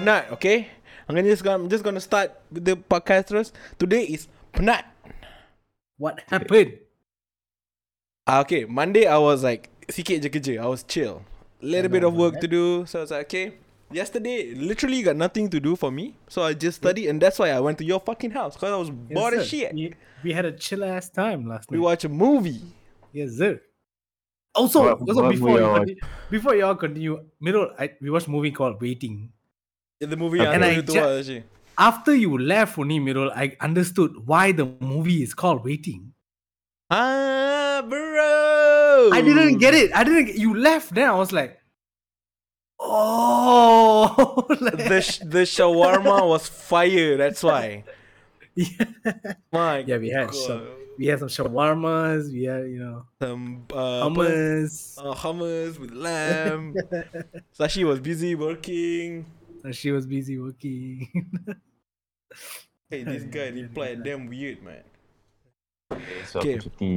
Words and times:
penat, 0.00 0.32
okay? 0.32 0.68
I'm 1.08 1.14
gonna 1.14 1.28
just 1.28 1.44
gonna, 1.44 1.62
I'm 1.64 1.68
just 1.70 1.84
gonna 1.84 2.00
start 2.00 2.32
with 2.50 2.64
the 2.64 2.76
podcast 2.76 3.26
terus. 3.28 3.52
Today 3.78 4.04
is 4.04 4.28
penat. 4.52 4.84
What 5.98 6.20
happened? 6.28 6.78
Ah, 8.26 8.40
okay, 8.40 8.64
Monday 8.64 9.06
I 9.06 9.18
was 9.18 9.42
like 9.44 9.68
sikit 9.90 10.22
je 10.22 10.28
kerja. 10.30 10.62
I 10.62 10.66
was 10.66 10.82
chill. 10.82 11.22
Little 11.60 11.90
bit 11.90 12.04
of 12.04 12.14
work 12.14 12.34
about 12.34 12.40
to 12.40 12.48
do. 12.48 12.86
So 12.86 13.00
I 13.00 13.02
was 13.02 13.10
like, 13.10 13.26
okay. 13.28 13.58
Yesterday, 13.90 14.54
literally 14.54 15.02
got 15.02 15.16
nothing 15.18 15.50
to 15.50 15.58
do 15.58 15.74
for 15.74 15.90
me. 15.90 16.14
So 16.30 16.42
I 16.46 16.54
just 16.54 16.78
studied 16.78 17.08
and 17.10 17.18
that's 17.20 17.38
why 17.42 17.50
I 17.50 17.58
went 17.58 17.76
to 17.78 17.84
your 17.84 17.98
fucking 17.98 18.30
house. 18.30 18.54
Because 18.54 18.70
I 18.70 18.76
was 18.78 18.88
bored 18.88 19.34
as 19.34 19.48
shit. 19.50 19.74
We, 19.74 19.92
we 20.22 20.32
had 20.32 20.46
a 20.46 20.52
chill 20.54 20.84
ass 20.86 21.10
time 21.10 21.48
last 21.50 21.68
night. 21.68 21.74
We 21.76 21.82
watched 21.82 22.04
a 22.06 22.08
movie. 22.08 22.62
Yes, 23.12 23.34
sir. 23.36 23.60
Also, 24.54 24.94
What- 24.94 25.00
also 25.02 25.22
what 25.26 25.34
before 25.34 25.58
you 25.58 25.66
you 25.66 25.74
continue, 25.74 26.00
before 26.30 26.54
y'all 26.54 26.76
continue, 26.78 27.18
middle, 27.42 27.74
I, 27.76 27.90
we 28.00 28.10
watched 28.14 28.28
a 28.28 28.30
movie 28.30 28.52
called 28.54 28.80
Waiting. 28.80 29.32
The 30.00 30.16
movie 30.16 30.40
Okay. 30.40 30.54
And 30.54 30.64
I 30.64 30.80
ju- 30.80 31.42
After 31.76 32.14
you 32.14 32.36
left, 32.38 32.78
Oni 32.78 32.98
Middle, 32.98 33.30
I 33.32 33.56
understood 33.60 34.12
why 34.26 34.52
the 34.52 34.64
movie 34.80 35.22
is 35.22 35.34
called 35.34 35.62
Waiting. 35.64 36.12
Ah, 36.90 37.84
bro. 37.86 39.10
I 39.12 39.20
didn't 39.22 39.58
get 39.58 39.74
it. 39.74 39.94
I 39.94 40.04
didn't. 40.04 40.36
You 40.36 40.54
left. 40.56 40.94
Then 40.94 41.08
I 41.08 41.14
was 41.14 41.32
like, 41.32 41.60
oh. 42.78 44.46
like- 44.60 44.76
The 44.88 45.00
sh- 45.02 45.18
the 45.24 45.44
shawarma 45.44 46.26
was 46.26 46.48
fire. 46.48 47.16
That's 47.16 47.42
why. 47.42 47.84
yeah. 48.54 48.84
My 49.52 49.78
yeah, 49.80 49.98
we 49.98 50.08
had 50.08 50.34
some. 50.34 50.66
We 50.98 51.06
had 51.06 51.18
some 51.20 51.28
shawarmas. 51.28 52.32
We 52.32 52.44
had 52.44 52.64
you 52.68 52.80
know 52.80 53.04
some 53.20 53.66
uh, 53.72 54.04
hummus. 54.08 54.98
uh, 54.98 55.14
hummus 55.14 55.78
with 55.78 55.92
lamb. 55.92 56.74
Sashi 57.58 57.84
was 57.84 58.00
busy 58.00 58.34
working. 58.34 59.26
And 59.64 59.74
she 59.76 59.90
was 59.92 60.06
busy 60.06 60.38
working. 60.38 61.08
Hey, 62.88 63.04
this 63.04 63.24
guy 63.34 63.48
replied 63.52 64.02
damn 64.02 64.26
weird, 64.26 64.62
man. 64.64 64.84
Esok 66.24 66.40
Okay. 66.40 66.54
aku 66.56 66.70
cuti. 66.70 66.92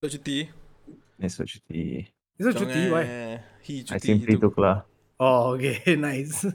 So 0.00 0.06
cuti. 0.08 0.38
Esok 1.20 2.54
cuti. 2.56 2.82
Why? 2.88 3.04
He 3.60 3.82
cuti. 3.84 3.92
I 3.92 3.98
simply 3.98 4.36
took- 4.38 4.56
lah. 4.56 4.86
Oh, 5.18 5.58
okay, 5.58 5.82
nice. 5.98 6.46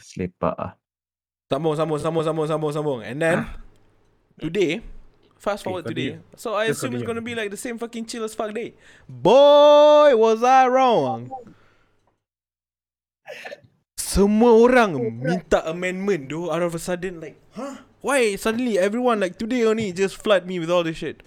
Selepak 0.00 0.54
ah. 0.58 0.72
Sambung, 1.52 1.76
sambung, 1.76 2.00
sambung, 2.00 2.24
sambung, 2.24 2.48
sambung, 2.48 2.72
sambung. 2.72 3.00
And 3.04 3.20
then 3.20 3.38
today, 4.40 4.80
fast 5.36 5.60
Okay, 5.60 5.68
forward 5.68 5.84
today. 5.84 6.16
So 6.40 6.56
I 6.56 6.72
Just 6.72 6.80
assume 6.80 6.96
it's 6.96 7.04
continue. 7.04 7.20
gonna 7.20 7.24
be 7.24 7.36
like 7.36 7.52
the 7.52 7.60
same 7.60 7.76
fucking 7.76 8.08
chill 8.08 8.24
as 8.24 8.32
fuck 8.34 8.56
day. 8.56 8.72
Boy, 9.04 10.16
was 10.16 10.40
I 10.42 10.64
wrong? 10.72 11.28
Semua 13.96 14.52
orang 14.52 14.98
minta 15.20 15.64
amendment 15.64 16.28
though 16.28 16.52
out 16.52 16.60
of 16.60 16.74
a 16.74 16.80
sudden 16.82 17.20
like, 17.20 17.40
huh? 17.56 17.80
Why 18.02 18.34
suddenly 18.36 18.76
everyone 18.76 19.22
like 19.22 19.38
today 19.38 19.64
only 19.64 19.94
just 19.94 20.18
flood 20.18 20.44
me 20.44 20.58
with 20.58 20.68
all 20.68 20.82
this 20.82 20.98
shit? 20.98 21.22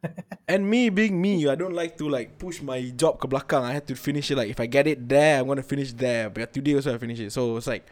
and 0.48 0.68
me 0.70 0.88
being 0.88 1.20
me, 1.20 1.48
I 1.48 1.54
don't 1.54 1.74
like 1.74 1.98
to 1.98 2.08
like 2.08 2.38
push 2.38 2.62
my 2.62 2.80
job 2.94 3.18
ke 3.18 3.26
belakang. 3.26 3.66
I 3.66 3.72
had 3.74 3.86
to 3.90 3.96
finish 3.98 4.30
it 4.30 4.38
like 4.38 4.50
if 4.50 4.60
I 4.60 4.66
get 4.66 4.86
it 4.86 5.08
there, 5.08 5.40
I'm 5.40 5.46
gonna 5.50 5.66
finish 5.66 5.92
there. 5.92 6.30
But 6.30 6.52
today 6.52 6.74
also 6.74 6.94
I 6.94 6.98
finish 6.98 7.20
it. 7.20 7.32
So 7.32 7.56
it's 7.56 7.66
like 7.66 7.86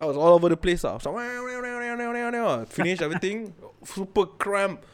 I 0.00 0.06
was 0.06 0.16
all 0.16 0.34
over 0.34 0.48
the 0.48 0.56
place. 0.56 0.84
Was 0.84 1.06
like, 1.06 2.68
finish 2.70 3.00
everything. 3.00 3.54
Super 3.84 4.26
cramp. 4.38 4.84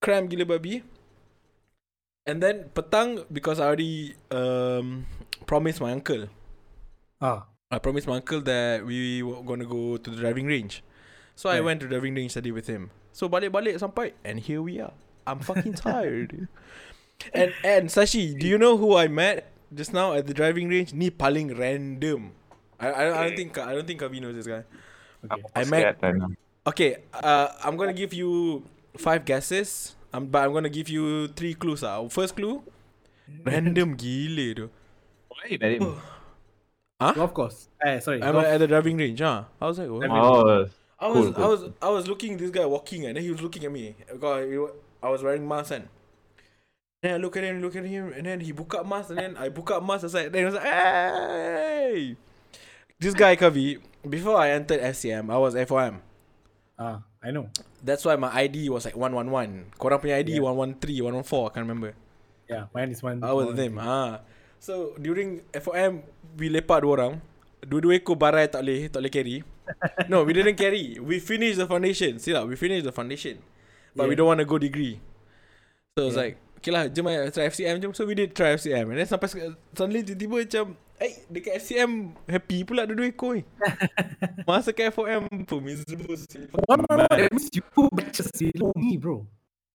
Cramp 0.00 0.30
gila 0.30 0.44
babi. 0.44 0.82
And 2.24 2.40
then 2.40 2.72
petang 2.72 3.28
because 3.28 3.60
I 3.60 3.68
already 3.68 4.16
um 4.32 5.04
promised 5.46 5.80
my 5.80 5.92
uncle. 5.92 6.28
ah, 7.20 7.46
I 7.70 7.78
promised 7.78 8.06
my 8.06 8.16
uncle 8.20 8.40
that 8.42 8.84
we 8.84 9.22
were 9.22 9.42
gonna 9.42 9.64
go 9.66 9.96
to 9.96 10.08
the 10.10 10.16
driving 10.16 10.46
range. 10.46 10.82
So 11.34 11.50
I 11.50 11.60
went 11.60 11.80
to 11.80 11.86
the 11.86 11.98
driving 11.98 12.14
range 12.14 12.32
study 12.32 12.52
with 12.52 12.66
him. 12.70 12.90
So 13.10 13.28
balik-balik 13.28 13.78
sampai 13.78 14.14
and 14.22 14.38
here 14.38 14.62
we 14.62 14.78
are. 14.78 14.94
I'm 15.26 15.40
fucking 15.40 15.74
tired. 15.74 16.46
and 17.34 17.50
and 17.64 17.88
Sashi, 17.88 18.36
do 18.38 18.46
you 18.46 18.58
know 18.58 18.76
who 18.76 18.94
I 18.94 19.08
met 19.08 19.50
just 19.74 19.90
now 19.94 20.12
at 20.14 20.26
the 20.30 20.34
driving 20.34 20.68
range? 20.68 20.92
Ni 20.94 21.10
paling 21.10 21.54
random. 21.56 22.34
I 22.78 22.86
I, 22.90 23.02
I 23.10 23.20
don't 23.26 23.36
think 23.38 23.50
I 23.58 23.72
don't 23.74 23.86
think 23.86 23.98
Kavi 24.02 24.20
knows 24.22 24.36
this 24.38 24.46
guy. 24.46 24.62
okay. 25.24 25.42
I 25.56 25.62
Sikit 25.64 25.70
met 25.70 25.84
time. 25.98 26.36
Okay, 26.64 27.02
uh, 27.12 27.52
I'm 27.64 27.76
gonna 27.76 27.96
give 27.96 28.14
you 28.14 28.62
five 28.96 29.24
guesses. 29.26 29.96
Um, 30.14 30.30
but 30.30 30.46
I'm 30.46 30.54
gonna 30.54 30.70
give 30.70 30.86
you 30.86 31.26
three 31.34 31.58
clues. 31.58 31.82
Ah, 31.82 31.98
first 32.06 32.38
clue, 32.38 32.62
random 33.48 33.98
gila 33.98 34.46
tu. 34.54 34.66
Why 35.44 35.50
you 35.50 35.58
met 35.58 35.72
him? 35.72 36.00
Golf 37.14 37.34
course. 37.34 37.68
Eh, 37.84 38.00
sorry. 38.00 38.22
I'm 38.22 38.32
golf. 38.32 38.46
at 38.46 38.58
the 38.58 38.66
driving 38.66 38.96
range. 38.96 39.20
Huh? 39.20 39.44
I 39.60 39.66
was 39.66 39.78
like, 39.78 39.90
what? 39.90 40.08
Oh, 40.08 40.66
I 40.98 41.08
was, 41.08 41.34
Cool, 41.34 41.44
I 41.44 41.48
was, 41.48 41.70
I 41.82 41.88
was 41.90 42.08
looking 42.08 42.38
this 42.38 42.50
guy 42.50 42.64
walking, 42.64 43.04
and 43.04 43.16
then 43.16 43.22
he 43.22 43.30
was 43.30 43.42
looking 43.42 43.62
at 43.64 43.70
me 43.70 43.94
because 44.10 44.48
he 44.48 44.56
I 45.02 45.10
was 45.10 45.22
wearing 45.22 45.46
mask 45.46 45.72
and. 45.72 45.88
Then 47.02 47.14
I 47.14 47.16
look 47.18 47.36
at 47.36 47.44
him, 47.44 47.60
look 47.60 47.76
at 47.76 47.84
him, 47.84 48.14
and 48.14 48.24
then 48.24 48.40
he 48.40 48.54
buka 48.54 48.88
mask, 48.88 49.10
and 49.10 49.18
then 49.18 49.36
I 49.36 49.50
buka 49.50 49.84
mask. 49.84 50.04
I 50.04 50.06
was 50.06 50.12
then 50.12 50.32
he 50.32 50.44
was 50.44 50.54
like, 50.54 50.62
hey, 50.64 52.16
this 52.98 53.12
guy 53.12 53.36
Kavi. 53.36 53.80
Before 54.08 54.38
I 54.38 54.52
entered 54.52 54.80
FCM, 54.80 55.30
I 55.30 55.36
was 55.36 55.54
FOM. 55.54 56.00
Ah, 56.78 57.02
I 57.22 57.30
know. 57.32 57.50
That's 57.82 58.04
why 58.06 58.16
my 58.16 58.34
ID 58.34 58.70
was 58.70 58.86
like 58.86 58.96
111. 58.96 59.72
Korang 59.78 60.00
punya 60.00 60.16
ID 60.16 60.40
Yeah. 60.40 60.40
113, 60.40 61.04
114, 61.04 61.44
I 61.44 61.48
can't 61.48 61.68
remember. 61.68 61.94
Yeah, 62.48 62.64
mine 62.72 62.90
is 62.92 63.02
one. 63.02 63.22
I 63.22 63.32
was 63.32 63.48
with 63.48 63.58
him. 63.58 63.78
Ah. 63.78 64.20
So 64.60 64.94
during 64.96 65.42
FOM 65.52 66.02
we 66.38 66.48
lepak 66.48 66.82
dua 66.82 66.92
orang. 66.98 67.14
Dua-dua 67.64 67.96
ekor 67.96 68.16
barai 68.20 68.44
tak 68.44 68.60
boleh 68.60 68.92
tak 68.92 69.00
boleh 69.00 69.12
carry. 69.12 69.36
no, 70.12 70.20
we 70.28 70.36
didn't 70.36 70.60
carry. 70.60 71.00
We 71.00 71.16
finished 71.16 71.56
the 71.56 71.64
foundation. 71.64 72.20
See 72.20 72.36
lah, 72.36 72.44
we 72.44 72.52
finished 72.60 72.84
the 72.84 72.92
foundation. 72.92 73.40
But 73.96 74.10
we 74.10 74.12
Yeah. 74.12 74.20
don't 74.20 74.28
want 74.28 74.40
to 74.44 74.48
go 74.48 74.60
degree. 74.60 75.00
So 75.96 76.10
it's 76.10 76.18
Yeah. 76.18 76.28
like, 76.28 76.34
okay 76.60 76.72
lah, 76.74 76.84
jom 76.92 77.08
lah, 77.08 77.32
try 77.32 77.48
FCM 77.48 77.80
jom. 77.80 77.96
So 77.96 78.04
we 78.04 78.12
did 78.12 78.36
try 78.36 78.52
FCM. 78.52 78.92
And 78.92 79.00
then 79.00 79.08
sampai 79.08 79.32
suddenly 79.72 80.04
tiba-tiba 80.04 80.44
macam, 80.44 80.64
eh, 81.00 81.24
dekat 81.32 81.52
FCM 81.64 82.12
happy 82.28 82.68
pula 82.68 82.84
dua-dua 82.84 83.08
ekor 83.08 83.40
ni. 83.40 83.48
Masa 84.48 84.76
ke 84.76 84.84
FOM 84.92 85.24
pun 85.48 85.58
miserable. 85.64 86.20
What? 86.68 86.84
That 86.90 87.32
means 87.32 87.48
you 87.48 87.64
batches 87.96 88.28
below 88.36 88.76
me, 88.76 89.00
bro. 89.00 89.24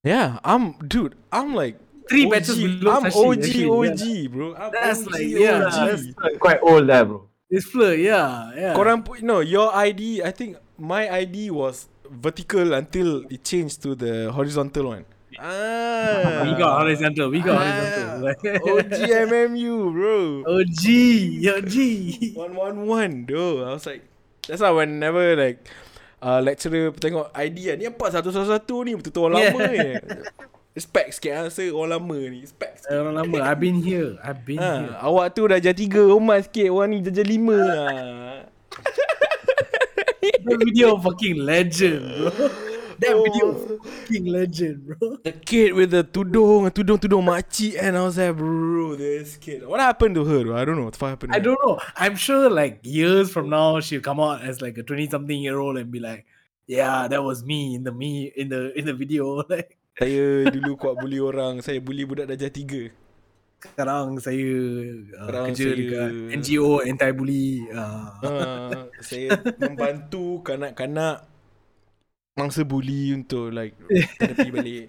Yeah, 0.05 0.37
I'm, 0.45 0.77
dude, 0.85 1.17
I'm 1.33 1.57
like, 1.57 1.81
Three 2.09 2.25
OG, 2.25 2.31
batches 2.33 2.57
below 2.57 2.91
I'm 2.91 3.03
Sashi, 3.05 3.21
OG, 3.21 3.37
actually, 3.37 3.69
OG, 3.69 4.01
yeah. 4.01 4.27
bro. 4.27 4.47
I'm 4.57 4.71
That's 4.73 5.01
OG, 5.05 5.13
like, 5.13 5.27
yeah, 5.29 5.57
OG. 5.61 5.77
that's 5.77 6.37
quite 6.41 6.59
old 6.65 6.85
lah 6.89 7.01
bro. 7.05 7.19
This 7.49 7.65
floor, 7.65 7.93
yeah, 7.93 8.49
yeah. 8.53 8.73
Korang 8.73 9.01
put 9.01 9.21
no 9.21 9.41
your 9.41 9.69
ID. 9.73 10.21
I 10.21 10.29
think 10.29 10.57
my 10.77 11.09
ID 11.09 11.49
was 11.49 11.85
vertical 12.05 12.73
until 12.73 13.25
it 13.29 13.41
changed 13.41 13.81
to 13.85 13.93
the 13.93 14.29
horizontal 14.29 14.93
one. 14.93 15.05
Ah, 15.39 16.43
we 16.45 16.51
got 16.57 16.83
horizontal. 16.83 17.29
We 17.31 17.39
got 17.41 17.57
Ah, 17.57 18.21
horizontal. 18.21 18.85
OG 18.85 18.97
MMU, 19.29 19.75
bro. 19.93 20.17
OG, 20.45 20.83
OG. 21.57 21.75
One 22.37 22.53
one 22.53 22.77
one, 22.85 23.13
though. 23.25 23.65
I 23.65 23.73
was 23.77 23.85
like, 23.85 24.03
that's 24.45 24.61
why 24.61 24.69
whenever 24.69 25.33
like 25.37 25.63
uh, 26.21 26.41
lecturer 26.43 26.91
tengok 26.93 27.31
ID 27.33 27.57
kan, 27.71 27.75
ni 27.79 27.85
apa 27.87 28.05
satu 28.13 28.29
satu 28.29 28.45
satu 28.51 28.75
ni 28.85 28.93
betul-betul 28.93 29.23
orang 29.25 29.39
Yeah. 29.41 29.53
lama 29.53 29.63
ni. 29.73 29.81
Respect 30.79 31.19
sikit 31.19 31.31
lah, 31.35 31.41
rasa 31.51 31.67
orang 31.75 31.91
lama 31.91 32.17
ni. 32.31 32.39
Respect 32.47 32.87
sikit. 32.87 32.95
Orang 32.95 33.15
lama. 33.19 33.37
I've 33.43 33.59
been 33.59 33.83
here. 33.83 34.15
I've 34.23 34.47
been 34.47 34.63
here. 34.63 34.95
Ha, 34.95 35.03
awak 35.03 35.35
tu 35.35 35.43
dah 35.43 35.59
jadi 35.59 35.75
tiga, 35.75 36.07
hormat 36.07 36.47
sikit. 36.47 36.71
Orang 36.71 36.95
ni 36.95 37.03
jadi 37.03 37.27
lima. 37.27 37.59
Ah. 37.59 38.47
That 40.45 40.57
video 40.63 40.97
fucking 40.97 41.37
legend, 41.37 41.99
bro. 42.07 42.31
That 42.99 43.15
Oh. 43.15 43.23
video 43.23 43.47
fucking 43.55 44.25
legend, 44.27 44.75
bro. 44.87 45.15
The 45.23 45.31
kid 45.31 45.71
with 45.71 45.91
the 45.95 46.03
tudung, 46.03 46.67
tudung-tudung 46.67 47.23
makcik 47.23 47.79
and 47.79 47.95
I 47.95 48.03
was 48.03 48.19
like, 48.19 48.35
bro, 48.35 48.95
this 48.99 49.39
kid. 49.39 49.63
What 49.63 49.79
happened 49.79 50.15
to 50.19 50.27
her? 50.27 50.43
though? 50.43 50.55
I 50.59 50.67
don't 50.67 50.75
know 50.75 50.87
what 50.91 50.99
happened. 50.99 51.31
to 51.31 51.35
I 51.35 51.39
don't 51.39 51.55
know. 51.63 51.79
I'm 51.95 52.19
sure 52.19 52.51
like 52.51 52.83
years 52.83 53.31
from 53.31 53.47
now 53.47 53.79
she'll 53.79 54.03
come 54.03 54.19
out 54.19 54.43
as 54.43 54.59
like 54.59 54.75
a 54.75 54.83
20 54.83 55.07
something 55.07 55.39
year 55.39 55.59
old 55.59 55.79
and 55.79 55.87
be 55.91 55.99
like, 56.03 56.27
yeah, 56.67 57.07
that 57.07 57.23
was 57.23 57.39
me 57.43 57.75
in 57.75 57.87
the 57.87 57.91
me 57.95 58.31
in 58.35 58.51
the 58.51 58.75
in 58.75 58.83
the 58.83 58.93
video. 58.95 59.43
Like 59.47 59.78
Saya 59.99 60.25
dulu 60.47 60.71
kuat 60.75 60.95
bully 60.95 61.19
orang. 61.19 61.59
Saya 61.59 61.77
bully 61.77 62.03
budak 62.03 62.25
darjah 62.25 62.49
tiga. 62.49 62.89
sekarang 63.59 64.15
saya 64.23 64.39
uh, 64.39 65.27
Sekarang 65.27 65.45
kerja 65.51 65.59
saya- 65.59 65.75
dekat 65.75 66.09
NGO 66.39 66.79
anti 66.79 67.09
bully. 67.11 67.47
Uh, 67.67 68.07
Uh, 68.23 68.87
saya 69.03 69.35
membantu 69.59 70.39
kanak-kanak 70.41 71.27
mangsa 72.33 72.63
bully 72.63 73.11
untuk 73.11 73.51
like 73.51 73.75
terapi 74.15 74.47
balik. 74.55 74.85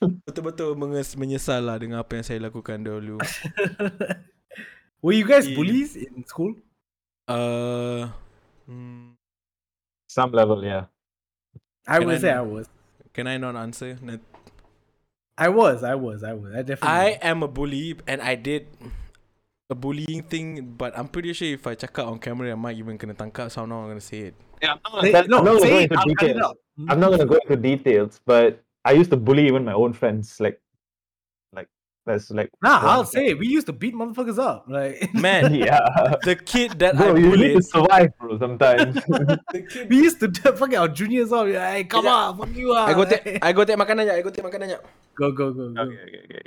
Betul-betul 0.00 0.78
menges- 0.78 1.18
menyesal 1.18 1.60
lah 1.60 1.76
dengan 1.76 2.00
apa 2.00 2.14
yang 2.14 2.24
saya 2.24 2.38
lakukan 2.40 2.78
dahulu. 2.78 3.18
Were 5.02 5.12
you 5.12 5.26
guys 5.26 5.50
bullies 5.50 5.98
in 5.98 6.22
school? 6.22 6.54
Uh, 7.26 8.06
hmm, 8.64 9.18
Some 10.06 10.30
level, 10.30 10.62
yeah. 10.62 10.86
I 11.84 11.98
Can 11.98 12.06
would 12.06 12.16
I 12.16 12.22
say 12.22 12.30
know? 12.30 12.38
I 12.38 12.46
was. 12.46 12.66
Can 13.12 13.26
I 13.26 13.36
not 13.36 13.56
answer? 13.56 13.98
I 15.38 15.48
was, 15.48 15.82
I 15.82 15.94
was, 15.94 16.22
I 16.22 16.34
was. 16.34 16.54
I 16.54 16.62
definitely. 16.62 16.88
I 16.88 17.18
am 17.22 17.42
a 17.42 17.48
bully 17.48 17.96
and 18.06 18.20
I 18.20 18.34
did 18.34 18.66
a 19.70 19.74
bullying 19.74 20.22
thing, 20.24 20.74
but 20.76 20.96
I'm 20.98 21.08
pretty 21.08 21.32
sure 21.32 21.48
if 21.48 21.66
I 21.66 21.74
check 21.74 21.98
out 21.98 22.08
on 22.08 22.18
camera, 22.18 22.52
I 22.52 22.54
might 22.56 22.76
even 22.76 22.96
gonna 22.96 23.14
tangkap, 23.14 23.50
so 23.50 23.62
I'm 23.62 23.68
not 23.68 23.86
gonna 23.86 24.00
say 24.00 24.18
it. 24.20 24.34
Yeah, 24.60 24.74
I'm 24.84 24.92
not 24.92 25.12
gonna, 25.12 25.28
no, 25.28 25.38
I'm 25.38 25.44
not 25.44 25.54
gonna 25.54 25.70
go 25.70 25.78
it. 25.78 25.82
into 25.82 25.98
I'll 25.98 26.04
cut 26.04 26.10
it 26.10 26.18
details. 26.18 26.42
out. 26.42 26.56
I'm 26.88 27.00
not 27.00 27.10
gonna 27.10 27.26
go 27.26 27.34
into 27.36 27.56
details, 27.56 28.20
but 28.26 28.62
I 28.84 28.92
used 28.92 29.10
to 29.10 29.16
bully 29.16 29.46
even 29.46 29.64
my 29.64 29.72
own 29.72 29.92
friends. 29.92 30.40
Like, 30.40 30.60
like 30.60 30.60
that's 32.06 32.30
like. 32.30 32.50
Nah, 32.62 32.80
I'll 32.82 33.00
of 33.02 33.08
say 33.08 33.28
it. 33.28 33.38
we 33.38 33.46
used 33.46 33.66
to 33.66 33.72
beat 33.72 33.94
motherfuckers 33.94 34.38
up. 34.38 34.64
Like 34.68 35.12
Man, 35.14 35.54
Yeah. 35.66 35.80
the 36.24 36.36
kid 36.36 36.78
that 36.78 36.96
Bro, 36.96 37.16
I 37.16 37.18
you 37.18 37.36
need 37.36 37.56
to 37.56 37.62
survive, 37.62 38.16
bro. 38.18 38.38
Sometimes. 38.38 38.94
the 39.52 39.66
kid 39.68 39.90
we 39.90 39.96
used 39.98 40.20
to 40.20 40.28
do- 40.28 40.52
fucking 40.52 40.76
our 40.78 40.88
juniors 40.88 41.32
up. 41.32 41.46
Like, 41.46 41.54
hey, 41.54 41.84
come 41.84 42.04
Kejap. 42.06 42.30
on, 42.30 42.38
fuck 42.38 42.56
you 42.56 42.72
up. 42.72 42.88
I 42.88 42.94
go 42.94 43.04
take 43.04 43.44
I 43.44 43.52
go 43.52 43.64
take 43.64 43.76
makanan 43.76 44.06
jap, 44.08 44.14
I 44.18 44.22
go 44.22 44.30
take 44.30 44.44
makanan 44.44 44.68
jap. 44.76 44.82
go, 45.14 45.30
go, 45.32 45.52
go, 45.52 45.72
go. 45.72 45.80
okay, 45.82 45.98
okay, 46.02 46.20
okay. 46.24 46.40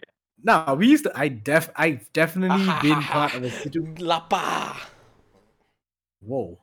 Nah, 0.43 0.73
we 0.73 0.87
used 0.87 1.05
to. 1.05 1.11
I 1.15 1.29
def. 1.29 1.69
I've 1.75 2.11
definitely 2.11 2.65
ah, 2.67 2.79
been 2.81 3.01
part 3.01 3.33
of 3.35 3.43
a 3.43 3.49
situation. 3.49 3.95
Lapar. 4.03 4.75
Whoa. 6.19 6.59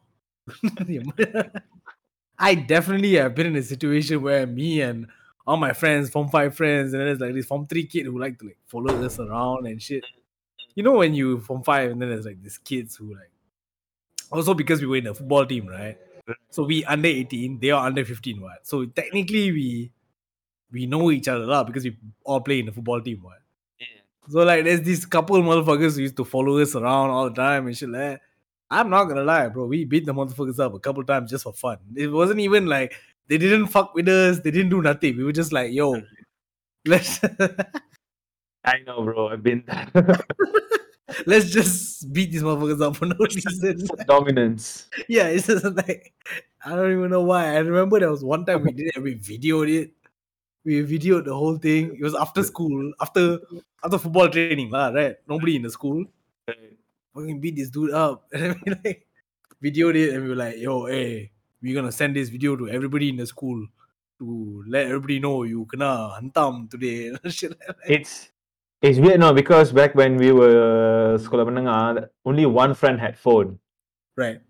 I 2.38 2.54
definitely 2.54 3.14
have 3.14 3.34
been 3.34 3.46
in 3.46 3.56
a 3.56 3.62
situation 3.62 4.20
where 4.22 4.46
me 4.46 4.80
and 4.82 5.06
all 5.46 5.56
my 5.56 5.72
friends, 5.72 6.10
Form 6.10 6.28
5 6.28 6.54
friends, 6.54 6.92
and 6.92 7.00
then 7.00 7.06
there's 7.08 7.20
like 7.20 7.34
this 7.34 7.46
Form 7.46 7.66
3 7.66 7.86
kid 7.86 8.06
who 8.06 8.18
like 8.18 8.38
to 8.38 8.46
like 8.46 8.58
follow 8.66 9.04
us 9.04 9.18
around 9.18 9.66
and 9.66 9.80
shit. 9.80 10.04
You 10.74 10.82
know 10.82 10.92
when 10.92 11.14
you 11.14 11.40
Form 11.40 11.62
5 11.62 11.90
and 11.92 12.02
then 12.02 12.10
there's 12.10 12.26
like 12.26 12.42
these 12.42 12.58
kids 12.58 12.96
who 12.96 13.14
like 13.14 13.30
also 14.30 14.54
because 14.54 14.80
we 14.80 14.86
were 14.86 14.96
in 14.96 15.06
a 15.06 15.14
football 15.14 15.46
team, 15.46 15.66
right? 15.66 15.98
Mm-hmm. 15.98 16.32
So 16.50 16.64
we 16.64 16.84
under 16.84 17.08
18, 17.08 17.58
they 17.58 17.70
are 17.70 17.84
under 17.86 18.04
15, 18.04 18.40
what? 18.40 18.66
So 18.66 18.84
technically 18.86 19.52
we 19.52 19.92
we 20.72 20.86
know 20.86 21.10
each 21.10 21.28
other 21.28 21.46
lah 21.46 21.64
because 21.64 21.84
we 21.84 21.96
all 22.24 22.40
play 22.40 22.60
in 22.60 22.66
the 22.66 22.72
football 22.72 23.00
team, 23.00 23.22
what? 23.22 23.38
So 24.28 24.44
like 24.44 24.64
there's 24.64 24.82
these 24.82 25.04
couple 25.06 25.36
motherfuckers 25.42 25.96
who 25.96 26.02
used 26.02 26.16
to 26.16 26.24
follow 26.24 26.58
us 26.58 26.76
around 26.76 27.10
all 27.10 27.24
the 27.28 27.34
time 27.34 27.66
and 27.66 27.76
shit 27.76 27.88
like 27.88 28.00
that. 28.00 28.20
I'm 28.70 28.88
not 28.88 29.04
gonna 29.04 29.24
lie, 29.24 29.48
bro. 29.48 29.66
We 29.66 29.84
beat 29.84 30.06
the 30.06 30.14
motherfuckers 30.14 30.60
up 30.60 30.74
a 30.74 30.78
couple 30.78 31.02
times 31.02 31.30
just 31.30 31.42
for 31.42 31.52
fun. 31.52 31.78
It 31.96 32.06
wasn't 32.06 32.38
even 32.38 32.66
like 32.66 32.94
they 33.30 33.38
didn't 33.38 33.68
fuck 33.68 33.94
with 33.94 34.08
us, 34.08 34.40
they 34.40 34.50
didn't 34.50 34.70
do 34.70 34.82
nothing. 34.82 35.16
We 35.16 35.22
were 35.22 35.32
just 35.32 35.52
like, 35.52 35.72
yo, 35.72 36.02
let's 36.84 37.20
I 38.64 38.78
know, 38.84 39.02
bro. 39.02 39.28
I've 39.28 39.42
been 39.42 39.64
let's 41.26 41.50
just 41.50 42.12
beat 42.12 42.32
these 42.32 42.42
motherfuckers 42.42 42.82
up 42.82 42.96
for 42.96 43.06
no 43.06 43.16
reason. 43.20 43.86
dominance. 44.06 44.90
yeah, 45.08 45.28
it's 45.28 45.46
just 45.46 45.64
like 45.64 46.12
I 46.66 46.74
don't 46.74 46.92
even 46.92 47.10
know 47.10 47.22
why. 47.22 47.54
I 47.54 47.58
remember 47.58 48.00
there 48.00 48.10
was 48.10 48.24
one 48.24 48.44
time 48.44 48.64
we 48.64 48.72
did 48.72 48.88
it 48.88 48.96
and 48.96 49.04
we 49.04 49.14
videoed 49.14 49.70
it. 49.70 49.92
We 50.64 50.82
videoed 50.82 51.24
the 51.24 51.34
whole 51.34 51.56
thing. 51.56 51.96
It 51.98 52.02
was 52.02 52.14
after 52.16 52.42
school, 52.42 52.92
after 53.00 53.38
after 53.84 53.96
football 53.96 54.28
training, 54.28 54.70
lah, 54.70 54.88
right? 54.88 55.16
Nobody 55.28 55.54
in 55.54 55.62
the 55.62 55.70
school. 55.70 56.04
fucking 57.14 57.40
beat 57.40 57.56
this 57.56 57.70
dude 57.70 57.92
up. 57.92 58.26
And 58.32 58.42
then 58.42 58.60
we 58.66 58.74
like 58.84 59.06
videoed 59.62 59.94
it 59.94 60.14
and 60.14 60.24
we 60.24 60.30
were 60.30 60.36
like, 60.36 60.58
yo, 60.58 60.86
hey, 60.86 61.30
we're 61.62 61.74
gonna 61.74 61.92
send 61.92 62.16
this 62.16 62.28
video 62.28 62.56
to 62.56 62.68
everybody 62.68 63.08
in 63.08 63.16
the 63.16 63.26
school 63.26 63.66
to 64.18 64.64
let 64.68 64.86
everybody 64.86 65.18
know 65.20 65.42
you 65.44 65.66
kena 65.66 66.12
hantam 66.18 66.68
today. 66.70 67.12
It's 67.88 68.30
it's 68.82 68.98
weird 68.98 69.20
no 69.20 69.32
because 69.32 69.72
back 69.72 69.94
when 69.94 70.16
we 70.16 70.32
were 70.32 71.16
sekolah 71.20 71.44
menengah, 71.48 72.08
only 72.24 72.46
one 72.46 72.74
friend 72.74 73.00
had 73.00 73.16
phone. 73.18 73.58
Right. 74.16 74.40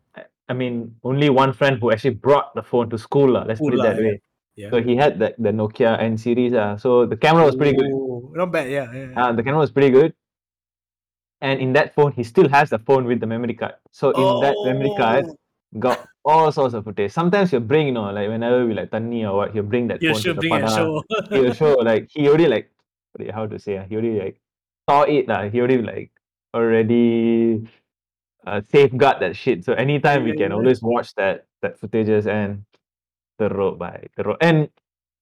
I 0.49 0.53
mean, 0.53 0.97
only 1.07 1.31
one 1.31 1.53
friend 1.53 1.79
who 1.79 1.91
actually 1.95 2.19
brought 2.19 2.55
the 2.59 2.63
phone 2.63 2.91
to 2.91 2.99
school. 2.99 3.31
lah, 3.39 3.47
Let's 3.47 3.61
put 3.63 3.75
it 3.75 3.83
that 3.87 3.97
yeah. 3.99 4.03
way. 4.03 4.15
Yeah. 4.59 4.71
So 4.75 4.83
he 4.83 4.99
had 4.99 5.19
that 5.23 5.39
the 5.39 5.55
Nokia 5.55 5.95
N 6.03 6.19
series. 6.19 6.53
Uh, 6.53 6.75
so 6.77 7.07
the 7.07 7.17
camera 7.17 7.47
was 7.47 7.55
pretty 7.55 7.79
good. 7.79 7.87
Oh, 7.95 8.33
Not 8.35 8.51
bad, 8.51 8.67
yeah. 8.71 8.91
yeah, 8.91 9.15
yeah. 9.15 9.15
Uh, 9.15 9.33
the 9.33 9.43
camera 9.47 9.63
was 9.63 9.71
pretty 9.71 9.91
good. 9.95 10.11
And 11.41 11.61
in 11.63 11.73
that 11.79 11.95
phone, 11.95 12.13
he 12.13 12.23
still 12.27 12.49
has 12.51 12.69
the 12.69 12.79
phone 12.83 13.07
with 13.07 13.21
the 13.23 13.27
memory 13.31 13.55
card. 13.55 13.79
So 13.95 14.11
in 14.11 14.27
that 14.43 14.57
memory 14.67 14.93
card, 14.99 15.25
Oh. 15.31 15.39
Got 15.79 16.07
all 16.25 16.51
sorts 16.53 16.75
of 16.75 16.85
footage. 16.85 17.13
Sometimes 17.13 17.51
he'll 17.51 17.61
bring, 17.61 17.87
you 17.87 17.93
know, 17.93 18.11
like 18.11 18.29
whenever 18.29 18.67
we 18.67 18.75
like 18.75 18.91
Tani 18.91 19.25
or 19.25 19.37
what, 19.37 19.53
he'll 19.53 19.63
bring 19.63 19.89
that 19.89 20.03
Yeah, 20.03 20.13
phone 20.13 20.23
sure, 20.23 20.35
to 20.35 20.41
the 20.41 20.49
bring 20.49 20.67
show. 20.69 21.05
He'll 21.31 21.53
show 21.63 21.75
like 21.75 22.09
he 22.11 22.29
already 22.29 22.49
like 22.49 22.71
what 23.13 23.21
do 23.21 23.27
you- 23.27 23.33
how 23.33 23.47
to 23.47 23.59
say, 23.59 23.79
ah, 23.79 23.85
he 23.89 23.95
already 23.97 24.19
like 24.19 24.41
saw 24.89 25.03
it, 25.03 25.29
lah. 25.29 25.49
he 25.49 25.61
already 25.61 25.79
like 25.83 26.11
already 26.55 27.67
uh, 28.47 28.61
safeguard 28.71 29.21
that 29.21 29.37
shit. 29.37 29.65
So 29.65 29.73
anytime 29.75 30.25
we 30.25 30.33
can 30.33 30.51
yeah. 30.51 30.57
always 30.57 30.83
watch 30.83 31.15
that 31.15 31.47
that 31.63 31.81
footages 31.81 32.27
and 32.27 32.65
the 33.39 33.49
road 33.49 33.79
by 33.79 34.07
the 34.17 34.25
road. 34.25 34.37
And 34.41 34.69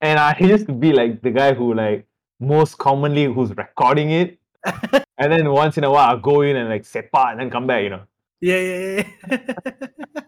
and 0.00 0.18
I 0.18 0.36
used 0.40 0.66
to 0.66 0.72
be 0.72 0.92
like 0.92 1.22
the 1.22 1.30
guy 1.30 1.54
who 1.54 1.74
like 1.74 2.06
most 2.40 2.78
commonly 2.78 3.24
who's 3.26 3.50
recording 3.56 4.10
it. 4.10 4.38
and 5.18 5.32
then 5.32 5.50
once 5.52 5.78
in 5.78 5.84
a 5.84 5.90
while 5.90 6.10
I'll 6.10 6.18
go 6.20 6.42
in 6.42 6.56
and 6.56 6.68
like 6.68 6.82
sepa 6.82 7.32
and 7.32 7.40
then 7.40 7.50
come 7.50 7.66
back, 7.66 7.82
you 7.84 7.90
know. 7.90 8.02
yeah, 8.40 8.58
yeah, 8.58 9.04
yeah. 9.30 10.22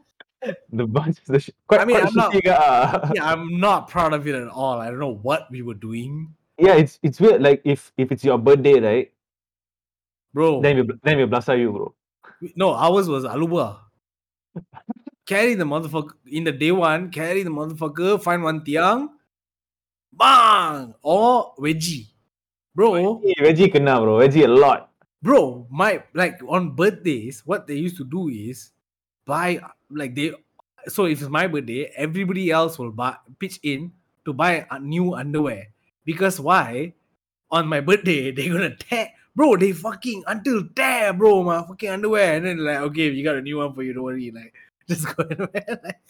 The 0.72 0.86
bunch 0.86 1.20
the 1.26 1.38
sh- 1.40 1.50
quite, 1.68 1.80
I 1.80 1.84
mean, 1.84 1.96
I'm 2.00 2.14
not- 2.14 2.32
ah. 2.48 3.10
yeah, 3.14 3.24
I'm 3.28 3.60
not 3.60 3.88
proud 3.88 4.14
of 4.14 4.26
it 4.26 4.34
at 4.34 4.48
all. 4.48 4.80
I 4.80 4.88
don't 4.88 4.98
know 4.98 5.20
what 5.20 5.50
we 5.50 5.60
were 5.62 5.74
doing. 5.76 6.32
yeah, 6.58 6.74
it's 6.80 6.98
it's 7.02 7.20
weird. 7.20 7.42
Like 7.42 7.60
if 7.64 7.92
if 8.00 8.10
it's 8.12 8.24
your 8.24 8.38
birthday, 8.38 8.80
right? 8.80 9.12
Bro, 10.32 10.62
Then 10.62 10.76
we 10.80 10.82
then 11.02 11.18
we 11.18 11.24
blast 11.26 11.48
you, 11.52 11.72
bro. 11.72 11.92
no, 12.56 12.72
ours 12.72 13.08
was 13.08 13.24
Aluba. 13.24 13.78
carry 15.26 15.54
the 15.54 15.64
motherfucker 15.64 16.14
in 16.26 16.44
the 16.44 16.52
day 16.52 16.72
one, 16.72 17.10
carry 17.10 17.42
the 17.42 17.50
motherfucker, 17.50 18.16
find 18.22 18.42
one 18.42 18.60
tiang, 18.64 19.08
bang, 20.12 20.94
or 21.02 21.52
wedgie. 21.58 22.06
Bro, 22.74 22.92
Veggie, 23.20 23.34
veggie 23.42 23.68
kena, 23.72 24.00
bro. 24.00 24.18
Veggie 24.18 24.44
a 24.44 24.48
lot. 24.48 24.88
bro, 25.22 25.66
my 25.70 26.02
like 26.14 26.40
on 26.48 26.74
birthdays, 26.74 27.42
what 27.44 27.66
they 27.66 27.74
used 27.74 27.96
to 27.98 28.04
do 28.04 28.28
is 28.30 28.70
buy 29.26 29.60
like 29.90 30.14
they 30.14 30.32
so 30.88 31.04
if 31.04 31.20
it's 31.20 31.30
my 31.30 31.46
birthday, 31.46 31.92
everybody 31.96 32.50
else 32.50 32.78
will 32.78 32.92
buy 32.92 33.16
pitch 33.38 33.60
in 33.62 33.92
to 34.24 34.32
buy 34.32 34.66
a 34.70 34.78
new 34.78 35.14
underwear. 35.14 35.68
Because 36.04 36.40
why? 36.40 36.94
On 37.50 37.66
my 37.66 37.80
birthday, 37.80 38.30
they're 38.34 38.52
gonna 38.52 38.76
tear 38.76 39.12
bro, 39.34 39.56
they 39.56 39.72
fucking 39.72 40.24
until 40.26 40.64
tear, 40.74 41.12
bro, 41.12 41.42
my 41.42 41.62
fucking 41.66 41.88
underwear. 41.88 42.36
And 42.36 42.46
then 42.46 42.58
like, 42.58 42.78
okay, 42.92 43.10
we 43.10 43.22
got 43.22 43.36
a 43.36 43.42
new 43.42 43.58
one 43.58 43.72
for 43.74 43.82
you, 43.82 43.92
don't 43.92 44.04
worry. 44.04 44.30
Like, 44.30 44.54
just 44.88 45.06
go 45.16 45.24
and 45.30 45.38
wear. 45.38 45.80
Like, 45.84 46.00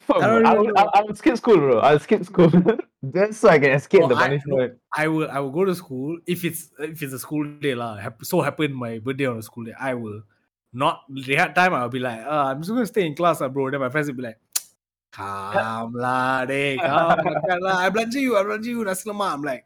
Fuck, 0.00 0.22
I. 0.22 0.40
I, 0.40 0.54
would. 0.54 0.78
I, 0.78 0.82
I 0.94 1.02
would 1.02 1.18
skip 1.18 1.36
school, 1.36 1.56
bro. 1.56 1.80
I'll 1.80 1.98
skip 1.98 2.24
school 2.24 2.48
just 2.48 3.40
so 3.40 3.48
I 3.50 3.58
can 3.58 3.72
escape 3.72 4.02
Oh, 4.04 4.08
the 4.08 4.14
punishment. 4.14 4.78
I 4.96 5.06
will 5.06 5.30
I 5.30 5.38
will 5.40 5.50
go 5.50 5.66
to 5.66 5.74
school 5.74 6.18
if 6.26 6.44
it's 6.44 6.70
if 6.78 7.02
it's 7.02 7.12
a 7.12 7.18
school 7.18 7.44
day 7.60 7.74
lah. 7.74 8.00
So 8.22 8.40
happen 8.40 8.72
my 8.72 9.00
birthday 9.00 9.26
on 9.26 9.36
a 9.36 9.42
school 9.42 9.64
day. 9.64 9.74
I 9.78 9.92
will 9.92 10.22
not 10.72 11.02
rehat 11.10 11.54
time. 11.54 11.74
I'll 11.74 11.88
be 11.88 11.98
like, 11.98 12.20
uh, 12.20 12.52
I'm 12.52 12.60
just 12.60 12.70
gonna 12.70 12.86
stay 12.86 13.06
in 13.06 13.14
class, 13.14 13.40
lah, 13.40 13.48
bro. 13.48 13.70
Then 13.70 13.80
my 13.80 13.88
friends 13.88 14.08
will 14.08 14.16
be 14.16 14.22
like, 14.22 14.38
come 15.12 15.94
lah, 15.94 16.46
come 16.46 17.24
makan 17.24 17.60
lah. 17.60 17.78
I 17.78 17.90
belanja 17.90 18.20
you, 18.20 18.36
I 18.36 18.42
belanja 18.42 18.66
you 18.66 18.84
nasi 18.84 19.08
lemak. 19.08 19.32
I'm 19.32 19.42
like, 19.42 19.64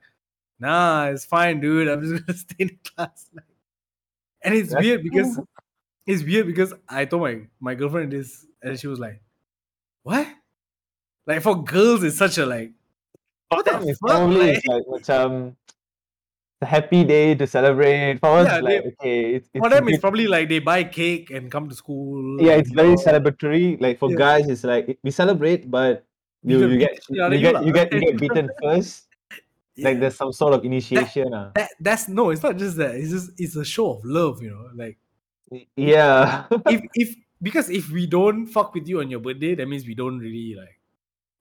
nah, 0.58 1.06
it's 1.06 1.24
fine, 1.24 1.60
dude. 1.60 1.88
I'm 1.88 2.02
just 2.02 2.26
gonna 2.26 2.38
stay 2.38 2.56
in 2.58 2.78
class. 2.84 3.28
Like, 3.34 3.44
and 4.42 4.54
it's 4.54 4.70
That's 4.70 4.82
weird 4.82 5.02
because 5.02 5.40
it's 6.06 6.22
weird 6.22 6.46
because 6.46 6.74
I 6.88 7.04
told 7.04 7.22
my 7.22 7.42
my 7.60 7.74
girlfriend 7.74 8.12
this, 8.12 8.46
and 8.62 8.78
she 8.78 8.86
was 8.86 8.98
like, 8.98 9.20
what? 10.02 10.26
Like 11.26 11.42
for 11.42 11.62
girls, 11.62 12.02
it's 12.02 12.18
such 12.18 12.38
a 12.38 12.46
like. 12.46 12.72
What 13.48 13.66
the 13.66 13.96
fuck, 14.00 14.30
like? 14.30 14.56
it's 14.56 14.66
like 14.66 14.86
macam 14.88 15.56
a 16.62 16.66
happy 16.66 17.04
day 17.04 17.34
to 17.34 17.46
celebrate. 17.46 18.18
For 18.20 18.38
us, 18.40 18.46
Yeah, 18.46 18.60
like 18.62 18.82
they- 18.82 18.88
okay, 18.96 19.18
it's, 19.36 19.48
it's 19.52 19.62
For 19.62 19.68
them, 19.70 19.86
a 19.86 19.90
it's 19.90 20.00
probably 20.00 20.26
like 20.26 20.48
they 20.48 20.58
buy 20.58 20.84
cake 20.84 21.30
and 21.30 21.50
come 21.50 21.68
to 21.68 21.74
school. 21.74 22.40
yeah, 22.40 22.54
it's 22.56 22.70
very 22.70 22.94
know, 22.94 23.02
celebratory. 23.02 23.80
Like 23.80 23.98
for 23.98 24.10
Yeah. 24.10 24.16
guys, 24.18 24.48
it's 24.48 24.64
like 24.64 24.98
we 25.02 25.10
celebrate, 25.10 25.70
but 25.70 26.06
We 26.42 26.54
you, 26.58 26.78
get 26.78 26.98
you 27.10 27.14
get 27.18 27.30
beaten 27.30 27.32
you 27.32 27.38
you 27.38 27.42
get 27.42 27.54
you 27.66 27.72
get 27.72 27.86
you 27.92 28.00
get 28.00 28.14
beaten 28.18 28.46
first. 28.62 29.06
Like 29.78 30.00
there's 30.02 30.16
some 30.18 30.32
sort 30.36 30.52
of 30.54 30.64
initiation. 30.66 31.32
ah. 31.32 31.50
that, 31.54 31.70
that's 31.80 32.06
no, 32.10 32.28
it's 32.30 32.42
not 32.42 32.58
just 32.58 32.76
that. 32.82 32.94
It's 32.98 33.10
just 33.14 33.30
it's 33.38 33.54
a 33.56 33.64
show 33.64 33.96
of 33.96 34.04
love, 34.04 34.42
you 34.42 34.50
know. 34.50 34.68
Like 34.74 34.98
Yeah. 35.76 36.44
if 36.68 36.82
if 36.94 37.08
because 37.40 37.70
if 37.70 37.90
we 37.90 38.06
don't 38.06 38.46
fuck 38.46 38.74
with 38.74 38.86
you 38.88 39.00
on 39.00 39.10
your 39.10 39.20
birthday, 39.20 39.54
that 39.54 39.66
means 39.66 39.86
we 39.86 39.94
don't 39.94 40.18
really 40.18 40.54
like 40.54 40.78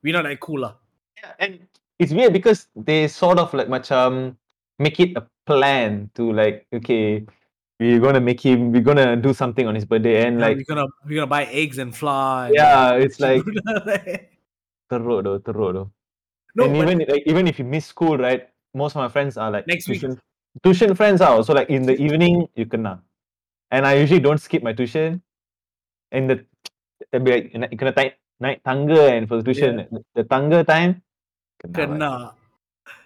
we're 0.04 0.14
not 0.14 0.26
like 0.26 0.40
cool 0.40 0.62
lah. 0.62 0.76
Yeah, 1.18 1.34
and 1.40 1.52
it's 2.00 2.14
weird 2.14 2.34
because 2.34 2.68
they 2.76 3.08
sort 3.08 3.38
of 3.38 3.54
like 3.54 3.70
much 3.70 3.90
macam 3.90 4.36
make 4.82 4.98
it 5.00 5.14
a 5.22 5.24
plan 5.46 6.10
to 6.18 6.34
like 6.34 6.66
okay 6.74 7.22
we're 7.80 8.00
gonna 8.02 8.22
make 8.22 8.42
him 8.42 8.72
we're 8.74 8.86
gonna 8.86 9.16
do 9.16 9.34
something 9.34 9.66
on 9.70 9.74
his 9.78 9.86
birthday 9.86 10.26
and 10.26 10.40
Like 10.42 10.58
like 10.58 10.58
we're 10.62 10.70
gonna 10.76 10.88
we're 11.06 11.16
gonna 11.22 11.34
buy 11.38 11.46
eggs 11.50 11.78
and 11.78 11.94
fly. 11.94 12.50
yeah 12.54 12.94
it's 12.98 13.20
like 13.26 13.42
teruk 14.92 15.20
though 15.26 15.40
teruk 15.40 15.72
though 15.78 15.90
no, 16.56 16.66
and 16.66 16.76
even 16.76 16.98
like 17.08 17.24
even 17.26 17.48
if 17.48 17.58
you 17.60 17.66
miss 17.66 17.86
school 17.86 18.18
right 18.18 18.50
most 18.74 18.96
of 18.96 19.02
my 19.06 19.08
friends 19.10 19.38
are 19.38 19.52
like 19.52 19.66
Next 19.68 19.88
week. 19.88 20.02
tuition 20.02 20.20
tuition 20.64 20.92
friends 20.96 21.22
are 21.22 21.34
also 21.38 21.54
like 21.54 21.70
in 21.70 21.84
the 21.88 21.96
evening 21.96 22.48
you 22.56 22.66
kena 22.66 23.00
and 23.72 23.86
I 23.88 23.96
usually 24.04 24.20
don't 24.20 24.42
skip 24.42 24.62
my 24.64 24.74
tuition 24.74 25.22
and 26.12 26.30
the 26.30 26.36
it'll 27.12 27.24
be 27.24 27.32
like 27.32 27.48
you 27.54 27.60
naik 27.64 28.18
naik 28.42 28.60
tangga 28.68 29.16
and 29.16 29.30
for 29.30 29.38
the 29.40 29.46
tuition 29.48 29.88
the, 29.90 30.02
the 30.16 30.24
tangga 30.28 30.66
time 30.68 31.02
kena, 31.64 31.76
kena. 31.78 32.12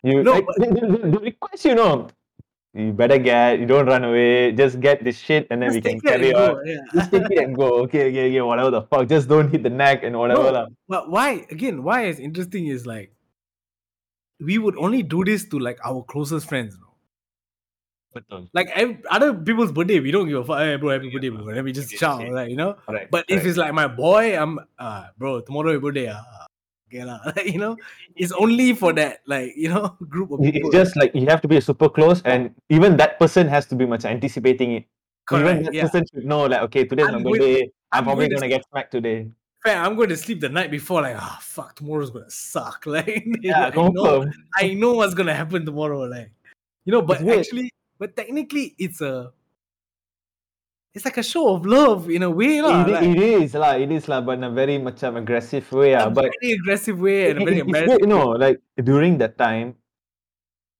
You 0.03 0.23
No, 0.23 0.33
like, 0.33 0.45
they, 0.57 0.69
they, 0.69 1.09
they 1.09 1.17
request 1.17 1.65
you 1.65 1.75
know. 1.75 2.07
You 2.73 2.91
better 2.91 3.17
get. 3.17 3.59
You 3.59 3.65
don't 3.65 3.85
run 3.87 4.03
away. 4.03 4.51
Just 4.51 4.81
get 4.81 5.01
this 5.01 5.17
shit, 5.17 5.47
and 5.49 5.61
then 5.61 5.71
Just 5.71 5.85
we 5.85 5.91
can 5.91 6.01
carry 6.01 6.31
go, 6.33 6.57
on. 6.59 6.65
yeah. 6.67 6.77
Just 6.93 7.09
take 7.11 7.23
it 7.31 7.39
and 7.39 7.55
go. 7.55 7.79
Okay, 7.87 8.09
okay, 8.09 8.27
okay. 8.27 8.41
Whatever 8.41 8.69
the 8.69 8.81
fuck. 8.83 9.07
Just 9.07 9.29
don't 9.29 9.49
hit 9.49 9.63
the 9.63 9.69
neck 9.69 10.03
and 10.03 10.19
whatever. 10.19 10.51
No. 10.51 10.67
But 10.89 11.09
why 11.09 11.45
again? 11.49 11.83
Why 11.83 12.05
is 12.11 12.19
interesting 12.19 12.67
is 12.67 12.85
like 12.85 13.13
we 14.41 14.57
would 14.57 14.75
only 14.75 15.03
do 15.03 15.23
this 15.23 15.47
to 15.49 15.59
like 15.59 15.79
our 15.85 16.03
closest 16.03 16.49
friends. 16.49 16.75
Bro. 16.75 16.89
Betul. 18.21 18.49
Like 18.53 18.67
ev- 18.75 18.99
other 19.09 19.33
people's 19.33 19.71
birthday, 19.71 19.99
we 20.01 20.11
don't 20.11 20.27
give 20.27 20.39
a 20.39 20.43
fuck. 20.43 20.59
Hey, 20.59 20.75
bro, 20.75 20.89
happy 20.89 21.09
birthday, 21.09 21.29
bro. 21.29 21.53
Then 21.53 21.63
we 21.63 21.71
just 21.71 21.91
shout, 21.95 22.27
like 22.27 22.49
you 22.49 22.57
know. 22.57 22.75
Correct, 22.85 23.09
But 23.09 23.23
if 23.29 23.45
it's 23.45 23.57
like 23.57 23.73
my 23.73 23.87
boy, 23.87 24.37
I'm 24.37 24.59
uh 24.77 25.07
bro, 25.17 25.39
tomorrow 25.39 25.71
your 25.71 25.79
birthday, 25.79 26.11
ah. 26.11 26.45
Okay, 26.95 27.03
lah. 27.03 27.19
Like, 27.35 27.45
you 27.53 27.59
know, 27.59 27.75
it's 28.15 28.31
only 28.31 28.71
for 28.73 28.93
that, 28.93 29.19
like, 29.27 29.51
you 29.55 29.67
know, 29.67 29.95
group 30.09 30.31
of 30.31 30.39
people. 30.39 30.69
it's 30.69 30.75
just 30.75 30.95
like 30.95 31.11
you 31.13 31.27
have 31.27 31.41
to 31.43 31.47
be 31.47 31.59
super 31.59 31.89
close, 31.89 32.21
and 32.23 32.55
even 32.71 32.95
that 32.97 33.19
person 33.19 33.47
has 33.47 33.65
to 33.67 33.75
be 33.75 33.85
much 33.85 34.05
anticipating 34.05 34.71
it. 34.79 34.85
even 35.31 35.43
Correct, 35.43 35.63
that 35.65 35.73
yeah. 35.73 35.83
person 35.83 36.05
should 36.07 36.25
know, 36.25 36.45
like, 36.45 36.61
okay, 36.71 36.85
today's 36.85 37.07
I'm 37.11 37.19
my 37.19 37.23
going- 37.23 37.39
birthday. 37.41 37.61
I'm, 37.91 37.99
I'm 37.99 38.03
probably 38.05 38.29
going 38.29 38.41
to 38.41 38.47
get 38.47 38.63
smacked 38.69 38.91
today. 38.91 39.27
Fair, 39.63 39.77
I'm 39.81 39.95
going 39.95 40.09
to 40.09 40.17
sleep 40.17 40.39
the 40.41 40.49
night 40.49 40.69
before, 40.69 41.01
like, 41.01 41.15
ah, 41.17 41.39
fuck, 41.41 41.75
tomorrow's 41.75 42.11
gonna 42.11 42.29
suck. 42.29 42.85
Like, 42.87 43.25
Yeah, 43.41 43.71
I 43.73 43.89
know. 43.89 44.29
I 44.55 44.73
know 44.73 44.93
what's 44.93 45.13
gonna 45.13 45.33
happen 45.33 45.65
tomorrow. 45.65 46.03
Like, 46.05 46.31
you 46.85 46.91
know, 46.93 47.01
but 47.01 47.25
actually, 47.27 47.71
but 47.99 48.15
technically, 48.15 48.75
it's 48.77 49.01
a, 49.01 49.31
it's 50.95 51.03
like 51.03 51.17
a 51.17 51.23
show 51.23 51.53
of 51.53 51.65
love 51.65 52.09
in 52.09 52.23
a 52.23 52.31
way, 52.31 52.61
lah. 52.61 52.87
It, 52.87 52.91
like, 52.91 53.03
it 53.03 53.19
is 53.19 53.53
lah, 53.53 53.75
it 53.75 53.91
is 53.91 54.07
lah, 54.07 54.21
but 54.21 54.39
in 54.39 54.45
a 54.45 54.49
very 54.49 54.77
much 54.77 55.03
um, 55.03 55.17
aggressive 55.17 55.69
way. 55.73 55.91
a 55.91 56.07
ah. 56.07 56.09
But 56.09 56.31
very 56.39 56.53
aggressive 56.53 56.97
way 56.97 57.31
and 57.31 57.39
a 57.39 57.41
it- 57.41 57.67
very 57.67 57.83
it's 57.83 57.99
you 57.99 58.07
know, 58.07 58.31
like 58.31 58.63
during 58.81 59.19
that 59.19 59.37
time, 59.37 59.75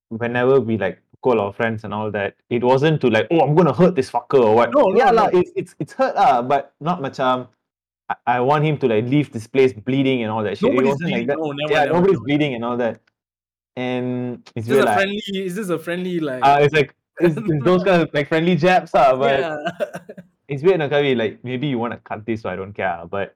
whenever 0.08 0.62
we 0.62 0.78
like 0.78 1.04
call 1.22 1.42
our 1.42 1.52
friends 1.52 1.84
and 1.84 1.94
all 1.94 2.10
that, 2.12 2.36
it 2.50 2.64
wasn't 2.64 3.02
to 3.02 3.10
like, 3.10 3.28
oh, 3.30 3.42
I'm 3.42 3.56
gonna 3.56 3.74
hurt 3.74 3.96
this 3.96 4.10
fucker 4.10 4.40
or 4.40 4.56
what. 4.56 4.72
No, 4.72 4.88
no, 4.88 4.96
yeah, 4.96 5.12
no. 5.12 5.28
lah, 5.28 5.30
it's 5.36 5.52
it's 5.56 5.76
it's 5.80 5.92
hurt 5.92 6.16
lah, 6.16 6.42
but 6.42 6.72
not 6.80 7.04
much 7.04 7.20
um. 7.20 7.52
I, 8.08 8.38
I 8.38 8.40
want 8.40 8.64
him 8.64 8.78
to 8.80 8.88
like 8.88 9.04
leave 9.12 9.34
this 9.34 9.48
place 9.48 9.74
bleeding 9.74 10.24
and 10.24 10.32
all 10.32 10.44
that 10.44 10.58
shit. 10.58 10.72
Nobody's 10.72 10.80
it 10.80 10.92
wasn't 10.94 11.10
bleeding. 11.12 11.28
like 11.28 11.28
that. 11.28 11.44
No, 11.44 11.52
never, 11.52 11.74
yeah, 11.74 11.84
never, 11.92 11.94
nobody's 12.00 12.22
never. 12.22 12.24
bleeding 12.24 12.54
and 12.56 12.64
all 12.64 12.78
that. 12.78 13.02
And 13.76 14.48
it's 14.56 14.64
Is 14.64 14.66
this 14.68 14.76
weird, 14.76 14.84
a 14.84 14.86
like, 14.86 14.96
friendly? 14.96 15.22
Is 15.44 15.56
this 15.56 15.70
a 15.70 15.80
friendly 15.80 16.20
like? 16.22 16.46
uh, 16.46 16.60
it's 16.62 16.72
like 16.74 16.96
it's, 17.20 17.38
it's 17.38 17.64
those 17.64 17.84
kind 17.84 18.02
of 18.02 18.10
like 18.14 18.28
friendly 18.28 18.56
jabs, 18.56 18.92
ah, 18.94 19.16
but 19.16 19.40
yeah. 19.40 19.58
it's 20.48 20.64
weird, 20.64 20.80
Nakavi. 20.82 21.16
Like 21.16 21.44
maybe 21.44 21.68
you 21.68 21.78
want 21.80 21.94
to 21.94 22.00
cut 22.00 22.26
this, 22.26 22.42
so 22.42 22.50
I 22.50 22.56
don't 22.56 22.74
care. 22.74 23.04
But 23.10 23.36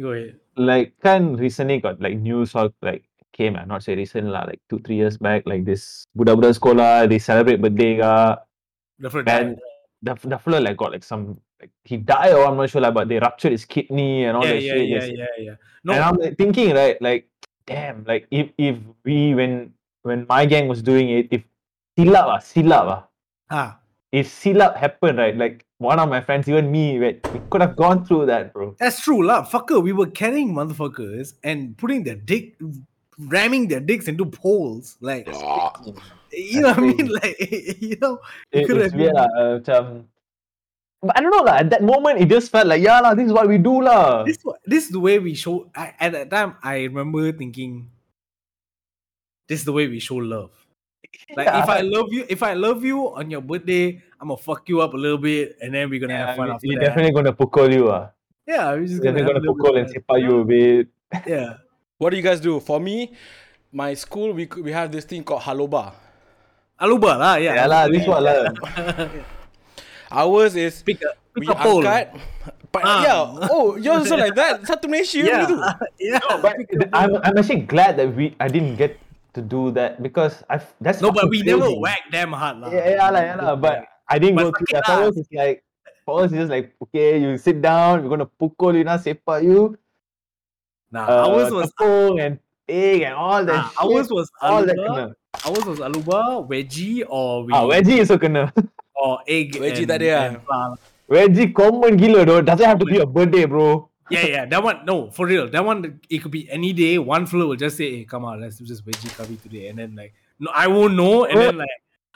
Go 0.00 0.12
ahead. 0.12 0.38
like 0.56 0.94
kan 1.02 1.36
recently 1.36 1.80
got 1.80 2.00
like 2.00 2.18
news 2.18 2.54
or 2.54 2.70
like 2.82 3.04
came 3.32 3.56
ah, 3.56 3.64
not 3.64 3.82
say 3.82 3.94
recent 3.96 4.26
lah, 4.28 4.44
like 4.44 4.60
two 4.68 4.78
three 4.80 4.96
years 4.96 5.16
back, 5.18 5.42
like 5.46 5.64
this 5.64 6.04
budak-budak 6.16 6.58
sekolah 6.58 7.08
they 7.08 7.18
celebrate 7.18 7.60
birthday 7.62 7.98
The 8.98 9.10
first 9.10 9.26
the 10.02 10.14
the 10.26 10.38
fella 10.38 10.60
like 10.62 10.76
got 10.78 10.92
like 10.94 11.02
some 11.02 11.38
like 11.58 11.70
he 11.82 11.98
died 11.98 12.30
or 12.34 12.46
I'm 12.46 12.56
not 12.56 12.70
sure 12.70 12.80
lah, 12.80 12.90
but 12.94 13.08
they 13.10 13.18
ruptured 13.18 13.50
his 13.52 13.64
kidney 13.66 14.24
and 14.24 14.36
all 14.36 14.46
Yeah, 14.46 14.54
that 14.54 14.62
yeah, 14.62 14.72
shit. 14.74 14.86
yeah, 14.88 15.00
They- 15.00 15.14
yeah, 15.18 15.34
yeah. 15.38 15.56
And 15.94 16.02
I'm 16.02 16.16
like 16.18 16.36
thinking 16.38 16.74
right, 16.74 17.00
like 17.02 17.26
damn, 17.66 18.04
like 18.06 18.26
if 18.30 18.50
if 18.58 18.78
we 19.04 19.34
when 19.34 19.74
when 20.02 20.26
my 20.28 20.46
gang 20.46 20.68
was 20.70 20.82
doing 20.82 21.10
it, 21.10 21.28
if 21.30 21.42
silap 21.98 22.26
ah 22.30 22.38
silap 22.38 22.84
ah, 22.86 23.00
ah, 23.50 23.70
if 24.14 24.30
silap 24.30 24.76
happened 24.78 25.18
right, 25.18 25.34
like 25.36 25.66
one 25.78 25.98
of 25.98 26.08
my 26.08 26.20
friends, 26.20 26.48
even 26.48 26.70
me, 26.70 26.98
right, 26.98 27.18
we 27.32 27.40
could 27.50 27.60
have 27.60 27.74
gone 27.76 28.04
through 28.04 28.26
that, 28.26 28.52
bro. 28.52 28.74
That's 28.78 29.00
true, 29.02 29.22
lah. 29.22 29.46
Fucker, 29.46 29.82
we 29.82 29.92
were 29.92 30.10
carrying 30.10 30.50
motherfuckers 30.54 31.34
and 31.44 31.78
putting 31.78 32.02
their 32.02 32.16
dick, 32.18 32.58
ramming 33.18 33.68
their 33.68 33.78
dicks 33.78 34.08
into 34.08 34.26
poles. 34.26 34.96
Like, 35.00 35.26
you 36.32 36.60
know 36.62 36.74
what 36.74 36.78
I 36.78 36.80
mean? 36.82 37.06
Like, 37.22 37.36
you 37.82 37.96
know, 38.02 38.18
It, 38.50 38.66
could 38.66 38.78
it's 38.82 38.90
have 38.90 38.98
weird 38.98 39.14
been- 39.14 39.22
lah. 39.22 39.28
Uh, 39.38 39.54
macam, 39.62 39.82
but 41.02 41.14
I 41.14 41.20
don't 41.22 41.30
know 41.30 41.46
lah. 41.46 41.62
At 41.62 41.70
that 41.70 41.82
moment, 41.86 42.18
it 42.18 42.26
just 42.26 42.50
felt 42.50 42.66
like 42.66 42.82
yeah 42.82 42.98
lah. 42.98 43.14
This 43.14 43.26
is 43.30 43.32
what 43.32 43.46
we 43.46 43.58
do 43.58 43.78
lah. 43.82 44.26
this 44.26 44.38
this 44.66 44.86
is 44.86 44.90
the 44.90 44.98
way 44.98 45.22
we 45.22 45.38
show. 45.38 45.70
I, 45.78 45.94
at 46.02 46.10
that 46.10 46.26
time, 46.30 46.58
I 46.58 46.90
remember 46.90 47.30
thinking, 47.30 47.86
this 49.46 49.62
is 49.62 49.64
the 49.64 49.72
way 49.72 49.86
we 49.86 50.02
show 50.02 50.18
love. 50.18 50.50
Like, 51.36 51.46
Yeah, 51.46 51.62
if 51.62 51.68
I 51.68 51.80
love 51.82 52.08
you, 52.12 52.22
if 52.28 52.40
I 52.42 52.52
love 52.54 52.80
you 52.84 53.12
on 53.14 53.30
your 53.30 53.42
birthday, 53.42 54.00
I'm 54.20 54.28
gonna 54.28 54.38
fuck 54.40 54.68
you 54.68 54.80
up 54.80 54.94
a 54.94 55.00
little 55.00 55.18
bit, 55.18 55.58
and 55.60 55.74
then 55.74 55.90
we're 55.90 56.00
gonna 56.00 56.14
yeah, 56.14 56.26
have 56.32 56.36
fun 56.36 56.48
we, 56.48 56.54
after 56.54 56.66
we 56.68 56.74
that. 56.76 56.84
definitely 56.92 57.12
gonna 57.12 57.32
pukul 57.36 57.68
you 57.68 57.90
ah. 57.90 58.10
yeah, 58.46 58.72
we're 58.72 58.86
just 58.86 59.02
We're 59.02 59.12
gonna, 59.12 59.20
definitely 59.26 59.26
gonna 59.26 59.38
a 59.38 59.44
little 59.44 59.56
pukul 59.58 59.72
bit 59.74 59.80
and 59.82 59.86
of 59.86 59.92
sipa 59.92 60.14
you 60.18 60.32
a 60.40 60.44
bit. 60.44 60.86
Yeah. 61.28 61.50
What 61.98 62.10
do 62.10 62.16
you 62.16 62.22
guys 62.22 62.40
do? 62.40 62.60
For 62.60 62.78
me, 62.78 63.12
my 63.74 63.92
school 63.94 64.32
we 64.32 64.46
we 64.62 64.70
have 64.72 64.88
this 64.94 65.04
thing 65.04 65.24
called 65.26 65.42
haloba. 65.42 65.92
Aluba 66.78 67.18
lah, 67.18 67.34
yeah. 67.42 67.58
Yeah 67.58 67.66
lah, 67.66 67.82
this 67.90 68.06
one 68.06 68.22
lah. 68.22 68.54
Ours 70.10 70.56
is 70.56 70.80
Pick 70.86 71.02
a, 71.04 71.12
pick 71.36 71.44
we 71.44 71.46
a 71.52 71.56
pole. 71.58 71.82
angkat. 71.84 72.16
But 72.68 72.84
Ah. 72.84 73.00
yeah, 73.02 73.48
oh, 73.50 73.76
yours 73.80 74.04
also 74.08 74.16
like 74.20 74.36
that. 74.36 74.60
Satu 74.68 74.88
Malaysia 74.92 75.24
Yeah, 75.24 75.44
gitu. 75.48 75.56
yeah. 76.00 76.20
But 76.40 76.60
pick 76.60 76.68
a 76.76 76.88
I'm. 76.92 77.16
I'm 77.24 77.36
actually 77.36 77.64
glad 77.64 77.96
that 77.96 78.12
we 78.12 78.36
I 78.38 78.46
didn't 78.48 78.76
get 78.76 79.00
to 79.34 79.40
do 79.42 79.70
that 79.72 80.02
because 80.02 80.42
I 80.48 80.60
that's 80.80 81.00
No, 81.00 81.12
but 81.12 81.28
we 81.28 81.42
never 81.42 81.68
crazy. 81.68 81.78
whack 81.78 82.02
them 82.10 82.32
hard 82.32 82.58
lah. 82.64 82.70
Yeah, 82.72 82.86
yeah, 82.96 83.10
lah, 83.10 83.20
yeah, 83.22 83.36
lah. 83.36 83.56
But 83.56 83.84
I 84.08 84.16
didn't 84.18 84.36
But 84.40 84.44
go 84.44 84.50
through 84.56 84.72
it 84.72 84.74
that. 84.80 84.86
For 84.88 84.98
us, 85.08 85.14
it's 85.16 85.32
like 85.32 85.58
for 86.08 86.14
us, 86.24 86.32
it's 86.32 86.40
just 86.46 86.52
like 86.52 86.72
okay, 86.88 87.20
you 87.20 87.36
sit 87.36 87.60
down. 87.60 88.02
We're 88.02 88.08
gonna 88.12 88.26
pukul 88.28 88.74
you, 88.76 88.84
now 88.84 88.96
sepa 88.96 89.44
you. 89.44 89.76
Nah, 90.90 91.04
Uh, 91.04 91.28
ours 91.28 91.52
was 91.52 91.68
and 92.16 92.40
egg 92.68 93.02
and 93.04 93.12
all 93.14 93.44
that. 93.44 93.60
ah, 93.60 93.68
shit. 93.68 93.80
ours 93.84 94.08
was 94.08 94.28
all 94.40 94.64
that 94.64 94.76
aluba. 94.76 94.88
kena. 94.88 95.06
Ours 95.44 95.64
was 95.68 95.78
aluba, 95.84 96.20
veggie, 96.48 97.04
or 97.08 97.44
we 97.44 97.52
Ah, 97.52 97.68
veggie 97.68 98.00
also 98.00 98.16
kena. 98.16 98.48
or 98.96 99.20
egg. 99.28 99.52
Veggie 99.60 99.84
and, 99.84 99.88
tak 99.92 100.00
ada 100.00 100.08
lah. 100.08 100.24
and 100.24 100.38
flour. 100.48 100.74
Veggie 101.08 101.52
common 101.52 101.96
gila 102.00 102.24
though. 102.24 102.40
Doesn't 102.40 102.64
have 102.64 102.80
to 102.80 102.88
be 102.88 102.98
a 103.00 103.06
birthday, 103.06 103.44
bro. 103.44 103.87
Yeah, 104.10 104.26
yeah, 104.26 104.44
that 104.46 104.62
one. 104.62 104.84
No, 104.84 105.10
for 105.10 105.26
real, 105.26 105.48
that 105.50 105.64
one. 105.64 106.00
It 106.08 106.18
could 106.22 106.32
be 106.32 106.48
any 106.50 106.72
day. 106.72 106.98
One 106.98 107.26
floor 107.26 107.48
will 107.48 107.56
just 107.56 107.76
say, 107.76 107.98
"Hey, 107.98 108.04
come 108.04 108.24
on, 108.24 108.40
let's 108.40 108.56
do 108.56 108.64
just 108.64 108.84
veggie 108.84 109.12
curry 109.12 109.36
today," 109.36 109.68
and 109.68 109.78
then 109.78 109.94
like, 109.94 110.14
no, 110.40 110.50
I 110.54 110.66
won't 110.66 110.94
know, 110.94 111.24
and 111.24 111.38
then 111.38 111.58
like. 111.58 111.68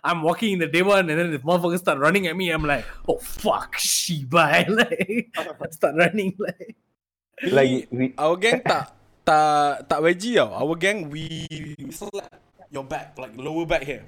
I'm 0.04 0.22
walking 0.22 0.54
in 0.54 0.58
the 0.58 0.66
day 0.66 0.82
one, 0.82 1.08
and 1.10 1.14
then 1.14 1.30
the 1.30 1.38
motherfuckers 1.38 1.78
start 1.78 2.02
running 2.02 2.26
at 2.26 2.34
me. 2.34 2.50
I'm 2.50 2.66
like, 2.66 2.84
"Oh 3.06 3.18
fuck, 3.22 3.78
Shiba!" 3.78 4.66
Like, 4.68 5.30
I 5.38 5.70
start 5.70 5.94
running 5.94 6.34
like, 6.42 6.74
Like 7.46 7.86
we, 7.90 8.10
Our 8.18 8.34
gang 8.34 8.66
tak 8.66 8.94
tak 9.22 9.86
tak 9.86 9.98
veggie 10.02 10.42
tau. 10.42 10.50
Our 10.58 10.74
gang 10.74 11.06
we 11.06 11.46
we 11.78 11.90
slap 11.94 12.34
your 12.70 12.82
back 12.82 13.14
like 13.14 13.38
lower 13.38 13.62
back 13.62 13.86
here. 13.86 14.02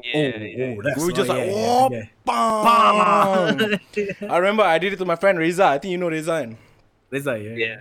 "Oh, 0.00 0.32
oh, 0.32 0.74
that's 0.80 0.96
We 1.00 1.04
were 1.04 1.16
just 1.16 1.28
oh, 1.28 1.34
like, 1.36 1.44
yeah, 1.48 1.60
oh, 1.60 1.88
yeah, 1.92 2.06
bam. 2.24 3.78
yeah. 3.96 4.32
I 4.32 4.36
remember 4.36 4.64
I 4.64 4.76
did 4.76 4.92
it 4.92 5.00
to 5.00 5.08
my 5.08 5.16
friend 5.16 5.36
Reza. 5.38 5.64
I 5.64 5.78
think 5.78 5.92
you 5.92 6.00
know 6.00 6.08
Reza. 6.08 6.56
Kan? 7.14 7.22
Reza, 7.22 7.34
yeah, 7.38 7.54
yeah. 7.54 7.78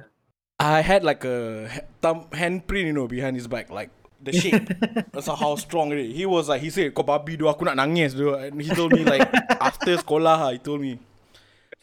I 0.61 0.85
had 0.85 1.03
like 1.03 1.25
a 1.25 1.67
ha- 1.67 1.87
thumb 1.99 2.29
handprint, 2.29 2.85
you 2.85 2.93
know, 2.93 3.09
behind 3.09 3.35
his 3.35 3.49
back, 3.49 3.73
like 3.73 3.89
the 4.21 4.31
shape. 4.31 4.69
That's 5.11 5.27
how 5.27 5.55
strong 5.57 5.91
it 5.91 5.99
is. 5.99 6.15
He 6.15 6.25
was 6.25 6.47
like, 6.47 6.61
he 6.61 6.69
said, 6.69 6.93
kau 6.93 7.03
babi 7.03 7.35
do 7.35 7.49
aku 7.49 7.65
nak 7.65 7.75
nangis 7.75 8.15
do. 8.15 8.37
And 8.37 8.61
he 8.61 8.69
told 8.71 8.93
me 8.93 9.03
like 9.03 9.25
after 9.59 9.97
sekolah, 9.97 10.37
ah, 10.37 10.51
he 10.53 10.61
told 10.61 10.79
me. 10.79 11.01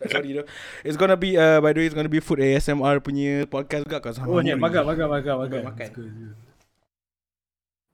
So, 0.01 0.09
Sorry, 0.09 0.33
though. 0.33 0.49
It's 0.81 0.97
gonna 0.97 1.19
be, 1.19 1.37
uh, 1.37 1.61
by 1.61 1.77
the 1.77 1.85
way, 1.85 1.87
it's 1.87 1.95
gonna 1.95 2.09
be 2.09 2.25
food 2.25 2.41
ASMR 2.41 3.05
punya 3.05 3.45
podcast 3.45 3.85
juga. 3.85 4.01
I'm 4.01 4.33
Oh 4.33 4.41
yeah, 4.41 4.57
makan, 4.57 4.89
makan, 4.89 5.07
makan, 5.13 5.35
makan. 5.45 5.61
Makan. 5.69 5.89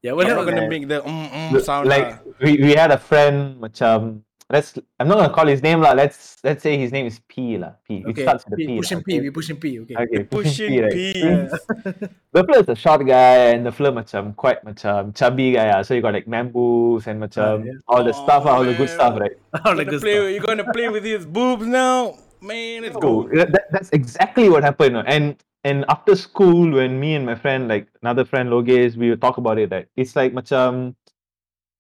Yeah, 0.07 0.15
I'm 0.15 0.23
not 0.23 0.47
gonna 0.47 0.71
make 0.71 0.87
the 0.87 1.03
mm, 1.03 1.27
mm 1.51 1.51
sound. 1.67 1.91
like 1.91 2.07
lah. 2.07 2.39
we, 2.39 2.63
we 2.63 2.73
had 2.79 2.95
a 2.95 3.01
friend 3.01 3.59
macam 3.59 4.23
let's 4.51 4.79
I'm 5.01 5.09
not 5.09 5.17
gonna 5.19 5.33
call 5.35 5.47
his 5.47 5.63
name 5.63 5.81
lah. 5.81 5.93
Let's 5.93 6.39
let's 6.45 6.63
say 6.63 6.79
his 6.79 6.93
name 6.93 7.07
is 7.07 7.19
P 7.27 7.59
lah. 7.59 7.73
P. 7.87 8.05
It 8.07 8.15
Okay, 8.15 8.23
starts 8.23 8.45
with 8.47 8.55
a 8.55 8.57
P, 8.57 8.67
P. 8.67 8.77
pushing 8.79 8.99
lah, 8.99 9.05
P, 9.05 9.11
okay? 9.13 9.21
we 9.21 9.31
pushing 9.31 9.57
P, 9.59 9.65
okay. 9.81 9.95
Okay, 9.97 10.21
Pushing 10.25 10.71
P, 10.71 10.81
right? 10.83 10.93
P. 10.93 11.03
The 12.37 12.45
fella 12.45 12.61
is 12.61 12.69
a 12.69 12.77
short 12.77 13.03
guy 13.07 13.57
and 13.57 13.65
the 13.65 13.73
fella 13.73 13.91
macam 13.97 14.37
quite 14.37 14.61
macam 14.63 15.15
chubby 15.17 15.57
guy 15.57 15.73
ah. 15.73 15.81
So 15.83 15.95
you 15.97 16.03
got 16.05 16.13
like 16.15 16.29
bamboos 16.29 17.09
and 17.09 17.17
macam 17.19 17.65
yeah. 17.65 17.81
all 17.89 18.05
the 18.05 18.13
stuff, 18.13 18.45
ah, 18.47 18.61
all 18.61 18.65
the 18.65 18.77
good 18.77 18.93
Oh, 18.93 18.97
stuff, 19.01 19.15
right? 19.19 19.35
All 19.65 19.75
the 19.75 19.89
good 19.89 20.05
play, 20.05 20.21
stuff. 20.21 20.31
you're 20.37 20.45
gonna 20.47 20.69
play 20.71 20.89
with 20.93 21.03
his 21.03 21.25
boobs 21.25 21.65
now? 21.67 22.15
Man, 22.45 22.85
let's 22.85 22.95
Oh, 23.01 23.25
go. 23.25 23.29
that, 23.35 23.51
that- 23.57 23.69
that's 23.73 23.89
exactly 23.97 24.47
what 24.53 24.63
happened. 24.63 24.95
no. 24.95 25.03
And 25.09 25.41
and 25.65 25.83
after 25.89 26.15
school, 26.15 26.71
when 26.79 27.01
me 27.01 27.17
and 27.19 27.25
my 27.27 27.35
friend, 27.35 27.67
like 27.67 27.89
another 28.05 28.23
friend 28.29 28.53
Loges, 28.53 28.95
we 29.01 29.11
would 29.11 29.19
talk 29.25 29.41
about 29.41 29.57
it. 29.59 29.73
That 29.73 29.89
it's 29.97 30.15
like 30.15 30.31
macam, 30.37 30.95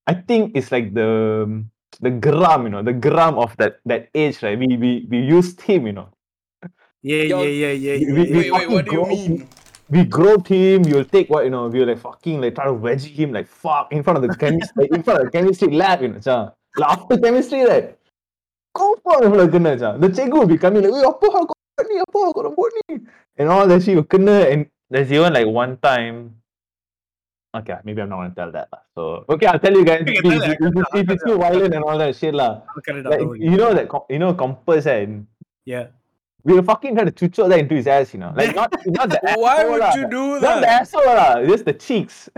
I 0.08 0.14
think 0.16 0.56
it's 0.56 0.72
like 0.72 0.90
the 0.96 1.46
the 2.00 2.10
gram, 2.10 2.64
you 2.64 2.68
know, 2.70 2.82
the 2.82 2.92
gram 2.92 3.38
of 3.38 3.56
that 3.56 3.80
that 3.86 4.08
age, 4.14 4.42
right? 4.42 4.58
We 4.58 4.76
we 4.76 5.06
we 5.08 5.18
used 5.20 5.60
him, 5.62 5.86
you 5.86 5.92
know. 5.92 6.08
Yeah, 7.02 7.22
Yo, 7.22 7.42
yeah, 7.42 7.48
yeah, 7.48 7.72
yeah, 7.72 7.94
we- 7.96 8.06
yeah. 8.06 8.12
we- 8.12 8.28
yeah. 8.28 8.36
Wait, 8.36 8.52
wait, 8.52 8.70
what 8.70 8.84
do 8.86 8.92
you 8.92 9.06
mean? 9.06 9.48
We 9.88 10.02
groped 10.04 10.48
him. 10.50 10.82
You'll 10.84 11.06
take 11.06 11.30
what 11.30 11.44
you 11.46 11.50
know. 11.50 11.68
We 11.68 11.78
were 11.78 11.86
like 11.86 12.02
fucking 12.02 12.40
like 12.42 12.56
try 12.58 12.66
to 12.66 12.74
wedgie 12.74 13.14
him 13.14 13.30
like 13.32 13.46
fuck 13.46 13.92
in 13.92 14.02
front 14.02 14.18
of 14.18 14.26
the 14.26 14.34
chemistry, 14.34 14.88
like, 14.90 14.90
in 14.90 15.02
front 15.06 15.20
of 15.20 15.26
the 15.26 15.32
chemistry 15.32 15.70
lab, 15.70 16.02
you 16.02 16.08
know. 16.08 16.18
Macam, 16.18 16.52
like 16.76 16.90
after 16.90 17.14
chemistry, 17.18 17.62
right? 17.64 17.94
Confirm 18.74 19.30
if 19.30 19.38
like 19.38 19.50
kena 19.54 19.70
macam. 19.78 20.00
The 20.02 20.08
cikgu 20.10 20.34
will 20.42 20.50
be 20.50 20.58
coming 20.58 20.82
like, 20.82 20.92
"Eh, 20.92 21.06
apa 21.06 21.26
hal 21.32 21.44
kau 21.46 21.82
ni? 21.86 21.96
Apa 22.02 22.16
hal 22.18 22.32
kau 22.34 22.66
ni?" 22.90 22.98
And 23.38 23.46
all 23.48 23.64
that 23.70 23.80
shit 23.86 23.94
will 23.94 24.04
kena. 24.04 24.50
And 24.50 24.66
there's 24.90 25.08
even 25.14 25.32
like 25.32 25.46
one 25.46 25.78
time, 25.78 26.42
Okay, 27.56 27.76
maybe 27.84 28.02
I'm 28.02 28.08
not 28.10 28.16
gonna 28.20 28.34
tell 28.36 28.52
that. 28.52 28.68
So 28.94 29.24
okay, 29.28 29.46
I'll 29.46 29.58
tell 29.58 29.72
you 29.72 29.84
guys. 29.84 30.02
You 30.04 30.12
If, 30.12 30.22
can 30.22 30.30
tell 30.30 30.42
if, 30.42 30.44
it, 30.44 30.48
I 30.48 30.52
if, 30.52 30.58
can 30.58 30.78
it's- 30.78 30.94
if 31.00 31.06
it's 31.10 31.24
too 31.24 31.36
violent 31.38 31.72
and 31.74 31.82
all 31.84 31.96
that 31.96 32.12
shit 32.16 32.34
lah. 32.34 32.60
I'll 32.68 32.82
cut 32.84 32.96
it 33.00 33.06
out. 33.06 33.16
Like 33.16 33.40
you 33.40 33.56
know 33.56 33.72
that 33.72 33.88
you 34.10 34.18
know 34.20 34.34
compass 34.34 34.84
and 34.86 35.26
Yeah. 35.64 35.88
we'll 36.46 36.62
fucking 36.62 36.94
try 36.94 37.04
to 37.08 37.10
chuchok 37.10 37.48
that 37.50 37.58
into 37.58 37.74
his 37.74 37.86
ass, 37.86 38.12
you 38.14 38.20
know. 38.20 38.32
Like 38.36 38.54
not 38.54 38.70
not 38.86 39.08
the 39.10 39.18
asshole 39.24 39.42
Why 39.42 39.64
would 39.64 39.82
you 39.98 40.06
do 40.10 40.38
that? 40.38 40.46
Not 40.46 40.60
the 40.62 40.70
asshole 40.70 41.06
lah, 41.06 41.42
just 41.46 41.64
the 41.64 41.72
cheeks. 41.74 42.28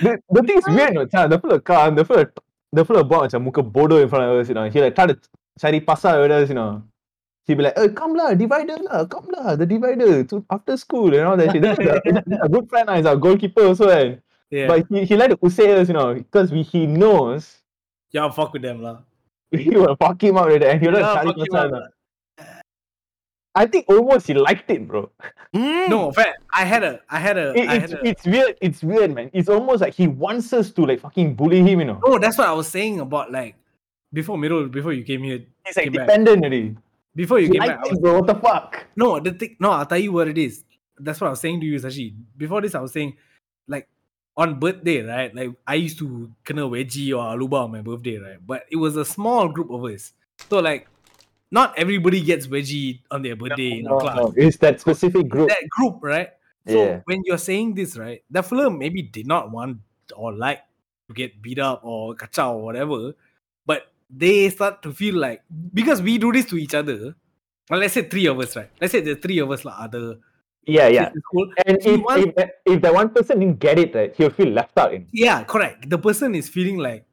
the, 0.00 0.18
the 0.30 0.42
thing 0.42 0.58
is 0.58 0.66
weird, 0.68 0.94
no, 0.94 1.06
Chan. 1.06 1.28
The 1.30 1.38
fella 1.38 1.60
come, 1.60 1.94
the 1.96 2.04
fella 2.04 2.26
the 2.72 2.84
fella 2.84 3.04
buat 3.04 3.28
macam 3.28 3.42
muka 3.44 3.62
bodoh 3.62 4.00
in 4.00 4.08
front 4.08 4.24
of 4.24 4.38
us, 4.38 4.48
you 4.48 4.54
know. 4.54 4.64
He 4.70 4.80
like 4.80 4.94
try 4.94 5.06
to 5.06 5.18
cari 5.60 5.80
pasal 5.80 6.22
with 6.22 6.30
us, 6.32 6.48
you 6.48 6.54
know. 6.56 6.82
He'd 7.46 7.58
be 7.58 7.64
like, 7.64 7.74
"Eh, 7.76 7.88
come 7.90 8.14
lah, 8.14 8.34
divider 8.34 8.78
lah, 8.86 9.04
come 9.10 9.26
lah, 9.34 9.56
the 9.58 9.66
divider 9.66 10.22
to 10.30 10.44
after 10.50 10.76
school 10.78 11.10
and 11.10 11.26
all 11.26 11.36
that 11.36 11.50
shit." 11.50 11.62
That's 11.62 11.78
a, 11.82 12.46
a 12.46 12.48
good 12.48 12.68
friend, 12.70 12.86
lah. 12.86 12.96
he's 12.96 13.06
our 13.06 13.16
goalkeeper 13.18 13.66
also, 13.66 13.90
and 13.90 14.22
Yeah. 14.52 14.68
but 14.68 14.84
he, 14.92 15.04
he 15.08 15.16
like 15.16 15.32
to 15.32 15.40
usay 15.40 15.80
us, 15.80 15.88
you 15.88 15.94
know, 15.96 16.12
because 16.14 16.52
we, 16.52 16.60
he 16.62 16.84
knows 16.86 17.64
yeah, 18.12 18.28
fuck 18.30 18.52
with 18.52 18.60
them 18.62 18.82
lah. 18.84 19.00
we 19.50 19.64
will 19.74 19.96
fuck 19.96 20.20
him 20.22 20.36
up 20.36 20.46
with 20.52 20.60
that, 20.62 20.76
and 20.76 20.80
he'll 20.84 20.92
Yeah, 20.94 21.18
like 21.18 21.24
fuck 21.24 21.36
him 21.40 21.46
pasal 21.50 21.64
up 21.66 21.72
lah. 21.72 21.86
I 23.54 23.66
think 23.66 23.84
almost 23.88 24.26
he 24.26 24.34
liked 24.34 24.70
it, 24.70 24.88
bro. 24.88 25.10
Hmm? 25.52 25.90
No, 25.92 26.12
fair. 26.12 26.36
I 26.54 26.64
had 26.64 26.84
a, 26.84 27.00
I 27.10 27.18
had 27.20 27.36
a, 27.36 27.52
It- 27.52 27.68
I 27.68 27.74
it's, 27.76 27.92
had 27.92 28.00
a. 28.00 28.08
it's 28.08 28.24
weird. 28.24 28.54
It's 28.64 28.80
weird, 28.82 29.12
man. 29.14 29.28
It's 29.34 29.48
almost 29.48 29.82
like 29.82 29.92
he 29.92 30.06
wants 30.08 30.52
us 30.56 30.70
to 30.72 30.86
like 30.86 31.00
fucking 31.00 31.34
bully 31.34 31.60
him, 31.60 31.80
you 31.80 31.84
know. 31.84 32.00
No, 32.06 32.18
that's 32.18 32.38
what 32.38 32.48
I 32.48 32.52
was 32.56 32.68
saying 32.68 33.00
about 33.00 33.30
like 33.32 33.56
before 34.12 34.38
Mirul, 34.38 34.70
before 34.72 34.92
you 34.92 35.04
came 35.04 35.22
here, 35.22 35.44
He's 35.66 35.76
like 35.76 35.84
came 35.84 35.92
back. 35.92 36.06
dependent 36.08 36.40
already. 36.44 36.76
Before 37.14 37.38
you 37.40 37.50
came 37.50 37.60
back. 37.60 37.82
was, 37.88 37.98
bro. 37.98 38.20
What 38.20 38.26
the 38.26 38.34
fuck? 38.34 38.86
no, 38.96 39.20
the 39.20 39.32
thing, 39.32 39.56
no, 39.60 39.70
I'll 39.70 39.86
tell 39.86 39.98
you 39.98 40.12
what 40.12 40.28
it 40.28 40.38
is. 40.38 40.64
That's 40.98 41.20
what 41.20 41.28
I 41.28 41.30
was 41.30 41.40
saying 41.40 41.60
to 41.60 41.66
you, 41.66 41.78
Sashi. 41.78 42.14
Before 42.36 42.60
this, 42.60 42.74
I 42.74 42.80
was 42.80 42.92
saying, 42.92 43.16
like, 43.66 43.88
on 44.36 44.58
birthday, 44.60 45.02
right? 45.02 45.34
Like, 45.34 45.50
I 45.66 45.74
used 45.74 45.98
to 45.98 46.30
kena 46.44 46.68
wedgie 46.68 47.10
or 47.12 47.22
aluba 47.36 47.64
on 47.64 47.72
my 47.72 47.80
birthday, 47.80 48.18
right? 48.18 48.38
But 48.46 48.64
it 48.70 48.76
was 48.76 48.96
a 48.96 49.04
small 49.04 49.48
group 49.48 49.70
of 49.70 49.84
us. 49.84 50.12
So, 50.50 50.58
like, 50.60 50.88
not 51.50 51.78
everybody 51.78 52.20
gets 52.22 52.46
wedgie 52.46 53.00
on 53.10 53.22
their 53.22 53.36
birthday 53.36 53.78
in 53.78 53.84
No, 53.84 53.98
class. 53.98 54.16
no, 54.16 54.32
It's 54.36 54.56
that 54.58 54.80
specific 54.80 55.28
group. 55.28 55.48
That 55.48 55.68
group, 55.68 55.98
right? 56.02 56.30
So 56.66 56.84
Yeah. 56.84 57.00
when 57.04 57.22
you're 57.24 57.38
saying 57.38 57.74
this, 57.74 57.96
right, 57.96 58.22
the 58.30 58.42
film 58.42 58.78
maybe 58.78 59.02
did 59.02 59.26
not 59.26 59.50
want 59.50 59.78
or 60.16 60.32
like 60.32 60.60
to 61.08 61.14
get 61.14 61.42
beat 61.42 61.58
up 61.58 61.80
or 61.84 62.14
kachao 62.14 62.54
or 62.54 62.64
whatever, 62.64 63.12
they 64.14 64.50
start 64.50 64.82
to 64.82 64.92
feel 64.92 65.14
like 65.16 65.42
because 65.72 66.02
we 66.02 66.18
do 66.18 66.32
this 66.32 66.46
to 66.46 66.56
each 66.58 66.74
other. 66.74 67.14
Well, 67.70 67.80
let's 67.80 67.94
say 67.94 68.02
three 68.02 68.26
of 68.26 68.38
us, 68.38 68.54
right? 68.56 68.68
Let's 68.80 68.92
say 68.92 69.00
the 69.00 69.16
three 69.16 69.38
of 69.38 69.50
us, 69.50 69.64
like 69.64 69.74
other 69.78 70.18
Yeah, 70.66 70.88
yeah. 70.88 71.10
in 71.14 71.20
school. 71.22 71.50
And 71.66 71.78
if, 71.80 72.00
wants- 72.02 72.32
if, 72.36 72.50
if 72.66 72.82
that 72.82 72.92
one 72.94 73.08
person 73.10 73.40
didn't 73.40 73.58
get 73.58 73.78
it, 73.78 73.94
right, 73.94 74.14
he'll 74.14 74.30
feel 74.30 74.48
left 74.50 74.76
out. 74.78 74.92
In. 74.94 75.06
Yeah, 75.12 75.44
correct. 75.44 75.88
The 75.88 75.98
person 75.98 76.34
is 76.34 76.48
feeling 76.48 76.76
like, 76.78 77.04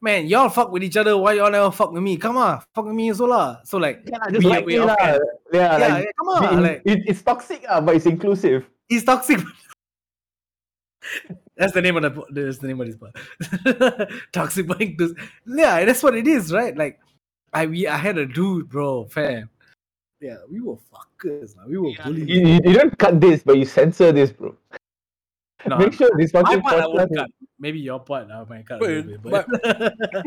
man, 0.00 0.26
y'all 0.26 0.48
fuck 0.48 0.70
with 0.70 0.84
each 0.84 0.96
other. 0.96 1.16
Why 1.18 1.32
y'all 1.34 1.50
never 1.50 1.70
fuck 1.72 1.92
with 1.92 2.02
me? 2.02 2.16
Come 2.16 2.36
on, 2.36 2.60
fuck 2.74 2.84
with 2.86 2.94
me 2.94 3.10
also 3.10 3.26
lah. 3.26 3.58
So 3.64 3.78
like, 3.78 4.02
Yeah, 4.06 4.18
just 4.30 4.46
like 4.46 4.64
me 4.66 4.78
lah. 4.78 4.94
Yeah, 5.00 5.18
yeah, 5.52 5.76
like, 5.76 6.04
yeah, 6.04 6.10
come 6.16 6.28
on, 6.28 6.44
it- 6.44 6.62
like 6.62 6.82
it- 6.86 7.02
it's 7.08 7.22
toxic, 7.22 7.64
ah, 7.68 7.80
but 7.80 7.96
it's 7.96 8.06
inclusive. 8.06 8.64
he's 8.88 9.04
toxic. 9.04 9.40
that's 11.56 11.72
the 11.72 11.82
name 11.82 11.96
of 11.96 12.02
the 12.02 12.10
po- 12.10 12.26
that's 12.30 12.58
the 12.58 12.68
name 12.68 12.80
of 12.80 12.86
this 12.86 12.96
part. 12.96 14.10
toxic 14.32 14.66
but 14.66 14.80
inclusive. 14.80 15.16
Yeah, 15.46 15.84
that's 15.84 16.02
what 16.02 16.16
it 16.16 16.26
is, 16.26 16.52
right? 16.52 16.76
Like 16.76 17.00
I 17.52 17.66
we 17.66 17.86
I 17.86 17.96
had 17.96 18.18
a 18.18 18.26
dude, 18.26 18.68
bro, 18.68 19.04
fam. 19.04 19.50
Yeah, 20.20 20.38
we 20.50 20.60
were 20.60 20.76
fuckers. 20.90 21.56
lah. 21.56 21.64
We 21.68 21.78
were 21.78 21.92
bullies. 22.02 22.28
You, 22.28 22.46
you, 22.46 22.60
you 22.64 22.72
don't 22.72 22.96
cut 22.98 23.20
this, 23.20 23.42
but 23.42 23.58
you 23.58 23.64
censor 23.64 24.12
this, 24.12 24.32
bro. 24.32 24.56
No, 25.66 25.78
Make 25.78 25.94
sure 25.94 26.10
this 26.18 26.30
my 26.34 26.42
fucking 26.42 26.60
part 26.60 26.82
I 26.82 26.86
won't 26.86 27.16
cut. 27.16 27.30
Maybe 27.58 27.80
your 27.80 27.98
part 27.98 28.28
I 28.30 28.44
might 28.44 28.68
cut 28.68 28.82
a 28.82 28.84
Wait, 28.84 29.06
little 29.06 29.18
bit, 29.18 29.46
but, 29.48 30.26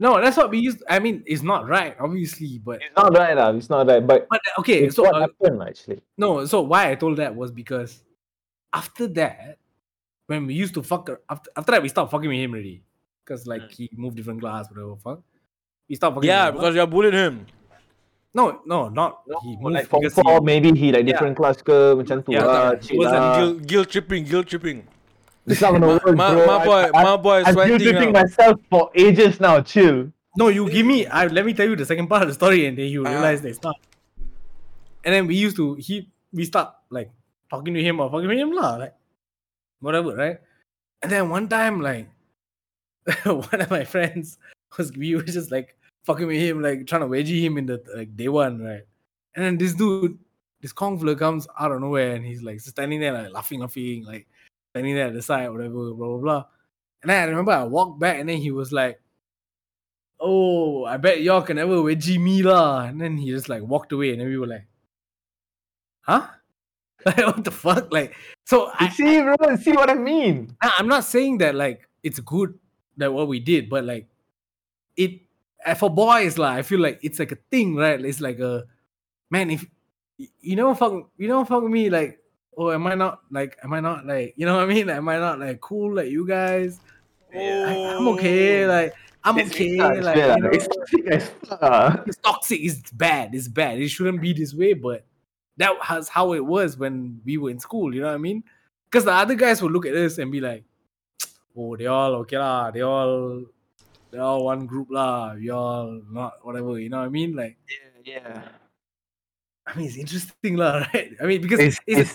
no, 0.00 0.22
that's 0.22 0.38
what 0.38 0.48
we 0.48 0.58
used. 0.58 0.82
I 0.88 1.00
mean, 1.00 1.22
it's 1.26 1.42
not 1.42 1.68
right, 1.68 1.94
obviously, 2.00 2.62
but 2.64 2.80
It's 2.80 2.96
not 2.96 3.14
right, 3.14 3.36
lah. 3.36 3.50
It's 3.50 3.68
not 3.68 3.86
right. 3.86 4.00
But 4.00 4.26
but 4.30 4.40
okay. 4.60 4.84
it's 4.84 4.96
So 4.96 5.02
what 5.02 5.16
uh, 5.16 5.20
happened, 5.28 5.62
actually. 5.62 6.00
No, 6.16 6.46
so 6.46 6.62
why 6.62 6.92
I 6.92 6.94
told 6.94 7.18
that 7.18 7.36
was 7.36 7.50
because 7.50 8.02
after 8.72 9.06
that, 9.08 9.58
when 10.26 10.46
we 10.46 10.54
used 10.54 10.74
to 10.74 10.82
fuck 10.82 11.08
ar- 11.10 11.20
after, 11.28 11.50
after 11.56 11.72
that 11.72 11.82
we 11.82 11.88
stopped 11.88 12.10
fucking 12.10 12.28
with 12.28 12.38
him 12.38 12.52
already. 12.52 12.82
Because 13.24 13.46
like 13.46 13.70
he 13.72 13.88
moved 13.96 14.16
different 14.16 14.40
class, 14.40 14.68
whatever 14.70 14.96
fuck. 14.96 15.20
We 15.88 15.96
stopped 15.96 16.16
fucking 16.16 16.28
Yeah, 16.28 16.46
with 16.46 16.54
him. 16.54 16.60
because 16.60 16.74
you're 16.76 16.86
bullying 16.86 17.14
him. 17.14 17.46
no, 18.34 18.60
no, 18.66 18.88
not 18.88 19.22
he 19.42 19.56
moved 19.60 19.74
like 19.74 19.86
form 19.86 20.02
because 20.02 20.14
four, 20.14 20.38
he, 20.40 20.44
maybe 20.44 20.72
he 20.78 20.90
like 20.92 21.06
Yeah. 21.06 21.12
different 21.12 21.36
class 21.36 21.56
ke 21.62 21.76
macam 22.00 22.24
tu 22.24 22.32
Yeah, 22.32 22.44
lah. 22.44 22.70
It 22.72 22.98
wasn't 22.98 23.20
lah. 23.22 23.36
Guilt, 23.38 23.66
guilt 23.66 23.88
tripping, 23.90 24.24
guilt 24.24 24.46
tripping. 24.48 24.82
It's 25.46 25.60
not 25.60 25.72
gonna 25.76 25.86
My, 25.86 25.92
work, 26.00 26.16
my, 26.16 26.30
bro. 26.34 26.46
my 26.48 26.58
boy, 26.64 26.80
I, 26.80 26.90
I, 26.90 27.02
my 27.04 27.16
boy 27.20 27.36
is 27.40 27.46
I'm 27.48 27.54
guilt 27.54 27.68
sweating 27.68 27.86
tripping 27.92 28.08
out. 28.16 28.22
myself 28.24 28.54
for 28.72 28.90
ages 28.96 29.38
now. 29.40 29.60
Chill. 29.60 30.08
No, 30.36 30.48
you 30.48 30.66
give 30.68 30.84
me 30.84 31.06
I 31.06 31.26
let 31.28 31.44
me 31.46 31.52
tell 31.54 31.68
you 31.68 31.76
the 31.76 31.84
second 31.86 32.08
part 32.08 32.22
of 32.24 32.28
the 32.28 32.34
story 32.34 32.64
and 32.66 32.76
then 32.76 32.88
you 32.90 33.04
Ah. 33.06 33.12
realize 33.12 33.40
that 33.44 33.50
it's 33.54 33.62
not. 33.62 33.76
And 35.04 35.14
then 35.14 35.26
we 35.28 35.36
used 35.36 35.54
to 35.60 35.74
he 35.78 36.08
we 36.32 36.44
start 36.48 36.74
like 36.90 37.12
talking 37.52 37.74
to 37.76 37.82
him 37.84 38.00
or 38.00 38.10
fucking 38.10 38.26
with 38.26 38.38
him 38.40 38.50
lah, 38.56 38.76
like 38.82 38.94
whatever, 39.84 40.14
right? 40.14 40.38
And 41.02 41.12
then 41.12 41.28
one 41.28 41.48
time 41.48 41.80
like 41.80 42.08
one 43.24 43.60
of 43.60 43.70
my 43.70 43.84
friends 43.84 44.38
was 44.76 44.92
we 44.92 45.14
were 45.14 45.22
just 45.22 45.50
like 45.50 45.76
fucking 46.04 46.26
with 46.26 46.40
him, 46.40 46.62
like 46.62 46.86
trying 46.86 47.02
to 47.02 47.06
wedgie 47.06 47.40
him 47.40 47.58
in 47.58 47.66
the 47.66 47.82
like 47.94 48.16
day 48.16 48.28
one, 48.28 48.62
right? 48.62 48.82
And 49.34 49.44
then 49.44 49.58
this 49.58 49.74
dude, 49.74 50.18
this 50.60 50.72
conflict 50.72 51.18
comes 51.18 51.46
out 51.58 51.72
of 51.72 51.80
nowhere 51.80 52.14
and 52.14 52.24
he's 52.24 52.42
like 52.42 52.60
standing 52.60 53.00
there 53.00 53.12
like 53.12 53.32
laughing, 53.32 53.60
laughing, 53.60 54.04
like 54.04 54.26
standing 54.72 54.94
there 54.94 55.08
at 55.08 55.14
the 55.14 55.22
side, 55.22 55.50
whatever, 55.50 55.92
blah 55.92 56.08
blah 56.08 56.18
blah. 56.18 56.44
And 57.02 57.10
then 57.10 57.22
I 57.22 57.26
remember 57.26 57.52
I 57.52 57.64
walked 57.64 58.00
back 58.00 58.18
and 58.18 58.28
then 58.28 58.38
he 58.38 58.50
was 58.50 58.72
like, 58.72 59.00
Oh, 60.20 60.84
I 60.84 60.96
bet 60.96 61.20
y'all 61.20 61.42
can 61.42 61.56
never 61.56 61.76
wedgie 61.76 62.18
me 62.18 62.42
lah. 62.42 62.84
And 62.84 63.00
then 63.00 63.18
he 63.18 63.30
just 63.30 63.48
like 63.48 63.62
walked 63.62 63.92
away 63.92 64.12
and 64.12 64.20
then 64.20 64.28
we 64.28 64.38
were 64.38 64.46
like, 64.46 64.66
Huh? 66.00 66.28
Like 67.06 67.18
what 67.26 67.44
the 67.44 67.50
fuck? 67.50 67.92
Like 67.92 68.14
so 68.44 68.66
You 68.66 68.72
I, 68.80 68.88
see, 68.90 69.20
bro. 69.22 69.56
See 69.56 69.72
what 69.72 69.90
I 69.90 69.94
mean? 69.94 70.56
I- 70.62 70.72
I'm 70.78 70.88
not 70.88 71.04
saying 71.04 71.38
that 71.38 71.54
like 71.54 71.86
it's 72.02 72.20
good 72.20 72.58
that 72.96 73.12
what 73.12 73.28
we 73.28 73.40
did, 73.40 73.68
but 73.68 73.84
like 73.84 74.08
it 74.96 75.20
for 75.78 75.90
boys 75.90 76.38
like 76.38 76.58
I 76.58 76.62
feel 76.62 76.80
like 76.80 77.00
it's 77.02 77.18
like 77.18 77.32
a 77.32 77.38
thing, 77.50 77.74
right? 77.76 78.00
It's 78.02 78.20
like 78.20 78.38
a 78.38 78.64
man 79.30 79.50
if 79.50 79.64
you 80.40 80.56
know 80.56 80.74
fuck 80.74 81.10
you 81.18 81.26
know 81.28 81.44
fuck 81.44 81.64
me 81.64 81.90
like 81.90 82.20
oh 82.56 82.70
am 82.70 82.86
I 82.86 82.94
not 82.94 83.20
like 83.30 83.58
am 83.64 83.72
I 83.72 83.80
not 83.80 84.06
like 84.06 84.34
you 84.36 84.46
know 84.46 84.56
what 84.56 84.62
I 84.62 84.66
mean? 84.66 84.86
Like, 84.86 84.96
Am 84.96 85.08
I 85.08 85.18
not 85.18 85.38
like 85.40 85.60
cool 85.60 85.94
like 85.96 86.08
you 86.08 86.26
guys? 86.26 86.80
I, 87.34 87.38
am 87.40 88.06
okay, 88.08 88.64
like 88.66 88.94
I'm 89.24 89.38
It's- 89.38 89.52
okay, 89.52 90.00
like 90.00 90.16
you 90.16 90.36
know, 90.38 90.50
it's 90.52 90.68
toxic 90.68 91.06
as 91.08 91.30
it's 92.06 92.16
toxic, 92.18 92.60
it's 92.62 92.92
bad, 92.92 93.34
it's 93.34 93.48
bad. 93.48 93.80
It 93.80 93.88
shouldn't 93.88 94.20
be 94.20 94.32
this 94.32 94.54
way, 94.54 94.74
but 94.74 95.04
that 95.58 95.72
was 95.78 96.08
how 96.08 96.32
it 96.34 96.44
was 96.44 96.76
when 96.76 97.20
we 97.24 97.38
were 97.38 97.50
in 97.50 97.58
school, 97.60 97.94
you 97.94 98.00
know 98.00 98.08
what 98.08 98.14
I 98.14 98.18
mean? 98.18 98.42
Because 98.90 99.04
the 99.04 99.12
other 99.12 99.34
guys 99.34 99.62
would 99.62 99.72
look 99.72 99.86
at 99.86 99.94
us 99.94 100.18
and 100.18 100.30
be 100.32 100.40
like, 100.40 100.64
oh, 101.56 101.76
they 101.76 101.86
all 101.86 102.14
okay 102.26 102.38
lah, 102.38 102.70
they 102.70 102.80
all 102.82 103.42
they 104.10 104.18
all 104.18 104.44
one 104.44 104.66
group 104.66 104.88
lah, 104.90 105.34
we 105.34 105.50
all 105.50 106.00
not 106.10 106.34
whatever, 106.42 106.78
you 106.78 106.88
know 106.90 106.98
what 107.00 107.06
I 107.06 107.14
mean? 107.14 107.34
Like, 107.34 107.56
Yeah. 108.04 108.20
Yeah. 108.20 108.42
I 109.66 109.74
mean, 109.78 109.86
it's 109.88 109.96
interesting 109.96 110.56
lah, 110.60 110.84
right? 110.92 111.16
I 111.18 111.24
mean, 111.24 111.40
because 111.40 111.58
It's, 111.58 111.78
it's, 111.86 112.00
it's, 112.12 112.14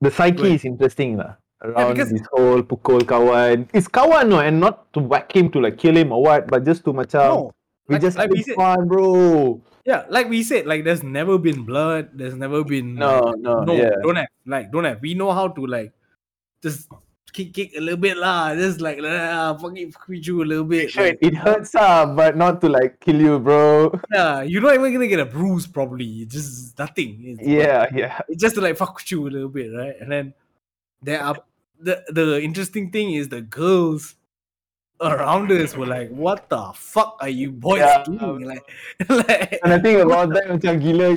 the 0.00 0.10
psyche 0.10 0.42
Wait. 0.42 0.54
is 0.58 0.64
interesting 0.64 1.16
lah. 1.16 1.36
Around 1.62 1.94
because- 1.94 2.10
this 2.10 2.26
whole 2.34 2.62
pukul 2.62 3.02
kawan. 3.06 3.68
It's 3.72 3.86
kawan 3.88 4.28
no, 4.30 4.40
and 4.42 4.58
not 4.60 4.90
to 4.94 5.00
whack 5.00 5.30
him 5.34 5.50
to 5.54 5.60
like 5.62 5.78
kill 5.78 5.96
him 5.96 6.10
or 6.12 6.22
what, 6.22 6.46
but 6.50 6.64
just 6.64 6.82
to 6.86 6.92
macam 6.92 7.22
no, 7.30 7.54
we 7.86 7.94
like- 7.94 8.02
just 8.02 8.18
like 8.18 8.26
having 8.30 8.38
we 8.38 8.42
said- 8.42 8.56
fun, 8.58 8.86
bro. 8.90 9.62
Yeah, 9.88 10.04
like 10.12 10.28
we 10.28 10.44
said, 10.44 10.66
like 10.68 10.84
there's 10.84 11.02
never 11.02 11.38
been 11.40 11.64
blood, 11.64 12.10
there's 12.12 12.36
never 12.36 12.62
been 12.62 12.94
No, 12.94 13.32
no, 13.38 13.64
no, 13.64 13.72
yeah. 13.72 13.96
don't 14.04 14.16
have 14.16 14.28
like 14.44 14.70
don't 14.70 14.84
have. 14.84 15.00
We 15.00 15.14
know 15.14 15.32
how 15.32 15.48
to 15.48 15.64
like 15.64 15.96
just 16.62 16.92
kick 17.32 17.54
kick 17.56 17.72
a 17.72 17.80
little 17.80 17.96
bit 17.96 18.20
lah, 18.20 18.52
just 18.54 18.82
like 18.84 19.00
ah, 19.00 19.56
fucking 19.56 19.92
fuck 19.92 20.12
you 20.12 20.42
a 20.42 20.44
little 20.44 20.68
bit. 20.68 20.90
Sure, 20.92 21.08
like, 21.08 21.18
it 21.24 21.32
hurts 21.32 21.72
ah, 21.74 22.04
but 22.04 22.36
not 22.36 22.60
to 22.60 22.68
like 22.68 23.00
kill 23.00 23.16
you, 23.16 23.38
bro. 23.40 23.88
yeah, 24.12 24.42
you're 24.42 24.60
not 24.60 24.74
even 24.74 24.92
gonna 24.92 25.08
get 25.08 25.24
a 25.24 25.24
bruise 25.24 25.66
probably. 25.66 26.28
It's 26.28 26.34
just 26.36 26.78
nothing. 26.78 27.24
It's, 27.24 27.48
Yeah, 27.48 27.88
yeah. 27.96 28.20
it's 28.28 28.42
just 28.44 28.56
to 28.56 28.60
like 28.60 28.76
fuck 28.76 28.94
with 28.94 29.10
you 29.10 29.24
a 29.26 29.32
little 29.32 29.48
bit, 29.48 29.72
right? 29.72 29.96
And 29.98 30.12
then 30.12 30.34
there 31.00 31.24
are 31.24 31.40
the 31.80 32.04
the 32.12 32.42
interesting 32.44 32.92
thing 32.92 33.16
is 33.16 33.32
the 33.32 33.40
girls 33.40 34.17
around 35.00 35.50
us 35.52 35.76
were 35.76 35.86
like, 35.86 36.10
"What 36.10 36.48
the 36.48 36.72
fuck 36.74 37.16
are 37.20 37.28
you 37.28 37.52
boys 37.52 37.78
Yeah. 37.80 38.04
doing?" 38.04 38.42
Like, 38.44 38.64
like 39.08 39.58
And 39.62 39.72
I 39.74 39.78
think 39.78 40.00
about 40.00 40.30
that 40.34 40.48
macam 40.48 40.80
gila 40.82 41.16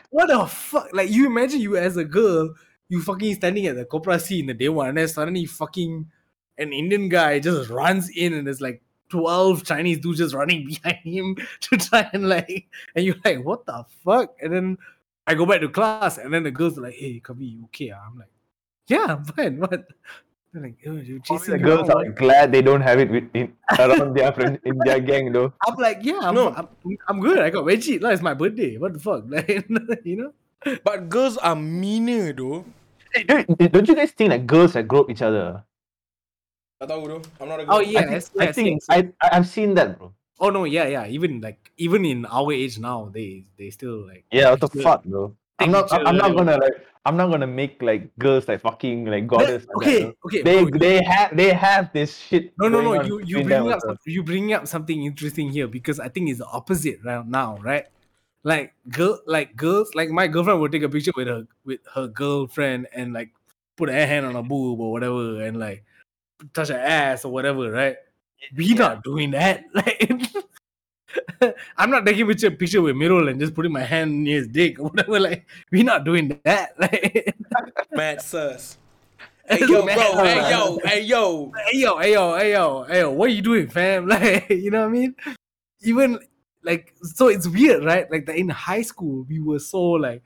what 0.10 0.28
the 0.28 0.46
fuck? 0.46 0.88
Like 0.92 1.10
you 1.10 1.26
imagine 1.26 1.60
you 1.60 1.76
as 1.76 1.96
a 1.96 2.04
girl, 2.04 2.54
you 2.88 3.02
fucking 3.02 3.34
standing 3.34 3.66
at 3.66 3.76
the 3.76 3.84
Copra 3.84 4.18
C 4.18 4.40
in 4.40 4.46
the 4.46 4.54
day 4.54 4.68
one, 4.68 4.88
and 4.88 4.98
then 4.98 5.08
suddenly 5.08 5.46
fucking 5.46 6.06
an 6.58 6.72
Indian 6.72 7.08
guy 7.08 7.38
just 7.38 7.70
runs 7.70 8.10
in 8.10 8.34
and 8.34 8.46
there's 8.46 8.60
like 8.60 8.82
12 9.10 9.64
Chinese 9.64 10.00
dudes 10.00 10.18
just 10.18 10.34
running 10.34 10.66
behind 10.70 10.98
him 11.04 11.36
to 11.60 11.76
try 11.76 12.08
and 12.12 12.28
like 12.28 12.66
and 12.94 13.04
you're 13.04 13.16
like, 13.24 13.44
what 13.44 13.64
the 13.66 13.84
fuck? 14.04 14.34
And 14.42 14.52
then 14.52 14.78
I 15.26 15.34
go 15.34 15.44
back 15.44 15.60
to 15.60 15.68
class, 15.68 16.16
and 16.16 16.32
then 16.32 16.42
the 16.42 16.50
girls 16.50 16.78
are 16.78 16.88
like, 16.88 16.94
"Hey, 16.96 17.20
Kavi, 17.20 17.52
you 17.52 17.64
okay?" 17.68 17.90
ah?" 17.92 18.00
I'm 18.08 18.16
like, 18.18 18.32
"Yeah, 18.88 19.20
I'm 19.20 19.24
fine." 19.28 19.60
What? 19.60 19.84
They're 20.58 20.74
like, 20.74 20.82
"Oh, 20.86 20.98
you're 20.98 21.22
Probably 21.22 21.54
the 21.54 21.62
girls 21.62 21.86
around, 21.88 22.06
are 22.06 22.10
glad 22.18 22.50
they 22.50 22.62
don't 22.62 22.80
have 22.80 22.98
it 22.98 23.10
with, 23.10 23.30
in, 23.34 23.54
around 23.78 24.14
their 24.14 24.32
friend 24.32 24.58
in 24.64 24.78
their 24.82 24.98
gang 25.10 25.30
though. 25.30 25.54
I'm 25.62 25.78
like, 25.78 26.02
"Yeah, 26.02 26.18
I'm, 26.22 26.34
No. 26.34 26.50
I'm, 26.50 26.66
I'm 27.06 27.20
good. 27.20 27.38
I 27.38 27.50
got 27.50 27.62
veggie. 27.62 28.02
Like, 28.02 28.14
it's 28.18 28.22
my 28.22 28.34
birthday. 28.34 28.76
What 28.76 28.94
the 28.94 29.00
fuck, 29.00 29.22
like, 29.30 29.46
you 30.02 30.16
know?" 30.18 30.32
But 30.82 31.08
girls 31.08 31.38
are 31.38 31.54
meaner 31.54 32.32
though. 32.34 32.66
Hey, 33.14 33.22
don't, 33.22 33.46
don't 33.46 33.86
you 33.86 33.94
guys 33.94 34.10
think 34.10 34.30
that 34.34 34.46
girls 34.46 34.74
that 34.74 34.90
grope 34.90 35.10
each 35.10 35.22
other? 35.22 35.62
Tak 36.82 36.90
tahu 36.90 37.06
though. 37.06 37.22
I'm 37.38 37.46
not 37.46 37.62
a 37.62 37.64
Oh 37.70 37.78
yeah, 37.78 38.02
I 38.02 38.02
think, 38.02 38.10
yes, 38.18 38.24
I 38.34 38.44
yes, 38.50 38.54
think 38.54 38.68
yes. 38.74 38.86
I, 38.90 38.98
I 39.22 39.26
I've 39.38 39.46
seen 39.46 39.78
that, 39.78 39.98
bro. 39.98 40.10
Oh 40.38 40.50
no, 40.50 40.66
yeah, 40.66 40.86
yeah. 40.86 41.06
Even 41.06 41.38
like 41.38 41.70
even 41.78 42.02
in 42.02 42.26
our 42.26 42.50
age 42.50 42.78
now, 42.78 43.10
they 43.10 43.46
they 43.58 43.70
still 43.70 44.06
like 44.06 44.26
Yeah, 44.30 44.50
what 44.54 44.62
the 44.62 44.70
fuck, 44.82 45.02
bro? 45.06 45.34
I'm 45.58 45.70
not. 45.70 45.92
I'm 45.92 46.16
not 46.16 46.36
gonna 46.36 46.56
like. 46.56 46.86
I'm 47.04 47.16
not 47.16 47.30
gonna 47.30 47.46
make 47.46 47.80
like 47.80 48.14
girls 48.18 48.48
like 48.48 48.60
fucking 48.60 49.06
like 49.06 49.26
goddess. 49.26 49.64
that, 49.64 49.74
okay, 49.76 50.02
bro. 50.02 50.14
okay. 50.26 50.42
They 50.42 50.64
they 50.64 51.02
have 51.04 51.36
they 51.36 51.52
have 51.52 51.92
this 51.92 52.16
shit. 52.16 52.52
no, 52.58 52.68
no, 52.68 52.80
no. 52.82 53.02
You 53.02 53.20
you 53.20 53.38
between 53.38 53.48
bring 53.48 53.72
up 53.72 53.80
some, 53.80 53.98
you 54.04 54.22
bring 54.22 54.52
up 54.52 54.68
something 54.68 55.04
interesting 55.04 55.50
here 55.50 55.66
because 55.66 56.00
I 56.00 56.08
think 56.08 56.28
it's 56.28 56.38
the 56.38 56.46
opposite 56.46 56.98
right 57.02 57.26
now, 57.26 57.58
right? 57.62 57.86
Like 58.44 58.74
girl, 58.90 59.20
like 59.26 59.56
girls, 59.56 59.94
like 59.94 60.10
my 60.10 60.26
girlfriend 60.26 60.60
would 60.60 60.72
take 60.72 60.82
a 60.82 60.88
picture 60.88 61.12
with 61.16 61.28
her 61.28 61.46
with 61.64 61.80
her 61.94 62.08
girlfriend 62.08 62.88
and 62.92 63.12
like 63.12 63.30
put 63.76 63.88
her 63.88 64.06
hand 64.06 64.26
on 64.26 64.34
her 64.34 64.42
boob 64.42 64.78
or 64.80 64.92
whatever 64.92 65.42
and 65.42 65.58
like 65.58 65.84
touch 66.52 66.68
her 66.68 66.78
ass 66.78 67.24
or 67.24 67.32
whatever, 67.32 67.70
right? 67.70 67.96
We 68.54 68.74
not 68.74 69.02
doing 69.02 69.30
that. 69.32 69.64
Like 69.74 70.12
I'm 71.76 71.90
not 71.90 72.04
taking 72.06 72.26
picture 72.26 72.50
picture 72.50 72.82
with 72.82 72.96
Mirul 72.96 73.30
and 73.30 73.40
just 73.40 73.54
putting 73.54 73.72
my 73.72 73.82
hand 73.82 74.24
near 74.24 74.38
his 74.38 74.48
dick 74.48 74.78
or 74.78 74.88
whatever. 74.88 75.20
Like 75.20 75.46
we're 75.70 75.84
not 75.84 76.04
doing 76.04 76.38
that. 76.44 76.74
Like 76.78 77.34
Mad 77.92 78.20
sus. 78.22 78.78
Hey 79.48 79.60
yo, 79.66 79.84
Mad 79.84 79.96
bro. 79.96 80.24
Hey 80.24 80.40
sus. 80.40 80.50
yo, 80.50 80.78
hey 80.84 81.00
yo. 81.02 81.52
hey 81.66 81.78
yo, 81.78 81.98
hey 81.98 82.12
yo, 82.12 82.36
hey 82.36 82.52
yo, 82.52 82.82
hey 82.84 83.00
yo, 83.00 83.10
what 83.10 83.30
are 83.30 83.32
you 83.32 83.42
doing, 83.42 83.68
fam? 83.68 84.06
Like, 84.08 84.50
you 84.50 84.70
know 84.70 84.80
what 84.82 84.88
I 84.88 84.92
mean? 84.92 85.14
Even 85.82 86.18
like, 86.62 86.94
so 87.02 87.28
it's 87.28 87.48
weird, 87.48 87.84
right? 87.84 88.10
Like, 88.10 88.26
that 88.26 88.36
in 88.36 88.48
high 88.50 88.82
school, 88.82 89.24
we 89.28 89.40
were 89.40 89.58
so 89.60 89.80
like, 89.82 90.22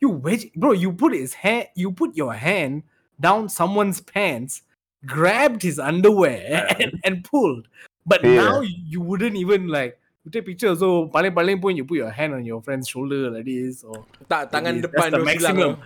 you 0.00 0.08
wedge, 0.10 0.50
bro. 0.54 0.72
You 0.72 0.92
put 0.92 1.12
his 1.12 1.34
hand, 1.34 1.68
you 1.74 1.92
put 1.92 2.16
your 2.16 2.32
hand 2.32 2.82
down 3.20 3.48
someone's 3.48 4.00
pants, 4.00 4.62
grabbed 5.04 5.62
his 5.62 5.78
underwear, 5.78 6.66
and, 6.80 7.00
and 7.04 7.24
pulled. 7.24 7.68
But 8.06 8.24
Yeah. 8.24 8.36
now 8.36 8.60
you, 8.60 8.74
you 8.86 9.00
wouldn't 9.00 9.36
even 9.36 9.68
like. 9.68 9.98
You 10.26 10.30
take 10.34 10.42
pictures, 10.44 10.82
so 10.82 11.06
paling 11.06 11.30
paling 11.30 11.62
pun 11.62 11.76
you 11.78 11.86
put 11.86 12.02
your 12.02 12.10
hand 12.10 12.34
on 12.34 12.42
your 12.42 12.58
friend's 12.60 12.90
shoulder 12.90 13.30
like 13.30 13.46
this, 13.46 13.86
or 13.86 14.02
Tak 14.26 14.50
tangan 14.50 14.82
depan 14.82 15.14
the 15.14 15.22
maximum. 15.22 15.78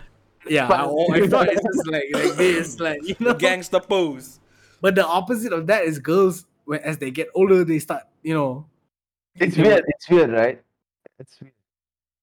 yeah, 0.49 0.65
or 0.89 1.13
if 1.13 1.29
not, 1.29 1.45
it's 1.53 1.61
just 1.61 1.85
like 1.93 2.09
like 2.09 2.35
this, 2.41 2.81
like 2.81 3.05
you 3.05 3.21
know. 3.21 3.37
Gangster 3.37 3.85
pose. 3.85 4.41
But 4.81 4.97
the 4.97 5.05
opposite 5.05 5.53
of 5.53 5.69
that 5.69 5.85
is 5.85 6.01
girls, 6.01 6.49
when 6.65 6.81
as 6.81 6.97
they 6.97 7.13
get 7.13 7.29
older, 7.37 7.69
they 7.69 7.85
start, 7.85 8.09
you 8.25 8.33
know. 8.33 8.65
It's 9.37 9.61
you 9.61 9.69
know, 9.69 9.77
weird. 9.77 9.85
It's 9.93 10.09
weird, 10.09 10.31
right? 10.33 10.57
It's 11.21 11.37
weird. 11.37 11.53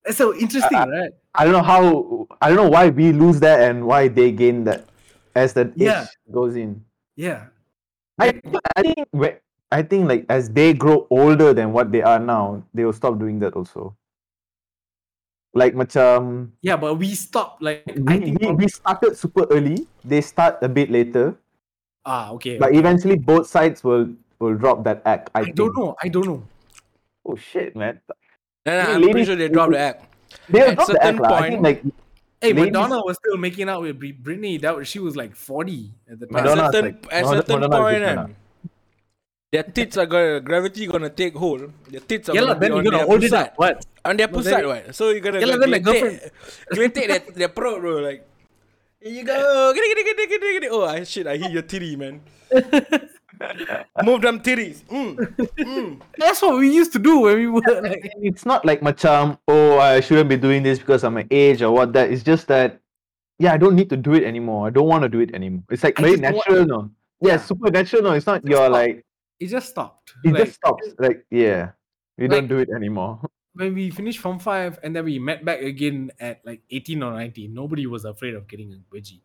It's 0.10 0.18
so 0.18 0.34
interesting, 0.34 0.74
Uh, 0.74 0.90
right? 0.90 1.14
I 1.38 1.46
don't 1.46 1.54
know 1.54 1.62
how. 1.62 2.26
I 2.42 2.50
don't 2.50 2.58
know 2.58 2.74
why 2.74 2.90
we 2.90 3.14
lose 3.14 3.38
that 3.46 3.62
and 3.62 3.86
why 3.86 4.10
they 4.10 4.34
gain 4.34 4.66
that 4.66 4.90
as 5.38 5.54
the 5.54 5.70
Yeah. 5.78 6.10
age 6.10 6.18
goes 6.34 6.58
in. 6.58 6.82
Yeah. 7.14 7.54
I 8.18 8.42
I 8.74 8.82
think 8.82 9.06
I 9.72 9.84
think 9.84 10.08
like 10.08 10.24
as 10.30 10.50
they 10.50 10.72
grow 10.74 11.08
older 11.10 11.54
than 11.54 11.74
what 11.76 11.92
they 11.92 12.02
are 12.02 12.20
now, 12.20 12.64
they 12.74 12.86
will 12.86 12.96
stop 12.96 13.20
doing 13.20 13.40
that 13.44 13.54
also. 13.54 13.96
Like 15.54 15.74
macam 15.76 16.52
Yeah, 16.62 16.78
but 16.78 16.96
we 16.96 17.16
stopped 17.18 17.62
like 17.62 17.84
I 17.88 17.98
we, 17.98 18.38
think 18.38 18.40
we, 18.40 18.66
we 18.66 18.68
started 18.70 19.18
super 19.18 19.44
early. 19.50 19.88
They 20.06 20.22
start 20.22 20.62
a 20.62 20.70
bit 20.70 20.88
later, 20.92 21.36
ah 22.06 22.32
okay. 22.38 22.62
but 22.62 22.72
eventually 22.78 23.18
both 23.18 23.48
sides 23.50 23.84
will 23.84 24.14
will 24.40 24.56
drop 24.56 24.86
that 24.86 25.02
act. 25.04 25.34
I, 25.34 25.50
I 25.50 25.52
don't 25.52 25.74
know. 25.76 25.98
I 26.00 26.08
don't 26.08 26.28
know. 26.30 26.42
Oh 27.26 27.36
shit, 27.36 27.76
man! 27.76 28.00
Nah, 28.64 28.72
nah, 28.72 28.88
I'm 28.96 29.04
pretty 29.04 29.26
sure 29.26 29.36
they 29.36 29.50
dropped 29.50 29.74
the 29.74 29.82
act. 29.82 30.06
They 30.48 30.62
will 30.62 30.72
At 30.72 30.78
drop 30.78 30.88
the 30.88 30.94
certain 30.96 31.16
act 31.16 31.20
lah. 31.26 31.32
I 31.34 31.42
think 31.50 31.60
point- 31.60 31.64
like 31.64 31.80
Hey, 32.38 32.54
Ladies- 32.54 32.70
Madonna 32.78 33.02
was 33.02 33.18
still 33.18 33.36
making 33.42 33.66
out 33.66 33.82
with 33.82 33.98
Britney. 33.98 34.62
That 34.62 34.78
was, 34.78 34.86
she 34.88 35.02
was 35.02 35.18
like 35.18 35.34
40 35.34 35.90
at 36.06 36.22
the 36.22 36.28
time. 36.30 36.38
At 36.38 36.46
certain, 36.70 36.86
like- 36.86 37.10
at 37.10 37.24
Madonna- 37.26 37.42
certain 37.42 37.60
Madonna 37.66 37.78
point, 37.82 37.98
different 37.98 38.20
kan, 38.30 38.36
their 39.52 39.64
tits 39.64 39.96
are 39.98 40.06
gonna 40.06 40.40
gravity 40.42 40.88
gonna 40.88 41.10
take 41.10 41.36
hold. 41.36 41.72
Their 41.90 42.02
tits 42.02 42.30
are 42.30 42.36
Yeah, 42.36 42.42
gonna 42.42 42.56
be 42.56 42.60
then 42.68 42.72
on 42.72 42.84
you're 42.84 42.92
gonna 42.92 42.98
their 42.98 43.08
hold 43.08 43.24
it 43.24 43.32
pusat. 43.32 43.48
up. 43.48 43.54
What? 43.58 43.86
On 44.06 44.18
their 44.18 44.28
No, 44.28 44.34
pusat, 44.34 44.52
then- 44.60 44.68
what? 44.68 44.96
So 44.96 45.10
you 45.12 45.20
gonna 45.22 45.40
Yeah, 45.40 45.46
lah, 45.48 45.58
then 45.58 45.72
my 45.72 45.80
gonna 45.80 46.90
take 46.90 47.08
their, 47.12 47.20
their 47.34 47.48
pro, 47.50 47.80
bro. 47.80 48.00
Like, 48.04 48.28
here 49.00 49.14
you 49.14 49.24
go. 49.24 49.72
Giddy, 49.74 49.88
giddy, 49.88 50.04
giddy, 50.04 50.26
giddy, 50.28 50.52
giddy. 50.60 50.68
Oh, 50.70 50.84
I, 50.84 51.04
shit, 51.04 51.28
I 51.28 51.38
hit 51.38 51.52
your 51.52 51.62
titty, 51.64 51.96
man. 51.96 52.20
Move 54.04 54.22
them 54.22 54.40
titties. 54.42 54.82
Mm. 54.90 55.16
Mm. 55.62 56.02
That's 56.18 56.42
what 56.42 56.58
we 56.58 56.74
used 56.74 56.92
to 56.94 57.00
do 57.00 57.20
when 57.20 57.36
we 57.38 57.48
were 57.48 57.62
like. 57.82 58.10
it's 58.22 58.46
not 58.46 58.66
like 58.66 58.82
macam 58.82 59.38
oh 59.48 59.78
I 59.78 60.00
shouldn't 60.02 60.28
be 60.30 60.38
doing 60.38 60.64
this 60.64 60.80
because 60.80 61.04
of 61.04 61.14
my 61.14 61.26
age 61.30 61.62
or 61.62 61.72
what 61.72 61.94
that. 61.94 62.10
It's 62.10 62.24
just 62.24 62.48
that 62.48 62.80
yeah, 63.38 63.54
I 63.54 63.58
don't 63.58 63.76
need 63.76 63.90
to 63.94 63.98
do 63.98 64.14
it 64.18 64.24
anymore. 64.24 64.66
I 64.68 64.72
don't 64.72 64.88
want 64.90 65.04
to 65.06 65.10
do 65.10 65.20
it 65.20 65.36
anymore. 65.38 65.62
It's 65.70 65.84
like 65.86 66.00
I 66.00 66.02
very 66.02 66.14
just 66.18 66.24
don't 66.24 66.34
want- 66.34 66.50
natural, 66.50 66.66
no. 66.66 66.80
Yeah, 67.22 67.38
Yeah. 67.38 67.38
super 67.38 67.70
natural, 67.70 68.02
no. 68.02 68.12
It's 68.18 68.26
not 68.26 68.42
Just 68.42 68.50
your 68.50 68.66
stop. 68.66 68.74
like 68.74 69.06
It 69.40 69.48
just 69.48 69.70
stopped. 69.70 70.14
it 70.24 70.34
Like, 70.34 70.46
just 70.46 70.56
stops. 70.56 70.88
Like 71.00 71.26
yeah, 71.30 71.72
we 72.18 72.28
Like- 72.28 72.32
don't 72.42 72.48
do 72.48 72.58
it 72.60 72.70
anymore. 72.76 73.22
when 73.54 73.74
we 73.74 73.90
finished 73.90 74.20
from 74.20 74.38
5 74.40 74.80
and 74.84 74.96
then 74.96 75.04
we 75.06 75.18
met 75.20 75.44
back 75.46 75.62
again 75.62 76.12
at 76.20 76.42
like 76.46 76.62
18 76.70 77.02
or 77.04 77.12
19, 77.14 77.54
nobody 77.54 77.88
was 77.88 78.06
afraid 78.06 78.36
of 78.36 78.48
getting 78.48 78.74
a 78.74 78.78
wedgie. 78.96 79.22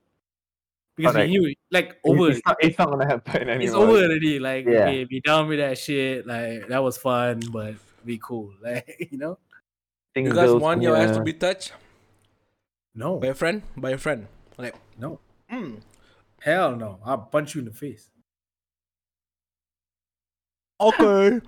Because 0.96 1.14
Correct. 1.14 1.30
we 1.30 1.38
knew, 1.38 1.54
like, 1.70 1.96
over. 2.04 2.30
It's 2.30 2.40
not, 2.46 2.56
it's 2.60 2.78
not 2.78 2.90
gonna 2.90 3.06
happen 3.06 3.48
anymore. 3.48 3.62
it's 3.64 3.72
over 3.74 3.96
already. 4.04 4.38
Like, 4.38 4.66
Yeah. 4.66 4.88
okay, 4.88 5.04
be 5.04 5.20
done 5.20 5.48
with 5.48 5.58
that 5.58 5.78
shit. 5.78 6.26
Like, 6.26 6.68
that 6.68 6.82
was 6.82 6.98
fun, 6.98 7.40
but 7.50 7.74
be 8.04 8.18
cool. 8.22 8.52
Like, 8.62 9.08
you 9.10 9.16
know? 9.18 9.38
Think 10.14 10.28
You 10.28 10.34
guys 10.34 10.48
girls 10.48 10.60
want 10.62 10.82
your 10.82 10.94
ass 10.96 11.16
to 11.16 11.22
be 11.22 11.32
touched 11.32 11.72
No, 12.94 13.16
by 13.18 13.28
a 13.28 13.34
friend? 13.34 13.62
By 13.76 13.90
a 13.92 13.98
friend. 13.98 14.26
Like, 14.58 14.74
no. 14.98 15.20
mm. 15.50 15.80
Hell 16.42 16.76
no. 16.76 16.98
I'll 17.04 17.18
punch 17.18 17.54
you 17.54 17.60
in 17.60 17.64
the 17.66 17.72
face. 17.72 18.10
Okay. 20.82 21.40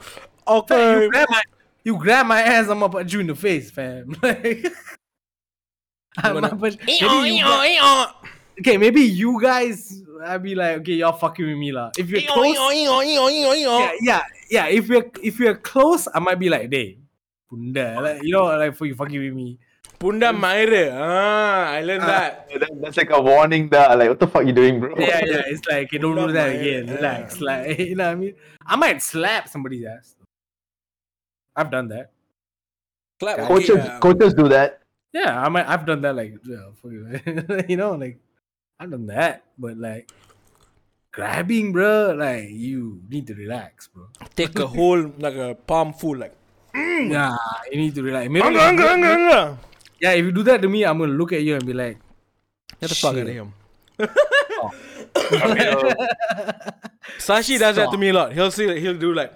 Okay. 0.47 1.03
you, 1.05 1.11
grab 1.11 1.27
my, 1.31 1.43
you 1.85 1.97
grab 1.99 2.27
my 2.27 2.41
ass, 2.43 2.69
I'm 2.69 2.79
gonna 2.81 2.93
punch 2.93 3.13
you 3.13 3.21
in 3.21 3.27
the 3.27 3.35
face, 3.35 3.71
fam. 3.71 4.15
Like, 4.23 4.67
I'm 6.17 6.35
gonna- 6.35 6.49
gonna 6.51 6.61
punch- 6.61 6.79
maybe 6.87 7.29
you 7.39 7.45
okay, 8.61 8.77
maybe 8.77 9.01
you 9.01 9.41
guys, 9.41 10.03
I'd 10.25 10.43
be 10.43 10.55
like, 10.55 10.79
okay, 10.79 10.93
y'all 10.95 11.13
fucking 11.13 11.45
with 11.45 11.57
me, 11.57 11.73
lah. 11.73 11.91
If 11.99 12.09
you're 12.09 12.21
close, 12.35 12.57
yeah, 13.81 13.93
yeah, 14.01 14.23
yeah. 14.51 14.67
If 14.69 14.89
we're 14.89 15.11
if 15.23 15.39
we're 15.41 15.57
close, 15.57 16.07
I 16.15 16.21
might 16.21 16.39
be 16.39 16.49
like, 16.49 16.71
"Hey, 16.73 16.99
bunda," 17.51 17.99
like 18.01 18.23
you 18.23 18.31
know, 18.33 18.45
like 18.45 18.77
for 18.77 18.87
you 18.87 18.95
fucking 18.95 19.19
with 19.19 19.35
me. 19.35 19.59
Punda 20.05 20.37
Maire. 20.39 20.93
Ah, 20.93 21.73
I 21.73 21.81
learned 21.81 22.03
that. 22.05 22.47
Yeah, 22.51 22.59
that- 22.59 22.77
that's 22.83 22.99
like 23.01 23.09
a 23.09 23.23
warning 23.23 23.71
that 23.73 23.97
like 23.97 24.11
what 24.13 24.21
the 24.21 24.27
fuck 24.29 24.45
you 24.45 24.53
doing, 24.53 24.77
bro? 24.79 24.93
Yeah, 25.01 25.25
yeah. 25.25 25.43
It's 25.53 25.65
like, 25.65 25.89
okay, 25.89 25.97
don't 25.97 26.13
do 26.15 26.29
that 26.37 26.53
my- 26.53 26.61
again. 26.61 26.85
yeah. 26.89 26.95
Relax, 27.01 27.41
like 27.41 27.79
you 27.89 27.97
know 27.97 28.13
what 28.13 28.21
I 28.21 28.21
mean. 28.21 28.35
I 28.67 28.77
might 28.77 29.01
slap 29.01 29.49
somebody's 29.49 29.87
ass. 29.89 30.15
I've 31.57 31.71
done 31.71 31.89
that. 31.89 32.13
Clap. 33.19 33.49
Coaches 33.49 33.81
yeah. 33.81 33.99
coaches 34.05 34.35
do 34.35 34.47
that. 34.53 34.83
Yeah, 35.17 35.41
I 35.41 35.49
might. 35.49 35.67
I've 35.67 35.87
done 35.89 36.03
that. 36.05 36.15
Like, 36.15 36.37
yeah, 36.45 36.69
fuck 36.77 36.93
you, 36.93 37.65
you 37.73 37.79
know, 37.81 37.97
like 37.97 38.21
I've 38.79 38.91
done 38.91 39.07
that. 39.07 39.45
But 39.57 39.79
like 39.81 40.13
grabbing, 41.17 41.73
bro, 41.73 42.13
like 42.13 42.51
you 42.53 43.01
need 43.09 43.27
to 43.29 43.35
relax, 43.35 43.89
bro. 43.89 44.13
Take 44.37 44.59
a 44.59 44.67
whole, 44.67 45.01
like 45.17 45.37
a 45.37 45.55
palm 45.55 45.95
full, 45.97 46.19
like. 46.19 46.37
Yeah, 46.75 47.37
you 47.73 47.79
need 47.79 47.95
to 47.95 48.03
relax. 48.03 48.29
Maybe 48.29 48.59
anga. 48.59 49.57
Yeah, 50.05 50.13
if 50.13 50.25
you 50.27 50.33
do 50.33 50.43
that 50.45 50.61
to 50.61 50.69
me, 50.69 50.85
I'm 50.85 50.99
gonna 50.99 51.17
look 51.17 51.33
at 51.33 51.41
you 51.43 51.55
and 51.57 51.65
be 51.65 51.73
like, 51.73 51.97
Get 52.79 52.91
the 52.91 52.95
fuck 52.95 53.17
out 53.17 53.25
of 53.25 53.29
him. 53.29 53.55
Sashi 57.17 57.59
does 57.59 57.77
that 57.77 57.91
to 57.91 57.97
me 57.97 58.11
a 58.11 58.13
lot. 58.13 58.33
He'll 58.35 58.51
see, 58.51 58.69
he'll 58.81 58.99
do 58.99 59.15
like, 59.15 59.33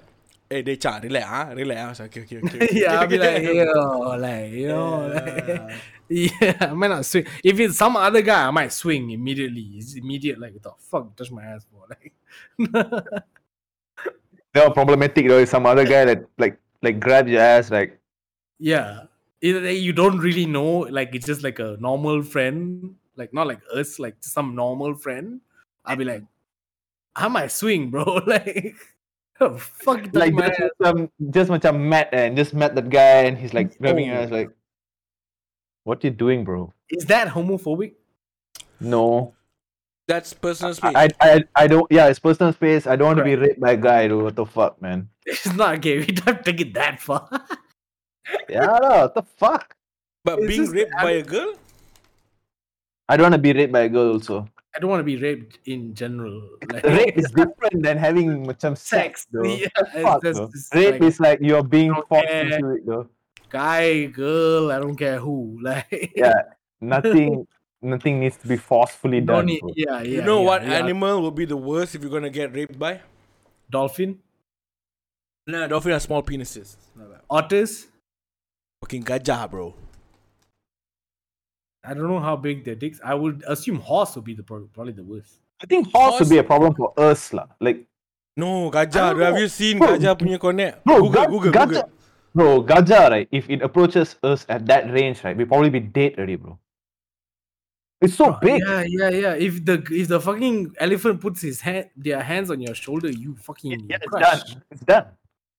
hey, 0.50 0.60
they 0.60 0.76
chat, 0.76 1.02
relax, 1.02 1.26
ah, 1.26 1.52
relax. 1.54 1.80
I 1.80 1.88
was 1.88 2.00
like, 2.00 2.18
okay, 2.18 2.36
okay, 2.36 2.36
okay. 2.36 2.64
okay. 2.64 2.80
yeah, 2.82 3.00
I'll 3.00 3.06
be 3.06 3.16
like, 3.16 3.42
yo, 3.42 4.16
like, 4.18 4.52
you 4.52 4.68
know, 4.68 5.06
like, 5.08 5.74
yeah, 6.08 6.56
I 6.60 6.74
might 6.74 6.88
not 6.88 7.06
swing. 7.06 7.26
If 7.42 7.58
it's 7.60 7.78
some 7.78 7.96
other 7.96 8.20
guy, 8.20 8.46
I 8.46 8.50
might 8.50 8.72
swing 8.72 9.10
immediately. 9.10 9.72
It's 9.76 9.94
immediate, 9.94 10.38
like, 10.38 10.60
the 10.60 10.72
fuck, 10.78 11.16
touch 11.16 11.30
my 11.30 11.44
ass 11.44 11.64
for, 11.72 11.86
like, 11.88 12.12
They're 14.52 14.70
problematic 14.70 15.28
though. 15.28 15.44
Some 15.44 15.66
other 15.66 15.84
guy 15.84 16.04
that 16.04 16.24
like 16.36 16.58
like 16.82 16.98
grabs 17.00 17.30
your 17.30 17.40
ass 17.40 17.70
like 17.70 18.00
yeah. 18.58 19.07
Either 19.40 19.60
that 19.60 19.74
you 19.74 19.92
don't 19.92 20.18
really 20.18 20.46
know, 20.46 20.80
like, 20.90 21.14
it's 21.14 21.26
just 21.26 21.42
like 21.44 21.58
a 21.58 21.76
normal 21.80 22.22
friend, 22.22 22.96
like, 23.16 23.32
not 23.32 23.46
like 23.46 23.60
us, 23.74 23.98
like 23.98 24.16
some 24.20 24.54
normal 24.54 24.94
friend. 24.94 25.40
I'll 25.84 25.96
be 25.96 26.04
like, 26.04 26.24
how 27.14 27.26
am 27.26 27.36
I 27.36 27.42
might 27.42 27.52
swing, 27.52 27.90
bro, 27.90 28.02
like, 28.26 28.74
oh, 29.40 29.56
fuck, 29.58 30.02
touch 30.10 30.14
like 30.14 30.34
my 30.34 30.48
just 30.48 30.60
ass. 30.60 30.70
macam 30.82 31.10
just 31.30 31.50
macam 31.50 31.74
met 31.78 32.08
and 32.12 32.36
just 32.36 32.52
met 32.54 32.74
that 32.74 32.90
guy 32.90 33.30
and 33.30 33.38
he's 33.38 33.54
like 33.54 33.78
grabbing 33.78 34.06
your 34.10 34.18
Oh. 34.18 34.22
ass 34.26 34.30
like 34.30 34.50
What 35.84 36.04
you 36.04 36.10
doing, 36.10 36.44
bro? 36.44 36.74
Is 36.90 37.06
that 37.06 37.28
homophobic? 37.28 37.94
No. 38.80 39.34
That's 40.06 40.32
personal 40.34 40.74
space. 40.74 40.92
I, 40.94 41.08
I, 41.20 41.44
I 41.56 41.66
don't. 41.66 41.86
Yeah, 41.90 42.08
it's 42.08 42.18
personal 42.18 42.52
space. 42.52 42.86
I 42.86 42.96
don't 42.96 43.06
want 43.08 43.18
to 43.18 43.24
be 43.24 43.36
raped 43.36 43.60
by 43.60 43.72
a 43.72 43.76
guy, 43.76 44.08
dude. 44.08 44.22
What 44.22 44.36
the 44.36 44.44
fuck, 44.44 44.80
man? 44.82 45.08
It's 45.26 45.48
not 45.52 45.80
gay. 45.80 45.98
We 46.00 46.06
don't 46.12 46.44
take 46.44 46.60
it 46.60 46.72
that 46.74 47.00
far. 47.00 47.28
Yeah, 48.48 48.66
no, 48.66 48.78
what 48.80 49.14
the 49.14 49.22
fuck? 49.22 49.74
but 50.24 50.38
it's 50.40 50.48
being 50.48 50.62
just- 50.62 50.74
raped 50.74 50.92
by 51.02 51.10
a 51.12 51.22
girl? 51.22 51.54
I 53.08 53.16
don't 53.16 53.24
want 53.24 53.34
to 53.34 53.38
be 53.40 53.52
raped 53.52 53.72
by 53.72 53.80
a 53.80 53.88
girl. 53.88 54.12
Also, 54.12 54.46
I 54.76 54.80
don't 54.80 54.90
want 54.90 55.00
to 55.00 55.04
be 55.04 55.16
raped 55.16 55.58
in 55.64 55.94
general. 55.94 56.42
Like, 56.70 56.84
rape 56.98 57.16
is 57.16 57.30
different 57.32 57.82
than 57.82 57.96
having 57.96 58.44
macam 58.44 58.76
sex, 58.76 59.24
sex. 59.24 59.26
though. 59.32 59.44
Yeah, 59.44 59.66
it's 59.80 60.02
Fuck, 60.04 60.22
just- 60.22 60.38
though. 60.40 60.50
it's 60.52 60.68
Rape 60.74 61.00
like 61.00 61.02
is 61.02 61.20
like 61.20 61.38
you're 61.40 61.62
being 61.64 61.92
don't 61.92 62.06
forced 62.08 62.28
care. 62.28 62.42
into 62.52 62.70
it, 62.76 62.84
though. 62.86 63.08
guy, 63.48 64.06
girl. 64.12 64.70
I 64.72 64.78
don't 64.78 64.96
care 64.96 65.18
who. 65.18 65.56
Like 65.64 66.12
Yeah, 66.14 66.52
nothing, 66.80 67.46
nothing 67.80 68.20
needs 68.20 68.36
to 68.44 68.46
be 68.48 68.56
forcefully 68.60 69.20
don't 69.24 69.36
done. 69.44 69.46
need- 69.46 69.60
bro. 69.64 69.72
yeah, 69.74 70.02
yeah. 70.02 70.20
you 70.20 70.22
know 70.22 70.40
yeah, 70.44 70.46
what 70.52 70.62
yeah. 70.64 70.74
animal 70.84 71.22
will 71.22 71.32
be 71.32 71.46
the 71.46 71.56
worst 71.56 71.94
if 71.94 72.02
you're 72.02 72.12
gonna 72.12 72.28
get 72.30 72.52
raped 72.54 72.78
by? 72.78 73.00
Dolphin, 73.70 74.20
Nah, 75.48 75.66
dolphin 75.66 75.92
has 75.92 76.02
small 76.04 76.22
penises. 76.22 76.76
otters. 77.30 77.88
Fucking 78.82 79.02
gajah, 79.04 79.50
bro. 79.50 79.74
I 81.84 81.94
don't 81.94 82.08
know 82.08 82.20
how 82.20 82.36
big 82.36 82.64
their 82.64 82.74
dicks. 82.74 83.00
I 83.04 83.14
would 83.14 83.42
assume 83.46 83.76
horse 83.80 84.14
would 84.16 84.24
be 84.24 84.34
the 84.34 84.42
pro- 84.42 84.68
probably 84.72 84.92
the 84.92 85.02
worst. 85.04 85.40
I 85.62 85.66
think 85.66 85.90
horse 85.90 86.20
would 86.20 86.28
be 86.28 86.38
a 86.38 86.44
problem 86.44 86.74
for 86.74 86.92
us, 86.98 87.32
lah. 87.32 87.46
Like, 87.60 87.86
No, 88.36 88.68
I 88.70 88.86
gajah. 88.86 89.18
Have 89.18 89.38
you 89.38 89.48
seen 89.48 89.78
Bro, 89.78 89.98
gajah 89.98 90.14
punya 90.14 90.38
connect? 90.38 90.84
bro, 90.84 91.02
Google, 91.02 91.10
ga- 91.10 91.26
Google, 91.26 91.50
gajah, 91.52 91.66
Google. 91.66 91.90
bro, 92.34 92.50
gajah, 92.62 93.10
right? 93.10 93.28
If 93.32 93.50
it 93.50 93.62
approaches 93.62 94.14
us 94.22 94.46
at 94.48 94.66
that 94.70 94.86
range, 94.94 95.24
right, 95.24 95.34
we 95.36 95.42
probably 95.44 95.70
be 95.70 95.80
dead 95.82 96.14
already, 96.18 96.36
bro. 96.36 96.58
It's 98.00 98.14
so 98.14 98.30
Bro, 98.30 98.38
big. 98.46 98.62
Yeah, 98.62 98.84
yeah, 98.86 99.10
yeah. 99.10 99.34
If 99.34 99.64
the 99.66 99.82
if 99.90 100.06
the 100.06 100.20
fucking 100.22 100.78
elephant 100.78 101.18
puts 101.18 101.42
his 101.42 101.58
hand 101.66 101.90
their 101.98 102.22
hands 102.22 102.46
on 102.46 102.62
your 102.62 102.78
shoulder, 102.78 103.10
you 103.10 103.34
fucking 103.42 103.90
Yeah, 103.90 103.98
it's 103.98 104.14
done. 104.14 104.62
It's 104.70 104.84
done. 104.86 105.06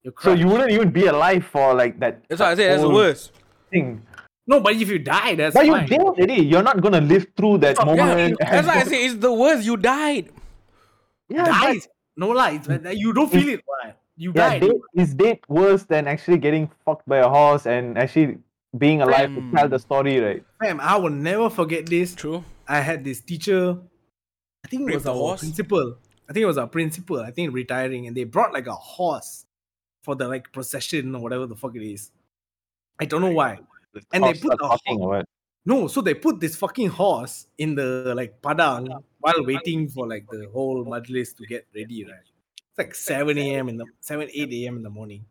You're 0.04 0.14
So 0.22 0.34
you 0.34 0.48
wouldn't 0.48 0.72
even 0.72 0.92
be 0.92 1.08
alive 1.08 1.46
for 1.46 1.74
like 1.74 2.00
that. 2.00 2.24
That's 2.30 2.40
what 2.40 2.50
I 2.50 2.56
say 2.56 2.68
That's 2.70 2.82
the 2.82 2.90
worst. 2.90 3.32
Thing. 3.72 4.02
No, 4.48 4.60
but 4.60 4.74
if 4.74 4.90
you 4.90 4.98
die, 5.00 5.36
that's 5.36 5.54
But 5.54 5.66
you 5.66 5.74
fine. 5.74 5.88
dead 5.88 6.02
already. 6.02 6.42
You're 6.42 6.64
not 6.64 6.82
gonna 6.82 7.02
live 7.02 7.28
through 7.38 7.60
that 7.60 7.78
Fuck, 7.78 7.86
yeah, 7.96 8.06
moment. 8.06 8.38
That's 8.40 8.68
why 8.68 8.80
I 8.80 8.84
say 8.84 9.06
it's 9.06 9.16
the 9.16 9.32
worst. 9.32 9.64
You 9.64 9.78
died. 9.78 10.32
yeah, 11.30 11.46
but- 11.46 11.52
dies. 11.52 11.88
No 12.18 12.30
lies. 12.30 12.68
man. 12.68 12.86
You 12.98 13.14
don't 13.14 13.32
feel 13.32 13.48
it. 13.48 13.62
Why? 13.66 13.94
You 14.18 14.34
yeah, 14.36 14.50
died. 14.50 14.62
dead 14.62 14.72
is 14.96 15.14
dead 15.14 15.40
worse 15.48 15.84
than 15.84 16.08
actually 16.08 16.40
getting 16.40 16.70
fucked 16.84 17.08
by 17.08 17.18
a 17.18 17.30
horse 17.30 17.66
and 17.66 17.98
actually 17.98 18.40
being 18.78 19.02
alive 19.02 19.30
to 19.34 19.52
tell 19.56 19.70
the 19.70 19.80
story, 19.80 20.20
right? 20.20 20.44
Fam, 20.60 20.82
I 20.82 20.98
will 20.98 21.10
never 21.12 21.50
forget 21.50 21.86
this. 21.86 22.16
True. 22.16 22.44
I 22.68 22.82
had 22.82 23.04
this 23.04 23.22
teacher. 23.22 23.78
I 24.66 24.68
think 24.68 24.90
it 24.90 24.96
was 24.96 25.04
the 25.04 25.12
our 25.12 25.16
horse? 25.16 25.40
principal. 25.42 25.96
I 26.30 26.34
think 26.34 26.44
it 26.44 26.48
was 26.48 26.58
our 26.58 26.68
principal. 26.68 27.20
I 27.22 27.32
think 27.32 27.54
retiring, 27.54 28.08
and 28.08 28.18
they 28.18 28.26
brought 28.26 28.52
like 28.52 28.68
a 28.68 28.74
horse 28.76 29.46
for 30.10 30.16
the 30.16 30.28
like 30.28 30.52
procession 30.52 31.14
or 31.14 31.22
whatever 31.22 31.46
the 31.46 31.56
fuck 31.56 31.76
it 31.76 31.84
is. 31.84 32.10
I 33.00 33.06
don't 33.06 33.22
know 33.22 33.32
why. 33.32 33.60
And 34.12 34.24
they 34.24 34.34
put 34.34 34.54
are 34.54 34.58
the 34.58 34.68
talking 34.68 35.00
or 35.00 35.10
what? 35.10 35.26
No, 35.68 35.88
so 35.88 36.02
they 36.02 36.16
put 36.16 36.40
this 36.40 36.56
fucking 36.56 36.90
horse 36.90 37.46
in 37.60 37.76
the 37.76 38.14
like 38.16 38.42
padang 38.42 38.90
while 39.20 39.46
waiting 39.46 39.88
for 39.88 40.08
like 40.08 40.26
the 40.32 40.50
whole 40.52 40.84
majlis 40.84 41.38
to 41.38 41.46
get 41.46 41.68
ready, 41.76 42.06
right? 42.06 42.28
It's 42.70 42.78
like 42.80 42.96
7 42.96 43.38
a.m. 43.38 43.70
in 43.70 43.78
the 43.78 43.86
7, 44.00 44.28
8 44.34 44.52
a.m. 44.52 44.78
in 44.78 44.84
the 44.84 44.90
morning. 44.90 45.26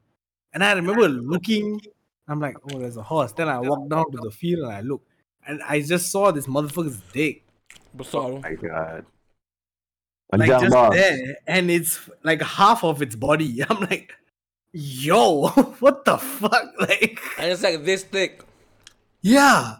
And 0.52 0.62
I 0.62 0.72
remember 0.74 1.08
looking, 1.08 1.80
I'm 2.28 2.38
like, 2.38 2.56
oh, 2.70 2.78
there's 2.78 2.96
a 2.96 3.02
horse. 3.02 3.32
Then 3.32 3.48
I 3.48 3.58
walked 3.58 3.88
down 3.88 4.12
to 4.12 4.18
the 4.18 4.30
field 4.30 4.62
and 4.62 4.72
I 4.72 4.82
look, 4.82 5.02
And 5.44 5.60
I 5.64 5.80
just 5.80 6.12
saw 6.12 6.30
this 6.30 6.46
motherfucker's 6.46 7.00
dick. 7.12 7.42
Besar. 7.96 8.30
Oh 8.30 8.38
my 8.38 8.54
god. 8.54 9.06
Like 10.32 10.50
just 10.50 10.72
bang. 10.72 10.90
there. 10.92 11.36
And 11.48 11.70
it's 11.70 12.08
like 12.22 12.42
half 12.42 12.84
of 12.84 13.02
its 13.02 13.16
body. 13.16 13.64
I'm 13.68 13.80
like, 13.80 14.12
yo, 14.72 15.48
what 15.80 16.04
the 16.04 16.18
fuck? 16.18 16.72
Like 16.80 17.20
And 17.38 17.50
it's 17.52 17.62
like 17.62 17.84
this 17.84 18.04
thick. 18.04 18.42
Yeah, 19.20 19.76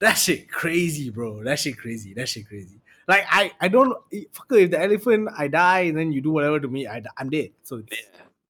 that 0.00 0.14
shit 0.14 0.50
crazy, 0.50 1.10
bro. 1.10 1.42
That 1.42 1.58
shit 1.58 1.76
crazy. 1.78 2.14
That 2.14 2.28
shit 2.28 2.46
crazy. 2.48 2.80
Like 3.08 3.24
I, 3.30 3.52
I 3.60 3.68
don't 3.68 3.96
eh, 4.12 4.24
fuck 4.32 4.46
if 4.52 4.70
the 4.70 4.80
elephant 4.82 5.28
I 5.36 5.48
die 5.48 5.80
and 5.90 5.96
then 5.98 6.12
you 6.12 6.20
do 6.20 6.30
whatever 6.30 6.58
to 6.60 6.68
me, 6.68 6.86
I, 6.86 7.02
I'm 7.16 7.30
dead. 7.30 7.50
So 7.62 7.76
it's, 7.86 7.96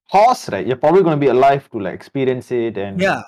Horse, 0.09 0.49
right? 0.51 0.65
You're 0.67 0.77
probably 0.77 1.03
gonna 1.03 1.17
be 1.17 1.27
alive 1.29 1.69
to 1.73 1.81
like 1.81 1.95
experience 1.95 2.53
it 2.53 2.79
and 2.79 3.01
yeah, 3.01 3.23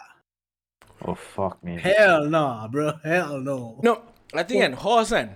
Oh 1.05 1.15
fuck 1.15 1.63
me. 1.65 1.77
hell 1.79 2.25
no, 2.27 2.69
bro, 2.71 2.93
hell 3.03 3.41
no. 3.41 3.81
No, 3.83 4.03
I 4.33 4.43
think 4.45 4.63
an 4.63 4.73
horse 4.75 5.13
and 5.13 5.31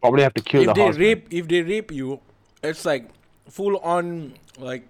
Probably 0.00 0.22
have 0.22 0.34
to 0.34 0.42
kill 0.42 0.62
if 0.62 0.66
the 0.68 0.72
they 0.74 0.82
horse. 0.82 0.96
man. 0.96 1.06
rape 1.06 1.28
if 1.32 1.48
they 1.48 1.62
rape 1.62 1.92
you, 1.92 2.20
it's 2.62 2.84
like 2.84 3.08
full 3.48 3.78
on 3.78 4.34
like 4.58 4.86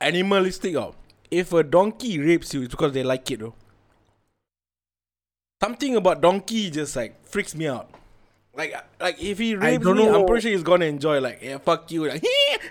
animalistic 0.00 0.76
out. 0.76 0.94
If 1.30 1.52
a 1.52 1.62
donkey 1.62 2.18
rapes 2.18 2.54
you, 2.54 2.62
it's 2.62 2.70
because 2.70 2.92
they 2.92 3.02
like 3.02 3.30
it 3.30 3.40
though. 3.40 3.54
Something 5.62 5.96
about 5.96 6.20
donkey 6.20 6.70
just 6.70 6.94
like 6.96 7.24
freaks 7.26 7.54
me 7.54 7.66
out. 7.68 7.90
Like 8.54 8.74
like 9.00 9.22
if 9.22 9.38
he 9.38 9.54
rapes 9.54 9.84
don't 9.84 9.96
me, 9.98 10.08
I'm 10.08 10.24
pretty 10.26 10.42
sure 10.42 10.50
he's 10.52 10.62
gonna 10.62 10.86
enjoy 10.86 11.20
like 11.20 11.40
yeah 11.42 11.58
fuck 11.58 11.90
you 11.90 12.08
like 12.08 12.24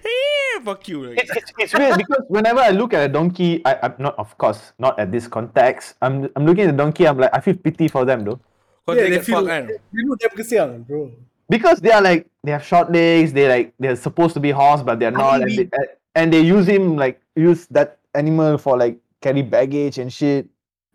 fuck 0.63 0.87
you 0.87 1.03
like, 1.05 1.19
It's, 1.19 1.31
it's, 1.35 1.51
it's 1.59 1.73
weird 1.77 1.97
because 1.97 2.23
whenever 2.27 2.59
I 2.59 2.69
look 2.71 2.93
at 2.93 3.07
a 3.09 3.11
donkey, 3.11 3.61
I, 3.65 3.77
I'm 3.83 3.93
not, 3.99 4.17
of 4.17 4.35
course, 4.37 4.73
not 4.79 4.97
at 4.97 5.11
this 5.11 5.27
context. 5.27 5.95
I'm, 6.01 6.27
I'm 6.35 6.45
looking 6.45 6.63
at 6.63 6.71
the 6.71 6.77
donkey. 6.77 7.07
I'm 7.07 7.17
like, 7.19 7.29
I 7.33 7.39
feel 7.39 7.55
pity 7.55 7.87
for 7.87 8.03
them 8.05 8.23
though, 8.23 8.39
cause 8.87 8.97
Yeah, 8.97 9.03
they 9.03 9.09
they 9.11 9.19
feel, 9.21 9.45
fucked 9.45 9.47
kan. 9.49 9.69
you 9.91 10.05
know 10.05 10.15
them 10.19 10.31
kesian, 10.31 10.87
bro. 10.87 11.11
because 11.49 11.79
they 11.81 11.91
are 11.91 12.01
like 12.01 12.25
they 12.43 12.51
have 12.51 12.65
short 12.65 12.91
legs. 12.91 13.33
They 13.33 13.47
like 13.47 13.73
they're 13.77 13.95
supposed 13.95 14.33
to 14.35 14.39
be 14.39 14.49
horse, 14.51 14.81
but 14.81 14.99
they're 14.99 15.13
I 15.15 15.39
not, 15.39 15.41
mean, 15.41 15.59
and 15.59 15.71
they, 15.71 15.77
eh, 15.77 15.85
and 16.15 16.31
they 16.33 16.41
use 16.41 16.67
him 16.67 16.95
like 16.97 17.21
use 17.35 17.67
that 17.67 17.99
animal 18.13 18.57
for 18.57 18.77
like 18.77 18.97
carry 19.21 19.41
baggage 19.41 19.97
and 19.97 20.11
shit. 20.11 20.47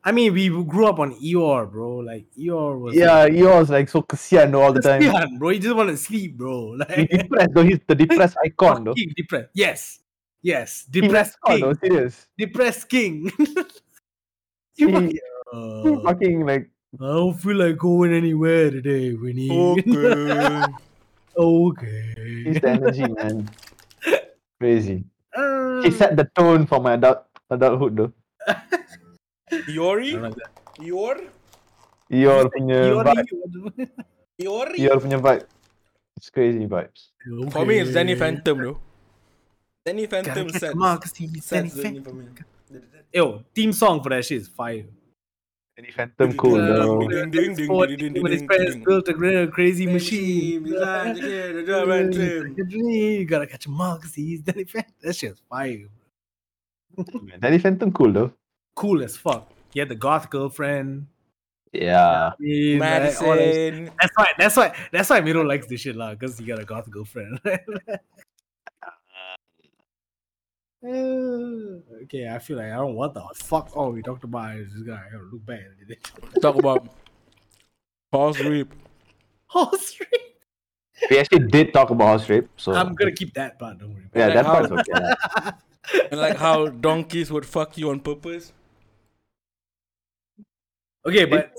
I 0.03 0.13
mean, 0.13 0.33
we 0.33 0.49
grew 0.49 0.87
up 0.87 0.99
on 0.99 1.13
Eeyore, 1.21 1.71
bro. 1.71 1.99
Like 1.99 2.25
Eeyore 2.39 2.81
was 2.81 2.95
Yeah, 2.97 3.25
like, 3.25 3.35
yours 3.35 3.69
like 3.69 3.89
so 3.91 4.01
though 4.51 4.63
all 4.63 4.73
the 4.73 4.81
time. 4.81 5.03
kesian, 5.03 5.39
bro. 5.39 5.51
You 5.51 5.61
just 5.61 5.77
want 5.77 5.91
to 5.91 5.97
sleep, 5.99 6.39
bro. 6.39 6.73
He's 6.89 6.89
Like 6.89 7.11
depressed 7.11 7.51
though. 7.55 7.65
He's 7.65 7.81
the 7.87 7.95
depressed 7.95 8.37
icon 8.45 8.85
though. 8.85 8.93
fucking 8.93 9.13
depressed. 9.15 9.51
Yes, 9.53 10.01
yes, 10.41 10.87
depressed 10.89 11.37
icon, 11.45 11.53
king, 11.53 11.61
though, 11.61 11.75
serious. 11.89 12.27
depressed 12.39 12.89
king. 12.89 13.31
He, 14.77 14.87
fucking- 14.91 15.11
he 15.11 15.21
Uh, 15.53 16.01
fucking 16.01 16.47
like 16.47 16.71
I 16.99 17.05
don't 17.07 17.35
feel 17.35 17.57
like 17.57 17.77
going 17.77 18.15
anywhere 18.15 18.71
today, 18.71 19.13
Winnie. 19.13 19.51
Okay. 19.51 20.65
okay. 21.37 22.15
he's 22.45 22.61
the 22.61 22.69
energy 22.69 23.05
man. 23.07 23.51
Crazy. 24.61 25.05
Uh, 25.35 25.81
He 25.83 25.91
set 25.91 26.17
the 26.17 26.29
tone 26.37 26.67
for 26.69 26.81
my 26.85 26.95
adult 26.95 27.25
adulthood 27.49 27.97
though. 27.97 28.13
Iori? 29.73 30.15
I 30.15 30.21
like 30.29 30.37
that. 30.37 30.53
Ior? 30.79 31.17
Your 32.13 32.45
punya 32.53 32.79
vibe. 33.01 33.27
Iori? 34.45 34.77
Your 34.79 35.01
punya 35.01 35.17
vibe. 35.17 35.49
It's 36.21 36.29
crazy 36.29 36.67
vibes. 36.69 37.09
For 37.51 37.65
me, 37.65 37.81
it's 37.81 37.97
Danny 37.97 38.13
Okay. 38.13 38.21
Phantom 38.21 38.57
though. 38.61 38.79
Danny 39.87 40.05
Phantom 40.05 40.49
sets, 40.53 40.75
mark, 40.77 41.09
Danny 41.49 41.71
Phantom. 41.73 42.37
Yo, 43.13 43.43
theme 43.57 43.73
song 43.73 44.03
for 44.03 44.11
that 44.11 44.25
shit 44.25 44.45
is 44.45 44.49
fire. 44.49 44.85
Any 45.81 45.93
phantom 45.93 46.37
cool 46.37 46.59
Yeah, 46.59 47.25
ding, 47.25 47.73
when 47.73 48.33
his 48.33 48.41
ding, 48.41 48.49
parents 48.49 48.77
built 48.85 49.09
a 49.09 49.15
gra- 49.15 49.49
crazy 49.49 49.87
machine. 49.87 50.65
Design 50.65 51.15
to 51.15 51.21
get 51.23 51.57
a 51.57 51.65
job 51.65 51.89
and 51.89 52.13
trim. 52.13 52.55
You 52.69 53.25
gotta 53.25 53.47
catch 53.47 53.65
a 53.65 53.71
mark, 53.71 54.03
'cause 54.03 54.15
he's 54.15 54.43
Danny 54.43 54.65
Phantom. 54.65 54.93
That 55.01 55.17
shit's 55.17 55.41
fire. 55.49 55.87
Danny 57.41 57.59
Phantom 57.59 57.91
cool 57.93 58.13
though. 58.13 58.33
Cool 58.77 59.03
as 59.03 59.17
fuck. 59.17 59.51
He 59.73 59.79
had 59.81 59.89
the 59.89 59.95
goth 59.95 60.29
girlfriend. 60.29 61.07
Yeah. 61.73 62.29
I 62.29 62.33
mean, 62.39 62.79
like, 62.79 62.91
all 63.23 63.37
that 63.37 63.55
shit. 63.55 63.75
Madison. 63.75 63.91
That's 64.01 64.13
why. 64.17 64.27
That's 64.37 64.57
why. 64.57 64.77
That's 64.93 65.09
why 65.11 65.21
Mirul 65.23 65.47
likes 65.49 65.67
this 65.67 65.81
shit, 65.81 65.97
lah. 65.97 66.11
Because 66.11 66.37
he 66.39 66.45
got 66.45 66.59
a 66.59 66.65
goth 66.67 66.91
girlfriend. 66.91 67.41
Uh, 70.83 71.81
okay, 72.05 72.27
I 72.31 72.39
feel 72.39 72.57
like 72.57 72.73
I 72.73 72.77
don't 72.77 72.95
what 72.95 73.13
the 73.13 73.23
fuck. 73.35 73.71
Oh, 73.75 73.91
we 73.91 74.01
talked 74.03 74.25
about 74.25 74.57
this 74.57 74.83
guy. 74.83 75.03
I 75.13 75.17
look 75.31 75.45
bad. 75.45 75.67
Talk 76.41 76.57
about 76.57 76.89
horse 78.13 78.41
rape. 78.41 78.73
Horse 79.47 79.99
rape. 80.01 80.37
We 81.11 81.19
actually 81.19 81.47
did 81.49 81.73
talk 81.73 81.91
about 81.91 82.07
horse 82.07 82.29
rape, 82.31 82.49
so 82.57 82.73
I'm 82.73 82.95
gonna 82.95 83.11
keep 83.13 83.35
that 83.35 83.59
part. 83.59 83.79
Don't 83.79 83.95
worry. 83.95 84.05
yeah, 84.15 84.27
Like 84.27 84.35
that 84.35 84.47
how- 84.47 84.67
part's 84.67 84.89
okay. 84.89 85.51
And 86.13 86.21
like 86.21 86.37
how 86.37 86.69
donkeys 86.69 87.33
would 87.33 87.45
fuck 87.45 87.77
you 87.77 87.91
on 87.91 88.01
purpose. 88.01 88.53
Okay, 91.05 91.25
but 91.25 91.53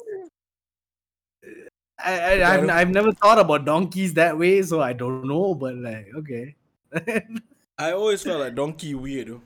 I, 1.99 2.13
I 2.39 2.53
I've, 2.53 2.69
I've 2.69 2.89
never 2.91 3.11
thought 3.11 3.39
about 3.39 3.65
donkeys 3.65 4.13
that 4.13 4.37
way, 4.37 4.61
so 4.61 4.79
I 4.81 4.93
don't 4.93 5.27
know. 5.27 5.53
But 5.53 5.75
like, 5.75 6.07
okay. 6.17 6.55
I 7.81 7.93
always 7.93 8.21
felt 8.21 8.41
like 8.41 8.53
donkey 8.53 8.93
weird 8.93 9.29
though. 9.29 9.41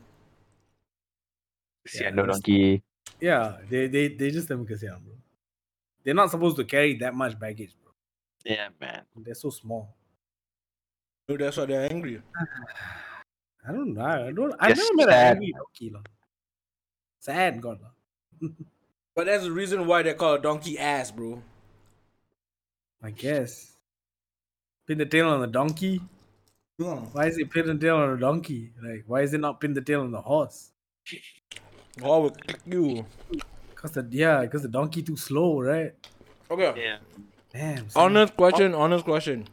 Sian 1.88 2.16
though, 2.16 2.26
donkey. 2.26 2.84
yeah, 3.22 3.58
they 3.70 3.88
they 3.88 4.10
they 4.10 4.30
just 4.30 4.50
never 4.50 4.66
kasihan, 4.66 5.00
bro. 5.00 5.16
they're 6.04 6.14
not 6.14 6.32
supposed 6.32 6.58
to 6.58 6.66
carry 6.66 6.98
that 7.00 7.16
much 7.16 7.40
baggage, 7.40 7.72
bro. 7.80 7.94
Yeah, 8.44 8.70
man. 8.82 9.04
They're 9.16 9.40
so 9.40 9.50
small. 9.50 9.96
So 11.30 11.38
that's 11.38 11.56
why 11.56 11.66
they're 11.66 11.88
angry. 11.92 12.20
I 13.68 13.72
don't 13.72 13.94
know. 13.94 14.04
I 14.04 14.32
don't. 14.32 14.54
I 14.60 14.74
Just 14.74 14.92
never 14.96 15.10
met 15.10 15.16
an 15.16 15.38
angry 15.38 15.54
donkey, 15.56 15.90
lah. 15.96 16.04
Sad, 17.20 17.62
God. 17.62 17.80
lah. 17.82 18.50
But 19.16 19.28
that's 19.28 19.46
the 19.48 19.52
reason 19.52 19.88
why 19.88 20.04
they 20.04 20.14
call 20.14 20.36
a 20.36 20.42
donkey 20.44 20.78
ass, 20.78 21.10
bro. 21.10 21.42
I 23.02 23.12
guess. 23.12 23.72
Pin 24.86 24.98
the 24.98 25.06
tail 25.06 25.30
on 25.30 25.40
the 25.40 25.48
donkey. 25.48 26.02
Why 26.78 27.28
is 27.28 27.38
it 27.38 27.50
pin 27.50 27.68
the 27.68 27.76
tail 27.76 27.98
on 27.98 28.10
a 28.10 28.18
donkey? 28.18 28.72
Like, 28.84 29.04
why 29.08 29.22
is 29.22 29.34
it 29.34 29.40
not 29.40 29.62
pin 29.62 29.74
the 29.74 29.82
tail 29.82 30.02
on 30.02 30.12
the 30.12 30.22
horse? 30.22 30.72
Oh, 32.02 32.12
I 32.12 32.18
will 32.18 32.30
click 32.32 32.60
you. 32.66 33.06
Cause 33.76 33.92
the 33.92 34.06
yeah, 34.10 34.46
cause 34.48 34.64
the 34.64 34.68
donkey 34.68 35.02
too 35.02 35.16
slow, 35.16 35.62
right? 35.62 35.94
Okay. 36.52 36.74
Yeah. 36.76 36.98
Damn. 37.54 37.90
son. 37.90 38.04
Honest 38.04 38.36
question, 38.36 38.74
honest 38.74 39.06
question. 39.06 39.48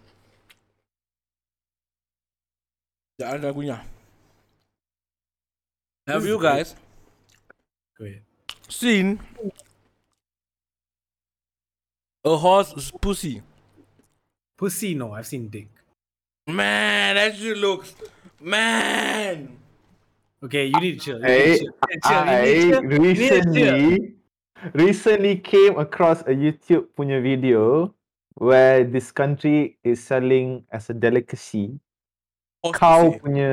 Ya 3.19 3.31
anda 3.31 3.53
punya. 3.53 3.81
Have 6.09 6.27
you 6.27 6.41
guys 6.43 6.75
seen 8.69 9.21
a 12.25 12.37
horse's 12.37 12.91
pussy? 12.91 13.43
Pussy, 14.57 14.95
no, 14.95 15.13
I've 15.13 15.27
seen 15.27 15.49
dick. 15.49 15.69
Man, 16.47 17.15
that 17.15 17.37
shit 17.37 17.57
looks 17.57 17.95
man. 18.43 19.59
Okay, 20.43 20.67
you 20.67 20.81
need 20.81 20.99
to 20.99 21.05
chill. 21.05 21.19
You 21.23 21.27
Hey, 21.27 21.59
chill. 21.63 21.71
I 22.03 22.83
recently 22.83 24.19
recently 24.75 25.39
came 25.39 25.79
across 25.79 26.27
a 26.27 26.35
YouTube 26.35 26.91
punya 26.99 27.23
video 27.23 27.95
where 28.35 28.83
this 28.83 29.15
country 29.15 29.79
is 29.87 30.03
selling 30.03 30.67
as 30.75 30.91
a 30.91 30.95
delicacy 30.99 31.79
Horse 32.59 32.75
cow 32.75 33.01
pussy. 33.07 33.21
punya 33.23 33.53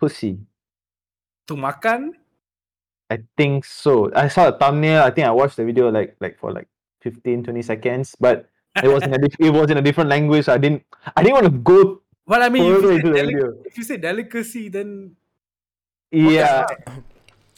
pussy. 0.00 0.34
To 1.52 1.56
makan? 1.60 2.16
I 3.12 3.20
think 3.36 3.68
so. 3.68 4.08
I 4.16 4.32
saw 4.32 4.48
a 4.48 4.56
thumbnail. 4.56 5.04
I 5.04 5.12
think 5.12 5.28
I 5.28 5.36
watched 5.36 5.60
the 5.60 5.68
video 5.68 5.92
like 5.92 6.16
like 6.16 6.40
for 6.40 6.48
like 6.48 6.68
15 7.04 7.44
20 7.44 7.60
seconds, 7.60 8.16
but 8.16 8.48
it 8.82 8.88
was 8.88 9.02
in 9.04 9.14
a 9.14 9.18
it 9.38 9.50
was 9.52 9.70
in 9.70 9.78
a 9.78 9.82
different 9.82 10.10
language. 10.10 10.48
I 10.48 10.58
didn't 10.58 10.82
I 11.16 11.22
didn't 11.22 11.34
want 11.38 11.46
to 11.46 11.58
go 11.62 12.00
Well, 12.26 12.42
I 12.42 12.48
mean, 12.48 12.64
if 12.72 12.80
you, 12.82 12.90
into 12.90 13.12
say 13.14 13.20
delic- 13.22 13.66
if 13.68 13.74
you 13.78 13.84
say 13.84 13.96
delicacy, 14.00 14.68
then 14.72 15.14
Yeah. 16.10 16.64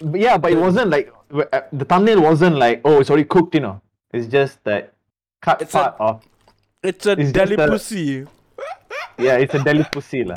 But 0.03 0.21
yeah, 0.21 0.37
but 0.37 0.53
it 0.53 0.59
wasn't 0.59 0.91
like 0.91 1.09
uh, 1.33 1.63
the 1.73 1.85
thumbnail 1.87 2.21
wasn't 2.21 2.57
like 2.59 2.83
oh 2.85 3.01
it's 3.01 3.09
already 3.09 3.25
cooked, 3.31 3.55
you 3.55 3.61
know. 3.63 3.81
It's 4.13 4.27
just 4.27 4.59
that 4.65 4.93
cut 5.41 5.63
It's 5.63 5.73
a- 5.75 5.79
part 5.79 5.95
of 6.01 6.27
It's 6.83 7.07
a 7.07 7.13
It's 7.17 7.33
just 7.33 7.35
deli 7.35 7.55
a- 7.57 7.69
pussy. 7.69 8.27
yeah, 9.19 9.37
it's 9.41 9.55
a 9.55 9.63
deli 9.63 9.85
pussy 9.91 10.25
lah. 10.25 10.37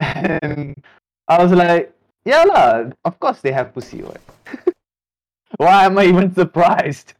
And 0.00 0.76
I 1.28 1.42
was 1.42 1.52
like, 1.52 1.92
yeah 2.24 2.44
lah, 2.44 2.90
of 3.04 3.18
course 3.20 3.40
they 3.40 3.52
have 3.52 3.74
pussy, 3.74 4.02
what? 4.02 4.20
Why 5.58 5.84
am 5.84 5.98
I 5.98 6.04
even 6.06 6.34
surprised? 6.34 7.14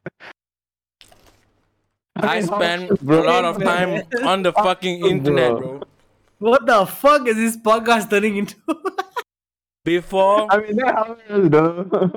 I 2.16 2.40
spend 2.40 2.90
a 2.90 3.22
lot 3.22 3.44
of 3.44 3.62
time 3.62 4.02
on 4.24 4.42
the 4.42 4.52
fucking 4.52 5.06
internet, 5.06 5.52
bro. 5.52 5.78
bro. 5.78 5.82
what 6.38 6.66
the 6.66 6.86
fuck 6.86 7.26
is 7.26 7.36
this 7.36 7.56
podcast 7.56 8.10
turning 8.10 8.36
into? 8.36 8.56
Before 9.84 10.46
I 10.52 10.58
mean, 10.60 10.76
that 10.76 10.94
how 10.94 11.16
else, 11.28 11.48
though. 11.50 12.12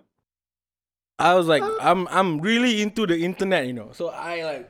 I 1.18 1.34
was 1.36 1.48
like, 1.48 1.64
I'm 1.80 2.08
I'm 2.10 2.42
really 2.42 2.82
into 2.82 3.08
the 3.08 3.24
internet, 3.24 3.68
you 3.68 3.74
know. 3.74 3.90
So 3.94 4.10
I 4.10 4.44
like 4.44 4.70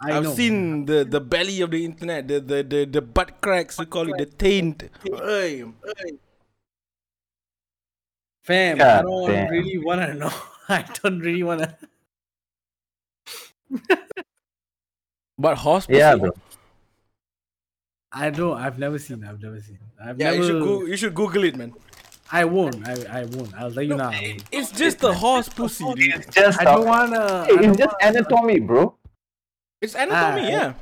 I 0.00 0.16
I've 0.16 0.24
know. 0.24 0.34
seen 0.34 0.86
the 0.86 1.04
the 1.04 1.20
belly 1.20 1.60
of 1.60 1.70
the 1.70 1.84
internet, 1.84 2.26
the 2.26 2.40
the 2.40 2.62
the, 2.64 2.84
the 2.86 3.02
butt 3.02 3.40
cracks, 3.40 3.78
we 3.78 3.86
call 3.86 4.08
it 4.08 4.18
the 4.18 4.26
taint. 4.26 4.90
Hey, 5.04 5.64
Fam, 8.42 8.80
I 8.80 9.02
don't 9.02 9.30
damn. 9.30 9.50
really 9.50 9.78
want 9.78 10.00
to 10.00 10.14
know. 10.14 10.32
I 10.68 10.84
don't 11.02 11.20
really 11.20 11.42
want 11.44 11.62
to. 11.62 11.76
But 15.42 15.58
horse 15.58 15.86
pussy. 15.86 15.98
yeah, 15.98 16.14
bro. 16.16 16.30
I 18.12 18.30
don't. 18.30 18.56
I've 18.58 18.78
never 18.78 18.98
seen. 18.98 19.24
I've 19.24 19.40
never 19.42 19.60
seen. 19.60 19.78
I've 20.02 20.18
Yeah, 20.20 20.30
never. 20.30 20.36
you 20.36 20.46
should 20.46 20.62
go, 20.62 20.82
you 20.86 20.96
should 20.96 21.14
Google 21.14 21.44
it, 21.44 21.56
man. 21.56 21.72
I 22.30 22.44
won't. 22.44 22.86
I, 22.88 23.20
I 23.20 23.24
won't. 23.24 23.52
I'll 23.54 23.70
let 23.70 23.86
you 23.86 23.96
now. 23.96 24.10
I 24.10 24.20
won't. 24.36 24.44
It's 24.52 24.70
just 24.70 25.02
a 25.04 25.12
horse 25.12 25.48
pussy, 25.48 25.84
dude. 25.94 26.14
It's 26.16 26.34
just 26.34 26.60
I 26.60 26.64
don't 26.64 26.86
wanna. 26.86 27.44
Hey, 27.46 27.66
it's 27.68 27.78
just 27.78 27.96
anatomy, 28.00 28.60
bro. 28.60 28.94
It's 29.80 29.94
anatomy, 29.94 30.46
Ah, 30.54 30.56
yeah. 30.56 30.72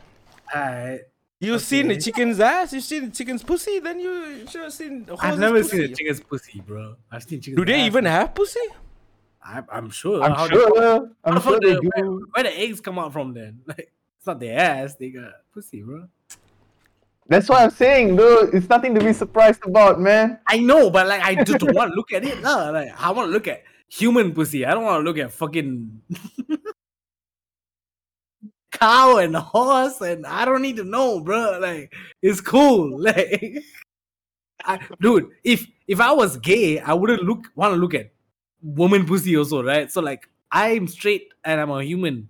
I, 0.53 0.99
You've 1.42 1.62
seen 1.62 1.88
the 1.88 1.96
chicken's 1.96 2.38
ass, 2.38 2.75
you've 2.75 2.85
seen 2.85 3.07
the 3.09 3.11
chicken's 3.16 3.42
pussy, 3.42 3.79
then 3.79 3.99
you 3.99 4.46
should 4.46 4.61
have 4.61 4.73
seen 4.75 5.07
the 5.07 5.16
I've 5.20 5.38
never 5.38 5.62
pussy. 5.62 5.79
seen 5.79 5.92
a 5.92 5.94
chicken's 5.96 6.20
pussy, 6.20 6.61
bro. 6.61 6.96
I've 7.11 7.23
seen 7.23 7.40
chicken. 7.40 7.57
Do 7.57 7.64
they 7.64 7.87
even 7.87 8.05
have 8.05 8.35
pussy? 8.35 8.61
I'm, 9.42 9.64
I'm 9.73 9.88
sure. 9.90 10.23
I'm 10.23 10.33
How 10.35 10.46
sure. 10.49 10.68
fuck- 11.01 11.09
I'm 11.25 11.35
the 11.37 11.40
sure 11.40 11.59
they 11.61 11.75
the- 11.77 11.90
Where, 11.94 12.05
where 12.35 12.44
the 12.44 12.61
eggs 12.61 12.81
come 12.83 12.99
out 12.99 13.12
from 13.14 13.33
then? 13.33 13.61
Like, 13.66 13.90
it's 14.21 14.27
not 14.27 14.39
their 14.39 14.59
ass. 14.59 14.97
They 14.97 15.09
got 15.09 15.33
pussy, 15.51 15.81
bro. 15.81 16.07
That's 17.27 17.49
what 17.49 17.63
I'm 17.63 17.71
saying, 17.71 18.17
dude. 18.17 18.55
It's 18.55 18.69
nothing 18.69 18.95
to 18.97 19.01
be 19.01 19.15
surprised 19.15 19.65
about, 19.65 19.99
man. 19.99 20.41
I 20.47 20.59
know, 20.59 20.91
but 20.91 21.07
like, 21.07 21.23
I 21.23 21.43
just 21.43 21.63
want 21.63 21.91
to 21.91 21.97
look 21.97 22.13
at 22.13 22.23
it. 22.23 22.43
Nah. 22.43 22.69
Like, 22.69 22.93
I 23.01 23.13
want 23.13 23.29
to 23.29 23.33
look 23.33 23.49
at 23.49 23.63
human 23.89 24.35
pussy. 24.35 24.67
I 24.67 24.75
don't 24.75 24.85
want 24.85 25.01
to 25.01 25.09
look 25.09 25.17
at 25.17 25.33
fucking 25.33 26.03
cow 28.73 29.17
and 29.17 29.35
horse, 29.37 30.03
and 30.03 30.27
I 30.27 30.45
don't 30.45 30.61
need 30.61 30.77
to 30.77 30.85
know, 30.85 31.21
bro. 31.21 31.59
Like, 31.59 31.95
it's 32.21 32.43
cool. 32.43 33.01
Like, 33.03 33.65
I, 34.63 34.79
dude, 35.01 35.31
if 35.45 35.67
if 35.89 35.99
I 35.99 36.13
was 36.13 36.37
gay, 36.37 36.79
I 36.79 36.93
wouldn't 36.93 37.23
look 37.23 37.47
want 37.55 37.73
to 37.73 37.81
look 37.81 37.95
at 37.95 38.11
woman 38.61 39.07
pussy 39.07 39.37
also, 39.37 39.63
right? 39.63 39.91
So 39.91 40.03
like, 40.03 40.29
I'm 40.53 40.89
straight 40.89 41.29
and 41.45 41.61
I'm 41.61 41.71
a 41.71 41.83
human. 41.83 42.29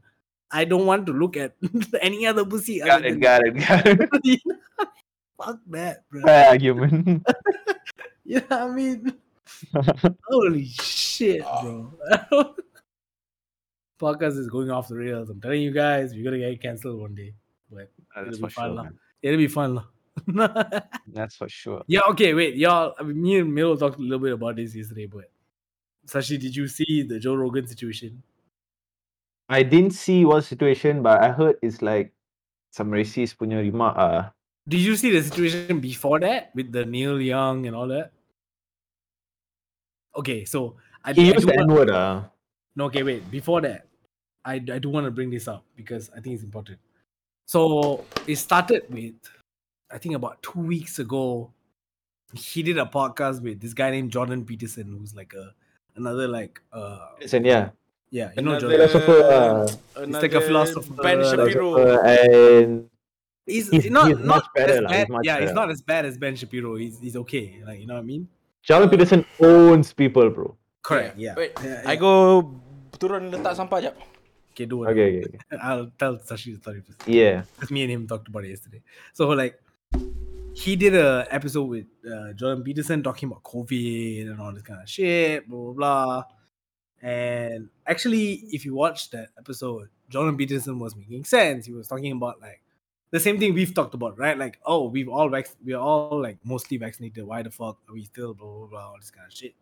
I 0.52 0.64
don't 0.64 0.86
want 0.86 1.06
to 1.06 1.12
look 1.12 1.36
at 1.36 1.54
any 2.00 2.26
other 2.26 2.44
pussy. 2.44 2.80
Got 2.80 3.00
other 3.00 3.08
it, 3.08 3.20
got 3.20 3.46
it, 3.46 3.50
got 3.68 3.86
it. 3.86 4.40
Fuck 5.42 5.58
that, 5.68 6.08
bro. 6.10 6.22
Fair 6.22 6.48
argument. 6.48 7.26
You 8.24 8.40
know 8.40 8.46
what 8.48 8.60
I 8.60 8.68
mean? 8.68 9.14
Holy 10.28 10.66
shit, 10.66 11.42
ah. 11.44 11.62
bro. 11.62 12.54
Podcast 13.98 14.38
is 14.38 14.48
going 14.48 14.70
off 14.70 14.88
the 14.88 14.96
rails. 14.96 15.30
I'm 15.30 15.40
telling 15.40 15.62
you 15.62 15.72
guys, 15.72 16.14
we're 16.14 16.24
gonna 16.24 16.38
get 16.38 16.60
cancelled 16.60 17.00
one 17.00 17.14
day. 17.14 17.34
But 17.70 17.90
ah, 18.14 18.24
That's 18.24 18.36
it'll 18.36 18.40
for 18.40 18.46
be 18.48 18.52
fun, 18.52 18.64
sure, 18.66 18.74
lah. 18.74 18.82
man. 18.84 18.98
It'll 19.22 19.38
be 19.38 19.48
fun. 19.48 19.82
That's 21.06 21.36
for 21.36 21.48
sure. 21.48 21.82
yeah, 21.86 22.00
okay, 22.10 22.34
wait, 22.34 22.56
y'all. 22.56 22.94
I 22.98 23.02
mean, 23.02 23.22
me 23.22 23.38
and 23.38 23.54
Milo 23.54 23.76
talked 23.76 23.98
a 23.98 24.02
little 24.02 24.18
bit 24.18 24.32
about 24.32 24.56
this 24.56 24.74
yesterday, 24.74 25.06
but 25.06 25.30
Sashi, 26.06 26.38
did 26.38 26.54
you 26.54 26.66
see 26.68 27.02
the 27.02 27.18
Joe 27.18 27.34
Rogan 27.34 27.66
situation? 27.66 28.22
I 29.50 29.64
didn't 29.64 29.98
see 29.98 30.24
what 30.24 30.46
situation, 30.46 31.02
but 31.02 31.20
I 31.20 31.34
heard 31.34 31.58
it's 31.60 31.82
like 31.82 32.14
some 32.70 32.94
racist 32.94 33.34
punya 33.34 33.58
remark. 33.58 33.98
Uh, 33.98 34.30
Did 34.68 34.78
you 34.78 34.94
see 34.94 35.10
the 35.10 35.22
situation 35.26 35.82
before 35.82 36.22
that 36.22 36.54
with 36.54 36.70
the 36.70 36.86
Neil 36.86 37.20
Young 37.20 37.66
and 37.66 37.74
all 37.74 37.88
that? 37.88 38.12
Okay, 40.14 40.44
so 40.46 40.76
I, 41.02 41.12
he 41.12 41.30
I 41.30 41.34
used 41.34 41.48
the 41.50 41.58
N 41.58 41.66
word. 41.66 41.90
Uh. 41.90 42.22
No, 42.76 42.86
okay, 42.86 43.02
wait. 43.02 43.28
Before 43.28 43.60
that, 43.62 43.90
I, 44.44 44.54
I 44.54 44.78
do 44.78 44.88
want 44.88 45.04
to 45.06 45.10
bring 45.10 45.30
this 45.30 45.48
up 45.48 45.64
because 45.74 46.10
I 46.16 46.20
think 46.20 46.34
it's 46.34 46.44
important. 46.44 46.78
So 47.46 48.04
it 48.28 48.36
started 48.36 48.86
with, 48.88 49.18
I 49.90 49.98
think 49.98 50.14
about 50.14 50.40
two 50.42 50.60
weeks 50.60 51.00
ago, 51.00 51.50
he 52.32 52.62
did 52.62 52.78
a 52.78 52.86
podcast 52.86 53.42
with 53.42 53.61
this 53.61 53.74
guy 53.74 53.90
named 53.90 54.12
Jordan 54.12 54.44
Peterson, 54.44 54.96
who's 54.96 55.16
like 55.16 55.34
a 55.34 55.51
another 55.96 56.28
like 56.28 56.62
uh 56.72 57.18
Listen, 57.20 57.44
yeah. 57.44 57.70
Yeah, 58.11 58.30
you 58.36 58.42
know 58.42 58.52
Another- 58.58 58.76
Jordan. 58.76 58.88
Philosopher, 58.88 59.18
uh, 59.22 59.66
He's 59.66 59.76
like 59.76 59.98
a 59.98 60.02
another 60.02 60.40
philosopher, 60.40 60.94
Ben 61.02 61.18
Shapiro. 61.24 61.68
philosopher 61.74 62.06
and 62.06 62.90
He's, 63.46 63.68
he's- 63.70 63.90
not 63.90 64.08
he's 64.08 64.18
not 64.18 64.26
much 64.26 64.46
better 64.54 64.72
as 64.74 64.80
bad. 64.90 64.98
he's 65.00 65.08
much 65.08 65.22
yeah, 65.26 65.40
he's 65.40 65.52
not 65.52 65.70
as 65.70 65.82
bad 65.82 66.04
as 66.06 66.18
Ben 66.18 66.36
Shapiro. 66.36 66.76
He's 66.76 66.98
he's 67.00 67.16
okay. 67.24 67.58
Like 67.66 67.80
you 67.80 67.86
know 67.86 67.94
what 67.94 68.00
I 68.06 68.11
mean? 68.12 68.28
Jordan 68.62 68.88
Peterson 68.90 69.24
owns 69.40 69.92
people, 69.92 70.28
bro. 70.30 70.54
Correct. 70.82 71.16
Yeah. 71.18 71.34
Wait, 71.36 71.52
Yeah, 71.64 71.82
I 71.86 71.92
yeah. 71.94 72.00
go 72.00 72.61
turun 73.00 73.30
letak 73.32 73.56
sampah 73.56 73.80
jap. 73.82 73.94
Okay, 74.52 74.66
do 74.66 74.84
it. 74.84 74.90
Okay, 74.92 75.06
okay, 75.18 75.24
okay. 75.26 75.38
I'll 75.62 75.88
tell 75.98 76.16
Sashi 76.18 76.54
the 76.54 76.61
story 76.61 76.82
first. 76.84 77.06
Yeah. 77.08 77.42
because 77.56 77.70
me 77.70 77.82
and 77.82 77.90
him 77.90 78.06
talked 78.06 78.28
about 78.28 78.44
it 78.44 78.50
yesterday. 78.50 78.82
So 79.14 79.28
like, 79.30 79.56
he 80.52 80.76
did 80.76 80.94
a 80.94 81.26
episode 81.30 81.64
with 81.70 81.86
uh, 82.04 82.32
Jordan 82.34 82.62
Peterson 82.62 83.02
talking 83.02 83.28
about 83.30 83.42
COVID 83.42 84.30
and 84.30 84.40
all 84.40 84.52
this 84.52 84.62
kind 84.62 84.82
of 84.82 84.88
shit, 84.88 85.48
blah 85.48 85.72
blah 85.72 85.72
blah. 85.72 86.22
And 87.03 87.68
actually, 87.86 88.44
if 88.53 88.64
you 88.64 88.74
watch 88.74 89.11
that 89.11 89.30
episode, 89.38 89.88
Jordan 90.09 90.36
Peterson 90.36 90.78
was 90.78 90.94
making 90.94 91.24
sense. 91.24 91.66
He 91.66 91.72
was 91.72 91.88
talking 91.88 92.12
about 92.12 92.40
like 92.40 92.61
the 93.11 93.20
same 93.20 93.38
thing 93.38 93.55
we've 93.55 93.74
talked 93.74 93.94
about, 93.94 94.18
right? 94.18 94.36
Like, 94.36 94.59
oh, 94.64 94.88
we've 94.88 95.09
all 95.09 95.28
vac- 95.28 95.57
we're 95.64 95.78
all 95.78 96.20
like 96.20 96.38
mostly 96.44 96.76
vaccinated. 96.76 97.24
Why 97.24 97.42
the 97.42 97.51
fuck 97.51 97.78
are 97.88 97.94
we 97.94 98.05
still 98.05 98.34
blah 98.34 98.46
blah 98.46 98.66
blah 98.66 98.86
all 98.88 98.96
this 99.01 99.11
kind 99.11 99.26
of 99.26 99.32
shit? 99.32 99.55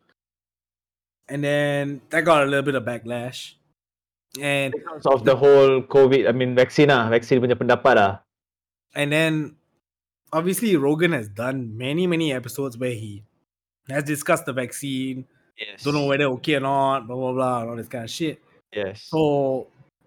And 1.28 1.44
then 1.44 2.00
that 2.10 2.24
got 2.24 2.42
a 2.42 2.46
little 2.46 2.64
bit 2.64 2.74
of 2.74 2.84
backlash. 2.84 3.54
And 4.40 4.72
Because 4.72 5.06
of 5.06 5.24
the 5.24 5.36
whole 5.36 5.82
COVID, 5.82 6.28
I 6.28 6.32
mean, 6.32 6.54
vaccine 6.54 6.90
ah, 6.90 7.08
vaccine 7.08 7.40
punya 7.40 7.56
pendapat 7.56 7.96
ah. 7.96 8.14
and 8.94 9.12
then 9.12 9.56
obviously 10.32 10.76
Rogan 10.76 11.12
has 11.12 11.28
done 11.28 11.76
many 11.76 12.06
many 12.06 12.32
episodes 12.32 12.76
where 12.76 12.92
he 12.92 13.24
has 13.88 14.04
discussed 14.04 14.44
the 14.44 14.52
vaccine, 14.52 15.24
Yes. 15.58 15.82
don't 15.82 15.94
know 15.94 16.06
whether 16.06 16.24
okay 16.24 16.54
or 16.54 16.60
not, 16.60 17.06
blah 17.06 17.16
blah 17.16 17.32
blah, 17.32 17.60
and 17.62 17.70
all 17.70 17.76
this 17.76 17.88
kind 17.88 18.04
of 18.04 18.10
shit. 18.10 18.40
Yes. 18.72 19.02
So 19.02 19.68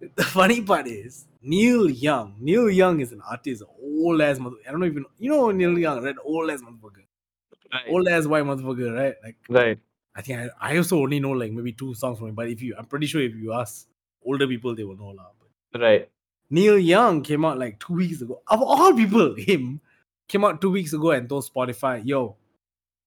the 0.00 0.24
funny 0.24 0.62
part 0.62 0.86
is 0.88 1.26
Neil 1.42 1.88
Young. 1.88 2.34
Neil 2.40 2.70
Young 2.70 3.00
is 3.00 3.12
an 3.12 3.22
artist, 3.28 3.62
old 3.80 4.20
ass 4.20 4.38
mother. 4.38 4.56
I 4.66 4.72
don't 4.72 4.84
even 4.84 5.04
you 5.18 5.30
know 5.30 5.50
Neil 5.50 5.78
Young, 5.78 6.02
right? 6.02 6.16
Old 6.24 6.50
ass 6.50 6.60
motherfucker, 6.60 7.04
right. 7.72 7.82
old 7.88 8.08
ass 8.08 8.26
white 8.26 8.44
motherfucker, 8.44 8.94
right? 8.96 9.14
Like 9.22 9.36
right. 9.48 9.78
I 10.14 10.22
think 10.22 10.40
I, 10.40 10.72
I 10.72 10.76
also 10.76 10.98
only 10.98 11.20
know 11.20 11.30
like 11.30 11.52
maybe 11.52 11.72
two 11.72 11.94
songs 11.94 12.18
from 12.18 12.28
him. 12.28 12.34
But 12.34 12.48
if 12.48 12.60
you, 12.62 12.74
I'm 12.76 12.86
pretty 12.86 13.06
sure 13.06 13.22
if 13.22 13.34
you 13.34 13.52
ask 13.52 13.86
older 14.24 14.46
people, 14.46 14.74
they 14.74 14.84
will 14.84 14.96
know 14.96 15.10
lah. 15.10 15.30
Right. 15.78 16.08
Neil 16.50 16.78
Young 16.78 17.22
came 17.22 17.44
out 17.44 17.58
like 17.58 17.78
two 17.78 17.94
weeks 17.94 18.20
ago. 18.20 18.42
Of 18.48 18.60
all 18.60 18.92
people, 18.92 19.36
him 19.36 19.80
came 20.26 20.44
out 20.44 20.60
two 20.60 20.70
weeks 20.70 20.92
ago 20.92 21.12
and 21.12 21.28
told 21.28 21.48
Spotify, 21.48 22.02
"Yo, 22.04 22.36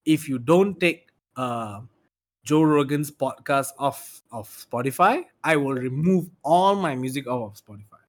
if 0.06 0.28
you 0.28 0.40
don't 0.40 0.80
take 0.80 1.10
uh, 1.36 1.82
Joe 2.44 2.64
Rogan's 2.64 3.12
podcast 3.12 3.70
off 3.80 4.22
of 4.32 4.48
Spotify, 4.50 5.24
I 5.44 5.56
will 5.56 5.74
remove 5.76 6.30
all 6.44 6.76
my 6.76 6.96
music 6.96 7.28
off 7.28 7.52
of 7.52 7.66
Spotify." 7.66 8.04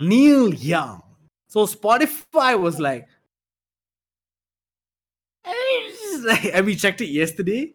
Neil 0.00 0.54
Young. 0.54 1.02
So 1.48 1.66
Spotify 1.66 2.60
was 2.60 2.78
like, 2.78 3.08
and 6.52 6.66
we 6.66 6.76
checked 6.76 7.00
it 7.00 7.08
yesterday. 7.08 7.74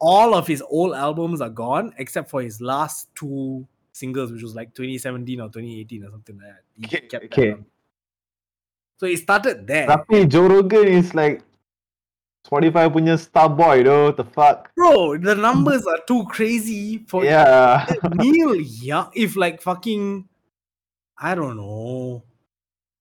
All 0.00 0.34
of 0.34 0.46
his 0.46 0.62
old 0.62 0.94
albums 0.94 1.40
are 1.40 1.48
gone 1.50 1.92
except 1.98 2.30
for 2.30 2.42
his 2.42 2.60
last 2.60 3.08
two 3.16 3.66
singles, 3.92 4.30
which 4.30 4.42
was 4.42 4.54
like 4.54 4.72
2017 4.74 5.40
or 5.40 5.48
2018 5.48 6.04
or 6.04 6.10
something 6.10 6.36
like 6.38 6.46
that. 6.46 6.62
He 6.76 6.86
Okay, 6.86 7.06
kept 7.08 7.24
okay. 7.24 7.50
one. 7.52 7.66
So 9.00 9.06
it 9.06 9.18
started 9.18 9.66
there. 9.66 9.86
Tapi 9.86 10.26
Joe 10.26 10.46
Rogan 10.46 10.86
is 10.86 11.14
like 11.14 11.42
Spotify 12.48 12.88
punya 12.88 13.18
star 13.18 13.48
boy 13.48 13.82
though. 13.84 14.10
The 14.12 14.24
fuck. 14.24 14.72
Bro, 14.74 15.18
the 15.18 15.34
numbers 15.34 15.84
are 15.86 16.00
too 16.06 16.24
crazy 16.26 17.04
for 17.06 17.24
Yeah. 17.24 17.84
Neil 18.14 18.56
Young. 18.56 19.10
If 19.14 19.36
like 19.36 19.60
fucking, 19.60 20.26
I 21.20 21.34
don't 21.34 21.56
know, 21.56 22.22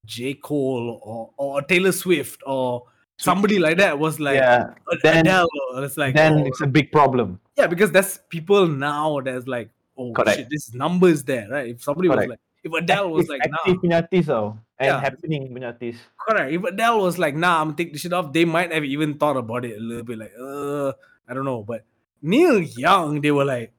J. 0.06 0.34
Cole 0.36 1.00
or, 1.02 1.32
or 1.38 1.62
Taylor 1.62 1.92
Swift 1.94 2.42
or 2.46 2.84
somebody 3.18 3.58
like 3.60 3.78
that 3.78 3.98
was 3.98 4.20
like 4.20 4.36
yeah. 4.36 4.74
Then- 5.04 5.26
Adele, 5.26 5.48
or 5.74 5.84
it's 5.86 5.98
like 5.98 6.16
then 6.16 6.40
oh, 6.40 6.46
it's 6.46 6.62
a 6.62 6.68
big 6.68 6.92
problem. 6.92 7.40
yeah, 7.58 7.68
because 7.68 7.92
that's 7.92 8.20
people 8.30 8.68
now 8.68 9.22
that's 9.22 9.48
like, 9.48 9.70
oh 9.98 10.12
Correct. 10.14 10.38
shit, 10.40 10.48
this 10.50 10.74
numbers 10.74 11.24
there, 11.24 11.48
right? 11.50 11.70
If 11.70 11.84
somebody 11.84 12.10
Correct. 12.10 12.28
was 12.28 12.30
like, 12.36 12.40
if 12.68 12.74
Adele 12.76 13.10
was 13.10 13.32
like, 13.32 13.42
active 13.48 13.76
nah, 13.76 13.82
punya 13.82 13.96
artist 14.04 14.28
tau. 14.28 14.60
And 14.78 14.88
Yeah. 14.92 15.00
happening 15.00 15.48
punya 15.56 15.72
artist. 15.72 16.04
correct. 16.20 16.52
If 16.52 16.64
Adele 16.64 17.00
was 17.02 17.16
like, 17.18 17.36
nah, 17.36 17.62
I'm 17.64 17.74
take 17.80 17.94
the 17.96 18.00
shit 18.00 18.12
off, 18.14 18.34
they 18.36 18.44
might 18.46 18.72
have 18.76 18.84
even 18.84 19.16
thought 19.18 19.38
about 19.40 19.64
it 19.64 19.80
a 19.80 19.82
little 19.82 20.04
bit, 20.04 20.20
like, 20.20 20.36
uh, 20.36 20.92
I 21.28 21.34
don't 21.34 21.46
know. 21.48 21.64
But 21.64 21.86
Neil 22.22 22.60
Young, 22.60 23.22
they 23.24 23.32
were 23.32 23.46
like, 23.48 23.72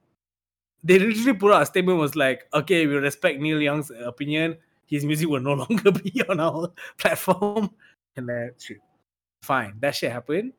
they 0.83 0.97
literally 0.97 1.37
put 1.37 1.53
out 1.53 1.61
a 1.61 1.65
statement 1.67 1.99
was 1.99 2.15
like, 2.15 2.47
okay, 2.53 2.87
we 2.87 2.95
respect 2.95 3.39
Neil 3.39 3.61
Young's 3.61 3.91
opinion. 3.91 4.57
His 4.87 5.05
music 5.05 5.27
will 5.29 5.39
no 5.43 5.53
longer 5.63 5.91
be 5.91 6.23
on 6.27 6.39
our 6.39 6.73
platform. 6.97 7.69
And 8.17 8.27
that 8.27 8.55
shit. 8.59 8.79
Fine. 9.43 9.77
That 9.79 9.95
shit 9.95 10.11
happened. 10.11 10.51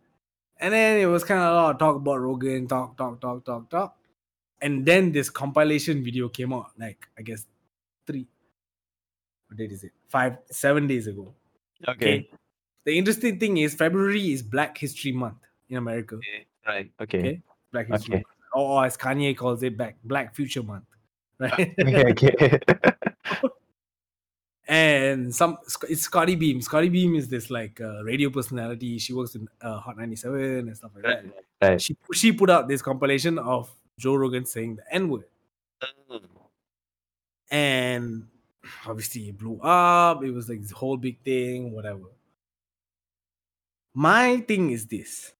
And 0.60 0.72
then 0.72 1.00
it 1.00 1.06
was 1.06 1.24
kind 1.24 1.40
of 1.40 1.52
a 1.52 1.54
lot 1.56 1.70
of 1.74 1.78
talk 1.78 1.96
about 1.96 2.20
Rogan, 2.20 2.68
talk, 2.68 2.96
talk, 2.96 3.20
talk, 3.20 3.44
talk, 3.44 3.68
talk. 3.68 3.96
And 4.62 4.84
then 4.86 5.10
this 5.12 5.28
compilation 5.28 6.04
video 6.04 6.28
came 6.28 6.52
out, 6.52 6.72
like, 6.78 7.08
I 7.18 7.22
guess 7.22 7.44
three. 8.10 8.26
What 9.48 9.58
date 9.58 9.72
is 9.72 9.84
it? 9.84 9.92
Five, 10.08 10.38
seven 10.50 10.86
days 10.86 11.06
ago. 11.06 11.34
Okay. 11.88 12.28
The 12.84 12.96
interesting 12.96 13.38
thing 13.38 13.58
is 13.58 13.74
February 13.74 14.32
is 14.32 14.42
Black 14.42 14.76
History 14.78 15.12
Month 15.12 15.36
in 15.68 15.76
America. 15.76 16.18
Right. 16.66 16.90
Okay. 17.00 17.18
Okay. 17.18 17.40
Black 17.72 17.88
History 17.88 18.14
Okay. 18.14 18.22
Month. 18.24 18.36
Or 18.54 18.84
as 18.84 18.96
Kanye 18.96 19.36
calls 19.36 19.62
it, 19.62 19.76
Black 19.76 19.96
Black 20.04 20.34
Future 20.34 20.62
Month. 20.62 20.84
Right. 21.38 21.74
Okay. 21.80 22.04
okay. 22.10 22.58
and 24.68 25.34
some 25.34 25.58
it's 25.88 26.02
Scottie 26.02 26.36
Beam. 26.36 26.60
Scottie 26.62 26.88
Beam 26.88 27.14
is 27.14 27.28
this 27.28 27.50
like 27.50 27.80
uh, 27.80 28.02
radio 28.04 28.30
personality. 28.30 28.98
She 28.98 29.12
works 29.12 29.34
in 29.34 29.48
uh, 29.62 29.78
Hot 29.80 29.96
97 29.96 30.40
and 30.40 30.76
stuff 30.76 30.90
like 30.94 31.04
that. 31.04 31.24
right. 31.62 31.80
She 31.80 31.96
she 32.12 32.32
put 32.32 32.50
out 32.50 32.68
this 32.68 32.82
compilation 32.82 33.38
of 33.38 33.70
Joe 33.98 34.14
Rogan 34.14 34.44
saying 34.44 34.76
the 34.76 34.94
N 34.94 35.08
word. 35.08 35.24
And 37.50 38.26
obviously 38.86 39.28
it 39.28 39.38
blew 39.38 39.60
up. 39.60 40.22
It 40.22 40.30
was 40.30 40.48
like 40.48 40.60
this 40.62 40.70
whole 40.70 40.96
big 40.96 41.22
thing, 41.22 41.72
whatever. 41.72 42.04
My 43.94 44.38
thing 44.40 44.70
is 44.70 44.86
this. 44.86 45.32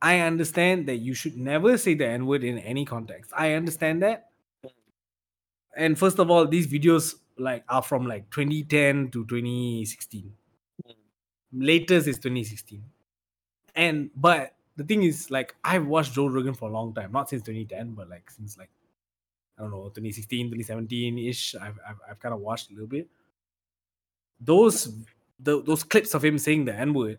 I 0.00 0.20
understand 0.20 0.86
that 0.88 0.96
you 0.96 1.14
should 1.14 1.36
never 1.36 1.78
say 1.78 1.94
the 1.94 2.06
N 2.06 2.26
word 2.26 2.44
in 2.44 2.58
any 2.58 2.84
context. 2.84 3.32
I 3.36 3.52
understand 3.52 4.02
that. 4.02 4.30
And 5.76 5.98
first 5.98 6.18
of 6.18 6.30
all, 6.30 6.46
these 6.46 6.66
videos 6.66 7.14
like 7.38 7.64
are 7.68 7.82
from 7.82 8.06
like 8.06 8.28
2010 8.30 9.10
to 9.12 9.24
2016. 9.24 10.32
Latest 11.52 12.08
is 12.08 12.16
2016. 12.18 12.82
And 13.74 14.10
but 14.16 14.54
the 14.76 14.84
thing 14.84 15.02
is, 15.02 15.30
like, 15.30 15.54
I've 15.64 15.86
watched 15.86 16.14
Joe 16.14 16.26
Rogan 16.26 16.54
for 16.54 16.68
a 16.68 16.72
long 16.72 16.94
time, 16.94 17.12
not 17.12 17.28
since 17.28 17.42
2010, 17.42 17.92
but 17.92 18.08
like 18.08 18.30
since 18.30 18.58
like 18.58 18.70
I 19.58 19.62
don't 19.62 19.70
know, 19.70 19.84
2016, 19.84 20.46
2017 20.46 21.18
ish. 21.18 21.54
I've, 21.54 21.78
I've, 21.86 21.96
I've 22.10 22.20
kind 22.20 22.34
of 22.34 22.40
watched 22.40 22.70
a 22.70 22.74
little 22.74 22.88
bit. 22.88 23.08
Those 24.40 24.92
the, 25.38 25.62
those 25.62 25.84
clips 25.84 26.14
of 26.14 26.24
him 26.24 26.38
saying 26.38 26.64
the 26.64 26.74
N 26.74 26.94
word, 26.94 27.18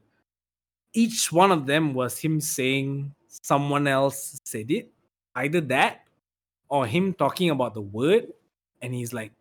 each 0.93 1.31
one 1.31 1.51
of 1.51 1.65
them 1.65 1.93
was 1.93 2.19
him 2.19 2.39
saying 2.41 3.13
someone 3.27 3.87
else 3.87 4.39
said 4.43 4.71
it. 4.71 4.89
Either 5.35 5.61
that 5.61 6.01
or 6.69 6.85
him 6.85 7.13
talking 7.13 7.49
about 7.49 7.73
the 7.73 7.81
word 7.81 8.27
and 8.81 8.93
he's 8.93 9.13
like 9.13 9.31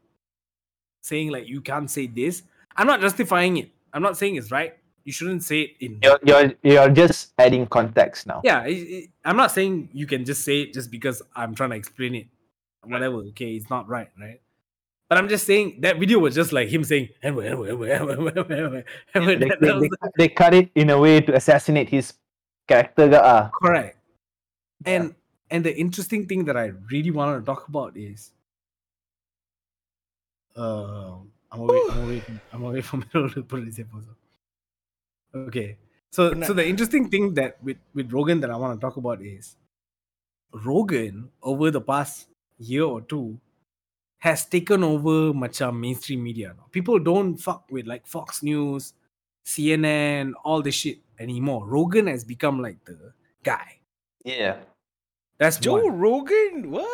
saying, 1.03 1.31
like, 1.31 1.49
you 1.49 1.61
can't 1.61 1.91
say 1.91 2.07
this. 2.07 2.43
I'm 2.77 2.87
not 2.87 3.01
justifying 3.01 3.57
it. 3.59 3.71
I'm 3.93 4.03
not 4.03 4.17
saying 4.17 4.37
it's 4.37 4.51
right. 4.51 4.75
You 5.05 5.13
shouldn't 5.13 5.43
say 5.43 5.63
it 5.63 5.71
in 5.81 5.99
You're, 6.03 6.19
you're 6.25 6.53
you're 6.63 6.89
just 6.91 7.33
adding 7.37 7.67
context 7.67 8.27
now. 8.27 8.41
yeah, 8.45 8.63
it, 8.65 8.73
it- 8.73 9.11
I'm 9.25 9.37
not 9.37 9.51
saying 9.51 9.89
you 9.93 10.07
can 10.07 10.25
just 10.25 10.45
say 10.45 10.63
it 10.63 10.73
just 10.73 10.91
because 10.91 11.21
I'm 11.35 11.55
trying 11.55 11.71
to 11.71 11.77
explain 11.77 12.15
it. 12.15 12.27
Whatever, 12.85 13.17
okay, 13.31 13.55
it's 13.55 13.71
not 13.71 13.89
right, 13.89 14.09
right? 14.19 14.41
But 15.09 15.19
I'm 15.19 15.29
just 15.29 15.47
saying 15.47 15.83
that 15.83 15.99
video 15.99 16.19
was 16.19 16.35
just 16.35 16.53
like 16.53 16.69
him 16.69 16.85
saying. 16.85 17.11
They, 17.23 17.31
they, 19.37 19.51
they, 19.61 19.89
they 20.17 20.29
cut 20.29 20.55
it 20.55 20.71
in 20.75 20.89
a 20.89 20.99
way 20.99 21.21
to 21.21 21.35
assassinate 21.35 21.91
his 21.91 22.15
character. 22.67 23.11
ah. 23.23 23.51
correct. 23.63 23.99
And 24.87 25.15
and 25.51 25.63
the 25.63 25.77
interesting 25.77 26.27
thing 26.27 26.47
that 26.47 26.57
I 26.57 26.73
really 26.91 27.11
wanted 27.11 27.41
to 27.41 27.45
talk 27.45 27.69
about 27.69 27.95
is, 27.95 28.31
uh, 30.57 31.17
I'm 31.53 31.61
away, 31.61 31.81
I'm 31.91 32.05
away, 32.05 32.21
from, 32.21 32.41
I'm 32.55 32.65
away 32.65 32.81
from 32.81 33.05
it 33.13 33.35
to 33.35 33.43
put 33.43 33.67
this 33.67 33.79
episode. 33.79 34.17
Okay, 35.35 35.77
so 36.11 36.41
so 36.43 36.55
the 36.55 36.67
interesting 36.67 37.11
thing 37.11 37.35
that 37.35 37.63
with 37.63 37.77
with 37.93 38.11
Rogan 38.11 38.41
that 38.41 38.51
I 38.51 38.57
want 38.57 38.81
to 38.81 38.83
talk 38.85 38.97
about 38.97 39.21
is 39.21 39.57
Rogan 40.53 41.29
over 41.43 41.71
the 41.71 41.83
past 41.83 42.29
year 42.59 42.85
or 42.85 43.01
two 43.01 43.39
has 44.19 44.45
taken 44.47 44.85
over 44.85 45.35
macam 45.35 45.75
mainstream 45.81 46.23
media. 46.23 46.55
People 46.71 46.99
don't 46.99 47.37
fuck 47.37 47.67
with 47.71 47.87
like 47.87 48.07
Fox 48.07 48.43
News, 48.43 48.95
CNN, 49.45 50.33
all 50.45 50.63
this 50.63 50.75
shit 50.77 50.99
anymore. 51.19 51.67
Rogan 51.67 52.07
has 52.07 52.25
become 52.25 52.61
like 52.63 52.85
the 52.85 53.13
guy. 53.43 53.81
Yeah. 54.25 54.63
That's 55.39 55.59
Joe 55.59 55.83
one. 55.83 55.99
Rogan? 55.99 56.71
What? 56.71 56.87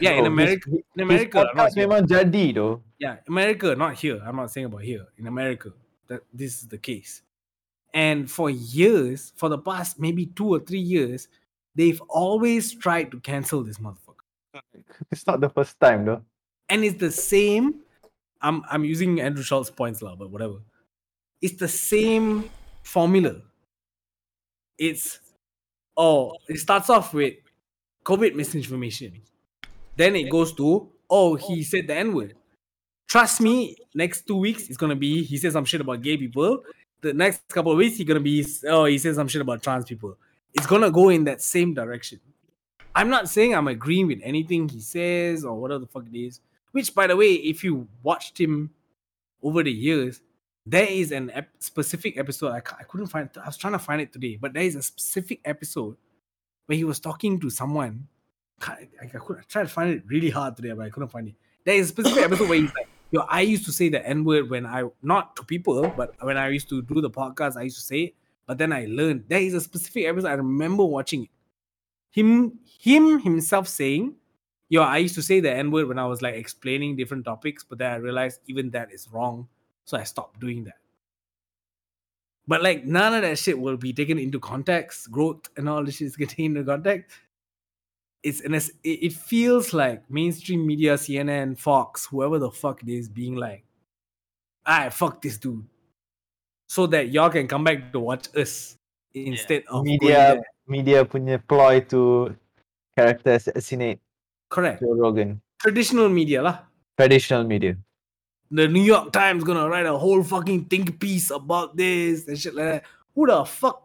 Yeah, 0.00 0.12
in 0.12 0.26
America, 0.26 0.70
his- 0.70 0.82
in 0.94 1.02
America, 1.02 1.38
not 1.54 1.54
podcast 1.54 1.74
here. 1.74 1.86
memang 1.86 2.02
jadi 2.06 2.54
though. 2.54 2.82
yeah, 2.98 3.16
America, 3.26 3.74
not 3.74 3.94
here. 3.94 4.18
I'm 4.26 4.36
not 4.36 4.50
saying 4.50 4.66
about 4.66 4.82
here. 4.82 5.06
In 5.18 5.26
America, 5.26 5.70
that 6.06 6.22
this 6.34 6.62
is 6.62 6.68
the 6.68 6.78
case. 6.78 7.22
And 7.94 8.30
for 8.30 8.50
years, 8.50 9.32
for 9.38 9.48
the 9.48 9.58
past 9.58 9.98
maybe 9.98 10.26
two 10.34 10.50
or 10.50 10.58
three 10.58 10.82
years, 10.82 11.26
they've 11.74 12.02
always 12.10 12.74
tried 12.74 13.10
to 13.14 13.20
cancel 13.22 13.62
this 13.62 13.78
motherfucker. 13.78 14.03
It's 15.10 15.26
not 15.26 15.40
the 15.40 15.48
first 15.50 15.78
time 15.80 16.04
though. 16.04 16.22
and 16.68 16.84
it's 16.84 16.98
the 16.98 17.10
same. 17.10 17.80
I'm 18.40 18.62
I'm 18.70 18.84
using 18.84 19.20
Andrew 19.20 19.42
Schulz's 19.42 19.70
points 19.70 20.02
lah, 20.02 20.16
but 20.16 20.30
whatever. 20.30 20.58
It's 21.40 21.56
the 21.56 21.68
same 21.68 22.50
formula. 22.82 23.42
It's 24.78 25.20
oh, 25.96 26.34
it 26.48 26.58
starts 26.58 26.90
off 26.90 27.14
with 27.14 27.34
COVID 28.04 28.34
misinformation. 28.34 29.22
Then 29.96 30.16
it 30.16 30.30
goes 30.30 30.52
to 30.54 30.88
oh, 31.10 31.36
he 31.36 31.62
said 31.62 31.86
the 31.86 31.94
N 31.94 32.14
word. 32.14 32.34
Trust 33.08 33.40
me, 33.40 33.76
next 33.94 34.26
two 34.26 34.36
weeks 34.36 34.68
it's 34.68 34.76
gonna 34.76 34.96
be 34.96 35.22
he 35.24 35.36
said 35.38 35.52
some 35.52 35.64
shit 35.64 35.80
about 35.80 36.02
gay 36.02 36.16
people. 36.16 36.62
The 37.00 37.12
next 37.14 37.46
couple 37.48 37.72
of 37.72 37.78
weeks 37.78 37.96
he's 37.98 38.06
gonna 38.06 38.20
be 38.20 38.46
oh 38.68 38.86
he 38.86 38.98
says 38.98 39.16
some 39.16 39.28
shit 39.28 39.42
about 39.42 39.62
trans 39.62 39.84
people. 39.84 40.16
It's 40.54 40.66
gonna 40.66 40.90
go 40.90 41.08
in 41.10 41.24
that 41.24 41.42
same 41.42 41.74
direction. 41.74 42.20
I'm 42.94 43.08
not 43.08 43.28
saying 43.28 43.54
I'm 43.54 43.68
agreeing 43.68 44.06
with 44.06 44.20
anything 44.22 44.68
he 44.68 44.80
says 44.80 45.44
or 45.44 45.60
whatever 45.60 45.80
the 45.80 45.86
fuck 45.86 46.04
it 46.12 46.16
is. 46.16 46.40
Which, 46.72 46.94
by 46.94 47.06
the 47.06 47.16
way, 47.16 47.32
if 47.34 47.62
you 47.62 47.88
watched 48.02 48.38
him 48.40 48.70
over 49.42 49.62
the 49.62 49.72
years, 49.72 50.20
there 50.66 50.86
is 50.86 51.12
an 51.12 51.30
ep- 51.30 51.50
specific 51.58 52.16
episode. 52.18 52.50
I, 52.50 52.56
I 52.56 52.84
couldn't 52.84 53.08
find. 53.08 53.28
I 53.42 53.46
was 53.46 53.56
trying 53.56 53.74
to 53.74 53.78
find 53.78 54.00
it 54.00 54.12
today, 54.12 54.38
but 54.40 54.54
there 54.54 54.62
is 54.62 54.74
a 54.76 54.82
specific 54.82 55.40
episode 55.44 55.96
where 56.66 56.76
he 56.76 56.84
was 56.84 57.00
talking 57.00 57.38
to 57.40 57.50
someone. 57.50 58.08
I, 58.62 58.88
I, 59.02 59.06
could, 59.06 59.38
I 59.38 59.42
tried 59.42 59.64
to 59.64 59.68
find 59.68 59.90
it 59.90 60.02
really 60.06 60.30
hard 60.30 60.56
today, 60.56 60.72
but 60.72 60.86
I 60.86 60.90
couldn't 60.90 61.10
find 61.10 61.28
it. 61.28 61.34
There 61.64 61.74
is 61.74 61.86
a 61.86 61.88
specific 61.88 62.22
episode 62.24 62.48
where 62.48 62.60
he's 62.60 62.74
like, 62.74 62.88
"Yo, 63.10 63.20
I 63.28 63.42
used 63.42 63.66
to 63.66 63.72
say 63.72 63.88
the 63.88 64.06
N 64.06 64.24
word 64.24 64.48
when 64.48 64.64
I 64.64 64.84
not 65.02 65.36
to 65.36 65.44
people, 65.44 65.92
but 65.96 66.14
when 66.20 66.36
I 66.36 66.48
used 66.48 66.68
to 66.70 66.80
do 66.80 67.00
the 67.00 67.10
podcast, 67.10 67.56
I 67.56 67.62
used 67.62 67.76
to 67.76 67.82
say 67.82 68.00
it. 68.00 68.14
But 68.46 68.58
then 68.58 68.72
I 68.72 68.86
learned 68.86 69.24
there 69.28 69.40
is 69.40 69.54
a 69.54 69.60
specific 69.60 70.06
episode. 70.06 70.28
I 70.28 70.34
remember 70.34 70.84
watching 70.84 71.24
it. 71.24 71.30
Him, 72.14 72.60
him 72.78 73.18
himself 73.18 73.66
saying, 73.66 74.14
"Yo, 74.68 74.82
I 74.82 74.98
used 74.98 75.16
to 75.16 75.22
say 75.22 75.40
the 75.40 75.50
N 75.50 75.72
word 75.72 75.88
when 75.88 75.98
I 75.98 76.06
was 76.06 76.22
like 76.22 76.36
explaining 76.36 76.94
different 76.94 77.24
topics, 77.24 77.64
but 77.64 77.78
then 77.78 77.90
I 77.90 77.96
realized 77.96 78.40
even 78.46 78.70
that 78.70 78.92
is 78.92 79.08
wrong, 79.10 79.48
so 79.84 79.96
I 79.98 80.04
stopped 80.04 80.38
doing 80.38 80.62
that." 80.64 80.78
But 82.46 82.62
like 82.62 82.84
none 82.84 83.14
of 83.14 83.22
that 83.22 83.36
shit 83.38 83.58
will 83.58 83.76
be 83.76 83.92
taken 83.92 84.20
into 84.20 84.38
context. 84.38 85.10
Growth 85.10 85.48
and 85.56 85.68
all 85.68 85.82
this 85.84 85.96
shit 85.96 86.06
is 86.06 86.14
getting 86.14 86.44
into 86.44 86.62
context. 86.62 87.16
It's 88.22 88.40
and 88.42 88.54
it's, 88.54 88.68
it 88.84 89.10
it 89.10 89.12
feels 89.12 89.74
like 89.74 90.08
mainstream 90.08 90.64
media, 90.64 90.94
CNN, 90.94 91.58
Fox, 91.58 92.06
whoever 92.06 92.38
the 92.38 92.50
fuck 92.50 92.80
it 92.84 92.88
is, 92.88 93.08
being 93.08 93.34
like, 93.34 93.64
"I 94.64 94.88
fuck 94.90 95.20
this 95.20 95.36
dude," 95.36 95.66
so 96.68 96.86
that 96.86 97.08
y'all 97.08 97.28
can 97.30 97.48
come 97.48 97.64
back 97.64 97.90
to 97.92 97.98
watch 97.98 98.28
us 98.36 98.78
instead 99.14 99.64
of 99.64 99.84
going 99.84 99.98
media 100.00 100.14
there. 100.14 100.53
Media 100.66 101.04
punya 101.04 101.36
ploy 101.36 101.80
to 101.92 102.32
character 102.96 103.36
assassinate 103.36 104.00
Correct. 104.48 104.80
Joe 104.80 104.94
Rogan. 104.96 105.40
Traditional 105.60 106.08
media 106.08 106.40
lah. 106.40 106.64
Traditional 106.96 107.44
media. 107.44 107.76
The 108.54 108.68
New 108.68 108.84
York 108.84 109.10
Times 109.12 109.42
gonna 109.42 109.68
write 109.68 109.84
a 109.86 109.96
whole 109.98 110.22
fucking 110.22 110.66
think 110.70 111.00
piece 111.00 111.30
about 111.30 111.76
this 111.76 112.28
and 112.28 112.38
shit 112.38 112.54
like 112.54 112.80
that. 112.80 112.82
Who 113.14 113.26
the 113.26 113.44
fuck? 113.44 113.82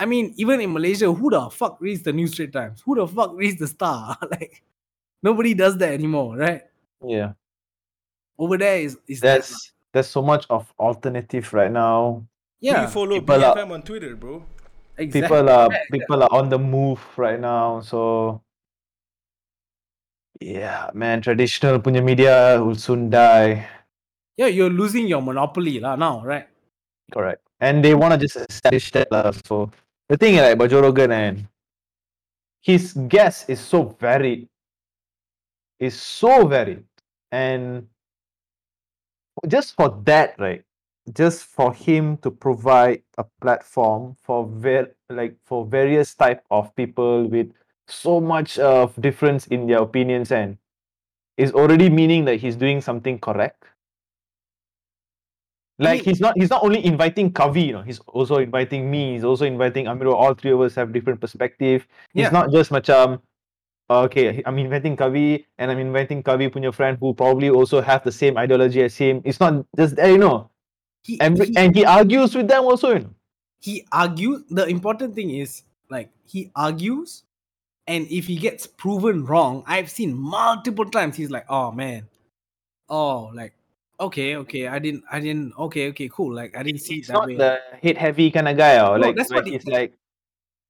I 0.00 0.04
mean, 0.08 0.32
even 0.36 0.60
in 0.60 0.72
Malaysia, 0.72 1.12
who 1.12 1.30
the 1.30 1.48
fuck 1.52 1.78
reads 1.80 2.02
the 2.02 2.12
New 2.12 2.26
Straits 2.26 2.52
Times? 2.52 2.80
Who 2.84 2.96
the 2.96 3.06
fuck 3.06 3.36
reads 3.36 3.60
the 3.60 3.68
Star? 3.68 4.16
like, 4.32 4.62
nobody 5.22 5.52
does 5.54 5.76
that 5.78 5.92
anymore, 5.92 6.36
right? 6.36 6.62
Yeah. 7.04 7.32
Over 8.38 8.56
there 8.58 8.80
is 8.80 8.96
is 9.06 9.20
that- 9.20 9.44
There's 9.44 9.72
there's 9.92 10.08
so 10.08 10.22
much 10.22 10.46
of 10.50 10.72
alternative 10.78 11.52
right 11.52 11.70
now. 11.70 12.24
yeah, 12.60 12.86
We 12.86 12.92
follow 12.92 13.20
people 13.20 13.44
are- 13.44 13.54
BFM 13.56 13.70
on 13.72 13.82
Twitter, 13.82 14.16
bro. 14.16 14.42
Exactly. 15.00 15.24
People 15.24 15.48
are 15.48 15.68
people 15.92 16.20
are 16.22 16.32
on 16.32 16.52
the 16.52 16.60
move 16.60 17.00
right 17.16 17.40
now. 17.40 17.80
So 17.80 18.42
yeah, 20.40 20.92
man, 20.92 21.24
traditional 21.24 21.80
punya 21.80 22.04
media 22.04 22.60
will 22.60 22.76
soon 22.76 23.08
die. 23.08 23.64
yeah, 24.40 24.48
you're 24.48 24.72
losing 24.72 25.04
your 25.06 25.20
monopoly 25.20 25.80
lah 25.84 26.00
now, 26.00 26.24
right? 26.24 26.48
Correct. 27.12 27.44
And 27.60 27.84
they 27.84 27.92
want 27.92 28.16
to 28.16 28.18
just 28.18 28.40
establish 28.48 28.88
that. 28.96 29.12
lah. 29.12 29.36
So 29.44 29.68
the 30.08 30.16
thing 30.16 30.40
is, 30.40 30.40
like, 30.40 30.56
about 30.56 30.70
Joe 30.72 30.80
Rogan 30.80 31.12
and 31.12 31.44
his 32.64 32.96
guess 33.12 33.44
is 33.52 33.60
so 33.60 33.92
varied. 34.00 34.48
Is 35.76 35.92
so 35.92 36.48
varied. 36.48 36.88
And 37.28 37.84
just 39.44 39.76
for 39.76 39.92
that, 40.08 40.40
right? 40.40 40.64
Just 41.12 41.44
for 41.44 41.72
him 41.72 42.18
to 42.18 42.30
provide 42.30 43.02
a 43.18 43.24
platform 43.40 44.16
for 44.22 44.46
ver- 44.46 44.94
like 45.08 45.36
for 45.44 45.66
various 45.66 46.14
type 46.14 46.44
of 46.50 46.74
people 46.76 47.26
with 47.26 47.50
so 47.88 48.20
much 48.20 48.58
of 48.58 48.94
difference 49.00 49.46
in 49.48 49.66
their 49.66 49.78
opinions 49.82 50.30
and 50.30 50.58
is 51.36 51.52
already 51.52 51.88
meaning 51.88 52.24
that 52.26 52.36
he's 52.36 52.54
doing 52.54 52.80
something 52.80 53.18
correct. 53.18 53.64
Like 55.80 56.02
he's 56.02 56.20
not 56.20 56.36
he's 56.36 56.50
not 56.50 56.62
only 56.62 56.84
inviting 56.84 57.32
Kavi, 57.32 57.66
you 57.68 57.72
know, 57.72 57.82
he's 57.82 57.98
also 58.00 58.36
inviting 58.36 58.90
me, 58.90 59.14
he's 59.14 59.24
also 59.24 59.46
inviting 59.46 59.88
Amiro. 59.88 60.12
All 60.14 60.34
three 60.34 60.52
of 60.52 60.60
us 60.60 60.74
have 60.74 60.92
different 60.92 61.20
perspective. 61.20 61.88
It's 62.14 62.28
Yeah. 62.28 62.36
not 62.36 62.52
just 62.52 62.70
macam 62.70 63.22
okay, 63.88 64.42
I'm 64.44 64.58
inviting 64.60 64.94
Kavi 64.96 65.46
and 65.56 65.70
I'm 65.72 65.80
inviting 65.80 66.22
Kavi 66.22 66.52
punya 66.52 66.68
friend 66.74 66.98
who 67.00 67.14
probably 67.16 67.48
also 67.48 67.80
have 67.80 68.04
the 68.04 68.12
same 68.12 68.36
ideology 68.36 68.84
as 68.84 68.92
him. 68.94 69.22
It's 69.24 69.40
not 69.40 69.64
just 69.74 69.96
you 69.96 70.18
know. 70.20 70.49
He, 71.02 71.20
And, 71.20 71.38
he, 71.42 71.56
and 71.56 71.74
he 71.74 71.84
argues 71.84 72.34
with 72.34 72.48
them 72.48 72.64
also, 72.64 72.92
you 72.92 72.98
know. 73.00 73.14
he 73.60 73.86
argues. 73.92 74.42
The 74.50 74.66
important 74.66 75.14
thing 75.14 75.30
is 75.30 75.62
like 75.88 76.10
he 76.26 76.50
argues, 76.54 77.24
and 77.86 78.06
if 78.10 78.26
he 78.26 78.36
gets 78.36 78.66
proven 78.66 79.24
wrong, 79.24 79.64
I've 79.66 79.90
seen 79.90 80.14
multiple 80.16 80.84
times. 80.84 81.16
He's 81.16 81.30
like, 81.30 81.46
"Oh 81.48 81.72
man, 81.72 82.08
oh 82.88 83.30
like, 83.34 83.54
okay, 83.98 84.36
okay, 84.36 84.68
I 84.68 84.78
didn't, 84.78 85.04
I 85.10 85.20
didn't, 85.20 85.52
okay, 85.58 85.88
okay, 85.88 86.08
cool. 86.12 86.34
Like 86.34 86.56
I 86.56 86.62
didn't 86.62 86.80
see 86.80 86.96
He's 86.96 87.08
it 87.08 87.12
that 87.12 87.18
not 87.18 87.26
way." 87.28 87.36
the 87.36 87.58
hate 87.80 87.96
heavy 87.98 88.30
kind 88.30 88.48
of 88.48 88.56
guy, 88.56 88.76
or 88.78 88.98
No, 88.98 89.06
like 89.08 89.16
that's 89.16 89.30
what 89.32 89.46
he- 89.46 89.52
he's 89.52 89.66
like 89.66 89.94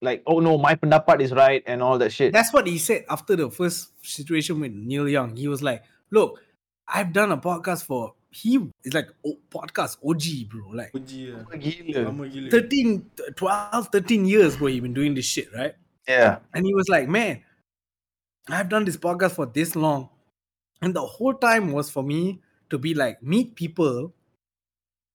like, 0.03 0.23
oh 0.27 0.41
no, 0.41 0.57
my 0.57 0.75
pendapat 0.75 1.21
is 1.21 1.33
right 1.33 1.63
and 1.67 1.83
all 1.83 1.99
that 1.99 2.11
shit. 2.13 2.33
That's 2.33 2.53
what 2.53 2.67
he 2.67 2.79
said 2.79 3.05
after 3.11 3.37
the 3.37 3.51
first 3.51 3.91
situation 4.07 4.59
with 4.61 4.73
Neil 4.73 5.09
Young. 5.09 5.37
He 5.37 5.47
was 5.49 5.63
like, 5.63 5.83
"Look, 6.11 6.41
I've 6.89 7.13
done 7.13 7.31
a 7.33 7.37
podcast 7.37 7.85
for 7.85 8.15
he 8.31 8.59
is 8.85 8.95
like 8.95 9.09
oh, 9.27 9.37
podcast 9.51 9.99
OG, 10.07 10.49
bro. 10.51 10.71
Like 10.71 10.91
Uji 10.95 11.33
lah. 11.33 11.45
Gila. 11.57 12.05
Lama 12.07 12.29
gila. 12.29 12.51
13, 12.51 13.11
12, 13.35 13.89
13 13.93 14.25
years, 14.25 14.57
bro. 14.57 14.69
He 14.69 14.81
been 14.81 14.95
doing 14.95 15.15
this 15.15 15.27
shit, 15.27 15.49
right? 15.55 15.75
Yeah. 16.07 16.39
And 16.55 16.65
he 16.65 16.75
was 16.75 16.89
like, 16.89 17.09
man, 17.09 17.43
I've 18.49 18.69
done 18.69 18.85
this 18.85 18.97
podcast 18.97 19.33
for 19.33 19.47
this 19.47 19.75
long. 19.75 20.09
And 20.83 20.95
the 20.95 21.03
whole 21.03 21.35
time 21.35 21.73
was 21.73 21.91
for 21.91 22.03
me 22.03 22.41
to 22.71 22.79
be 22.79 22.95
like, 22.95 23.23
meet 23.23 23.55
people 23.55 24.15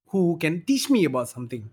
who 0.09 0.37
can 0.37 0.63
teach 0.65 0.89
me 0.89 1.05
about 1.05 1.29
something. 1.29 1.69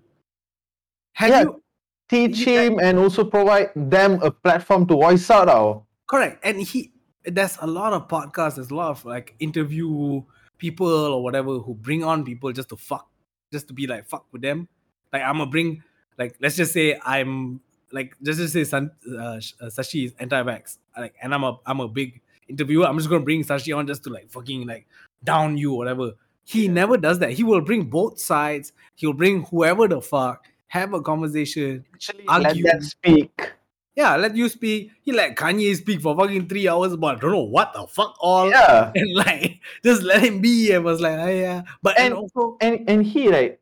Have 1.14 1.30
Yeah. 1.30 1.42
you 1.42 1.62
Teach 2.08 2.46
Yeah. 2.46 2.62
him 2.68 2.78
and 2.78 2.98
also 2.98 3.24
provide 3.24 3.70
them 3.74 4.20
a 4.22 4.30
platform 4.30 4.86
to 4.86 4.94
voice 4.94 5.30
out. 5.30 5.46
Now. 5.46 5.86
correct? 6.06 6.44
And 6.44 6.60
he 6.60 6.92
there's 7.24 7.56
a 7.62 7.66
lot 7.66 7.94
of 7.94 8.06
podcasts, 8.08 8.56
there's 8.56 8.70
a 8.70 8.74
lot 8.74 8.90
of 8.90 9.04
like 9.04 9.34
interview 9.38 10.20
people 10.62 10.86
or 10.86 11.22
whatever 11.22 11.58
who 11.58 11.74
bring 11.74 12.04
on 12.04 12.24
people 12.24 12.52
just 12.52 12.68
to 12.68 12.76
fuck, 12.76 13.10
just 13.52 13.66
to 13.66 13.74
be 13.74 13.88
like 13.88 14.06
fuck 14.06 14.24
with 14.30 14.42
them. 14.42 14.68
Like 15.12 15.22
I'm 15.22 15.38
gonna 15.38 15.50
bring 15.50 15.82
like 16.18 16.36
let's 16.40 16.56
just 16.56 16.72
say 16.72 16.98
I'm 17.04 17.60
like 17.90 18.14
just 18.22 18.38
to 18.38 18.48
say 18.48 18.62
San, 18.62 18.92
uh, 19.10 19.18
uh, 19.18 19.38
Sashi 19.66 20.06
is 20.06 20.14
anti-vax, 20.20 20.78
like 20.96 21.14
and 21.20 21.34
I'm 21.34 21.42
a 21.42 21.58
I'm 21.66 21.80
a 21.80 21.88
big 21.88 22.22
interviewer. 22.48 22.86
I'm 22.86 22.96
just 22.96 23.10
gonna 23.10 23.24
bring 23.24 23.42
Sashi 23.42 23.76
on 23.76 23.88
just 23.88 24.04
to 24.04 24.10
like 24.10 24.30
fucking 24.30 24.66
like 24.66 24.86
down 25.24 25.58
you 25.58 25.72
or 25.72 25.78
whatever. 25.78 26.12
He 26.44 26.68
never 26.68 26.96
does 26.96 27.18
that. 27.18 27.32
He 27.32 27.42
will 27.42 27.60
bring 27.60 27.84
both 27.84 28.20
sides. 28.20 28.72
He'll 28.94 29.12
bring 29.12 29.42
whoever 29.44 29.88
the 29.88 30.00
fuck 30.00 30.46
have 30.68 30.94
a 30.94 31.02
conversation. 31.02 31.84
Actually, 31.92 32.24
Argue. 32.28 32.64
let 32.64 32.72
them 32.72 32.82
speak. 32.82 33.52
Yeah, 33.94 34.16
let 34.16 34.34
you 34.34 34.48
speak. 34.48 34.90
He 35.02 35.12
let 35.12 35.36
Kanye 35.36 35.76
speak 35.76 36.00
for 36.00 36.16
fucking 36.16 36.48
three 36.48 36.66
hours 36.66 36.92
about 36.94 37.16
I 37.16 37.20
don't 37.20 37.32
know 37.32 37.44
what 37.44 37.72
the 37.74 37.86
fuck 37.86 38.16
all. 38.20 38.48
Yeah. 38.48 38.90
And 38.96 39.14
like 39.14 39.60
just 39.84 40.02
let 40.02 40.22
him 40.24 40.40
be. 40.40 40.72
And 40.72 40.84
was 40.84 41.00
like, 41.00 41.18
oh, 41.18 41.28
yeah. 41.28 41.62
But 41.82 41.98
and, 41.98 42.14
And- 42.14 42.14
also 42.14 42.56
And 42.60 42.88
and 42.88 43.04
he 43.04 43.28
right 43.28 43.58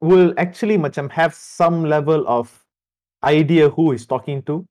will 0.00 0.34
actually 0.36 0.76
macam 0.78 1.10
have 1.10 1.34
some 1.34 1.84
level 1.84 2.24
of 2.28 2.52
idea 3.24 3.68
who 3.70 3.90
he's 3.92 4.06
talking 4.06 4.42
to. 4.44 4.64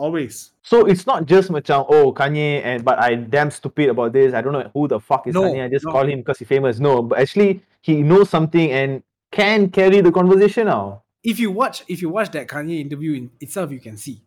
always. 0.00 0.52
So 0.64 0.86
it's 0.88 1.04
not 1.06 1.26
just 1.28 1.52
macam 1.52 1.84
oh 1.92 2.08
Kanye 2.12 2.64
and 2.64 2.80
but 2.84 2.96
I 2.98 3.14
damn 3.20 3.50
stupid 3.52 3.90
about 3.92 4.12
this. 4.16 4.32
I 4.34 4.40
don't 4.40 4.52
know 4.56 4.64
who 4.72 4.88
the 4.88 4.98
fuck 4.98 5.26
is 5.28 5.34
No, 5.36 5.44
Kanye. 5.44 5.64
I 5.64 5.68
just 5.68 5.84
no. 5.84 5.92
call 5.92 6.08
him 6.08 6.20
because 6.24 6.38
he's 6.40 6.48
famous. 6.48 6.80
No, 6.80 7.02
but 7.04 7.20
actually 7.20 7.60
he 7.84 8.00
knows 8.02 8.28
something 8.32 8.72
and 8.72 9.02
can 9.30 9.68
carry 9.70 10.00
the 10.00 10.10
conversation 10.10 10.66
now. 10.72 11.04
If 11.22 11.38
you 11.38 11.50
watch, 11.50 11.84
if 11.88 12.00
you 12.00 12.08
watch 12.08 12.30
that 12.32 12.48
Kanye 12.48 12.80
interview 12.80 13.12
in 13.12 13.30
itself, 13.40 13.70
you 13.70 13.80
can 13.80 13.96
see. 13.96 14.22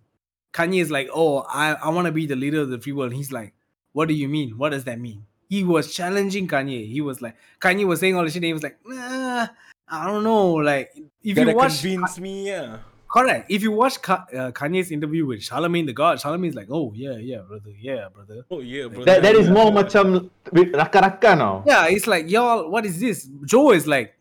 Kanye 0.54 0.82
is 0.82 0.91
like, 0.91 1.10
oh, 1.14 1.46
I, 1.50 1.74
I 1.74 1.89
want 1.89 2.06
to 2.06 2.12
be 2.12 2.28
the 2.28 2.36
leader 2.36 2.62
of 2.62 2.70
the 2.70 2.80
free 2.80 2.94
world. 2.94 3.12
And 3.12 3.18
he's 3.18 3.32
like, 3.32 3.54
what 3.91 4.08
do 4.08 4.14
you 4.14 4.28
mean? 4.28 4.58
What 4.58 4.70
does 4.70 4.84
that 4.84 5.00
mean? 5.00 5.26
He 5.50 5.64
was 5.64 5.94
challenging 5.94 6.48
Kanye. 6.48 6.88
He 6.91 7.02
was 7.02 7.22
like, 7.22 7.36
Kanye 7.60 7.86
was 7.86 8.00
saying 8.00 8.16
all 8.16 8.24
this 8.24 8.34
shit. 8.34 8.44
And 8.44 8.46
he 8.46 8.54
was 8.54 8.64
like, 8.64 8.78
nah, 8.86 9.48
I 9.88 10.06
don't 10.06 10.24
know. 10.24 10.54
Like, 10.54 10.91
if 11.24 11.36
Gotta 11.36 11.52
you 11.52 11.58
watch, 11.58 11.82
convince 11.82 12.20
me, 12.20 12.48
yeah. 12.48 12.78
correct. 13.14 13.52
If 13.52 13.62
you 13.62 13.72
watch 13.72 14.02
Ka- 14.02 14.26
uh, 14.34 14.52
Kanye's 14.52 14.91
interview 14.91 15.26
with 15.26 15.44
Charlemagne 15.44 15.86
the 15.86 15.94
God, 15.94 16.20
Charlemagne's 16.20 16.56
like, 16.56 16.68
oh 16.72 16.91
yeah, 16.96 17.18
yeah, 17.18 17.41
brother, 17.48 17.70
yeah, 17.80 18.08
brother. 18.14 18.46
Oh 18.50 18.60
yeah, 18.60 18.88
bro. 18.88 19.06
That 19.06 19.22
that 19.22 19.36
is 19.36 19.50
more 19.50 19.72
macam 19.72 20.30
with 20.52 20.74
raka-raka 20.74 21.36
now. 21.36 21.64
Yeah, 21.66 21.88
it's 21.88 22.08
like 22.08 22.30
y'all. 22.30 22.70
What 22.70 22.86
is 22.86 23.00
this? 23.00 23.30
Joe 23.46 23.72
is 23.72 23.86
like, 23.86 24.16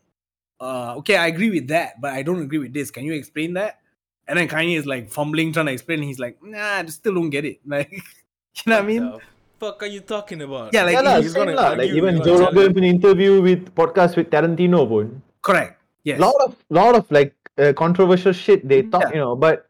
uh, 0.63 0.95
okay, 1.03 1.17
I 1.19 1.27
agree 1.27 1.51
with 1.51 1.67
that, 1.69 1.99
but 1.99 2.13
I 2.15 2.23
don't 2.23 2.41
agree 2.41 2.59
with 2.59 2.73
this. 2.73 2.89
Can 2.91 3.03
you 3.03 3.13
explain 3.13 3.53
that? 3.59 3.79
And 4.27 4.39
then 4.39 4.47
Kanye 4.47 4.79
is 4.79 4.85
like 4.87 5.11
fumbling, 5.11 5.51
trying 5.51 5.67
to 5.67 5.73
explain. 5.75 6.01
He's 6.01 6.19
like, 6.19 6.39
nah, 6.41 6.79
I 6.79 6.85
still 6.87 7.13
don't 7.19 7.29
get 7.29 7.43
it. 7.45 7.59
Like, 7.67 7.91
you 7.91 8.65
know 8.71 8.77
what 8.79 8.83
I 8.83 8.87
mean? 8.87 9.03
The 9.03 9.19
fuck 9.59 9.83
are 9.83 9.87
you 9.91 9.99
talking 10.01 10.41
about? 10.43 10.71
Yeah, 10.73 10.83
like 10.83 10.93
Yeah 10.95 11.01
lah, 11.01 11.19
he's 11.19 11.33
gonna 11.33 11.53
lah. 11.57 11.75
Like 11.75 11.89
argue, 11.91 11.97
even 11.99 12.23
Joe 12.23 12.37
Rogan 12.39 12.53
challenge. 12.55 12.75
punya 12.75 12.89
interview 12.95 13.31
with 13.41 13.61
podcast 13.75 14.15
with 14.15 14.29
Tarantino 14.31 14.85
pun. 14.87 15.19
Correct. 15.41 15.79
Yes. 16.03 16.19
lot 16.19 16.35
of 16.43 16.55
lot 16.69 16.95
of 16.95 17.07
like 17.11 17.31
uh, 17.57 17.71
controversial 17.73 18.31
shit 18.35 18.63
they 18.67 18.83
talk, 18.83 19.07
Yeah. 19.09 19.15
you 19.17 19.21
know, 19.23 19.35
but 19.35 19.67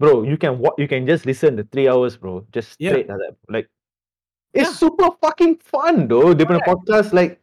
bro, 0.00 0.22
you 0.24 0.36
can 0.36 0.58
wa- 0.58 0.74
you 0.78 0.88
can 0.88 1.06
just 1.06 1.24
listen 1.26 1.56
the 1.56 1.64
three 1.70 1.86
hours, 1.88 2.16
bro. 2.16 2.44
Just 2.52 2.76
Yeah. 2.80 2.92
straight 2.96 3.08
like 3.08 3.18
that. 3.22 3.34
Like 3.48 3.66
it's 4.52 4.68
Yeah. 4.72 4.74
super 4.88 5.08
fucking 5.22 5.60
fun, 5.62 6.08
though. 6.08 6.34
Different 6.34 6.64
podcast, 6.64 7.12
like 7.12 7.37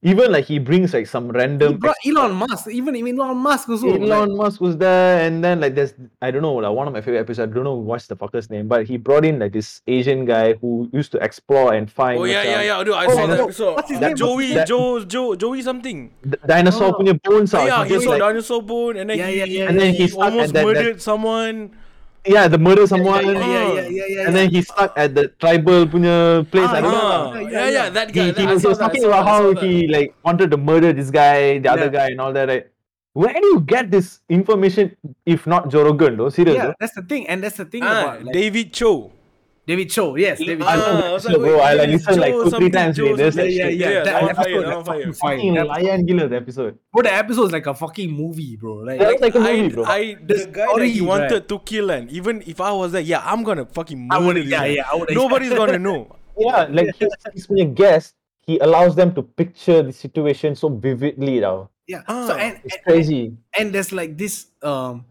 even 0.00 0.30
like 0.30 0.44
he 0.44 0.60
brings 0.60 0.94
like 0.94 1.08
some 1.08 1.26
He 1.26 1.32
random 1.32 1.76
brought 1.78 1.96
Elon 2.06 2.32
Musk, 2.32 2.68
even 2.70 2.94
even 2.94 3.18
Elon 3.18 3.36
Musk 3.36 3.68
also. 3.68 3.88
like- 3.88 4.00
Elon 4.02 4.36
Musk 4.36 4.60
was 4.60 4.76
there, 4.78 5.26
and 5.26 5.42
then 5.42 5.58
like 5.60 5.74
there's 5.74 5.94
I 6.22 6.30
don't 6.30 6.42
know 6.42 6.54
like 6.54 6.70
one 6.70 6.86
of 6.86 6.92
my 6.94 7.00
favorite 7.00 7.18
episodes. 7.20 7.50
I 7.50 7.54
don't 7.54 7.64
know 7.64 7.74
what's 7.74 8.06
the 8.06 8.14
fucker's 8.14 8.48
name, 8.48 8.68
but 8.68 8.86
he 8.86 8.96
brought 8.96 9.24
in 9.24 9.40
like 9.40 9.52
this 9.52 9.82
Asian 9.88 10.24
guy 10.24 10.54
who 10.54 10.88
used 10.92 11.10
to 11.12 11.18
explore 11.18 11.74
and 11.74 11.90
find. 11.90 12.18
Oh 12.20 12.24
yeah, 12.24 12.44
yeah, 12.44 12.62
yeah. 12.62 12.84
Dude, 12.84 12.94
I 12.94 13.06
Oh, 13.06 13.14
saw 13.14 13.26
that 13.26 13.36
no. 13.38 13.44
episode. 13.44 13.74
What's 13.74 13.90
his 13.90 13.98
That 13.98 14.06
name? 14.14 14.16
Joey, 14.16 14.54
That- 14.54 14.68
Joe, 14.68 15.04
Joe, 15.04 15.34
Joey 15.34 15.62
something. 15.62 16.10
d- 16.22 16.38
Dinosaur 16.46 16.94
Oh. 16.94 16.98
punya 17.02 17.18
bones 17.20 17.52
out. 17.54 17.66
yeah, 17.66 17.84
He 17.84 17.94
he 17.94 18.00
saw 18.00 18.10
like, 18.10 18.20
dinosaur 18.22 18.62
bone, 18.62 18.96
and 19.02 19.10
then 19.10 19.18
Yeah, 19.18 19.26
he, 19.26 19.38
yeah, 19.38 19.44
yeah, 19.46 19.68
And 19.68 19.80
then 19.80 19.94
he 19.94 20.06
he 20.06 20.08
stuck 20.08 20.30
almost 20.30 20.50
at 20.50 20.54
that- 20.54 20.66
that- 20.66 20.74
murdered 20.78 21.02
someone. 21.02 21.70
Yeah, 22.26 22.48
the 22.48 22.58
murder 22.58 22.86
someone. 22.86 23.24
yeah, 23.26 23.32
yeah, 23.32 23.46
yeah, 23.46 23.86
yeah, 23.88 24.06
yeah, 24.08 24.26
And 24.26 24.36
then 24.36 24.50
he 24.50 24.62
stuck 24.62 24.92
at 24.96 25.14
the 25.14 25.28
tribal 25.40 25.86
punya 25.86 26.44
place. 26.50 26.68
Ah, 26.68 26.74
I 26.76 26.80
don't 26.80 26.92
know. 26.92 26.98
Ah, 27.00 27.34
yeah, 27.34 27.40
yeah, 27.40 27.48
yeah, 27.48 27.48
yeah, 27.50 27.70
yeah. 27.70 27.88
that 27.90 28.08
He, 28.08 28.14
guy. 28.14 28.26
he 28.26 28.32
that- 28.32 28.48
I 28.48 28.52
was 28.54 28.62
that, 28.62 28.78
talking 28.78 29.04
about 29.04 29.24
how 29.26 29.52
that. 29.54 29.62
he 29.62 29.86
like 29.88 30.14
wanted 30.24 30.50
to 30.50 30.56
murder 30.56 30.92
this 30.92 31.10
guy, 31.10 31.58
the 31.58 31.70
other 31.72 31.88
Yeah. 31.88 31.98
guy, 31.98 32.06
and 32.12 32.20
all 32.20 32.32
that. 32.32 32.48
Like, 32.48 32.72
where 33.14 33.32
do 33.34 33.46
you 33.46 33.60
get 33.60 33.90
this 33.90 34.20
information 34.28 34.94
if 35.26 35.46
not 35.46 35.68
Joe 35.70 35.84
Rogan? 35.84 36.16
Though, 36.16 36.28
serious. 36.28 36.56
Yeah, 36.56 36.66
though? 36.70 36.74
that's 36.78 36.94
the 36.94 37.02
thing, 37.02 37.26
and 37.28 37.42
that's 37.42 37.56
the 37.56 37.64
thing 37.64 37.82
Ah, 37.82 38.02
about 38.02 38.24
like, 38.24 38.34
David 38.34 38.72
Cho. 38.72 39.12
David 39.68 39.90
Choe. 39.90 40.16
Yes, 40.16 40.38
David 40.40 40.62
I 40.64 40.76
Cho. 40.76 40.80
know 40.80 41.06
I 41.08 41.12
was 41.12 41.26
episode, 41.26 41.38
bro. 41.44 41.56
wait, 41.58 41.60
I, 41.62 41.72
like, 41.74 41.90
this 41.90 42.06
listened, 42.06 42.20
like, 42.24 42.32
two, 42.32 42.50
three 42.56 42.70
times, 42.70 42.96
Joe 42.96 43.04
wait, 43.04 43.16
there's, 43.20 43.36
yeah, 43.36 43.44
yeah, 43.44 43.68
Yeah, 43.68 43.88
that 44.00 44.04
that 44.04 44.22
episode, 44.24 44.42
fire, 44.42 44.56
like, 44.56 44.64
that 44.64 44.86
fire. 44.86 44.96
fucking 44.98 45.12
fire. 45.12 45.36
Fucking 45.36 45.54
That- 45.54 45.66
lion 45.68 46.06
gila 46.06 46.24
episode. 46.34 46.78
Bro, 46.92 47.02
the 47.02 47.12
episode 47.12 47.44
is 47.44 47.52
like 47.52 47.66
a 47.66 47.74
fucking 47.74 48.10
movie, 48.10 48.56
bro. 48.56 48.74
Like, 48.88 48.98
Yeah, 49.00 49.10
it's 49.10 49.20
like 49.20 49.34
a 49.34 49.40
movie, 49.40 49.68
bro. 49.68 49.84
I, 49.84 50.16
The 50.24 50.34
the 50.34 50.46
guy 50.50 50.66
that 50.78 50.86
he 50.88 51.00
wanted 51.02 51.32
right. 51.32 51.48
to 51.48 51.58
kill, 51.60 51.90
and 51.90 52.10
even 52.10 52.42
if 52.46 52.60
I 52.62 52.72
was 52.72 52.92
there, 52.92 53.02
yeah, 53.02 53.20
I'm 53.22 53.44
gonna 53.44 53.66
fucking 53.66 54.08
I 54.10 54.18
murder 54.18 54.26
would, 54.26 54.36
this 54.48 54.50
yeah, 54.50 54.64
yeah, 54.64 54.84
I 54.90 54.96
would. 54.96 55.10
Nobody's 55.12 55.52
gonna 55.52 55.78
know. 55.78 56.16
Yeah, 56.40 56.66
like 56.70 56.94
his, 56.96 57.10
his 57.34 57.46
punya 57.48 57.66
guest, 57.74 58.14
he 58.46 58.58
allows 58.60 58.94
them 58.94 59.12
to 59.16 59.22
picture 59.22 59.82
the 59.82 59.92
situation 59.92 60.54
so 60.54 60.68
vividly 60.70 61.40
now. 61.40 61.68
Yeah. 61.88 62.02
Ah, 62.06 62.28
so 62.28 62.36
and, 62.38 62.60
It's 62.64 62.74
and 62.76 62.84
crazy. 62.84 63.36
and 63.58 63.74
there's 63.74 63.90
like 63.92 64.16
this 64.16 64.46
um 64.62 65.04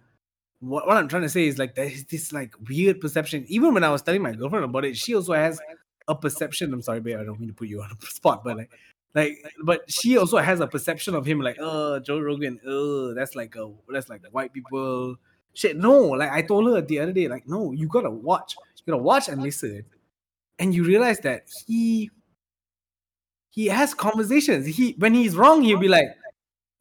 what, 0.59 0.87
what 0.87 0.97
I'm 0.97 1.07
trying 1.07 1.23
to 1.23 1.29
say 1.29 1.47
is 1.47 1.57
like 1.57 1.75
there's 1.75 2.03
this 2.05 2.31
like 2.31 2.53
weird 2.67 2.99
perception. 2.99 3.45
Even 3.47 3.73
when 3.73 3.83
I 3.83 3.89
was 3.89 4.01
telling 4.01 4.21
my 4.21 4.31
girlfriend 4.33 4.65
about 4.65 4.85
it, 4.85 4.97
she 4.97 5.15
also 5.15 5.33
has 5.33 5.59
a 6.07 6.15
perception. 6.15 6.73
I'm 6.73 6.81
sorry, 6.81 6.99
babe, 6.99 7.17
I 7.19 7.23
don't 7.23 7.39
mean 7.39 7.49
to 7.49 7.55
put 7.55 7.67
you 7.67 7.81
on 7.81 7.91
the 7.99 8.07
spot, 8.07 8.43
but 8.43 8.57
like 8.57 8.71
like 9.13 9.37
but 9.63 9.89
she 9.91 10.17
also 10.17 10.37
has 10.37 10.59
a 10.59 10.67
perception 10.67 11.15
of 11.15 11.25
him 11.25 11.39
like, 11.39 11.57
uh 11.61 11.99
Joe 11.99 12.19
Rogan, 12.19 12.59
uh 12.67 13.13
that's 13.13 13.35
like 13.35 13.55
a 13.55 13.71
that's 13.89 14.09
like 14.09 14.21
the 14.21 14.29
white 14.29 14.53
people 14.53 15.15
shit. 15.53 15.77
No, 15.77 15.99
like 15.99 16.31
I 16.31 16.41
told 16.41 16.67
her 16.67 16.81
the 16.81 16.99
other 16.99 17.13
day, 17.13 17.27
like, 17.27 17.47
no, 17.47 17.71
you 17.71 17.87
gotta 17.87 18.11
watch, 18.11 18.55
you 18.77 18.91
gotta 18.91 19.03
watch 19.03 19.27
and 19.29 19.41
listen. 19.41 19.85
And 20.59 20.73
you 20.73 20.83
realize 20.83 21.19
that 21.19 21.43
he 21.67 22.09
he 23.51 23.67
has 23.67 23.93
conversations. 23.93 24.65
He 24.65 24.95
when 24.97 25.13
he's 25.13 25.35
wrong, 25.35 25.61
he'll 25.61 25.79
be 25.79 25.87
like, 25.87 26.07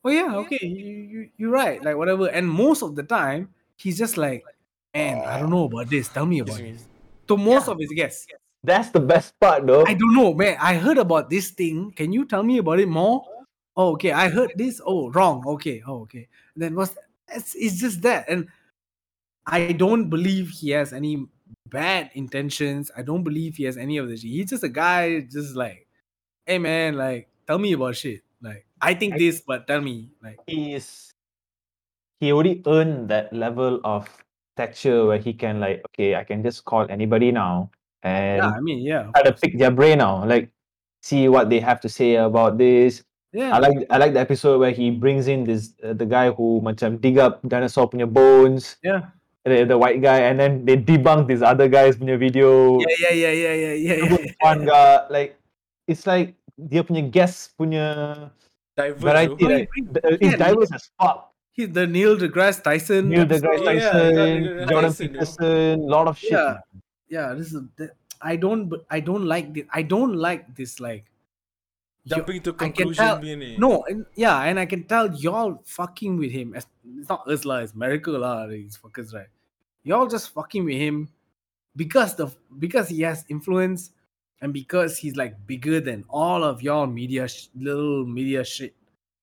Oh 0.05 0.11
yeah, 0.11 0.37
okay, 0.37 0.65
you, 0.65 0.87
you 0.87 1.31
you're 1.37 1.51
right, 1.51 1.83
like 1.85 1.97
whatever. 1.97 2.29
And 2.29 2.49
most 2.49 2.83
of 2.83 2.95
the 2.95 3.03
time, 3.03 3.49
he's 3.77 3.99
just 3.99 4.17
like, 4.17 4.45
man, 4.95 5.25
I 5.27 5.39
don't 5.39 5.51
know 5.51 5.65
about 5.65 5.89
this. 5.91 6.09
Tell 6.09 6.27
me 6.27 6.41
about 6.41 6.61
it. 6.61 6.79
To 7.29 7.37
most 7.37 7.69
of 7.69 7.79
his 7.79 7.93
guests, 7.93 8.27
That's 8.65 8.91
the 8.91 9.01
best 9.01 9.39
part, 9.39 9.67
though. 9.67 9.85
I 9.87 9.95
don't 9.95 10.15
know, 10.15 10.35
man. 10.35 10.57
I 10.61 10.75
heard 10.75 10.99
about 10.99 11.31
this 11.31 11.51
thing. 11.51 11.93
Can 11.95 12.13
you 12.13 12.25
tell 12.25 12.43
me 12.43 12.59
about 12.59 12.81
it 12.81 12.89
more? 12.89 13.23
Oh, 13.77 13.93
okay. 13.93 14.11
I 14.11 14.29
heard 14.29 14.53
this. 14.57 14.81
Oh, 14.85 15.11
wrong. 15.11 15.47
Okay. 15.47 15.83
Oh, 15.87 16.03
okay. 16.03 16.27
Then 16.57 16.75
what's 16.75 16.97
it's, 17.29 17.55
it's 17.55 17.79
just 17.79 18.03
that, 18.03 18.27
and 18.29 18.49
I 19.47 19.73
don't 19.73 20.09
believe 20.09 20.51
he 20.51 20.71
has 20.71 20.93
any 20.93 21.27
bad 21.69 22.11
intentions. 22.15 22.91
I 22.97 23.03
don't 23.03 23.23
believe 23.23 23.57
he 23.57 23.65
has 23.65 23.77
any 23.77 23.99
of 23.99 24.09
this. 24.09 24.23
He's 24.23 24.51
just 24.51 24.65
a 24.65 24.69
guy, 24.69 25.21
just 25.21 25.55
like, 25.55 25.87
hey 26.47 26.59
man, 26.59 26.95
like 26.97 27.29
tell 27.47 27.59
me 27.59 27.73
about 27.73 27.97
shit. 27.97 28.23
Like 28.41 28.67
I 28.81 28.95
think 28.95 29.15
I- 29.15 29.19
this, 29.19 29.43
but 29.47 29.67
tell 29.67 29.81
me, 29.81 30.11
like. 30.23 30.39
he 30.47 30.75
is 30.75 31.13
he 32.21 32.33
already 32.33 32.63
earned 32.67 33.09
that 33.09 33.33
level 33.33 33.81
of 33.85 34.09
stature 34.57 35.05
where 35.07 35.19
he 35.21 35.33
can 35.37 35.61
like 35.61 35.85
okay 35.93 36.17
i 36.17 36.25
can 36.25 36.41
just 36.43 36.65
call 36.65 36.87
anybody 36.89 37.31
now 37.33 37.69
and 38.03 38.41
Yeah, 38.41 38.51
I 38.57 38.61
mean, 38.61 38.81
yeah, 38.81 39.11
try 39.13 39.23
to 39.29 39.33
pick 39.37 39.59
their 39.59 39.71
brain 39.71 39.99
now 40.01 40.25
like 40.25 40.49
see 41.05 41.29
what 41.29 41.51
they 41.53 41.61
have 41.61 41.81
to 41.85 41.89
say 41.93 42.17
about 42.17 42.57
this 42.57 43.05
yeah. 43.37 43.53
i 43.53 43.59
like 43.61 43.85
i 43.93 43.97
like 44.01 44.13
the 44.17 44.21
episode 44.23 44.59
where 44.59 44.73
he 44.73 44.91
brings 44.91 45.29
in 45.29 45.45
this 45.45 45.77
uh, 45.85 45.93
the 45.93 46.07
guy 46.09 46.33
who 46.33 46.61
macam 46.65 46.97
dig 47.01 47.21
up 47.21 47.45
dinosaur 47.45 47.87
punya 47.91 48.09
bones 48.09 48.81
Yeah. 48.83 49.13
the, 49.45 49.69
the 49.69 49.77
white 49.79 50.01
guy 50.03 50.25
and 50.27 50.41
then 50.41 50.65
they 50.65 50.75
debunk 50.81 51.29
this 51.29 51.45
other 51.45 51.69
guy's 51.69 52.01
punya 52.01 52.17
video 52.19 52.81
Yeah, 52.81 52.97
yeah, 52.97 53.15
yeah, 53.15 53.35
yeah, 53.37 53.55
yeah, 53.55 53.75
yeah, 53.77 53.97
yeah. 54.09 54.33
fun 54.41 54.65
guy 54.71 55.05
like 55.13 55.31
it's 55.87 56.09
like 56.09 56.33
dia 56.57 56.81
punya 56.81 57.05
guest 57.07 57.53
punya 57.61 58.17
Diverse, 58.75 59.05
variety 59.05 59.45
though. 59.45 59.53
like 59.53 59.69
it's 60.19 60.33
Yeah. 60.35 60.41
diverse 60.41 60.73
as 60.73 60.89
fuck 60.97 61.31
He's 61.57 61.71
the 61.73 61.87
Neil 61.87 62.17
deGrasse 62.17 62.63
Tyson. 62.63 63.09
Neil 63.09 63.25
deGrasse 63.25 63.65
Yeah, 63.65 63.91
Tyson, 63.93 64.15
Neil 64.15 64.67
Jordan 64.67 64.91
Tyson, 64.91 65.07
though. 65.07 65.19
Peterson, 65.19 65.87
lot 65.89 66.07
of 66.09 66.19
shit. 66.19 66.33
Yeah, 66.33 66.59
yeah. 67.09 67.33
This 67.35 67.53
is. 67.55 67.63
The, 67.77 67.91
I 68.21 68.37
don't. 68.37 68.73
I 68.91 69.01
don't 69.01 69.25
like 69.25 69.55
this. 69.55 69.65
I 69.73 69.83
don't 69.83 70.15
like 70.17 70.55
this. 70.55 70.81
Like. 70.81 71.05
Jumping 72.07 72.41
to 72.43 72.53
conclusion 72.53 73.05
tell- 73.05 73.21
No, 73.59 73.83
and, 73.89 74.07
yeah, 74.15 74.39
and 74.43 74.61
I 74.61 74.67
can 74.67 74.85
tell 74.85 75.13
y'all 75.17 75.61
fucking 75.65 76.17
with 76.19 76.31
him. 76.31 76.55
It's 76.55 76.69
not 77.09 77.27
us 77.27 77.45
lah. 77.45 77.57
It's 77.67 77.73
America 77.73 78.13
lah. 78.13 78.47
These 78.47 78.79
fuckers, 78.79 79.13
right? 79.13 79.27
Y'all 79.83 80.07
just 80.07 80.31
fucking 80.31 80.65
with 80.65 80.77
him 80.77 81.09
because 81.75 82.15
the 82.15 82.31
because 82.61 82.89
he 82.89 83.01
has 83.03 83.25
influence 83.29 83.91
and 84.41 84.53
because 84.53 84.99
he's 84.99 85.17
like 85.17 85.35
bigger 85.49 85.81
than 85.81 86.05
all 86.09 86.45
of 86.45 86.63
y'all 86.63 86.87
media 86.87 87.27
sh- 87.27 87.49
little 87.59 88.07
media 88.07 88.45
shit. 88.45 88.75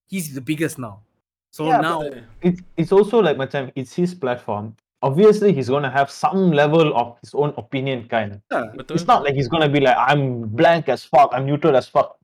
He's 0.06 0.34
the 0.34 0.42
biggest 0.42 0.78
now. 0.78 1.00
So 1.54 1.70
Yeah, 1.70 1.78
now, 1.78 2.02
It's 2.42 2.58
it's 2.74 2.90
also 2.90 3.22
like 3.22 3.38
macam 3.38 3.70
it's 3.78 3.94
his 3.94 4.10
platform. 4.10 4.74
Obviously, 5.06 5.54
he's 5.54 5.70
gonna 5.70 5.92
have 5.92 6.10
some 6.10 6.50
level 6.50 6.90
of 6.98 7.14
his 7.22 7.30
own 7.30 7.54
opinion, 7.54 8.10
kind. 8.10 8.42
yeah, 8.50 8.74
Betul. 8.74 8.98
It's 8.98 9.06
not 9.06 9.22
like 9.22 9.38
he's 9.38 9.46
gonna 9.46 9.70
be 9.70 9.78
like 9.78 9.94
I'm 9.94 10.50
blank 10.50 10.90
as 10.90 11.06
fuck, 11.06 11.30
I'm 11.30 11.46
neutral 11.46 11.78
as 11.78 11.86
fuck. 11.86 12.18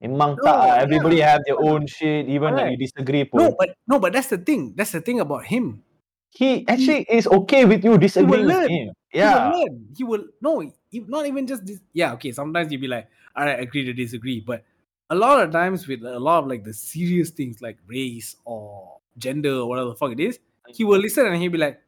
Memang 0.00 0.40
No, 0.40 0.48
tak. 0.48 0.56
ah. 0.56 0.64
yeah. 0.64 0.82
Everybody 0.88 1.20
have 1.20 1.44
their 1.44 1.60
own 1.60 1.84
shit, 1.84 2.32
even 2.32 2.56
if 2.56 2.64
you 2.72 2.78
disagree. 2.80 3.28
no, 3.36 3.52
but 3.52 3.76
no, 3.84 4.00
but 4.00 4.16
that's 4.16 4.32
the 4.32 4.40
thing. 4.40 4.72
That's 4.72 4.96
the 4.96 5.04
thing 5.04 5.20
about 5.20 5.44
him. 5.44 5.84
he 6.32 6.64
actually 6.64 7.04
is 7.12 7.28
okay 7.28 7.68
with 7.68 7.84
you 7.84 8.00
disagreeing 8.00 8.48
with 8.48 8.56
learn. 8.56 8.70
him. 8.72 8.86
He 9.12 9.20
will 9.20 9.28
Yeah, 9.28 9.52
learn. 9.52 9.72
He 9.92 10.02
will 10.08 10.24
no, 10.40 10.64
not 11.12 11.28
even 11.28 11.44
just 11.44 11.68
this. 11.68 11.84
Yeah, 11.92 12.16
okay. 12.16 12.32
Sometimes 12.32 12.72
you'll 12.72 12.80
be 12.80 12.88
like, 12.88 13.04
all 13.36 13.44
right, 13.44 13.60
agree 13.60 13.84
to 13.84 13.92
disagree. 13.92 14.40
But 14.40 14.64
a 15.10 15.14
lot 15.14 15.42
of 15.42 15.50
times 15.50 15.86
with 15.86 16.02
a 16.04 16.18
lot 16.18 16.42
of 16.44 16.48
like 16.48 16.64
the 16.64 16.72
serious 16.72 17.30
things 17.30 17.60
like 17.60 17.78
race 17.86 18.36
or 18.44 18.98
gender 19.18 19.54
or 19.56 19.66
whatever 19.68 19.90
the 19.90 19.94
fuck 19.96 20.12
it 20.12 20.20
is, 20.20 20.38
he 20.68 20.84
will 20.84 20.98
listen 20.98 21.26
and 21.26 21.36
he'll 21.36 21.50
be 21.52 21.58
like, 21.58 21.80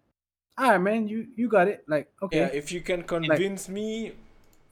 all 0.58 0.70
right, 0.70 0.80
man, 0.80 1.08
you 1.08 1.26
you 1.36 1.48
got 1.48 1.68
it. 1.68 1.84
Like, 1.88 2.08
okay, 2.22 2.38
Yeah, 2.38 2.46
okay. 2.46 2.58
if 2.58 2.70
you 2.72 2.80
can 2.80 3.02
convince 3.02 3.68
me, 3.68 4.12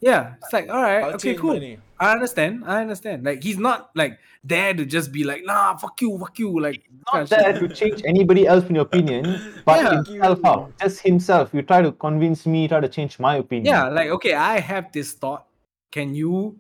Yeah. 0.01 0.35
It's 0.43 0.53
like, 0.53 0.69
all 0.69 0.83
right, 0.83 1.03
I'll 1.05 1.15
okay, 1.15 1.35
cool. 1.35 1.55
my 1.55 1.59
name. 1.61 1.83
I 1.99 2.13
understand. 2.13 2.65
I 2.67 2.81
understand. 2.83 3.25
Like 3.25 3.43
he's 3.43 3.59
not 3.59 3.91
like 3.95 4.19
there 4.45 4.75
to 4.75 4.85
just 4.85 5.13
be 5.13 5.23
like, 5.25 5.43
nah, 5.45 5.77
fuck 5.77 6.01
you, 6.03 6.19
fuck 6.19 6.37
you. 6.39 6.59
Like 6.61 6.83
not 7.07 7.13
kind 7.13 7.23
of 7.23 7.29
shit. 7.29 7.39
there 7.39 7.69
to 7.69 7.69
change 7.75 8.03
anybody 8.05 8.47
else 8.47 8.67
in 8.67 8.75
your 8.75 8.83
opinion, 8.85 9.23
but 9.65 9.79
Yeah. 9.83 10.03
himself 10.03 10.45
out. 10.45 10.73
Just 10.81 11.01
himself. 11.01 11.51
You 11.55 11.63
try 11.63 11.81
to 11.83 11.93
convince 11.93 12.45
me, 12.47 12.67
try 12.69 12.81
to 12.81 12.89
change 12.89 13.19
my 13.19 13.37
opinion. 13.37 13.67
Yeah, 13.73 13.89
like 13.89 14.11
okay, 14.11 14.35
I 14.35 14.59
have 14.61 14.91
this 14.93 15.13
thought. 15.15 15.47
Can 15.93 16.15
you 16.15 16.59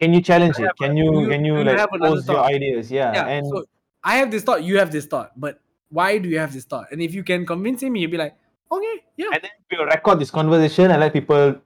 Can 0.00 0.12
you 0.12 0.20
challenge 0.20 0.58
it? 0.58 0.70
Can 0.78 0.96
you 0.96 1.20
you- 1.22 1.28
can 1.28 1.44
you 1.44 1.58
you 1.58 1.64
like 1.64 1.88
pose 2.00 2.28
your 2.28 2.44
ideas? 2.44 2.90
Yeah. 2.90 3.12
yeah, 3.14 3.26
and 3.26 3.46
so 3.46 3.64
I 4.04 4.16
have 4.16 4.30
this 4.30 4.42
thought, 4.44 4.62
you 4.62 4.78
have 4.78 4.92
this 4.92 5.06
thought, 5.06 5.32
but 5.40 5.60
why 5.88 6.18
do 6.18 6.28
you 6.28 6.38
have 6.38 6.52
this 6.52 6.64
thought? 6.64 6.86
And 6.92 7.00
if 7.00 7.14
you 7.14 7.24
can 7.24 7.46
convince 7.46 7.82
him, 7.82 7.94
he'll 7.94 8.10
be 8.10 8.16
like, 8.18 8.34
okay, 8.70 9.04
yeah. 9.16 9.26
and 9.32 9.42
then 9.42 9.50
we'll 9.72 9.86
record 9.86 10.18
this 10.20 10.30
conversation 10.30 10.90
and 10.90 11.00
let 11.00 11.12
people 11.12 11.56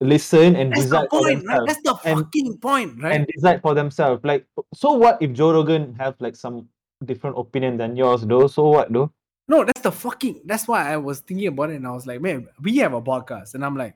listen 0.00 0.56
and 0.56 0.72
That's 0.72 0.84
the 0.84 0.86
decide 0.86 1.08
for 1.10 1.20
point, 1.20 1.26
right? 1.26 1.38
themselves. 1.44 1.66
That's 1.66 1.82
the 1.82 2.08
And- 2.10 2.18
fucking 2.20 2.58
point, 2.58 3.02
right? 3.02 3.14
And 3.14 3.26
decide 3.26 3.62
for 3.62 3.74
themselves. 3.74 4.24
Like, 4.24 4.46
so 4.74 4.92
what 4.94 5.18
if 5.20 5.32
Joe 5.32 5.52
Rogan 5.52 5.94
have 5.98 6.14
like 6.20 6.36
some 6.36 6.68
different 7.04 7.38
opinion 7.38 7.76
than 7.76 7.96
yours, 7.96 8.22
though? 8.22 8.46
So 8.48 8.68
what, 8.68 8.92
though? 8.92 9.12
no, 9.46 9.62
that's 9.64 9.82
the 9.82 9.92
fucking. 9.92 10.40
That's 10.46 10.66
why 10.66 10.90
I 10.90 10.96
was 10.96 11.20
thinking 11.20 11.48
about 11.48 11.70
it, 11.70 11.76
and 11.76 11.86
I 11.86 11.90
was 11.92 12.06
like, 12.06 12.20
man, 12.20 12.48
we 12.62 12.78
have 12.78 12.94
a 12.94 13.02
podcast, 13.02 13.54
and 13.54 13.64
I'm 13.64 13.76
like, 13.76 13.94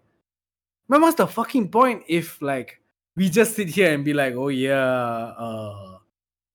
man, 0.89 1.01
what's 1.01 1.17
the 1.17 1.27
fucking 1.27 1.71
point 1.71 2.05
if 2.07 2.41
like 2.43 2.81
we 3.19 3.29
just 3.29 3.59
sit 3.59 3.69
here 3.69 3.91
and 3.93 4.05
be 4.07 4.15
like, 4.15 4.35
oh 4.39 4.47
yeah, 4.47 5.35
uh, 5.35 5.99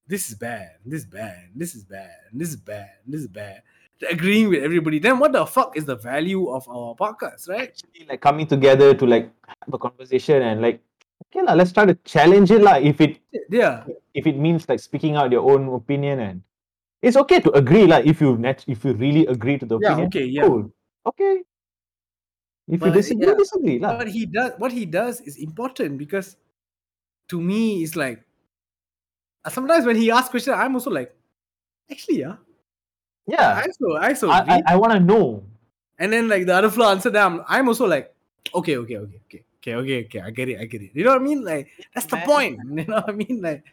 this 0.08 0.30
is 0.32 0.36
bad, 0.40 0.80
this 0.86 1.04
is 1.04 1.06
bad, 1.06 1.52
this 1.54 1.76
is 1.76 1.84
bad, 1.84 2.16
this 2.32 2.50
is 2.50 2.56
bad, 2.56 2.90
this 3.06 3.22
is 3.22 3.28
bad, 3.28 3.62
agreeing 4.10 4.48
with 4.48 4.64
everybody. 4.64 5.00
Then 5.00 5.20
what 5.20 5.34
the 5.34 5.46
fuck 5.46 5.76
is 5.76 5.84
the 5.84 6.00
value 6.00 6.48
of 6.48 6.64
our 6.72 6.96
podcast, 6.96 7.50
right? 7.52 7.68
Actually, 7.68 8.08
like 8.08 8.22
coming 8.24 8.48
together 8.48 8.96
to 8.96 9.06
like 9.06 9.28
have 9.44 9.74
a 9.74 9.78
conversation 9.78 10.42
and 10.42 10.62
like, 10.64 10.80
okay, 11.28 11.44
lah, 11.44 11.52
let's 11.52 11.76
try 11.76 11.84
to 11.84 12.00
challenge 12.08 12.48
it, 12.50 12.64
lah. 12.64 12.80
If 12.80 13.04
it 13.04 13.20
Yeah, 13.52 13.84
if 14.16 14.24
it 14.24 14.40
means 14.40 14.64
like 14.72 14.80
speaking 14.80 15.20
out 15.20 15.36
your 15.36 15.44
own 15.44 15.68
opinion 15.68 16.24
and 16.24 16.42
it's 17.04 17.20
okay 17.28 17.44
to 17.44 17.52
agree, 17.52 17.84
like 17.92 18.08
if 18.08 18.24
you 18.24 18.40
net 18.40 18.64
if 18.72 18.88
you 18.88 18.96
really 18.96 19.28
agree 19.28 19.60
to 19.60 19.68
the 19.68 19.76
Yeah, 19.84 20.00
opinion. 20.00 20.08
okay, 20.08 20.26
yeah. 20.32 20.48
Cool. 20.48 20.72
Okay. 21.04 21.44
If 22.72 22.80
you 22.80 22.92
disagree, 22.96 23.28
yeah, 23.28 23.36
disagree 23.36 23.78
lah. 23.84 24.00
But 24.00 24.08
he 24.08 24.24
does 24.24 24.56
what 24.56 24.72
he 24.72 24.88
does 24.88 25.20
is 25.28 25.36
important 25.36 26.00
because 26.00 26.40
to 27.34 27.42
me 27.42 27.82
it's 27.82 27.98
like 27.98 28.22
uh, 29.44 29.50
sometimes 29.50 29.86
when 29.86 29.96
he 29.98 30.12
asks 30.12 30.30
questions, 30.30 30.56
I'm 30.56 30.74
also 30.76 30.90
like, 30.90 31.14
actually, 31.92 32.20
yeah. 32.20 32.38
Yeah. 33.28 33.64
I 33.64 33.68
so 33.72 33.98
I 33.98 34.14
so 34.14 34.30
I, 34.30 34.40
I. 34.56 34.62
I 34.68 34.76
want 34.76 34.94
to 34.94 35.00
know. 35.00 35.44
and 36.00 36.12
then 36.12 36.28
like 36.28 36.46
the 36.46 36.56
other 36.56 36.70
floor 36.70 36.92
answer 36.92 37.10
them, 37.10 37.44
I'm 37.48 37.64
I'm 37.64 37.68
also 37.68 37.86
like, 37.88 38.14
okay, 38.54 38.78
okay, 38.78 38.98
okay, 38.98 39.20
okay, 39.28 39.42
okay, 39.60 39.74
okay, 39.76 39.98
okay, 40.06 40.22
I 40.22 40.30
get 40.32 40.50
it, 40.50 40.60
I 40.60 40.66
get 40.66 40.82
it. 40.82 40.92
You 40.94 41.04
know 41.04 41.12
what 41.12 41.22
I 41.22 41.24
mean? 41.24 41.44
Like 41.44 41.68
that's 41.94 42.08
the 42.08 42.18
Man. 42.20 42.26
point. 42.28 42.54
You 42.80 42.86
know 42.86 43.04
what 43.04 43.10
I 43.10 43.16
mean? 43.16 43.42
Like 43.42 43.64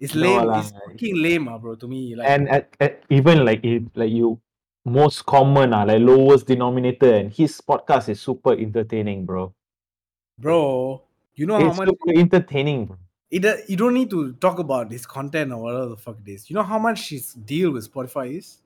it's 0.00 0.14
No 0.14 0.40
lame. 0.40 0.48
lah. 0.48 0.60
It's 0.60 0.72
fucking 0.72 1.16
lame, 1.16 1.48
ah, 1.48 1.58
bro. 1.58 1.74
To 1.76 1.88
me, 1.88 2.16
like 2.16 2.28
And 2.28 2.48
at, 2.48 2.72
at 2.80 3.04
even 3.08 3.44
like 3.44 3.60
if 3.64 3.84
like 3.94 4.12
you 4.12 4.40
most 4.84 5.24
common 5.26 5.72
ah, 5.72 5.84
like 5.84 6.00
lowest 6.00 6.46
denominator 6.48 7.12
and 7.12 7.32
his 7.32 7.60
podcast 7.60 8.08
is 8.08 8.20
super 8.20 8.52
entertaining, 8.56 9.24
bro. 9.24 9.52
bro, 10.38 11.02
you 11.38 11.46
know 11.46 11.58
how 11.58 11.68
It's 11.68 11.78
much 11.78 11.88
super 11.88 12.12
entertaining, 12.18 12.96
it, 13.30 13.40
do- 13.42 13.62
you 13.68 13.76
don't 13.76 13.94
need 13.94 14.10
to 14.10 14.32
talk 14.34 14.58
about 14.58 14.90
his 14.90 15.06
content 15.06 15.52
or 15.52 15.58
whatever 15.62 15.86
the 15.86 15.96
fuck 15.96 16.16
it 16.26 16.30
is. 16.30 16.50
You 16.50 16.54
know 16.54 16.62
how 16.62 16.78
much 16.78 17.10
his 17.10 17.34
deal 17.34 17.70
with 17.70 17.90
Spotify 17.92 18.36
is? 18.38 18.58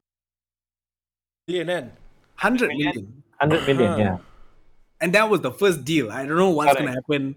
Yeah, 1.47 1.65
man. 1.65 1.93
Hundred 2.37 2.69
Million? 2.69 2.87
million. 2.95 3.23
Hundred 3.41 3.67
million, 3.67 3.91
uh-huh. 3.91 3.99
yeah. 4.01 4.19
And 5.01 5.13
that 5.15 5.29
was 5.29 5.41
the 5.41 5.51
first 5.51 5.85
deal. 5.85 6.11
I 6.11 6.25
don't 6.25 6.37
know 6.37 6.51
what's 6.51 6.75
gonna 6.79 6.93
happen 6.93 7.35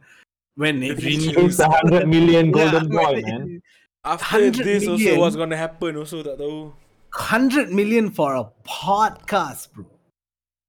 when 0.56 0.84
it 0.84 0.92
If 0.92 1.04
he 1.04 1.18
renews. 1.30 1.58
It's 1.58 1.60
a 1.60 1.70
hundred 1.70 2.08
million 2.08 2.48
Yeah, 2.48 2.72
golden 2.72 2.90
boy, 2.90 3.14
when 3.14 3.24
man. 3.26 3.62
After 4.06 4.38
100 4.38 4.64
this, 4.66 4.88
also 4.88 5.20
what's 5.20 5.36
gonna 5.36 5.58
happen? 5.58 5.98
Also, 5.98 6.22
tak 6.22 6.38
tahu. 6.38 6.72
100 7.10 7.74
million 7.74 8.12
for 8.12 8.36
a 8.38 8.46
podcast, 8.68 9.74
bro. 9.74 9.86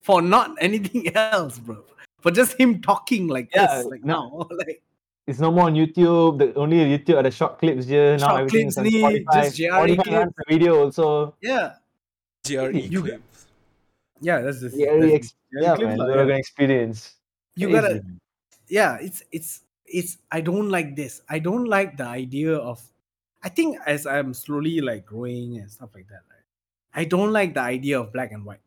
For 0.00 0.22
not 0.22 0.56
anything 0.58 1.12
else, 1.14 1.58
bro. 1.60 1.84
For 2.26 2.34
just 2.34 2.58
him 2.58 2.82
talking 2.82 3.28
like 3.30 3.54
Yeah, 3.54 3.70
this, 3.78 3.86
like 3.86 4.02
no. 4.02 4.18
now. 4.50 4.56
like 4.66 4.82
It's 5.30 5.38
no 5.38 5.50
more 5.54 5.70
on 5.70 5.74
YouTube. 5.78 6.42
The 6.42 6.50
only 6.58 6.82
YouTube 6.82 7.14
are 7.18 7.22
the 7.22 7.30
short 7.30 7.58
clips 7.62 7.86
je. 7.86 8.16
Now 8.18 8.34
Short 8.34 8.40
everything's 8.50 8.74
on 8.78 8.84
clips 8.90 8.94
ni, 8.94 9.02
Spotify. 9.22 9.34
just 9.46 9.56
JRE 9.58 9.70
Spotify 9.94 10.02
clips. 10.10 10.34
video 10.50 10.72
also. 10.82 11.34
yeah. 11.40 11.78
JRE 12.42 12.82
You- 12.90 13.02
clips. 13.02 13.46
Yeah, 14.18 14.40
that's 14.42 14.58
the 14.58 14.70
Yeah, 14.74 14.98
that's 14.98 15.14
ex- 15.14 15.34
the 15.54 15.62
yeah, 15.62 15.74
clips 15.78 15.86
man. 15.94 15.98
lah, 16.02 16.06
We're 16.10 16.28
yeah. 16.34 16.42
experience. 16.42 16.98
You 17.54 17.68
Crazy, 17.70 17.78
gotta 17.80 17.94
yeah, 18.66 18.98
it's 18.98 19.22
it's 19.30 19.50
it's 19.86 20.18
I 20.32 20.40
don't 20.42 20.66
like 20.70 20.96
this. 20.98 21.22
I 21.30 21.38
don't 21.38 21.66
like 21.70 21.94
the 21.96 22.10
idea 22.10 22.58
of 22.58 22.82
I 23.42 23.48
think 23.54 23.78
as 23.86 24.02
I'm 24.06 24.34
slowly 24.34 24.80
like 24.82 25.06
growing 25.06 25.58
and 25.62 25.70
stuff 25.70 25.94
like 25.94 26.08
that, 26.10 26.26
right? 26.26 26.46
I 26.96 27.04
don't 27.06 27.30
like 27.30 27.54
the 27.54 27.62
idea 27.62 28.00
of 28.02 28.10
black 28.10 28.32
and 28.34 28.42
white. 28.42 28.64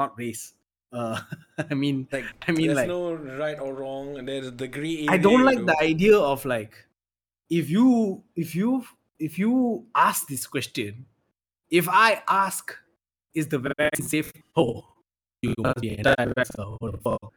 Not 0.00 0.16
race. 0.16 0.54
Uh 0.92 1.20
I 1.70 1.74
mean 1.74 2.08
Like, 2.10 2.24
I 2.46 2.52
mean 2.52 2.66
there's 2.66 2.76
like 2.76 2.88
no 2.88 3.14
right 3.14 3.58
or 3.58 3.74
wrong, 3.74 4.24
there's 4.24 4.52
the 4.52 4.68
gray. 4.68 5.06
I 5.08 5.16
don't 5.16 5.44
like 5.44 5.64
the 5.64 5.76
idea 5.80 6.16
of 6.18 6.44
like 6.44 6.74
if 7.48 7.70
you 7.70 8.22
if 8.36 8.54
you 8.54 8.84
if 9.18 9.38
you 9.38 9.86
ask 9.94 10.26
this 10.28 10.46
question, 10.46 11.06
if 11.70 11.88
I 11.88 12.22
ask 12.28 12.74
is 13.34 13.48
the 13.48 13.58
vaccine 13.58 14.06
safe? 14.06 14.32
Oh, 14.56 14.84
you 15.42 15.54
must 15.58 15.80
be 15.80 15.96
anti-vaxxer. 15.96 16.76
What 16.80 16.92
the 16.92 16.98
fuck? 16.98 17.32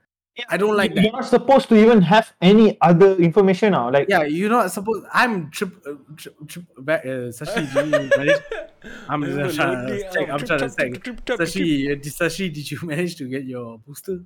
I 0.50 0.58
don't 0.58 0.76
like 0.76 0.96
that. 0.96 1.04
You're 1.04 1.12
not 1.14 1.26
supposed 1.26 1.70
to 1.70 1.76
even 1.76 2.02
have 2.02 2.34
any 2.42 2.78
other 2.82 3.16
information 3.18 3.74
now. 3.74 3.92
Like, 3.92 4.10
Yeah, 4.10 4.24
you're 4.24 4.50
not 4.50 4.72
supposed. 4.72 5.06
I'm 5.14 5.52
trip. 5.52 5.78
Uh, 5.86 5.94
trip, 6.18 6.36
trip 6.48 6.66
back, 6.80 7.06
uh, 7.06 7.30
Sashi, 7.30 7.70
do 7.70 7.86
you 7.86 8.10
manage? 8.18 8.42
I'm 9.10 9.22
just 9.24 9.56
trying 9.56 9.88
to 9.88 9.94
check. 10.10 10.30
I'm 10.30 10.42
trying 10.42 10.60
to 10.66 10.70
check. 10.74 10.92
Sashi, 11.38 11.92
uh, 11.92 12.02
Sashi, 12.02 12.52
did 12.52 12.66
you 12.72 12.80
manage 12.82 13.16
to 13.18 13.30
get 13.30 13.46
your 13.46 13.78
booster? 13.78 14.26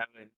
Haven't. 0.00 0.32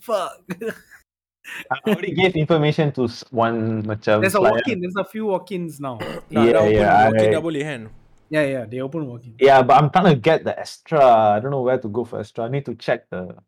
Fuck. 0.00 0.46
I 1.70 1.78
already 1.86 2.12
gave 2.14 2.34
information 2.36 2.90
to 2.92 3.08
one 3.30 3.82
macam 3.82 4.20
There's 4.22 4.34
a 4.34 4.42
walk-in. 4.42 4.80
There's 4.80 4.98
a 4.98 5.04
few 5.04 5.26
walk-ins 5.26 5.78
now. 5.78 5.98
Nah, 6.30 6.42
Yeah, 6.42 6.52
dah 6.52 6.58
open, 6.62 6.74
yeah, 6.74 7.04
walk-in 7.06 7.28
I- 7.30 7.34
dah 7.34 7.42
boleh 7.42 7.62
kan? 7.62 7.82
Yeah, 8.26 8.42
yeah. 8.46 8.64
They 8.66 8.82
open 8.82 9.06
walk-in. 9.06 9.38
Yeah, 9.38 9.62
but 9.62 9.78
I'm 9.78 9.90
trying 9.90 10.10
to 10.10 10.18
get 10.18 10.42
the 10.42 10.54
extra. 10.58 10.98
I 10.98 11.38
don't 11.38 11.54
know 11.54 11.62
where 11.62 11.78
to 11.78 11.86
go 11.86 12.02
for 12.02 12.18
extra. 12.18 12.46
I 12.46 12.50
need 12.50 12.66
to 12.66 12.74
check 12.74 13.06
the. 13.10 13.38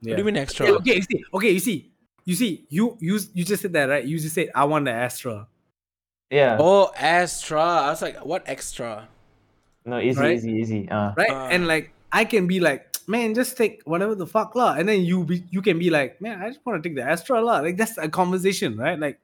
What 0.00 0.16
do 0.16 0.18
you 0.18 0.24
mean 0.24 0.36
extra? 0.36 0.66
Yeah, 0.66 0.72
okay, 0.78 0.94
you 0.96 1.02
see, 1.02 1.24
okay, 1.34 1.50
you 1.50 1.60
see, 1.60 1.90
you 2.24 2.34
see, 2.34 2.66
you 2.68 2.96
you 3.00 3.18
you 3.34 3.44
just 3.44 3.62
said 3.62 3.72
that 3.72 3.88
right? 3.88 4.04
You 4.04 4.18
just 4.18 4.34
said 4.34 4.50
I 4.54 4.64
want 4.64 4.84
the 4.84 4.92
Astra. 4.92 5.48
Yeah. 6.30 6.58
Oh, 6.60 6.92
extra. 6.94 7.60
I 7.60 7.90
was 7.90 8.02
like, 8.02 8.24
what 8.24 8.44
extra? 8.46 9.08
No, 9.84 9.98
easy, 9.98 10.20
Right? 10.20 10.36
easy, 10.36 10.52
easy. 10.52 10.88
Uh, 10.88 11.14
right? 11.16 11.32
Ah. 11.32 11.48
and 11.48 11.66
like 11.66 11.92
I 12.12 12.24
can 12.24 12.46
be 12.46 12.60
like, 12.60 12.84
man, 13.08 13.34
just 13.34 13.56
take 13.56 13.80
whatever 13.88 14.14
the 14.14 14.26
fuck 14.26 14.54
lah, 14.54 14.76
and 14.76 14.86
then 14.88 15.02
you 15.02 15.24
be 15.24 15.42
you 15.50 15.62
can 15.62 15.78
be 15.78 15.90
like, 15.90 16.20
man, 16.20 16.42
I 16.42 16.48
just 16.52 16.60
want 16.64 16.82
to 16.82 16.86
take 16.86 16.94
the 16.94 17.02
Astra 17.02 17.40
lah. 17.40 17.60
Like 17.64 17.76
that's 17.76 17.96
a 17.98 18.08
conversation, 18.08 18.76
right? 18.76 18.98
Like 19.00 19.18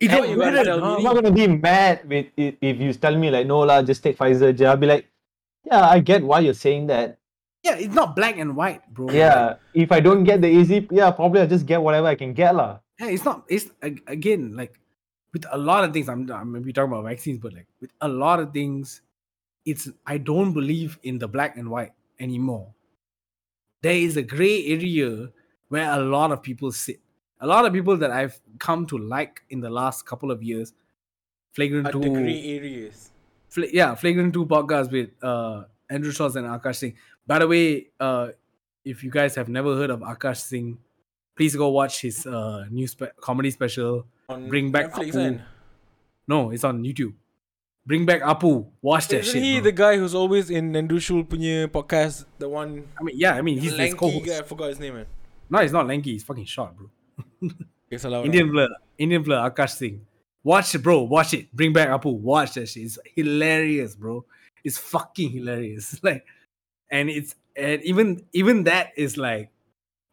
it 0.00 0.08
That's 0.08 0.26
you 0.28 0.34
gotta 0.34 0.50
matter, 0.50 0.64
tell 0.64 0.80
dog. 0.80 0.98
I'm 0.98 1.04
not 1.04 1.14
gonna 1.14 1.30
be 1.30 1.46
mad 1.46 2.08
with 2.08 2.26
if, 2.34 2.56
if 2.58 2.80
you 2.80 2.90
tell 2.94 3.14
me 3.14 3.30
like 3.30 3.46
no 3.46 3.60
lah, 3.60 3.82
just 3.86 4.02
take 4.02 4.18
Pfizer. 4.18 4.50
je." 4.50 4.66
I'll 4.66 4.76
be 4.80 4.90
like, 4.90 5.06
yeah, 5.62 5.86
I 5.86 6.00
get 6.00 6.24
why 6.26 6.40
you're 6.40 6.58
saying 6.58 6.88
that. 6.88 7.21
Yeah, 7.62 7.76
it's 7.76 7.94
not 7.94 8.16
black 8.16 8.38
and 8.38 8.56
white, 8.56 8.82
bro. 8.92 9.10
Yeah, 9.10 9.54
if 9.72 9.92
I 9.92 10.00
don't 10.00 10.24
get 10.24 10.40
the 10.40 10.50
AZ, 10.60 10.70
yeah, 10.90 11.10
probably 11.12 11.40
I'll 11.40 11.46
just 11.46 11.66
get 11.66 11.80
whatever 11.80 12.08
I 12.08 12.16
can 12.16 12.32
get 12.34 12.54
lah. 12.54 12.80
yeah, 12.98 13.06
it's 13.08 13.24
not. 13.24 13.44
It's 13.48 13.70
again 13.82 14.56
like 14.56 14.78
with 15.32 15.46
a 15.50 15.58
lot 15.58 15.84
of 15.84 15.92
things. 15.92 16.08
I'm 16.08 16.30
I'm 16.30 16.52
maybe 16.52 16.72
talking 16.72 16.92
about 16.92 17.04
vaccines, 17.04 17.38
but 17.38 17.54
like 17.54 17.68
with 17.80 17.90
a 18.00 18.08
lot 18.08 18.40
of 18.40 18.52
things, 18.52 19.02
it's 19.64 19.88
I 20.06 20.18
don't 20.18 20.52
believe 20.52 20.98
in 21.04 21.18
the 21.18 21.28
black 21.28 21.56
and 21.56 21.70
white 21.70 21.92
anymore. 22.18 22.74
There 23.82 23.94
is 23.94 24.16
a 24.16 24.22
gray 24.22 24.66
area 24.66 25.30
where 25.68 25.90
a 25.90 25.98
lot 26.02 26.32
of 26.32 26.42
people 26.42 26.72
sit. 26.72 27.00
A 27.40 27.46
lot 27.46 27.64
of 27.64 27.72
people 27.72 27.96
that 27.96 28.10
I've 28.10 28.38
come 28.58 28.86
to 28.86 28.98
like 28.98 29.42
in 29.50 29.60
the 29.60 29.70
last 29.70 30.06
couple 30.06 30.30
of 30.30 30.42
years, 30.42 30.72
flagrant 31.52 31.88
At 31.88 31.92
two, 31.92 32.00
the 32.00 32.08
gray 32.10 32.58
areas. 32.58 33.10
Fla- 33.48 33.70
yeah, 33.72 33.94
flagrant 33.94 34.34
two 34.34 34.46
podcast 34.46 34.90
with 34.90 35.10
uh 35.22 35.64
Andrew 35.90 36.12
Schulz 36.12 36.36
and 36.36 36.46
Akaash 36.46 36.76
Singh. 36.76 36.94
By 37.26 37.38
the 37.38 37.48
way, 37.48 37.88
uh, 38.00 38.28
if 38.84 39.02
you 39.04 39.10
guys 39.10 39.34
have 39.36 39.48
never 39.48 39.76
heard 39.76 39.90
of 39.90 40.00
Akaash 40.00 40.38
Singh, 40.42 40.78
please 41.36 41.54
go 41.56 41.68
watch 41.70 42.00
his 42.02 42.26
uh 42.26 42.66
new 42.70 42.86
spe- 42.86 43.14
comedy 43.20 43.50
special. 43.50 44.06
On 44.28 44.48
Bring 44.48 44.70
back 44.72 44.92
Netflix, 44.92 45.10
Apu. 45.10 45.12
kan? 45.12 45.42
No, 46.28 46.50
it's 46.50 46.64
on 46.64 46.82
YouTube. 46.82 47.14
Bring 47.84 48.06
back 48.06 48.22
Apu. 48.22 48.66
Watch 48.80 49.08
that 49.08 49.20
Isn't 49.26 49.32
shit. 49.34 49.42
he 49.42 49.52
bro. 49.58 49.64
the 49.64 49.72
guy 49.72 49.96
who's 49.98 50.14
always 50.14 50.50
in 50.50 50.74
Andrew 50.76 51.00
Schulz 51.00 51.26
punya 51.26 51.66
podcast? 51.66 52.24
The 52.38 52.48
one 52.48 52.86
I 52.98 53.02
mean, 53.02 53.16
yeah, 53.18 53.34
I 53.34 53.42
mean, 53.42 53.58
he's 53.58 53.74
lanky 53.74 53.96
co-host. 53.98 54.26
guy. 54.26 54.38
I 54.38 54.42
forgot 54.42 54.68
his 54.70 54.78
name, 54.78 54.94
man. 54.94 55.06
No, 55.50 55.58
he's 55.60 55.72
not 55.72 55.86
lanky. 55.86 56.12
He's 56.12 56.22
fucking 56.24 56.46
short, 56.46 56.74
bro. 56.78 56.88
Indian 58.24 58.50
blur, 58.50 58.68
Indian 58.96 59.22
blur, 59.22 59.36
Akaash 59.50 59.76
Singh. 59.76 60.00
Watch 60.44 60.74
it, 60.74 60.78
bro. 60.82 61.02
Watch 61.02 61.34
it. 61.34 61.52
Bring 61.54 61.72
back 61.72 61.88
Apu. 61.88 62.14
Watch 62.18 62.54
that 62.54 62.68
shit. 62.68 62.84
It's 62.84 62.98
hilarious, 63.14 63.94
bro. 63.94 64.24
It's 64.64 64.78
fucking 64.78 65.30
hilarious. 65.30 65.98
Like, 66.02 66.24
and 66.92 67.10
it's 67.10 67.34
and 67.56 67.82
even 67.82 68.22
even 68.32 68.64
that 68.64 68.92
is 68.96 69.16
like, 69.16 69.50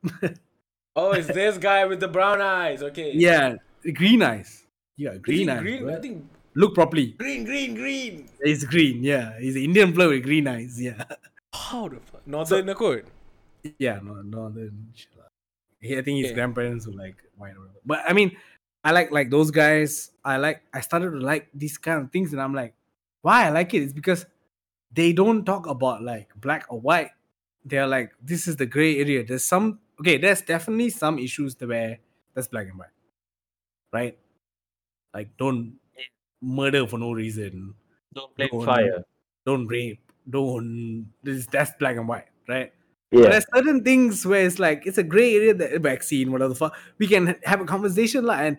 Oh, 0.95 1.11
it's 1.11 1.27
this 1.27 1.57
guy 1.57 1.85
with 1.85 1.99
the 1.99 2.07
brown 2.07 2.41
eyes. 2.41 2.81
Okay. 2.83 3.11
yeah, 3.13 3.55
green 3.93 4.21
eyes. 4.23 4.63
Yeah, 4.97 5.13
he 5.13 5.19
green 5.19 5.49
eyes. 5.49 5.61
green? 5.61 5.83
bro. 5.85 5.95
I 5.95 6.01
think 6.01 6.25
Look 6.55 6.73
properly. 6.73 7.11
green, 7.13 7.45
green, 7.45 7.75
green. 7.75 8.27
He's 8.43 8.65
green. 8.65 9.03
Yeah, 9.03 9.39
he's 9.39 9.55
an 9.55 9.61
Indian 9.63 9.91
blur 9.93 10.09
with 10.09 10.23
green 10.23 10.47
eyes. 10.47 10.81
Yeah, 10.81 11.03
How 11.53 11.87
the 11.87 11.97
fuck? 12.01 12.25
Northern 12.27 12.67
so, 12.67 12.73
kot. 12.73 13.03
yeah. 13.77 13.99
No, 14.03 14.15
no. 14.23 14.49
The, 14.49 14.71
he, 15.79 15.97
I 15.97 16.01
think 16.01 16.17
his 16.17 16.25
Okay. 16.27 16.33
grandparents 16.35 16.87
were 16.87 16.93
like 16.93 17.15
white. 17.37 17.53
Or 17.55 17.59
whatever. 17.59 17.79
But 17.85 17.99
I 18.07 18.13
mean, 18.13 18.35
I 18.83 18.91
like 18.91 19.11
like 19.11 19.29
those 19.29 19.51
guys. 19.51 20.11
I 20.25 20.35
like. 20.37 20.61
I 20.73 20.81
started 20.81 21.11
to 21.11 21.17
like 21.19 21.47
these 21.53 21.77
kind 21.77 22.01
of 22.03 22.11
things, 22.11 22.33
and 22.33 22.41
I'm 22.41 22.53
like, 22.53 22.73
why 23.21 23.45
I 23.45 23.49
like 23.51 23.73
it 23.73 23.83
is 23.83 23.93
because 23.93 24.25
they 24.91 25.13
don't 25.13 25.45
talk 25.45 25.67
about 25.67 26.03
like 26.03 26.29
black 26.35 26.65
or 26.69 26.79
white. 26.79 27.11
They're 27.65 27.87
like, 27.87 28.11
this 28.21 28.47
is 28.47 28.55
the 28.55 28.65
gray 28.65 28.99
area. 28.99 29.23
There's 29.23 29.45
some 29.45 29.79
okay. 29.99 30.17
There's 30.17 30.41
definitely 30.41 30.89
some 30.89 31.19
issues 31.19 31.55
where 31.59 31.99
that's 32.33 32.47
black 32.47 32.67
and 32.67 32.79
white, 32.79 32.95
right? 33.93 34.17
Like 35.13 35.35
don't 35.37 35.75
murder 36.41 36.87
for 36.87 36.97
no 36.97 37.11
reason. 37.11 37.75
Don't 38.13 38.33
play 38.35 38.49
with 38.51 38.65
fire. 38.65 39.03
Don't 39.45 39.67
rape. 39.67 39.99
Don't. 40.29 41.11
This 41.23 41.45
that's 41.45 41.71
black 41.79 41.97
and 41.97 42.07
white, 42.07 42.27
right? 42.47 42.71
Yeah. 43.11 43.23
But 43.23 43.31
there's 43.31 43.45
certain 43.53 43.83
things 43.83 44.25
where 44.25 44.45
it's 44.45 44.59
like 44.59 44.85
it's 44.85 44.97
a 44.97 45.03
gray 45.03 45.35
area 45.35 45.53
that 45.53 45.81
vaccine, 45.81 46.31
whatever 46.31 46.49
the 46.49 46.55
fuck. 46.55 46.75
We 46.97 47.07
can 47.07 47.35
have 47.43 47.61
a 47.61 47.65
conversation 47.65 48.25
like 48.25 48.39
and 48.39 48.57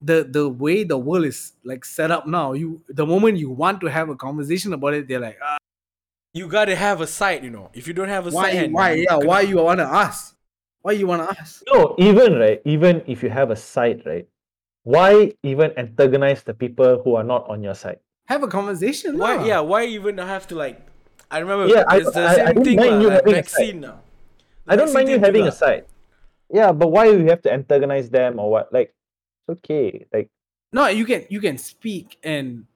the 0.00 0.28
the 0.30 0.48
way 0.48 0.84
the 0.84 0.98
world 0.98 1.24
is 1.24 1.52
like 1.64 1.84
set 1.84 2.10
up 2.10 2.26
now, 2.26 2.52
you 2.52 2.82
the 2.88 3.06
moment 3.06 3.38
you 3.38 3.50
want 3.50 3.80
to 3.80 3.86
have 3.86 4.08
a 4.08 4.16
conversation 4.16 4.72
about 4.72 4.94
it, 4.94 5.08
they're 5.08 5.20
like, 5.20 5.38
ah, 5.42 5.56
You 6.36 6.48
gotta 6.52 6.76
have 6.76 7.00
a 7.00 7.06
site, 7.08 7.40
you 7.40 7.48
know. 7.48 7.70
If 7.72 7.88
you 7.88 7.94
don't 7.96 8.12
have 8.12 8.26
a 8.28 8.30
why, 8.30 8.52
site, 8.52 8.68
why, 8.70 8.92
you 8.92 9.06
yeah, 9.08 9.16
why 9.16 9.40
you 9.40 9.56
wanna 9.56 9.88
ask? 9.88 10.36
Why 10.84 10.92
you 10.92 11.06
wanna 11.08 11.32
ask? 11.32 11.64
No, 11.72 11.96
even 11.96 12.36
right, 12.36 12.60
even 12.68 13.00
if 13.08 13.24
you 13.24 13.30
have 13.32 13.48
a 13.48 13.56
side, 13.56 14.04
right, 14.04 14.28
why 14.84 15.32
even 15.42 15.72
antagonize 15.80 16.42
the 16.44 16.52
people 16.52 17.00
who 17.00 17.16
are 17.16 17.24
not 17.24 17.48
on 17.48 17.64
your 17.64 17.72
side? 17.72 18.04
Have 18.28 18.42
a 18.44 18.48
conversation. 18.52 19.16
Why? 19.16 19.40
lah. 19.40 19.44
Yeah. 19.48 19.60
Why 19.64 19.88
even 19.88 20.18
have 20.20 20.44
to 20.52 20.54
like 20.60 20.76
I 21.32 21.40
remember. 21.40 21.72
Yeah, 21.72 21.88
I- 21.88 22.04
it's 22.04 22.12
the 22.12 22.20
I- 22.20 22.28
I 22.28 22.34
same 22.36 22.54
don't 22.54 22.64
thing. 22.68 22.76
mind 22.84 22.92
lah, 22.92 23.00
you 23.00 23.08
like 23.08 23.16
having 23.16 23.32
a 23.32 23.36
vaccine. 23.40 23.78
lah. 23.80 23.96
I 24.68 24.76
don't 24.76 24.92
mind 24.92 25.08
you 25.08 25.16
thing 25.16 25.24
having 25.24 25.46
a 25.48 25.54
juga. 25.56 25.56
side. 25.56 25.84
Yeah, 26.52 26.70
but 26.76 26.92
why 26.92 27.08
you 27.08 27.24
have 27.32 27.40
to 27.48 27.50
antagonize 27.50 28.12
them 28.12 28.36
or 28.36 28.52
what? 28.52 28.68
Like, 28.76 28.92
it's 29.48 29.56
okay. 29.64 30.04
Like, 30.12 30.28
No, 30.68 30.84
you 30.92 31.08
can 31.08 31.24
you 31.32 31.40
can 31.40 31.56
speak 31.56 32.20
and 32.20 32.68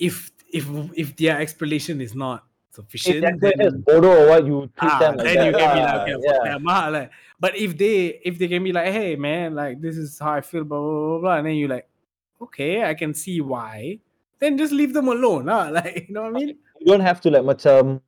if 0.00 0.32
if 0.48 0.64
if 0.96 1.12
their 1.20 1.36
explanation 1.36 2.00
is 2.00 2.16
not 2.16 2.40
if 2.42 2.51
sufficient, 2.72 3.20
they're 3.40 3.52
then, 3.52 3.60
just 3.60 3.84
Bodo 3.84 4.08
or 4.08 4.28
what, 4.32 4.46
you 4.46 4.70
treat 4.78 4.90
ah, 4.92 4.98
them 4.98 5.16
like 5.16 5.26
then 5.26 5.36
that. 5.36 5.46
you 5.46 5.52
can 5.52 5.68
be 5.76 5.80
like, 5.80 6.00
okay, 6.00 6.12
fuck 6.16 6.40
yeah. 6.44 6.52
them, 6.52 6.68
ah, 6.72 6.88
like, 6.88 7.10
but 7.38 7.52
if 7.56 7.76
they 7.76 8.20
if 8.24 8.38
they 8.40 8.48
can 8.48 8.64
be 8.64 8.72
like, 8.72 8.88
hey 8.92 9.16
man, 9.16 9.54
like 9.54 9.80
this 9.80 9.96
is 9.96 10.18
how 10.18 10.32
I 10.32 10.40
feel, 10.40 10.64
blah 10.64 10.80
blah 10.80 10.90
blah, 10.90 11.18
blah 11.20 11.36
and 11.36 11.46
then 11.46 11.54
you 11.54 11.68
like, 11.68 11.86
okay, 12.40 12.82
I 12.84 12.94
can 12.94 13.12
see 13.14 13.40
why. 13.40 13.98
Then 14.40 14.58
just 14.58 14.72
leave 14.72 14.92
them 14.92 15.06
alone, 15.06 15.48
ah, 15.48 15.68
like 15.76 16.08
you 16.08 16.14
know 16.14 16.22
what 16.26 16.34
I 16.34 16.38
mean? 16.40 16.58
You 16.80 16.86
don't 16.86 17.04
have 17.04 17.20
to 17.22 17.30
like 17.30 17.44
macam 17.44 18.00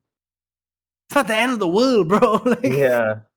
It's 1.07 1.15
not 1.15 1.27
the 1.29 1.37
end 1.37 1.53
of 1.53 1.59
the 1.61 1.69
world, 1.69 2.09
bro. 2.09 2.41
like, 2.45 2.65
yeah. 2.65 3.29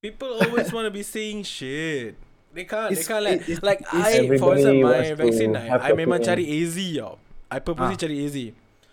People 0.00 0.30
always 0.40 0.72
want 0.72 0.86
to 0.86 0.94
be 0.94 1.02
saying 1.02 1.42
shit. 1.42 2.14
They 2.54 2.64
can't. 2.64 2.94
It's- 2.94 3.04
they 3.06 3.12
can't 3.12 3.24
like 3.26 3.40
it's- 3.50 3.62
like 3.66 3.80
it's- 3.82 3.94
I 3.94 4.30
for 4.30 4.54
Everybody 4.54 4.60
example 4.62 4.90
my 4.90 5.14
vaccine 5.18 5.52
I, 5.56 5.64
have 5.66 5.82
I 5.82 5.90
memang 5.92 6.22
opinion. 6.22 6.30
cari 6.30 6.44
AZ 6.62 6.76
tau. 6.96 7.12
I 7.50 7.58
purposely 7.58 7.98
Ah. 7.98 8.00
cari 8.00 8.16
AZ. 8.24 8.36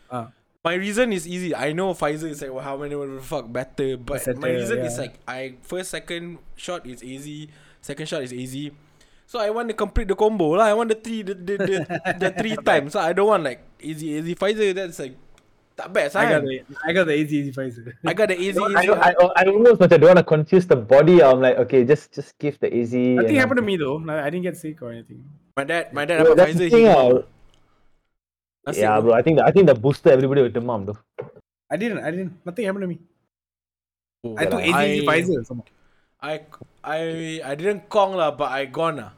Ah. 0.10 0.28
My 0.68 0.76
reason 0.76 1.16
is 1.16 1.24
easy. 1.24 1.56
I 1.56 1.72
know 1.72 1.96
Pfizer 1.96 2.28
is 2.28 2.44
like 2.44 2.52
well, 2.52 2.60
how 2.60 2.76
many 2.76 2.92
the 2.92 3.24
fuck 3.24 3.48
better, 3.48 3.96
but 3.96 4.20
Better, 4.20 4.36
my 4.36 4.52
reason 4.52 4.84
is 4.84 5.00
yeah. 5.00 5.08
like 5.08 5.16
I 5.24 5.56
first 5.64 5.96
second 5.96 6.44
shot 6.60 6.84
is 6.84 7.00
AZ, 7.00 7.24
second 7.80 8.04
shot 8.04 8.28
is 8.28 8.36
AZ. 8.36 8.76
So 9.32 9.40
I 9.40 9.48
want 9.48 9.72
to 9.72 9.76
complete 9.80 10.12
the 10.12 10.16
combo 10.20 10.60
lah. 10.60 10.68
I 10.68 10.76
want 10.76 10.92
the 10.92 11.00
three 11.00 11.24
the 11.24 11.40
the, 11.40 11.56
the, 11.56 11.80
the 12.20 12.30
three 12.36 12.60
times. 12.68 12.92
So 12.92 13.00
I 13.00 13.16
don't 13.16 13.32
want 13.32 13.48
like 13.48 13.64
AZ 13.80 14.04
AZ 14.04 14.28
Pfizer. 14.36 14.76
That's 14.76 15.00
like 15.00 15.16
tak 15.80 15.88
best. 15.96 16.20
I 16.20 16.36
got 16.36 16.44
kan? 16.44 16.52
the 16.52 16.56
I 16.84 16.92
got 16.92 17.06
the 17.08 17.16
easy 17.16 17.48
Pfizer. 17.48 17.96
I 18.04 18.12
got 18.12 18.28
the 18.28 18.36
AZ. 18.36 18.60
No, 18.60 18.68
AZ. 18.68 18.76
I, 18.76 18.92
I, 18.92 19.12
I 19.40 19.42
almost 19.48 19.80
macam 19.80 20.04
don't 20.04 20.12
want 20.12 20.20
to 20.20 20.28
confuse 20.28 20.68
the 20.68 20.76
body. 20.76 21.24
I'm 21.24 21.40
like, 21.40 21.56
okay, 21.64 21.88
just 21.88 22.12
just 22.12 22.36
give 22.44 22.60
the 22.60 22.68
easy. 22.68 23.16
Nothing 23.16 23.40
happened 23.40 23.64
to 23.64 23.68
me 23.72 23.80
though. 23.80 24.04
I 24.04 24.28
didn't 24.28 24.44
get 24.44 24.60
sick 24.60 24.84
or 24.84 24.92
anything. 24.92 25.24
my 25.56 25.64
dad, 25.64 25.96
my 25.96 26.04
dad 26.04 26.28
that's 26.36 26.60
Pfizer. 26.60 26.60
the 26.60 26.70
thing, 26.76 26.92
he 26.92 27.37
Nasib 28.68 28.84
Yeah, 28.84 29.00
tu. 29.00 29.02
bro. 29.08 29.14
I 29.16 29.22
think 29.24 29.40
the, 29.40 29.44
I 29.48 29.52
think 29.56 29.66
the 29.72 29.76
booster 29.76 30.12
everybody 30.12 30.42
with 30.44 30.54
the 30.54 30.60
mom 30.62 30.84
though. 30.86 31.00
I 31.72 31.76
didn't. 31.80 32.04
I 32.04 32.12
didn't. 32.12 32.34
Nothing 32.46 32.66
happened 32.68 32.84
to 32.84 32.92
me. 32.92 33.00
Oh, 34.28 34.36
I 34.36 34.44
took 34.46 34.60
lah. 34.60 34.68
AZ 34.68 34.84
I- 34.84 35.06
Pfizer. 35.08 35.40
I 36.20 36.34
I 36.84 37.00
I 37.46 37.54
didn't 37.56 37.88
kong 37.88 38.16
lah, 38.20 38.32
but 38.36 38.52
I 38.52 38.66
gone 38.68 38.98
lah. 39.00 39.12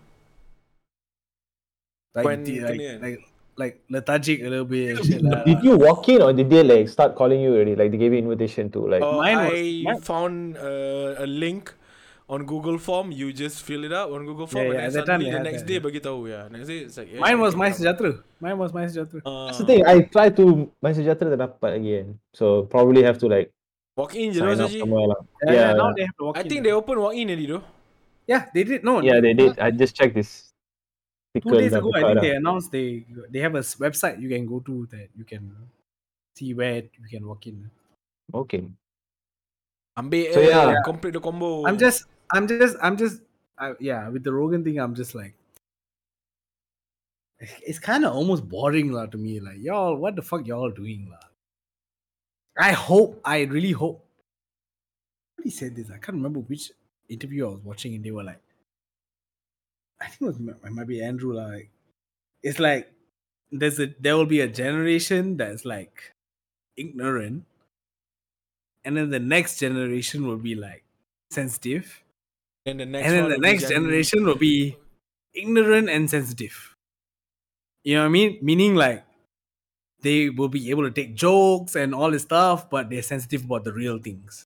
Like, 2.16 2.26
When 2.26 2.44
the- 2.44 2.62
like, 2.62 2.80
like, 3.02 3.20
like 3.56 3.76
lethargic 3.90 4.42
a 4.42 4.50
little 4.50 4.66
bit 4.70 4.98
and 4.98 5.06
shit 5.06 5.22
lah. 5.22 5.44
Did 5.46 5.62
you 5.64 5.78
walk 5.78 6.10
in 6.10 6.22
or 6.26 6.34
did 6.34 6.50
they 6.50 6.64
like 6.64 6.90
start 6.90 7.16
calling 7.16 7.40
you 7.42 7.54
already? 7.56 7.76
Like 7.76 7.92
they 7.94 7.98
gave 8.02 8.14
you 8.14 8.20
invitation 8.20 8.70
to 8.76 8.86
like. 8.88 9.02
Uh, 9.02 9.18
Mine 9.18 9.38
was- 9.50 9.54
I 9.56 9.64
mine- 9.88 10.02
found 10.06 10.36
uh, 10.58 11.16
a 11.22 11.28
link 11.28 11.74
on 12.30 12.46
Google 12.46 12.78
Form. 12.78 13.12
You 13.12 13.34
just 13.34 13.64
fill 13.66 13.84
it 13.84 13.94
out 13.94 14.14
on 14.14 14.26
Google 14.26 14.46
Form, 14.46 14.70
Yeah, 14.70 14.74
yeah, 14.74 14.86
and 14.86 14.94
then 14.94 15.02
suddenly 15.06 15.26
they 15.34 15.38
the 15.38 15.44
next 15.44 15.62
that, 15.66 15.68
day 15.68 15.78
yeah. 15.82 15.86
bagi 15.90 16.00
tahu. 16.00 16.20
Yeah, 16.30 16.44
next 16.54 16.68
day 16.70 16.80
it's 16.86 16.98
like. 16.98 17.10
yeah, 17.10 17.20
Mine 17.20 17.38
yeah, 17.38 17.44
was 17.44 17.54
my 17.58 17.70
sejahtera. 17.74 18.12
Mine 18.40 18.58
was 18.62 18.72
my 18.72 18.86
sejahtera. 18.86 19.22
Uh, 19.26 19.46
That's 19.50 19.58
the 19.60 19.66
thing. 19.66 19.82
I 19.86 20.06
tried 20.06 20.38
to 20.38 20.46
my 20.80 20.94
sejahtera 20.94 21.34
tak 21.34 21.42
dapat 21.42 21.72
again. 21.76 22.22
So 22.38 22.70
probably 22.70 23.02
have 23.02 23.18
to 23.20 23.28
like 23.28 23.50
walk 23.98 24.14
in 24.16 24.30
je 24.32 24.40
lah 24.40 24.54
up 24.56 24.70
Saji. 24.70 24.80
lah. 24.86 25.20
Yeah, 25.44 25.52
Yeah, 25.52 25.70
now 25.74 25.90
yeah. 25.90 25.94
they 25.98 26.04
have 26.08 26.16
to 26.22 26.24
walk 26.30 26.36
I 26.38 26.46
in. 26.46 26.50
think 26.54 26.62
they 26.64 26.72
open 26.72 26.96
walk 27.02 27.18
in 27.18 27.28
already 27.34 27.48
though. 27.50 27.66
Yeah, 28.30 28.46
they 28.54 28.62
did. 28.64 28.86
No, 28.86 29.02
Yeah, 29.02 29.18
they 29.20 29.34
did. 29.34 29.58
I 29.58 29.74
just 29.74 29.98
checked 29.98 30.14
this. 30.14 30.54
Two 31.34 31.58
days 31.58 31.74
ago, 31.74 31.90
I 31.98 32.14
think 32.14 32.22
they 32.22 32.34
announced 32.38 32.70
they 32.74 33.06
they 33.30 33.42
have 33.42 33.54
a 33.58 33.62
website 33.82 34.18
you 34.22 34.30
can 34.30 34.46
go 34.50 34.62
to 34.66 34.86
that 34.94 35.10
you 35.14 35.26
can 35.26 35.50
see 36.38 36.54
where 36.58 36.86
you 36.86 37.08
can 37.10 37.26
walk 37.26 37.46
in. 37.50 37.70
Okay. 38.34 38.66
Ambil 39.98 40.32
So, 40.34 40.40
eh, 40.42 40.50
yeah. 40.50 40.80
complete 40.86 41.14
the 41.14 41.22
combo. 41.22 41.68
I'm 41.68 41.76
just, 41.78 42.06
I'm 42.32 42.48
just, 42.48 42.78
I'm 42.82 42.98
just, 42.98 43.22
I, 43.58 43.74
yeah. 43.80 44.08
With 44.10 44.24
the 44.24 44.34
Rogan 44.34 44.64
thing, 44.64 44.80
I'm 44.80 44.96
just 44.96 45.16
like, 45.16 45.34
it's 47.40 47.80
kind 47.80 48.06
of 48.06 48.14
almost 48.14 48.48
boring 48.48 48.92
lah 48.92 49.06
to 49.08 49.18
me. 49.18 49.40
Like 49.40 49.58
y'all, 49.60 49.96
what 49.96 50.16
the 50.16 50.22
fuck 50.22 50.46
y'all 50.46 50.72
doing 50.72 51.08
lah? 51.10 51.28
I 52.58 52.74
hope, 52.74 53.22
I 53.24 53.44
really 53.44 53.72
hope. 53.72 54.06
Somebody 55.38 55.52
said 55.52 55.76
this. 55.76 55.90
I 55.90 55.98
can't 55.98 56.18
remember 56.18 56.42
which 56.42 56.72
interview 57.08 57.48
I 57.48 57.52
was 57.52 57.64
watching, 57.64 57.96
and 57.96 58.04
they 58.04 58.12
were 58.12 58.24
like, 58.24 58.42
I 60.02 60.08
think 60.08 60.22
it 60.22 60.26
was 60.26 60.56
it 60.66 60.72
might 60.72 60.88
be 60.88 61.02
Andrew. 61.02 61.34
Like, 61.34 61.70
it's 62.44 62.60
like 62.60 62.92
there's 63.52 63.80
a 63.80 63.94
there 64.00 64.18
will 64.18 64.26
be 64.26 64.42
a 64.42 64.48
generation 64.48 65.38
that's 65.38 65.64
like 65.64 66.14
ignorant, 66.76 67.46
and 68.84 68.98
then 68.98 69.10
the 69.10 69.20
next 69.20 69.60
generation 69.60 70.28
will 70.28 70.38
be 70.38 70.56
like 70.56 70.84
sensitive, 71.32 72.04
and 72.70 72.80
the 72.80 72.86
next 72.86 73.06
and 73.06 73.14
then 73.18 73.26
the 73.30 73.38
next 73.42 73.70
generation 73.70 74.26
will 74.26 74.38
be 74.40 74.78
ignorant 75.34 75.90
and 75.90 76.10
sensitive. 76.10 76.76
You 77.84 77.96
know 77.98 78.02
what 78.06 78.14
I 78.14 78.18
mean? 78.18 78.38
Meaning 78.42 78.76
like 78.76 79.04
they 80.02 80.30
will 80.30 80.48
be 80.52 80.70
able 80.72 80.84
to 80.88 80.92
take 80.92 81.16
jokes 81.16 81.76
and 81.76 81.94
all 81.94 82.12
this 82.12 82.24
stuff, 82.24 82.70
but 82.70 82.90
they're 82.90 83.04
sensitive 83.04 83.44
about 83.46 83.64
the 83.64 83.74
real 83.74 84.00
things. 84.00 84.46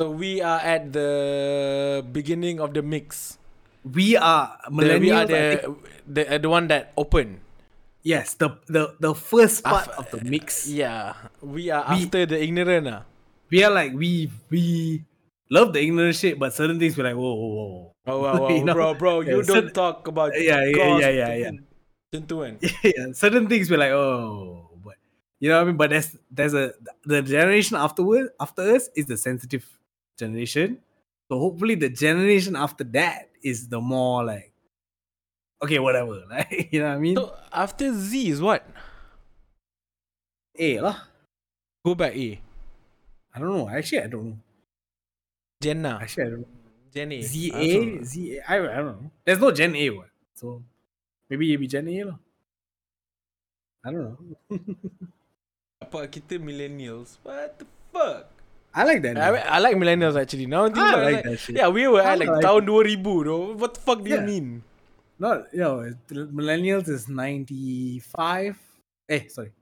So 0.00 0.10
we 0.10 0.40
are 0.40 0.60
at 0.60 0.92
the 0.92 2.04
beginning 2.12 2.60
of 2.60 2.72
the 2.72 2.80
mix. 2.82 3.36
We 3.84 4.16
are 4.16 4.56
The, 4.68 4.98
we 5.00 5.10
are 5.12 5.24
the 5.24 5.76
the, 6.08 6.22
uh, 6.24 6.38
the 6.38 6.48
one 6.48 6.68
that 6.68 6.92
open. 6.96 7.40
yes, 8.04 8.32
the 8.36 8.56
the 8.68 8.96
the 9.00 9.12
first 9.16 9.60
part 9.64 9.88
Af- 9.92 9.98
of 10.00 10.04
the 10.12 10.20
mix. 10.24 10.68
Yeah, 10.68 11.16
we 11.44 11.68
are 11.72 11.84
We- 11.96 12.04
after 12.08 12.24
the 12.28 12.40
ignorant. 12.40 12.88
Ah. 12.88 13.04
We 13.52 13.64
are 13.64 13.72
like 13.72 13.92
we 13.96 14.28
we 14.52 15.04
love 15.50 15.72
the 15.72 15.82
ignorant 15.82 16.16
shit, 16.16 16.38
but 16.38 16.54
certain 16.54 16.78
things 16.78 16.96
we're 16.96 17.04
like 17.04 17.16
whoa 17.16 17.34
whoa 17.34 17.54
whoa. 17.54 17.92
Oh 18.06 18.22
wow, 18.22 18.40
wow 18.40 18.56
You 18.56 18.64
know? 18.64 18.72
bro, 18.74 18.94
bro, 18.94 19.20
you 19.20 19.36
Yeah, 19.36 19.42
don't 19.42 19.66
cer- 19.68 19.70
talk 19.70 20.06
about 20.08 20.32
Yeah, 20.38 20.64
yeah, 20.64 20.98
yeah, 20.98 21.10
yeah, 21.10 21.34
yeah. 21.34 21.50
Kan. 21.50 21.66
yeah, 22.82 23.12
certain 23.12 23.46
things 23.48 23.70
we're 23.70 23.78
like, 23.78 23.92
oh, 23.92 24.70
but 24.82 24.96
you 25.38 25.48
know 25.48 25.56
what 25.58 25.62
I 25.62 25.66
mean. 25.66 25.76
But 25.76 25.90
there's 25.90 26.16
there's 26.30 26.54
a 26.54 26.72
the 27.04 27.22
generation 27.22 27.76
afterward 27.76 28.30
after 28.40 28.62
us 28.62 28.88
is 28.96 29.06
the 29.06 29.16
sensitive 29.16 29.66
generation. 30.18 30.78
So 31.30 31.38
hopefully 31.38 31.76
the 31.76 31.88
generation 31.88 32.56
after 32.56 32.82
that 32.98 33.30
is 33.44 33.68
the 33.68 33.80
more 33.80 34.24
like, 34.24 34.50
okay, 35.62 35.78
whatever, 35.78 36.22
like 36.30 36.70
you 36.72 36.80
know 36.80 36.88
what 36.88 36.96
I 36.96 36.98
mean. 36.98 37.16
So 37.16 37.36
after 37.52 37.94
Z 37.94 38.10
is 38.30 38.42
what? 38.42 38.66
A 40.58 40.80
lah. 40.80 40.98
Go 41.86 41.94
back 41.94 42.16
A. 42.16 42.40
I 43.32 43.38
don't 43.38 43.54
know. 43.54 43.68
Actually, 43.68 44.02
I 44.02 44.06
don't 44.08 44.24
know. 44.34 44.38
Jenna. 45.60 45.98
Actually, 46.00 46.24
I 46.24 46.30
don't 46.30 46.40
know. 46.40 46.48
Gen 46.92 47.12
A. 47.12 47.22
Z 47.22 47.52
I 47.52 47.56
also 47.56 47.68
A 47.68 47.74
don't 47.74 47.94
know. 47.94 48.04
Z 48.04 48.14
A. 48.36 48.50
I 48.50 48.54
I 48.56 48.76
don't 48.80 48.86
know. 48.86 49.10
There's 49.24 49.38
no 49.38 49.50
Gen 49.52 49.76
A 49.76 49.90
one. 49.90 50.10
So 50.34 50.62
maybe 51.28 51.52
it 51.52 51.58
be 51.58 51.68
Gen 51.68 51.88
A 51.88 52.04
lah. 52.04 52.18
I 53.84 53.90
don't 53.92 54.04
know. 54.04 54.18
Apa 55.84 56.08
kita 56.08 56.40
millennials? 56.40 57.20
What 57.22 57.60
the 57.60 57.66
fuck? 57.92 58.28
I 58.72 58.84
like 58.84 59.02
that. 59.02 59.18
I, 59.18 59.30
name. 59.34 59.44
I 59.44 59.58
like 59.58 59.76
millennials 59.76 60.16
actually. 60.16 60.46
Now 60.46 60.64
I 60.64 60.72
think 60.72 60.78
I 60.78 60.94
like 60.94 61.14
like, 61.20 61.24
that 61.24 61.38
shit. 61.38 61.56
yeah, 61.56 61.68
we 61.68 61.88
were 61.88 62.00
I 62.00 62.14
at 62.14 62.18
like 62.20 62.30
like 62.30 62.44
tahun 62.44 62.64
2000 62.64 63.26
though. 63.26 63.52
What 63.58 63.74
the 63.74 63.82
fuck 63.82 64.00
do 64.04 64.08
you 64.08 64.22
mean? 64.22 64.62
Not 65.20 65.52
you 65.52 65.60
know, 65.60 65.84
millennials 66.32 66.88
is 66.88 67.04
ninety 67.08 68.00
five. 68.00 68.56
Eh, 69.10 69.28
sorry, 69.28 69.52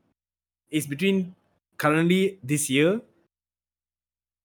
it's 0.70 0.86
between 0.86 1.34
currently 1.80 2.38
this 2.44 2.68
year. 2.70 3.00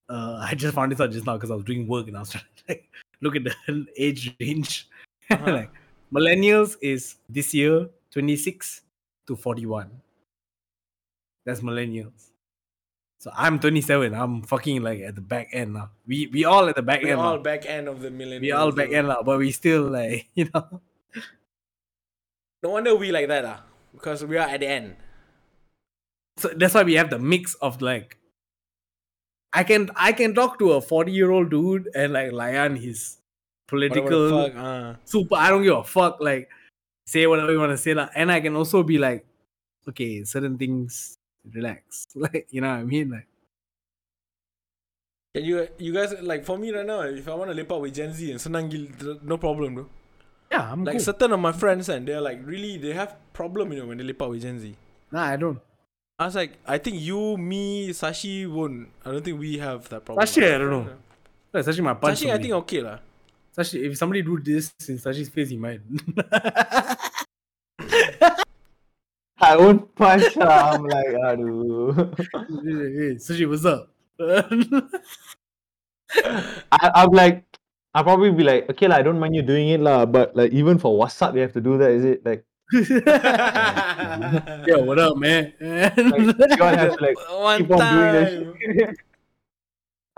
Uh, 0.10 0.46
I 0.50 0.56
just 0.56 0.76
found 0.76 0.92
this 0.92 1.00
out 1.02 1.12
just 1.12 1.26
now 1.26 1.36
because 1.36 1.52
I 1.52 1.56
was 1.56 1.66
doing 1.66 1.88
work 1.88 2.08
and 2.08 2.18
I 2.18 2.20
was 2.22 2.30
trying 2.32 2.44
to 2.44 2.64
like, 2.70 2.90
look 3.22 3.36
at 3.36 3.44
the 3.44 3.86
age 3.98 4.36
range. 4.40 4.88
Uh-huh. 5.32 5.54
like 5.54 5.70
millennials 6.14 6.76
is 6.82 7.16
this 7.30 7.54
year 7.54 7.88
twenty 8.12 8.36
six 8.36 8.82
to 9.26 9.38
forty 9.38 9.66
one. 9.66 9.90
That's 11.46 11.62
millennials. 11.62 12.32
So 13.20 13.32
I'm 13.34 13.58
27. 13.58 14.14
I'm 14.14 14.42
fucking 14.42 14.84
like 14.84 15.00
at 15.00 15.16
the 15.16 15.22
back 15.22 15.48
end 15.54 15.76
now. 15.76 15.92
We 16.06 16.28
we 16.28 16.44
all 16.44 16.68
at 16.68 16.76
the 16.76 16.82
back 16.82 17.04
We're 17.04 17.12
end. 17.14 17.22
all 17.22 17.38
now. 17.38 17.42
back 17.42 17.66
end 17.66 17.88
of 17.88 18.02
the 18.02 18.10
millennials. 18.10 18.42
We 18.42 18.52
all 18.52 18.74
back 18.74 18.92
end 18.92 19.08
now, 19.08 19.24
but 19.24 19.38
we 19.40 19.52
still 19.54 19.84
like 19.84 20.28
you 20.36 20.50
know. 20.54 20.82
No 22.62 22.70
wonder 22.72 22.94
we 22.96 23.14
like 23.14 23.30
that 23.30 23.46
ah. 23.46 23.64
Because 23.94 24.26
we 24.26 24.36
are 24.36 24.48
at 24.48 24.60
the 24.60 24.68
end. 24.68 24.98
so 26.38 26.50
that's 26.50 26.74
why 26.74 26.84
we 26.84 26.96
have 26.96 27.10
the 27.10 27.20
mix 27.20 27.54
of 27.56 27.82
like 27.82 28.18
I 29.54 29.64
can 29.64 29.90
I 29.96 30.12
can 30.14 30.34
talk 30.34 30.58
to 30.60 30.72
a 30.74 30.82
40 30.82 31.12
year 31.12 31.30
old 31.32 31.50
dude 31.52 31.90
and 31.96 32.14
like 32.14 32.32
Lion 32.32 32.76
his 32.76 33.18
political 33.68 34.30
fuck, 34.30 34.54
ah. 34.58 34.96
super 35.06 35.36
I 35.36 35.50
don't 35.50 35.64
give 35.64 35.78
a 35.78 35.84
fuck 35.84 36.18
like 36.20 36.50
say 37.06 37.26
whatever 37.28 37.52
you 37.52 37.60
want 37.60 37.72
to 37.72 37.78
say 37.78 37.94
lah. 37.94 38.10
and 38.16 38.32
I 38.32 38.40
can 38.42 38.56
also 38.56 38.82
be 38.84 38.98
like 38.98 39.26
okay 39.88 40.24
certain 40.24 40.58
things 40.58 41.18
relax 41.54 42.08
like 42.16 42.48
you 42.50 42.62
know 42.62 42.70
what 42.70 42.82
I 42.82 42.84
mean 42.84 43.12
like 43.12 43.28
Can 45.34 45.46
you 45.46 45.66
you 45.82 45.92
guys 45.94 46.14
like 46.22 46.46
for 46.46 46.58
me 46.62 46.70
right 46.70 46.86
now? 46.86 47.02
If 47.10 47.26
I 47.28 47.34
want 47.34 47.50
to 47.50 47.58
lepak 47.58 47.82
with 47.82 47.96
Gen 47.98 48.14
Z 48.14 48.22
and 48.30 48.38
senang 48.38 48.70
gila, 48.70 49.18
no 49.26 49.38
problem 49.42 49.74
bro. 49.74 49.86
yeah 50.54 50.62
I'm 50.70 50.86
Like 50.86 51.02
cool. 51.02 51.06
certain 51.10 51.34
of 51.34 51.42
my 51.42 51.52
friends 51.52 51.90
and 51.90 52.06
they're 52.06 52.22
like 52.22 52.38
really 52.46 52.78
they 52.78 52.94
have 52.94 53.18
problem 53.34 53.74
you 53.74 53.82
know 53.82 53.88
when 53.90 53.98
they 53.98 54.06
lepak 54.06 54.30
with 54.30 54.46
Gen 54.46 54.62
Z. 54.62 54.78
nah 55.10 55.26
I 55.34 55.38
don't 55.42 55.58
I 56.24 56.26
was 56.28 56.36
like, 56.36 56.56
I 56.66 56.78
think 56.78 57.02
you, 57.02 57.36
me, 57.36 57.90
Sashi 57.90 58.50
won't. 58.50 58.88
I 59.04 59.12
don't 59.12 59.26
think 59.26 59.38
we 59.38 59.58
have 59.58 59.90
that 59.90 60.06
problem. 60.06 60.26
Sashi, 60.26 60.56
I 60.56 60.58
don't 60.58 60.70
know. 60.70 60.88
That's 61.52 61.68
actually 61.68 61.84
my 61.84 61.96
punch. 61.96 62.22
Sashi, 62.22 62.32
I 62.32 62.38
think 62.38 62.54
okay 62.64 62.80
lah. 62.80 63.00
Sashi, 63.52 63.84
if 63.84 63.98
somebody 63.98 64.22
do 64.22 64.40
this 64.40 64.72
in 64.88 64.96
Sashi's 64.96 65.28
face, 65.28 65.50
he 65.50 65.58
might. 65.58 65.82
I 69.38 69.58
won't 69.58 69.94
punch 69.96 70.32
her. 70.36 70.48
I'm 70.48 70.88
like, 70.88 71.12
aduh. 71.28 72.16
hey, 72.16 73.20
Sashi, 73.20 73.44
what's 73.44 73.66
up? 73.68 73.92
I, 76.72 77.04
I'm 77.04 77.12
like, 77.12 77.44
I'll 77.94 78.06
probably 78.06 78.32
be 78.32 78.48
like, 78.48 78.70
okay, 78.70 78.88
lah, 78.88 78.96
I 78.96 79.02
don't 79.02 79.20
mind 79.20 79.36
you 79.36 79.42
doing 79.42 79.68
it, 79.76 79.82
lah, 79.82 80.06
but 80.06 80.38
like, 80.38 80.54
even 80.54 80.80
for 80.80 80.98
WhatsApp, 80.98 81.36
you 81.36 81.42
have 81.42 81.52
to 81.52 81.60
do 81.60 81.78
that, 81.80 81.92
is 81.92 82.06
it? 82.06 82.26
Like, 82.26 82.46
Yo, 84.68 84.82
what 84.84 84.98
up, 84.98 85.18
man? 85.18 85.54
like 85.62 85.96
you 85.98 86.64
all 86.64 86.74
have 86.74 86.98
to 86.98 87.04
like 87.04 87.18
One 87.30 87.60
keep 87.62 87.72
on 87.72 87.78
doing 87.78 88.14
that 88.14 88.32
time. 88.34 88.96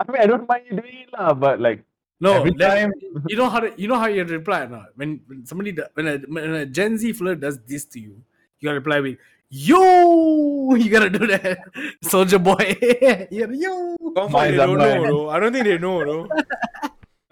I 0.00 0.12
mean, 0.12 0.20
I 0.22 0.26
don't 0.26 0.48
mind 0.48 0.64
you 0.70 0.76
doing 0.80 1.04
it, 1.04 1.12
lah, 1.12 1.34
but 1.34 1.60
like, 1.60 1.84
no, 2.20 2.34
every 2.40 2.52
that- 2.52 2.80
time, 2.80 2.92
you 3.28 3.36
know 3.36 3.48
how 3.48 3.60
to, 3.60 3.72
you 3.76 3.88
know 3.88 3.98
how 3.98 4.06
you 4.06 4.24
reply 4.24 4.60
or 4.62 4.68
not? 4.68 4.86
When, 4.96 5.20
when 5.26 5.44
somebody 5.44 5.72
do- 5.72 5.88
when 5.94 6.06
a, 6.08 6.16
when 6.28 6.54
a 6.54 6.66
Gen 6.66 6.96
Z 6.96 7.12
flirt 7.12 7.40
does 7.40 7.58
this 7.66 7.84
to 7.92 8.00
you, 8.00 8.22
you 8.60 8.68
gotta 8.68 8.78
reply 8.80 9.00
with 9.00 9.18
yo. 9.50 10.74
You 10.74 10.88
gotta 10.90 11.10
do 11.10 11.26
that, 11.26 11.58
soldier 12.02 12.38
boy. 12.38 12.76
you 13.30 13.40
gotta 13.40 13.56
yo. 13.56 13.96
Confirm 14.16 14.32
Mine's 14.32 14.52
they 14.52 14.56
don't 14.56 14.78
know 14.78 14.84
man. 15.02 15.10
though. 15.10 15.28
I 15.28 15.40
don't 15.40 15.52
think 15.52 15.64
they 15.64 15.76
know 15.78 16.04
though. 16.04 16.28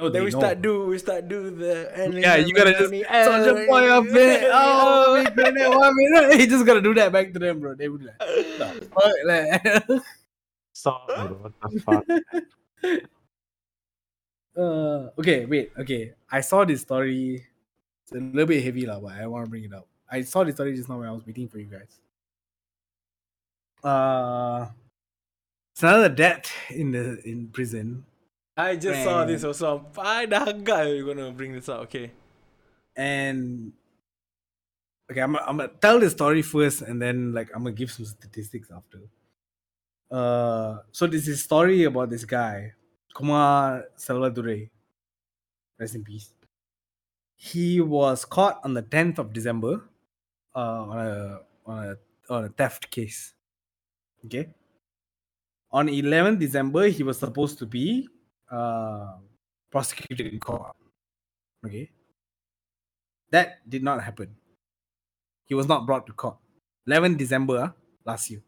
No, 0.09 0.11
then 0.13 0.25
we 0.25 0.31
know. 0.31 0.39
start 0.39 0.63
do 0.63 0.87
we 0.87 0.99
start 0.99 1.29
do 1.29 1.51
the 1.51 1.91
Yeah, 2.21 2.37
you 2.37 2.55
gotta 2.55 2.73
just 2.73 2.91
soldier 2.91 3.67
boy 3.67 3.89
up 3.89 4.05
there. 4.09 4.51
Oh, 4.53 5.15
wait, 5.15 5.35
minute, 5.37 5.71
one 5.71 5.93
minute. 5.97 6.41
You 6.41 6.47
just 6.47 6.67
gotta 6.67 6.83
do 6.83 6.95
that 6.95 7.13
back 7.13 7.33
to 7.33 7.39
them, 7.39 7.61
bro. 7.61 7.75
They 7.75 7.89
would 7.89 8.01
be 8.01 8.07
like, 8.07 8.19
"The 8.19 8.89
fuck, 8.93 9.15
like- 9.25 10.03
so, 10.73 10.91
what 11.09 11.53
the 11.61 11.81
fuck? 11.81 12.05
Uh, 14.57 15.11
okay, 15.19 15.47
wait, 15.47 15.73
okay. 15.77 16.13
I 16.31 16.41
saw 16.41 16.65
this 16.65 16.83
story. 16.83 17.45
It's 18.05 18.13
a 18.13 18.23
little 18.23 18.47
bit 18.47 18.63
heavy, 18.63 18.87
lah, 18.87 19.01
but 19.01 19.13
I 19.19 19.27
want 19.27 19.45
to 19.47 19.51
bring 19.51 19.65
it 19.65 19.73
up. 19.75 19.89
I 20.09 20.23
saw 20.23 20.45
this 20.45 20.55
story 20.55 20.77
just 20.77 20.89
now 20.89 20.99
when 20.99 21.09
I 21.09 21.13
was 21.13 21.27
waiting 21.27 21.49
for 21.49 21.59
you 21.59 21.67
guys. 21.67 21.91
Uh, 23.83 24.69
it's 25.75 25.83
another 25.83 26.09
death 26.09 26.53
in 26.71 26.93
the 26.93 27.19
in 27.27 27.49
prison, 27.49 28.05
I 28.57 28.77
just 28.77 29.03
saw 29.03 29.25
this 29.25 29.43
also. 29.45 29.87
I 29.99 30.27
agak 30.27 30.97
you're 30.97 31.15
gonna 31.15 31.33
bring 31.33 31.53
this 31.53 31.69
up. 31.69 31.81
Okay. 31.91 32.13
and 32.97 33.73
okay, 35.11 35.21
I'm 35.21 35.37
I'm 35.37 35.57
gonna 35.57 35.71
tell 35.81 35.99
the 35.99 36.11
story 36.11 36.43
first, 36.43 36.83
and 36.83 37.01
then 37.01 37.33
like 37.33 37.51
I'm 37.55 37.65
gonna 37.65 37.75
give 37.75 37.91
some 37.91 38.05
statistics 38.05 38.69
after. 38.71 39.01
Uh, 40.11 40.79
so 40.93 41.07
this 41.07 41.27
is 41.27 41.41
a 41.41 41.43
story 41.43 41.85
about 41.85 42.11
this 42.11 42.25
guy, 42.25 42.73
Kumar 43.15 43.85
Salvadore. 43.97 44.71
Rest 45.79 45.97
in 45.97 46.05
peace. 46.05 46.33
He 47.35 47.81
was 47.81 48.25
caught 48.25 48.61
on 48.63 48.75
the 48.75 48.83
10th 48.83 49.19
of 49.19 49.33
December, 49.33 49.83
uh, 50.55 50.59
on 50.59 50.99
a 50.99 51.41
on 51.67 51.79
a 51.85 51.97
on 52.33 52.45
a 52.45 52.49
theft 52.49 52.91
case. 52.91 53.35
Okay. 54.25 54.55
On 55.73 55.89
11th 55.89 56.39
December, 56.39 56.87
he 56.87 57.03
was 57.03 57.19
supposed 57.19 57.59
to 57.59 57.67
be 57.67 58.09
uh, 58.55 59.17
prosecuted 59.71 60.33
in 60.33 60.39
court. 60.39 60.77
Okay. 61.67 61.91
That 63.31 63.69
did 63.69 63.83
not 63.83 64.03
happen. 64.03 64.37
He 65.47 65.55
was 65.55 65.67
not 65.67 65.87
brought 65.87 66.07
to 66.07 66.13
court. 66.13 66.37
11th 66.89 67.19
December 67.19 67.59
ah, 67.59 67.73
last 68.05 68.31
year. 68.31 68.43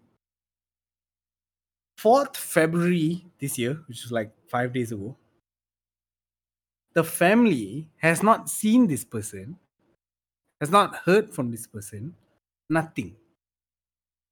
4th 1.98 2.36
February 2.36 3.24
this 3.40 3.58
year, 3.58 3.80
which 3.88 4.04
is 4.04 4.12
like 4.12 4.30
five 4.48 4.72
days 4.72 4.92
ago, 4.92 5.16
the 6.94 7.02
family 7.02 7.88
has 7.96 8.22
not 8.22 8.48
seen 8.48 8.86
this 8.86 9.04
person, 9.04 9.56
has 10.60 10.70
not 10.70 10.94
heard 10.96 11.34
from 11.34 11.50
this 11.50 11.66
person, 11.66 12.14
nothing. 12.70 13.16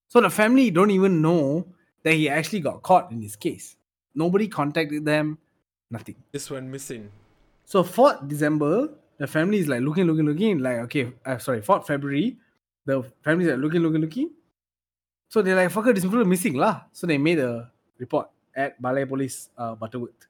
So 0.08 0.20
the 0.20 0.30
family 0.30 0.70
don't 0.70 0.90
even 0.90 1.20
know 1.20 1.66
that 2.02 2.14
he 2.14 2.28
actually 2.28 2.60
got 2.60 2.82
caught 2.82 3.10
in 3.10 3.20
this 3.20 3.36
case. 3.36 3.76
Nobody 4.14 4.46
contacted 4.46 5.04
them, 5.04 5.38
nothing. 5.95 6.16
This 6.32 6.51
one 6.51 6.70
missing. 6.70 7.11
So 7.64 7.82
4th 7.82 8.28
December, 8.28 8.90
the 9.16 9.26
family 9.26 9.59
is 9.59 9.68
like 9.68 9.80
looking, 9.80 10.05
looking, 10.05 10.26
looking, 10.26 10.59
like 10.59 10.78
okay, 10.90 11.12
uh, 11.24 11.38
sorry, 11.38 11.62
4th 11.62 11.86
February, 11.86 12.36
the 12.84 13.03
family 13.22 13.47
is 13.47 13.51
like 13.51 13.61
looking, 13.61 13.80
looking, 13.80 14.03
looking. 14.03 14.30
So 15.28 15.40
they're 15.42 15.57
like, 15.57 15.70
fucker, 15.70 15.95
this 15.95 16.05
people 16.05 16.24
missing 16.24 16.55
lah. 16.55 16.82
So 16.92 17.07
they 17.07 17.18
made 17.18 17.38
a 17.38 17.70
report 17.99 18.28
at 18.55 18.80
Balai 18.80 19.09
Police 19.09 19.49
uh, 19.57 19.74
Butterworth. 19.74 20.28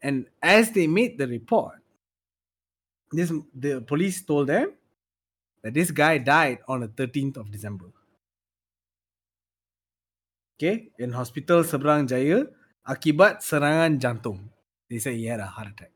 And 0.00 0.26
as 0.42 0.72
they 0.72 0.86
made 0.86 1.18
the 1.18 1.28
report, 1.28 1.78
this 3.12 3.30
the 3.54 3.82
police 3.82 4.22
told 4.22 4.48
them 4.48 4.72
that 5.62 5.74
this 5.74 5.90
guy 5.90 6.18
died 6.18 6.58
on 6.66 6.80
the 6.80 6.88
13th 6.88 7.36
of 7.36 7.52
December. 7.52 7.86
Okay, 10.58 10.90
in 10.98 11.12
hospital 11.12 11.62
Seberang 11.62 12.08
Jaya 12.08 12.46
akibat 12.86 13.42
serangan 13.42 13.98
jantung. 13.98 14.50
They 14.90 14.98
say 14.98 15.16
he 15.16 15.26
had 15.26 15.40
a 15.40 15.48
heart 15.48 15.72
attack. 15.72 15.92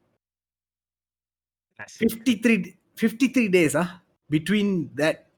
53, 1.77 2.97
53 2.97 3.49
days 3.53 3.77
ah, 3.77 4.01
between 4.31 4.89
that 4.97 5.29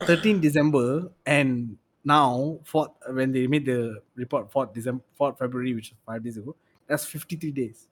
13 0.00 0.40
December 0.40 1.12
and 1.26 1.76
now, 2.04 2.58
4th, 2.66 2.94
when 3.14 3.30
they 3.30 3.46
made 3.46 3.66
the 3.66 4.02
report, 4.16 4.50
4th, 4.50 4.74
December, 4.74 5.02
4th 5.18 5.38
February, 5.38 5.74
which 5.74 5.92
is 5.92 5.98
five 6.04 6.22
days 6.24 6.36
ago, 6.36 6.56
that's 6.88 7.04
53 7.06 7.52
days. 7.52 7.88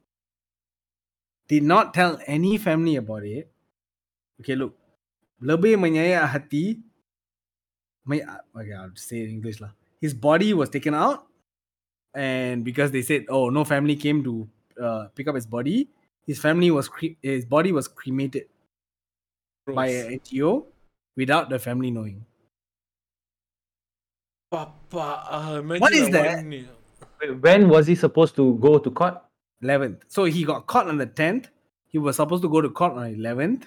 Did 1.46 1.62
not 1.62 1.94
tell 1.94 2.18
any 2.26 2.58
family 2.58 2.96
about 2.96 3.24
it. 3.24 3.50
Okay, 4.40 4.54
look. 4.54 4.74
Lebih 5.42 5.78
menyayat 5.78 6.26
hati. 6.26 6.82
Okay, 8.06 8.74
I'll 8.74 8.94
say 8.94 9.22
in 9.22 9.38
English 9.38 9.60
lah. 9.60 9.70
His 10.00 10.14
body 10.14 10.54
was 10.54 10.70
taken 10.70 10.94
out, 10.94 11.29
and 12.14 12.64
because 12.64 12.90
they 12.90 13.02
said, 13.02 13.26
oh, 13.28 13.50
no 13.50 13.64
family 13.64 13.96
came 13.96 14.22
to 14.24 14.48
uh, 14.82 15.08
pick 15.14 15.28
up 15.28 15.34
his 15.34 15.46
body, 15.46 15.88
his 16.26 16.38
family 16.38 16.70
was 16.70 16.88
cre- 16.88 17.16
his 17.22 17.44
body 17.44 17.72
was 17.72 17.88
cremated 17.88 18.46
by 19.66 19.88
Gross. 19.88 20.06
an 20.06 20.18
NGO 20.20 20.64
without 21.16 21.48
the 21.50 21.58
family 21.58 21.90
knowing. 21.90 22.24
Papa, 24.50 25.24
uh, 25.30 25.62
What 25.62 25.92
is 25.92 26.10
that? 26.10 26.42
one 26.42 26.68
When 27.40 27.68
was 27.68 27.86
he 27.86 27.94
supposed 27.94 28.34
to 28.36 28.54
go 28.58 28.78
to 28.78 28.90
court? 28.90 29.18
11th. 29.62 30.00
So 30.08 30.24
he 30.24 30.44
got 30.44 30.66
caught 30.66 30.88
on 30.88 30.96
the 30.98 31.06
10th. 31.06 31.46
He 31.86 31.98
was 31.98 32.16
supposed 32.16 32.42
to 32.42 32.48
go 32.48 32.60
to 32.60 32.70
court 32.70 32.94
on 32.94 33.14
11th. 33.14 33.64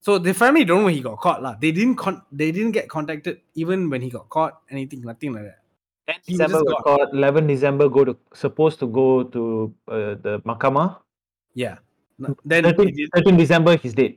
So 0.00 0.18
the 0.18 0.32
family 0.32 0.64
don't 0.64 0.82
know 0.82 0.88
he 0.88 1.00
got 1.00 1.18
caught 1.18 1.42
lah. 1.42 1.56
They 1.60 1.72
didn't 1.72 1.96
con- 1.96 2.22
they 2.32 2.50
didn't 2.52 2.72
get 2.72 2.88
contacted 2.88 3.40
even 3.54 3.90
when 3.90 4.00
he 4.02 4.08
got 4.10 4.28
caught. 4.28 4.62
Anything, 4.70 5.02
nothing 5.02 5.32
like 5.34 5.44
that. 5.44 5.58
10 6.08 6.16
He 6.24 6.32
December 6.32 6.58
just 6.58 6.66
got 6.66 6.84
caught. 6.84 7.12
11 7.14 7.46
December 7.46 7.88
go 7.88 8.04
to 8.04 8.16
supposed 8.34 8.78
to 8.80 8.86
go 8.86 9.24
to 9.24 9.74
uh, 9.88 10.14
the 10.22 10.40
Mahkamah. 10.46 10.98
Yeah. 11.54 11.78
No- 12.18 12.36
Then, 12.44 12.64
13, 12.64 13.08
13 13.14 13.36
December 13.36 13.76
he's 13.76 13.94
dead. 13.94 14.16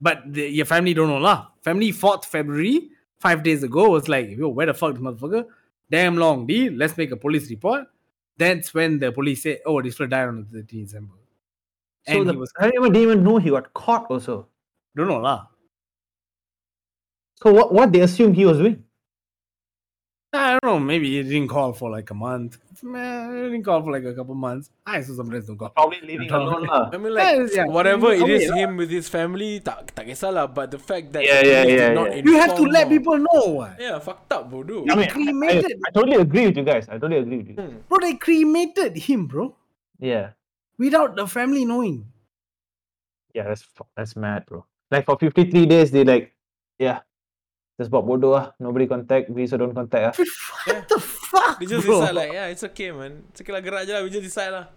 but 0.00 0.22
the, 0.26 0.48
your 0.50 0.66
family 0.66 0.94
don't 0.94 1.08
know 1.08 1.18
lah. 1.18 1.48
Family 1.62 1.92
4th 1.92 2.24
February, 2.24 2.90
five 3.20 3.42
days 3.42 3.62
ago, 3.62 3.90
was 3.90 4.08
like, 4.08 4.30
yo, 4.30 4.48
where 4.48 4.66
the 4.66 4.74
fuck 4.74 4.94
this 4.94 5.02
motherfucker? 5.02 5.46
Damn 5.90 6.16
long 6.16 6.46
deal. 6.46 6.72
Let's 6.72 6.96
make 6.96 7.12
a 7.12 7.16
police 7.16 7.48
report. 7.50 7.84
That's 8.36 8.72
when 8.74 8.98
the 8.98 9.12
police 9.12 9.42
say, 9.44 9.60
oh, 9.66 9.80
this 9.82 9.96
fellow 9.96 10.08
died 10.08 10.28
on 10.28 10.46
the 10.50 10.58
13th 10.62 10.68
December. 10.86 11.14
So 12.08 12.12
And 12.18 12.28
the 12.28 12.32
he 12.32 12.38
was 12.38 12.52
parent 12.58 12.74
didn't 12.82 12.96
even 12.96 13.22
know 13.22 13.36
he 13.38 13.50
got 13.50 13.72
caught 13.74 14.10
also. 14.10 14.48
don't 14.96 15.06
know 15.06 15.18
lah. 15.20 15.46
So 17.42 17.52
what, 17.52 17.72
what 17.72 17.92
they 17.92 18.00
assume 18.00 18.32
he 18.34 18.44
was 18.46 18.58
doing? 18.58 18.82
I 20.34 20.52
don't 20.52 20.64
know. 20.64 20.80
Maybe 20.80 21.10
he 21.10 21.22
didn't 21.22 21.48
call 21.48 21.74
for 21.74 21.90
like 21.90 22.08
a 22.10 22.14
month. 22.14 22.56
Man, 22.82 23.36
he 23.36 23.42
didn't 23.52 23.64
call 23.64 23.82
for 23.82 23.92
like 23.92 24.04
a 24.04 24.14
couple 24.14 24.34
months. 24.34 24.70
I 24.86 25.02
saw 25.02 25.14
sometimes 25.14 25.46
don't 25.46 25.58
call. 25.58 25.68
Probably 25.70 26.00
leaving 26.00 26.26
Don't 26.26 26.40
alone 26.48 26.66
lah. 26.66 26.88
I 26.90 26.96
mean, 26.96 27.12
like 27.14 27.36
Yeah, 27.36 27.46
yeah. 27.52 27.66
whatever 27.66 28.12
it 28.12 28.16
is, 28.16 28.22
Okay 28.24 28.34
is, 28.44 28.50
lah. 28.50 28.56
him 28.56 28.76
with 28.80 28.90
his 28.90 29.08
family, 29.12 29.60
tak 29.60 29.92
tak 29.94 30.08
kisahlah. 30.08 30.48
But 30.48 30.72
the 30.72 30.80
fact 30.80 31.12
that 31.12 31.22
Yeah, 31.22 31.44
yeah, 31.44 31.62
police 31.62 31.76
yeah, 31.78 31.88
did 31.88 31.94
not 31.94 32.06
yeah. 32.16 32.22
You 32.24 32.34
have 32.40 32.56
to 32.56 32.64
let 32.64 32.88
people 32.88 33.18
know 33.20 33.44
what. 33.60 33.76
Yeah, 33.78 34.00
fucked 34.00 34.32
up, 34.32 34.48
bro. 34.48 34.64
Dude. 34.64 34.88
I 34.90 34.96
mean, 34.96 35.04
I, 35.04 35.12
cremated. 35.12 35.76
I 35.84 35.88
totally 35.92 36.16
agree 36.16 36.48
with 36.48 36.56
you 36.56 36.64
guys. 36.64 36.88
I 36.88 36.96
totally 36.96 37.20
agree 37.20 37.38
with 37.44 37.48
you. 37.52 37.56
Hmm. 37.60 37.84
Bro, 37.86 37.98
they 38.00 38.16
cremated 38.16 38.96
him, 38.98 39.28
bro, 39.28 39.52
Yeah. 40.00 40.32
without 40.80 41.12
the 41.14 41.28
family 41.28 41.68
knowing. 41.68 42.08
Yeah, 43.36 43.52
that's 43.52 43.68
that's 43.96 44.16
mad, 44.16 44.48
bro. 44.48 44.64
Like 44.90 45.04
for 45.04 45.16
53 45.20 45.66
days, 45.68 45.92
they 45.92 46.04
like, 46.04 46.32
yeah, 46.80 47.00
just 47.82 47.90
buat 47.90 48.06
bodoh 48.06 48.38
ah. 48.38 48.54
Nobody 48.62 48.86
contact, 48.86 49.26
we 49.34 49.50
so 49.50 49.58
don't 49.58 49.74
contact 49.74 50.14
ah. 50.14 50.14
What 50.70 50.86
the 50.86 50.98
fuck, 51.02 51.58
They 51.58 51.66
just 51.66 51.82
bro? 51.84 52.00
decide 52.06 52.14
like, 52.14 52.30
yeah, 52.32 52.46
it's 52.54 52.62
okay, 52.70 52.94
man. 52.94 53.26
It's 53.34 53.42
okay 53.42 53.50
lah, 53.50 53.58
gerak 53.60 53.82
je 53.84 53.92
lah. 53.92 54.02
We 54.06 54.10
just 54.14 54.22
decide 54.22 54.54
lah. 54.54 54.70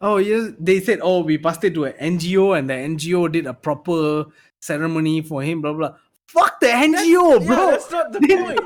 Oh, 0.00 0.16
yes. 0.16 0.56
They 0.56 0.80
said, 0.80 1.04
oh, 1.04 1.20
we 1.26 1.36
passed 1.36 1.60
it 1.66 1.74
to 1.76 1.84
an 1.90 1.92
NGO, 2.16 2.56
and 2.56 2.70
the 2.70 2.78
NGO 2.78 3.28
did 3.28 3.44
a 3.44 3.52
proper 3.52 4.30
ceremony 4.56 5.20
for 5.20 5.42
him. 5.44 5.60
Blah 5.60 5.74
blah. 5.76 5.92
Fuck 6.30 6.62
the 6.62 6.70
NGO, 6.72 7.36
Yeah, 7.36 7.44
bro. 7.44 7.60
that's 7.74 7.90
not 7.90 8.08
the 8.14 8.20
point. 8.24 8.62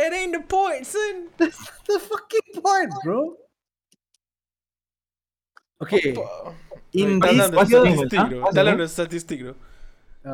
that 0.00 0.10
ain't 0.16 0.32
the 0.34 0.42
point, 0.42 0.82
son. 0.88 1.28
That's 1.36 1.60
the 1.86 2.00
fucking 2.00 2.58
point, 2.64 2.90
bro. 3.04 3.36
Okay, 5.82 6.16
in 6.96 7.20
Tell 7.20 7.34
this 7.34 7.50
the 7.50 7.56
what's 7.58 7.70
the 7.70 7.82
name? 7.84 7.96
statistic, 7.98 8.18
Huh? 8.18 8.28
though. 8.30 8.40
What's 8.40 8.54
Tell 8.56 8.64
name? 8.64 8.78
the 8.78 8.88
statistic, 8.88 9.38
though. 9.44 9.58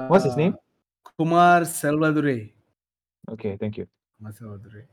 What's 0.08 0.24
his 0.24 0.34
uh, 0.34 0.36
name? 0.36 0.54
Kumar 1.20 1.68
Selvadure. 1.68 2.48
Okay, 3.28 3.56
thank 3.60 3.76
you. 3.76 3.84
Kumar 4.16 4.32
Selvadure. 4.32 4.84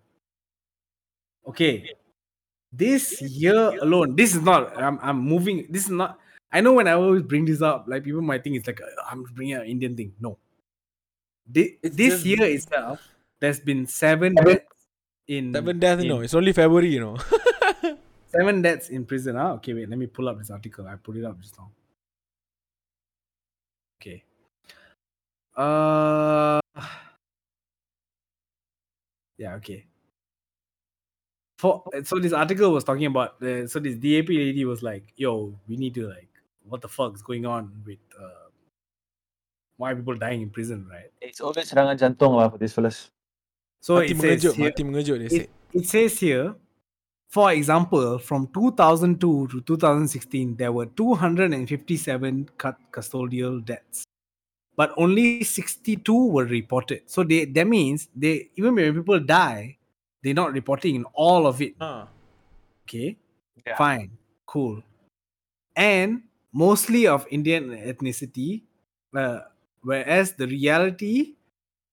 Okay, 1.48 1.88
this 2.74 3.22
year 3.22 3.80
alone, 3.80 4.12
this 4.20 4.36
is 4.36 4.42
not. 4.44 4.76
I'm 4.76 5.00
I'm 5.02 5.20
moving. 5.24 5.68
This 5.72 5.86
is 5.88 5.92
not. 5.96 6.20
I 6.52 6.60
know 6.60 6.74
when 6.74 6.88
I 6.88 7.00
always 7.00 7.24
bring 7.24 7.46
this 7.48 7.62
up, 7.62 7.86
like 7.88 8.04
people 8.04 8.20
might 8.22 8.44
think 8.44 8.58
it's 8.60 8.68
like 8.68 8.82
uh, 8.84 8.92
I'm 9.10 9.24
bringing 9.24 9.56
an 9.56 9.64
Indian 9.72 9.96
thing. 9.96 10.12
No. 10.20 10.38
Thi- 11.48 11.80
It's 11.82 11.96
this 11.96 12.26
year 12.26 12.44
itself, 12.44 13.00
there's 13.40 13.62
been 13.64 13.88
seven 13.88 14.36
Seven- 14.36 14.54
deaths 14.60 14.84
in 15.28 15.54
Seven 15.54 15.80
deaths, 15.80 16.04
in- 16.04 16.10
no. 16.10 16.20
It's 16.20 16.34
only 16.36 16.52
February, 16.52 16.92
you 16.92 17.00
know. 17.00 17.16
seven 18.36 18.62
deaths 18.62 18.90
in 18.90 19.06
prison. 19.08 19.38
Ah, 19.40 19.54
okay, 19.56 19.74
wait. 19.74 19.88
Let 19.88 19.98
me 19.98 20.08
pull 20.08 20.28
up 20.28 20.38
this 20.40 20.52
article. 20.52 20.88
I 20.88 20.96
put 21.00 21.16
it 21.16 21.24
up 21.24 21.40
just 21.40 21.56
now. 21.58 21.72
Okay. 24.02 24.24
Uh. 25.58 26.62
Yeah. 29.38 29.56
Okay. 29.56 29.86
For 31.58 31.84
so 32.04 32.20
this 32.20 32.34
article 32.34 32.72
was 32.72 32.84
talking 32.84 33.06
about 33.06 33.40
the 33.40 33.68
so 33.68 33.80
this 33.80 33.96
DAP 33.96 34.30
lady 34.30 34.66
was 34.66 34.84
like, 34.84 35.14
"Yo, 35.18 35.58
we 35.68 35.76
need 35.76 35.94
to 35.96 36.08
like, 36.08 36.30
what 36.70 36.82
the 36.82 36.88
fuck 36.88 37.16
is 37.16 37.22
going 37.24 37.46
on 37.46 37.72
with 37.86 37.98
uh, 38.14 38.50
why 39.78 39.92
are 39.92 39.96
people 39.96 40.14
dying 40.14 40.42
in 40.42 40.50
prison, 40.50 40.86
right?" 40.90 41.10
It's 41.22 41.42
always 41.42 41.66
serangan 41.66 41.98
jantung 41.98 42.38
lah 42.38 42.50
for 42.50 42.62
these 42.62 42.74
fellas. 42.74 43.10
So 43.82 43.98
mati 43.98 44.14
it 44.14 44.22
says 44.22 44.42
here, 44.54 44.70
mati 44.70 44.84
mengejut, 44.86 45.18
they 45.18 45.26
it, 45.26 45.32
say. 45.32 45.50
it 45.74 45.86
says 45.90 46.20
here, 46.20 46.54
for 47.30 47.52
example, 47.52 48.20
from 48.20 48.50
2002 48.54 49.48
to 49.50 49.62
2016, 49.62 50.56
there 50.58 50.72
were 50.72 50.86
257 50.94 52.50
cut 52.58 52.78
custodial 52.92 53.66
deaths, 53.66 54.06
but 54.78 54.94
only 54.98 55.44
62 55.44 56.06
were 56.30 56.46
reported. 56.46 57.02
So 57.10 57.24
they 57.24 57.46
that 57.46 57.68
means 57.68 58.08
they 58.16 58.50
even 58.56 58.76
when 58.76 58.94
people 58.94 59.20
die, 59.20 59.78
they're 60.24 60.34
not 60.38 60.54
reporting 60.54 61.04
all 61.14 61.48
of 61.48 61.62
it. 61.62 61.74
Ah. 61.82 62.08
Okay, 62.88 63.18
Yeah. 63.66 63.76
fine, 63.76 64.12
cool, 64.46 64.82
and 65.76 66.24
mostly 66.54 67.08
of 67.08 67.28
Indian 67.30 67.70
ethnicity, 67.76 68.64
uh, 69.16 69.42
whereas 69.84 70.34
the 70.34 70.48
reality, 70.48 71.36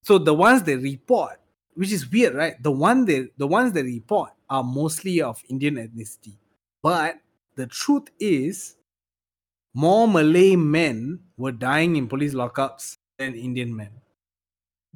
so 0.03 0.19
the 0.19 0.35
ones 0.35 0.63
they 0.63 0.77
report, 0.77 1.41
which 1.75 1.91
is 1.91 2.07
weird, 2.11 2.35
right? 2.35 2.63
The 2.63 2.71
one 2.71 3.05
they 3.07 3.29
the 3.37 3.47
ones 3.49 3.73
they 3.73 3.83
report 3.83 4.31
are 4.49 4.63
mostly 4.63 5.21
of 5.21 5.43
Indian 5.49 5.77
ethnicity, 5.83 6.37
but 6.83 7.19
the 7.57 7.67
truth 7.67 8.09
is, 8.21 8.77
more 9.75 10.09
Malay 10.09 10.57
men 10.57 11.21
were 11.37 11.53
dying 11.53 11.97
in 11.97 12.09
police 12.09 12.35
lockups 12.35 12.99
than 13.19 13.35
Indian 13.35 13.75
men, 13.77 13.91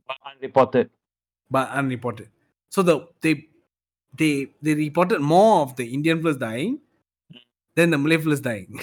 But 0.09 0.17
unreported. 0.27 0.91
but 1.51 1.69
unreported. 1.71 2.29
So 2.71 2.83
the 2.83 3.09
they 3.21 3.49
they 4.15 4.49
they 4.63 4.75
reported 4.75 5.21
more 5.21 5.63
of 5.63 5.77
the 5.77 5.93
Indian 5.95 6.21
fellas 6.23 6.37
dying 6.37 6.81
than 7.77 7.91
the 7.91 7.99
Malay 7.99 8.19
fellas 8.19 8.41
dying. 8.41 8.81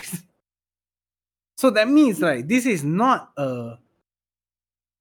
so 1.57 1.69
that 1.69 1.87
means 1.87 2.21
right, 2.21 2.47
this 2.47 2.65
is 2.65 2.83
not 2.83 3.31
a 3.37 3.77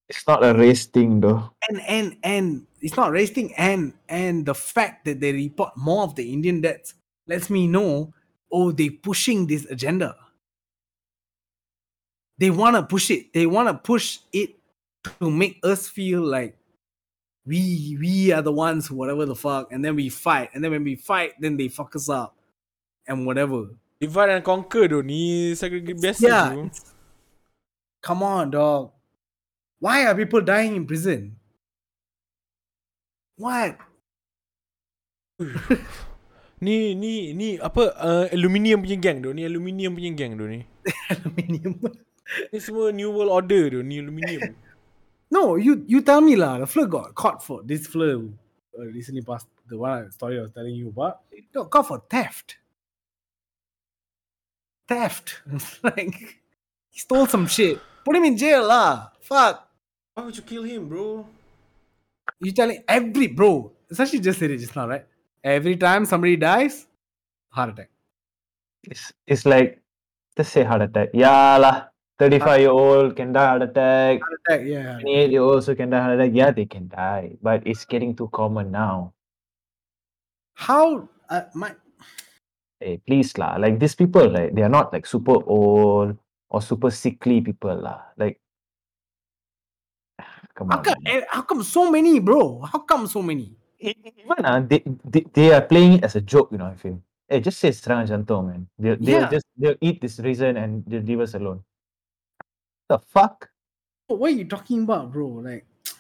It's 0.08 0.26
not 0.26 0.42
a 0.42 0.54
race 0.54 0.86
thing 0.86 1.20
though. 1.20 1.50
and 1.68 1.80
and 1.88 2.16
and 2.22 2.66
it's 2.80 2.96
not 2.96 3.10
racing 3.10 3.54
and 3.54 3.94
and 4.08 4.46
the 4.46 4.54
fact 4.54 5.04
that 5.04 5.20
they 5.20 5.32
report 5.32 5.76
more 5.76 6.02
of 6.04 6.14
the 6.14 6.32
Indian 6.32 6.60
deaths 6.60 6.94
lets 7.26 7.48
me 7.48 7.66
know 7.66 8.12
oh 8.52 8.72
they 8.72 8.90
pushing 8.90 9.46
this 9.46 9.64
agenda. 9.66 10.16
They 12.38 12.50
want 12.50 12.76
to 12.76 12.82
push 12.82 13.10
it. 13.10 13.32
They 13.32 13.46
want 13.46 13.68
to 13.68 13.74
push 13.74 14.18
it 14.32 14.58
to 15.20 15.30
make 15.30 15.60
us 15.62 15.88
feel 15.88 16.22
like 16.22 16.56
we 17.46 17.96
we 18.00 18.32
are 18.32 18.40
the 18.40 18.52
ones 18.52 18.90
whatever 18.90 19.26
the 19.28 19.36
fuck 19.36 19.68
and 19.70 19.84
then 19.84 19.94
we 19.94 20.08
fight 20.08 20.48
and 20.54 20.64
then 20.64 20.72
when 20.72 20.82
we 20.82 20.96
fight 20.96 21.36
then 21.38 21.60
they 21.60 21.68
fuck 21.68 21.94
us 21.94 22.08
up 22.08 22.34
and 23.06 23.26
whatever. 23.26 23.68
Divide 24.00 24.30
and 24.30 24.44
conquer 24.44 24.88
tu 24.88 25.02
ni 25.02 25.54
segregate 25.54 26.00
biasa 26.00 26.22
yeah. 26.24 26.50
tu. 26.52 26.70
Come 28.02 28.22
on, 28.22 28.50
dog. 28.50 28.92
Why 29.80 30.04
are 30.04 30.16
people 30.16 30.40
dying 30.40 30.76
in 30.76 30.84
prison? 30.84 31.36
What? 33.36 33.78
Ni 36.64 36.94
ni 36.96 37.36
ni 37.36 37.60
apa 37.60 37.92
uh, 37.92 38.24
aluminium 38.32 38.80
punya 38.80 38.96
gang 38.96 39.20
tu. 39.20 39.36
Ni 39.36 39.44
aluminium 39.44 39.92
punya 39.92 40.12
gang 40.16 40.32
tu 40.38 40.48
ni. 40.48 40.64
Aluminium. 41.12 41.76
Ni 42.52 42.58
semua 42.60 42.92
new 42.92 43.12
world 43.12 43.30
order 43.30 43.70
tu 43.70 43.82
ni 43.82 44.00
aluminium. 44.00 44.56
No, 45.30 45.56
you 45.56 45.84
you 45.88 46.00
tell 46.00 46.20
me 46.20 46.36
lah. 46.36 46.58
The 46.62 46.66
fleur 46.66 46.86
got 46.86 47.14
caught 47.14 47.42
for 47.42 47.62
this 47.64 47.86
fleur 47.86 48.22
uh, 48.78 48.86
recently 48.92 49.22
passed 49.22 49.48
the 49.68 49.76
one 49.76 50.10
story 50.10 50.38
I 50.38 50.42
was 50.42 50.52
telling 50.52 50.74
you 50.74 50.88
about. 50.88 51.20
Got 51.52 51.70
caught 51.70 51.86
for 51.88 51.98
theft. 52.10 52.56
Theft. 54.88 55.42
like 55.82 56.38
he 56.90 56.98
stole 56.98 57.26
some 57.26 57.46
shit. 57.46 57.80
Put 58.04 58.16
him 58.16 58.24
in 58.24 58.36
jail 58.36 58.68
lah. 58.68 59.10
Fuck. 59.20 59.66
Why 60.14 60.24
would 60.24 60.36
you 60.36 60.44
kill 60.44 60.62
him, 60.62 60.88
bro? 60.88 61.26
You 62.40 62.52
telling 62.52 62.84
every 62.86 63.28
bro. 63.28 63.72
Sashi 63.92 64.20
just 64.20 64.38
said 64.38 64.50
it 64.50 64.58
just 64.58 64.76
now, 64.76 64.88
right? 64.88 65.06
Every 65.42 65.76
time 65.76 66.04
somebody 66.04 66.36
dies, 66.36 66.86
heart 67.50 67.70
attack. 67.70 67.90
It's 68.84 69.12
it's 69.26 69.44
like 69.46 69.80
just 70.36 70.52
say 70.52 70.62
heart 70.62 70.82
attack. 70.82 71.10
Yeah 71.12 71.58
lah. 71.58 71.93
35 72.18 72.60
year 72.60 72.70
old 72.70 73.16
can 73.16 73.32
die 73.32 73.46
heart 73.46 73.62
attack. 73.62 74.20
Heart 74.22 74.34
attack, 74.46 74.60
yeah. 74.66 74.98
28 75.02 75.30
year 75.30 75.42
old 75.42 75.54
also 75.56 75.74
can 75.74 75.90
die 75.90 76.00
heart 76.00 76.20
attack. 76.20 76.32
Yeah, 76.34 76.50
they 76.54 76.66
can 76.66 76.88
die. 76.88 77.36
But 77.42 77.66
it's 77.66 77.84
getting 77.84 78.14
too 78.14 78.28
common 78.30 78.70
now. 78.70 79.12
How 80.54 81.08
uh, 81.28 81.50
my 81.54 81.74
Hey, 82.78 83.00
please 83.02 83.34
lah. 83.38 83.56
Like 83.56 83.78
these 83.80 83.94
people, 83.94 84.28
like 84.30 84.54
they 84.54 84.62
are 84.62 84.70
not 84.70 84.92
like 84.92 85.06
super 85.06 85.40
old 85.46 86.18
or 86.50 86.60
super 86.62 86.90
sickly 86.90 87.40
people 87.40 87.74
lah. 87.74 88.12
Like 88.16 88.38
come 90.54 90.70
how 90.70 90.78
on. 90.78 90.84
come 90.84 91.00
how 91.30 91.42
come 91.42 91.62
so 91.62 91.90
many, 91.90 92.20
bro? 92.20 92.60
How 92.62 92.80
come 92.86 93.06
so 93.10 93.22
many? 93.22 93.56
Even 93.80 94.40
uh, 94.44 94.60
they, 94.64 94.80
they 95.04 95.26
they 95.34 95.48
are 95.52 95.60
playing 95.60 95.98
it 96.00 96.04
as 96.04 96.14
a 96.16 96.22
joke, 96.22 96.48
you 96.52 96.58
know. 96.58 96.70
I 96.70 96.76
feel. 96.78 97.02
Hey, 97.28 97.40
just 97.40 97.58
say 97.58 97.72
serangan 97.72 98.24
jantung, 98.24 98.44
man. 98.52 98.62
They'll, 98.78 98.96
they'll 99.00 99.26
Yeah. 99.26 99.32
just 99.32 99.46
they'll 99.56 99.80
eat 99.80 100.00
this 100.00 100.20
reason 100.20 100.56
and 100.56 100.84
they'll 100.86 101.02
leave 101.04 101.20
us 101.20 101.34
alone. 101.34 101.64
The 102.88 102.98
fuck? 102.98 103.48
What 104.08 104.32
are 104.32 104.36
you 104.36 104.44
talking 104.44 104.82
about, 104.82 105.12
bro? 105.12 105.28
Like 105.40 105.64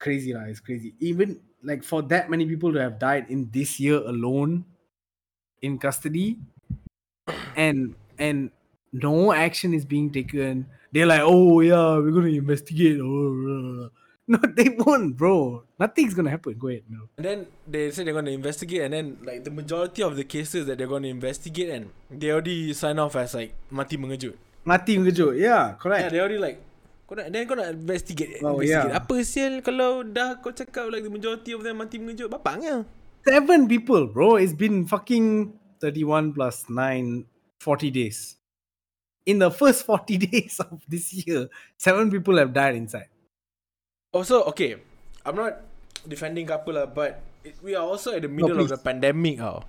crazy 0.00 0.34
lah, 0.34 0.44
it's 0.44 0.60
crazy. 0.60 0.94
Even 1.00 1.40
like 1.62 1.82
for 1.82 2.02
that 2.12 2.28
many 2.28 2.46
people 2.46 2.72
to 2.72 2.80
have 2.80 2.98
died 2.98 3.26
in 3.30 3.48
this 3.50 3.80
year 3.80 3.96
alone 4.04 4.64
in 5.62 5.78
custody 5.78 6.38
and 7.56 7.94
and 8.18 8.50
no 8.92 9.32
action 9.32 9.72
is 9.72 9.84
being 9.84 10.12
taken. 10.12 10.66
They're 10.92 11.06
like, 11.06 11.22
oh 11.24 11.60
yeah, 11.60 11.96
we're 11.96 12.12
gonna 12.12 12.28
investigate. 12.28 13.00
Oh, 13.00 13.32
blah, 13.32 13.60
blah, 13.60 13.72
blah." 13.72 14.05
No, 14.26 14.38
they 14.42 14.74
won't, 14.74 15.16
bro. 15.16 15.62
Nothing's 15.78 16.14
gonna 16.14 16.30
happen. 16.30 16.58
Go 16.58 16.68
ahead, 16.68 16.82
no. 16.90 17.08
And 17.18 17.24
then 17.24 17.38
they 17.66 17.90
say 17.90 18.02
they're 18.02 18.14
to 18.20 18.30
investigate, 18.30 18.82
and 18.82 18.92
then 18.92 19.06
like 19.22 19.44
the 19.46 19.50
majority 19.54 20.02
of 20.02 20.16
the 20.16 20.24
cases 20.24 20.66
that 20.66 20.78
they're 20.78 20.90
to 20.90 21.06
investigate, 21.06 21.70
and 21.70 21.90
they 22.10 22.30
already 22.30 22.72
sign 22.74 22.98
off 22.98 23.14
as 23.16 23.34
like 23.34 23.54
mati 23.70 23.96
mengejut. 23.96 24.34
Mati 24.66 24.98
mengejut. 24.98 25.38
Yeah, 25.38 25.46
Yeah, 25.46 25.64
correct. 25.78 26.10
they 26.10 26.18
already 26.18 26.38
like 26.42 26.58
kau 27.06 27.14
nak, 27.14 27.30
then 27.30 27.46
kau 27.46 27.54
nak 27.54 27.70
investigate, 27.70 28.42
Oh, 28.42 28.58
investigate. 28.58 28.90
yeah. 28.90 28.98
Apa 28.98 29.14
sial 29.22 29.62
kalau 29.62 30.02
dah 30.02 30.42
kau 30.42 30.50
cakap 30.50 30.90
like 30.90 31.06
the 31.06 31.12
majority 31.12 31.54
of 31.54 31.62
them 31.62 31.78
mati 31.78 32.02
mengejut, 32.02 32.26
bapaknya. 32.26 32.82
Seven 33.22 33.66
people, 33.70 34.06
bro. 34.10 34.38
It's 34.42 34.54
been 34.54 34.86
fucking 34.86 35.54
31 35.78 36.34
plus 36.34 36.66
9, 36.66 37.26
40 37.62 37.90
days. 37.94 38.38
In 39.26 39.38
the 39.42 39.50
first 39.50 39.82
40 39.86 40.18
days 40.30 40.58
of 40.62 40.82
this 40.86 41.10
year, 41.14 41.46
seven 41.78 42.10
people 42.10 42.38
have 42.38 42.50
died 42.54 42.74
inside. 42.78 43.10
Also, 44.16 44.48
okay, 44.48 44.80
I'm 45.22 45.36
not 45.36 45.60
defending 46.08 46.48
couple 46.48 46.72
lah, 46.72 46.88
but 46.88 47.20
it, 47.44 47.52
we 47.60 47.76
are 47.76 47.84
also 47.84 48.16
at 48.16 48.24
the 48.24 48.32
middle 48.32 48.56
of 48.56 48.66
please. 48.66 48.72
the 48.72 48.80
pandemic. 48.80 49.36
Oh. 49.44 49.60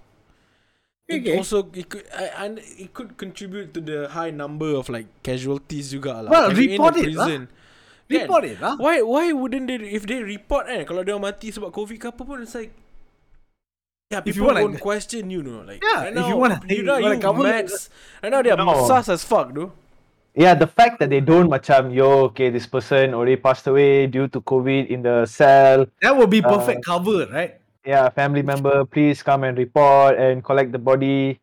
It 1.07 1.23
Okay. 1.23 1.35
also 1.39 1.67
it 1.71 1.87
could 1.87 2.03
I, 2.11 2.31
and 2.43 2.59
it 2.59 2.91
could 2.91 3.15
contribute 3.15 3.71
to 3.75 3.79
the 3.79 4.07
high 4.11 4.31
number 4.31 4.75
of 4.75 4.87
like 4.87 5.07
casualties 5.23 5.91
juga 5.91 6.19
lah. 6.19 6.27
Well, 6.31 6.51
If 6.51 6.59
in 6.59 6.75
report 6.75 6.95
it 6.99 7.15
lah. 7.15 7.27
prison. 7.27 7.41
Kan? 8.07 8.11
Report 8.11 8.43
it 8.43 8.57
lah. 8.59 8.73
Why 8.75 8.95
why 9.03 9.25
wouldn't 9.31 9.67
they 9.67 9.79
if 9.87 10.03
they 10.07 10.19
report 10.19 10.67
eh 10.67 10.83
kalau 10.83 11.03
dia 11.07 11.15
mati 11.15 11.51
sebab 11.51 11.71
covid 11.71 11.95
ke 11.99 12.07
apa 12.11 12.23
pun 12.23 12.43
it's 12.43 12.55
like 12.55 12.71
yeah 14.11 14.19
If 14.23 14.35
you 14.35 14.43
people 14.43 14.51
wanna- 14.51 14.63
won't 14.67 14.79
question 14.79 15.27
you 15.31 15.43
know 15.43 15.63
like 15.63 15.79
Yeah, 15.83 16.07
right 16.07 16.15
if 16.15 16.19
now, 16.19 16.27
you 16.27 16.35
wanna- 16.39 16.59
you 16.67 16.79
you 16.79 16.83
know 16.87 16.99
wanna 16.99 17.19
you 17.19 17.23
cover- 17.23 17.43
max 17.43 17.87
right 18.23 18.31
now 18.31 18.39
they 18.43 18.51
are 18.51 18.59
No. 18.59 18.83
sus 18.87 19.07
as 19.11 19.23
fuck 19.23 19.51
though 19.55 19.71
yeah, 20.37 20.53
the 20.53 20.67
fact 20.69 21.01
that 21.01 21.09
they 21.09 21.19
don't 21.19 21.49
macam 21.49 21.89
yo, 21.89 22.29
okay, 22.29 22.53
this 22.53 22.69
person 22.69 23.17
already 23.17 23.41
passed 23.41 23.65
away 23.65 24.05
due 24.05 24.29
to 24.29 24.39
COVID 24.39 24.87
in 24.87 25.01
the 25.01 25.25
cell. 25.25 25.89
That 26.01 26.13
would 26.13 26.29
be 26.29 26.45
Uh, 26.45 26.61
perfect 26.61 26.85
cover, 26.85 27.25
right? 27.33 27.57
Yeah, 27.81 28.09
family 28.13 28.45
member, 28.45 28.85
please 28.85 29.25
come 29.25 29.43
and 29.43 29.57
report 29.57 30.19
and 30.19 30.43
collect 30.45 30.71
the 30.71 30.79
body. 30.79 31.41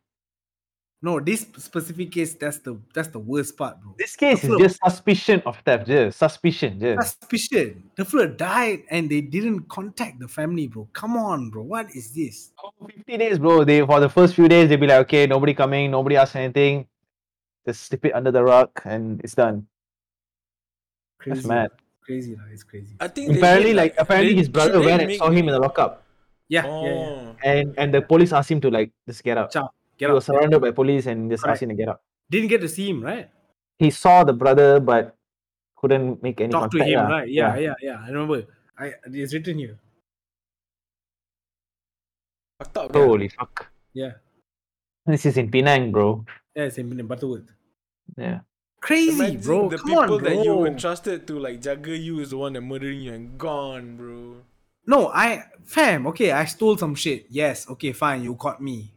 No, 1.02 1.20
this 1.20 1.44
specific 1.58 2.12
case, 2.12 2.32
that's 2.32 2.64
the 2.64 2.80
that's 2.94 3.08
the 3.12 3.18
worst 3.18 3.58
part, 3.58 3.76
bro. 3.82 3.92
This 3.98 4.16
case 4.16 4.40
is 4.40 4.56
just 4.56 4.80
suspicion 4.80 5.42
of 5.44 5.58
theft, 5.60 5.84
just 5.84 6.16
suspicion, 6.16 6.80
just. 6.80 7.20
Suspicion. 7.20 7.90
The 7.92 8.06
fella 8.06 8.28
died 8.28 8.88
and 8.88 9.10
they 9.10 9.20
didn't 9.20 9.68
contact 9.68 10.16
the 10.16 10.28
family, 10.28 10.64
bro. 10.68 10.88
Come 10.94 11.18
on, 11.18 11.50
bro. 11.50 11.60
What 11.60 11.92
is 11.92 12.14
this? 12.14 12.56
Oh, 12.56 12.72
50 12.80 13.18
days, 13.18 13.36
bro. 13.36 13.64
They 13.68 13.84
for 13.84 14.00
the 14.00 14.08
first 14.08 14.32
few 14.32 14.48
days 14.48 14.70
they'll 14.70 14.80
be 14.80 14.86
like, 14.86 15.04
okay, 15.04 15.26
nobody 15.26 15.52
coming, 15.52 15.90
nobody 15.90 16.16
asked 16.16 16.36
anything. 16.36 16.88
Just 17.66 17.82
slip 17.88 18.04
it 18.04 18.14
under 18.14 18.30
the 18.30 18.42
rug 18.44 18.70
and 18.84 19.20
it's 19.24 19.34
done. 19.34 19.66
Crazy. 21.18 21.34
That's 21.36 21.46
mad. 21.48 21.70
Crazy, 22.04 22.36
lah. 22.36 22.44
It's 22.52 22.62
crazy. 22.62 22.94
I 23.00 23.08
think 23.08 23.36
Apparently, 23.36 23.72
made, 23.72 23.76
like 23.76 23.94
apparently 23.96 24.32
they- 24.34 24.38
his 24.44 24.48
brother 24.52 24.74
should 24.74 24.82
they 24.82 24.86
went 24.92 25.02
and 25.02 25.12
saw 25.16 25.30
him 25.30 25.48
in 25.48 25.52
the 25.56 25.58
lockup. 25.58 26.04
Yeah, 26.48 26.66
Oh. 26.68 26.84
yeah, 26.84 26.92
yeah. 26.92 27.00
Oh. 27.00 27.36
And 27.42 27.66
and 27.80 27.88
the 27.94 28.02
police 28.04 28.32
asked 28.36 28.50
him 28.52 28.60
to 28.60 28.68
like 28.70 28.92
just 29.08 29.24
get 29.24 29.38
out. 29.40 29.48
Ciao. 29.50 29.72
He 29.96 30.04
Get 30.04 30.12
was 30.12 30.28
out. 30.28 30.36
surrounded 30.36 30.60
by 30.60 30.72
police 30.76 31.06
and 31.08 31.30
just 31.32 31.42
Correct. 31.42 31.56
asked 31.56 31.62
him 31.64 31.70
to 31.72 31.74
get 31.74 31.88
out. 31.88 32.02
Didn't 32.28 32.48
get 32.52 32.60
to 32.60 32.68
see 32.68 32.90
him, 32.92 33.00
right? 33.00 33.30
He 33.80 33.88
saw 33.90 34.24
the 34.24 34.34
brother 34.36 34.78
but 34.80 35.16
couldn't 35.80 36.20
make 36.22 36.40
any 36.44 36.52
Talk 36.52 36.68
to 36.72 36.76
contact. 36.76 36.90
him, 36.92 37.00
lah. 37.00 37.08
right? 37.24 37.28
Yeah, 37.32 37.56
yeah, 37.56 37.74
yeah. 37.80 37.96
I 38.04 38.08
remember. 38.12 38.44
I 38.76 38.92
it's 39.08 39.32
written 39.32 39.56
here. 39.56 39.78
Fucked 42.60 42.76
up. 42.76 42.92
Holy 42.92 43.28
fuck. 43.32 43.72
Yeah. 43.96 44.12
This 45.06 45.26
is 45.26 45.36
in 45.36 45.50
Penang, 45.50 45.92
bro. 45.92 46.24
Yeah, 46.54 46.64
it's 46.64 46.78
in 46.78 47.06
Butterworth. 47.06 47.50
Yeah. 48.16 48.40
Crazy, 48.80 49.12
Imagine 49.16 49.40
bro. 49.40 49.68
the 49.68 49.78
Come 49.78 49.86
people 49.86 50.02
on, 50.02 50.08
bro. 50.08 50.18
that 50.18 50.44
you 50.44 50.66
entrusted 50.66 51.26
to 51.26 51.38
like 51.38 51.60
jaga 51.60 51.92
you 51.96 52.20
is 52.20 52.30
the 52.30 52.36
one 52.38 52.52
that 52.52 52.60
murdering 52.60 53.00
you 53.00 53.12
and 53.12 53.38
gone, 53.38 53.96
bro. 53.96 54.36
No, 54.86 55.08
I 55.08 55.44
fam. 55.64 56.06
Okay, 56.08 56.32
I 56.32 56.44
stole 56.44 56.76
some 56.76 56.94
shit. 56.94 57.26
Yes. 57.30 57.68
Okay, 57.68 57.92
fine. 57.92 58.22
You 58.24 58.34
caught 58.36 58.60
me. 58.60 58.92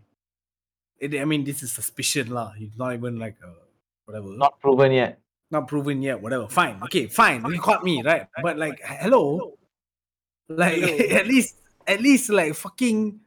It, 0.99 1.15
I 1.15 1.23
mean, 1.25 1.43
this 1.43 1.63
is 1.63 1.71
suspicion, 1.71 2.31
lah. 2.31 2.51
It's 2.59 2.75
not 2.77 2.93
even 2.93 3.17
like 3.19 3.37
uh, 3.43 3.63
whatever. 4.05 4.27
Not 4.35 4.59
proven 4.59 4.91
yet. 4.91 5.19
not 5.49 5.67
proven 5.67 6.01
yet. 6.01 6.19
Whatever. 6.21 6.47
Fine. 6.47 6.83
Okay, 6.83 7.07
fine. 7.07 7.45
You 7.47 7.59
caught 7.61 7.83
me, 7.83 8.03
right? 8.03 8.27
But 8.41 8.57
like, 8.57 8.81
hello, 8.83 9.55
like 10.49 10.75
Hello. 10.75 11.15
at 11.19 11.27
least, 11.27 11.55
at 11.87 12.01
least, 12.01 12.29
like 12.29 12.55
fucking. 12.55 13.19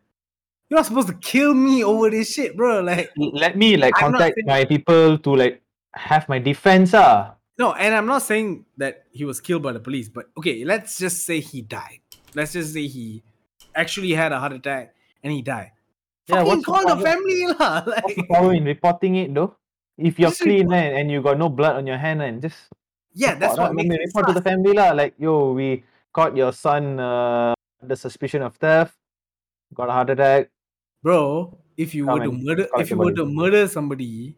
You're 0.70 0.78
not 0.78 0.86
supposed 0.86 1.08
to 1.10 1.18
kill 1.18 1.52
me 1.52 1.82
over 1.82 2.10
this 2.14 2.30
shit, 2.30 2.56
bro. 2.56 2.78
Like, 2.80 3.10
Let 3.18 3.58
me 3.58 3.76
like 3.76 3.92
I'm 3.98 4.12
contact 4.14 4.38
my 4.46 4.64
people 4.64 5.18
to 5.18 5.30
like 5.34 5.62
have 5.92 6.28
my 6.30 6.38
defense. 6.38 6.94
Ah. 6.94 7.34
no, 7.58 7.74
and 7.74 7.90
I'm 7.92 8.06
not 8.06 8.22
saying 8.22 8.64
that 8.78 9.04
he 9.10 9.26
was 9.26 9.42
killed 9.42 9.66
by 9.66 9.72
the 9.74 9.82
police, 9.82 10.08
but 10.08 10.30
okay, 10.38 10.62
let's 10.64 10.96
just 10.96 11.26
say 11.26 11.40
he 11.42 11.60
died. 11.60 12.00
Let's 12.38 12.54
just 12.54 12.72
say 12.72 12.86
he 12.86 13.26
actually 13.74 14.14
had 14.14 14.30
a 14.30 14.38
heart 14.38 14.54
attack 14.54 14.94
and 15.26 15.34
he 15.34 15.42
died. 15.42 15.74
Yeah, 16.30 16.46
Fucking 16.46 16.46
what's 16.46 16.62
the 16.62 16.66
call 16.70 16.82
the 16.86 16.94
problem? 16.94 17.06
family, 17.10 17.40
lah. 17.58 17.82
What's 18.06 18.14
the 18.14 18.26
problem 18.30 18.54
in 18.54 18.64
reporting 18.64 19.18
it 19.18 19.34
though? 19.34 19.58
If 19.98 20.22
you're 20.22 20.30
clean 20.30 20.70
report- 20.70 20.86
and, 20.86 20.90
and 21.02 21.06
you 21.10 21.18
got 21.20 21.34
no 21.36 21.50
blood 21.50 21.74
on 21.74 21.86
your 21.90 21.98
hand 21.98 22.22
and 22.22 22.38
just 22.40 22.70
yeah, 23.12 23.34
that's 23.34 23.58
what. 23.58 23.74
Makes 23.74 23.90
it 23.90 24.00
report 24.06 24.30
to 24.30 24.34
the 24.38 24.46
family 24.46 24.70
lah. 24.72 24.94
Like, 24.94 25.18
yo, 25.18 25.50
we 25.50 25.82
caught 26.14 26.38
your 26.38 26.54
son 26.54 27.02
uh, 27.02 27.58
under 27.82 27.96
suspicion 27.98 28.42
of 28.46 28.54
theft, 28.54 28.94
got 29.74 29.90
a 29.90 29.92
heart 29.92 30.10
attack. 30.14 30.54
Bro. 31.02 31.56
If 31.76 31.94
you 31.94 32.06
were 32.06 32.20
to 32.20 32.30
murder, 32.32 32.66
collect 32.68 32.82
if 32.84 32.90
you 32.90 32.98
were 32.98 33.12
to 33.12 33.24
murder 33.24 33.66
somebody, 33.66 34.36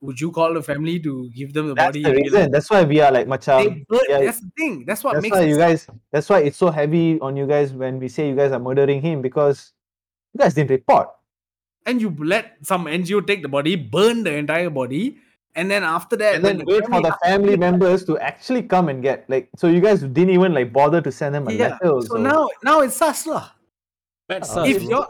would 0.00 0.20
you 0.20 0.30
call 0.30 0.54
the 0.54 0.62
family 0.62 0.98
to 1.00 1.28
give 1.34 1.52
them 1.52 1.68
the 1.68 1.74
That's 1.74 1.88
body? 1.88 2.02
the 2.04 2.12
reason. 2.12 2.40
like, 2.42 2.52
That's 2.52 2.70
why 2.70 2.84
we 2.84 3.00
are 3.00 3.12
like 3.12 3.26
They 3.26 3.32
macam. 3.36 3.86
burn- 3.88 4.08
yeah, 4.08 4.20
that's 4.24 4.40
the 4.40 4.50
thing. 4.56 4.84
That's 4.86 5.04
what 5.04 5.14
That's 5.14 5.22
makes 5.22 5.36
why 5.36 5.44
you 5.44 5.56
guys. 5.58 5.86
That's 6.12 6.28
why 6.28 6.40
it's 6.40 6.56
so 6.56 6.70
heavy 6.70 7.20
on 7.20 7.36
you 7.36 7.46
guys 7.46 7.72
when 7.72 7.98
we 7.98 8.08
say 8.08 8.28
you 8.28 8.36
guys 8.36 8.52
are 8.52 8.60
murdering 8.60 9.00
him 9.02 9.20
because 9.20 9.72
you 10.32 10.38
guys 10.40 10.54
didn't 10.54 10.70
report. 10.70 11.08
and 11.86 12.02
you 12.02 12.10
let 12.18 12.58
some 12.66 12.86
NGO 12.90 13.22
take 13.24 13.42
the 13.46 13.48
body, 13.48 13.76
burn 13.78 14.24
the 14.26 14.34
entire 14.34 14.70
body, 14.70 15.18
and 15.54 15.70
then 15.70 15.84
after 15.86 16.16
that, 16.18 16.34
and 16.34 16.42
when 16.42 16.58
then 16.58 16.66
the 16.66 16.72
wait 16.72 16.82
for 16.90 16.98
the 17.00 17.14
family 17.22 17.54
members 17.56 18.02
to 18.10 18.18
actually 18.18 18.62
come 18.66 18.88
and 18.90 19.04
get 19.06 19.22
like 19.30 19.46
so 19.54 19.68
you 19.70 19.78
guys 19.80 20.02
didn't 20.02 20.34
even 20.34 20.50
like 20.52 20.72
bother 20.74 20.98
to 21.00 21.12
send 21.14 21.30
them 21.34 21.46
a 21.46 21.52
yeah. 21.54 21.78
letter 21.78 21.94
also. 21.94 22.16
So 22.16 22.18
now, 22.18 22.48
now 22.66 22.80
it's 22.82 22.96
sus 22.98 23.22
lah. 23.30 23.54
That's 24.26 24.50
Uh, 24.50 24.66
sus, 24.66 24.68
If 24.74 24.82
bro. 24.90 25.06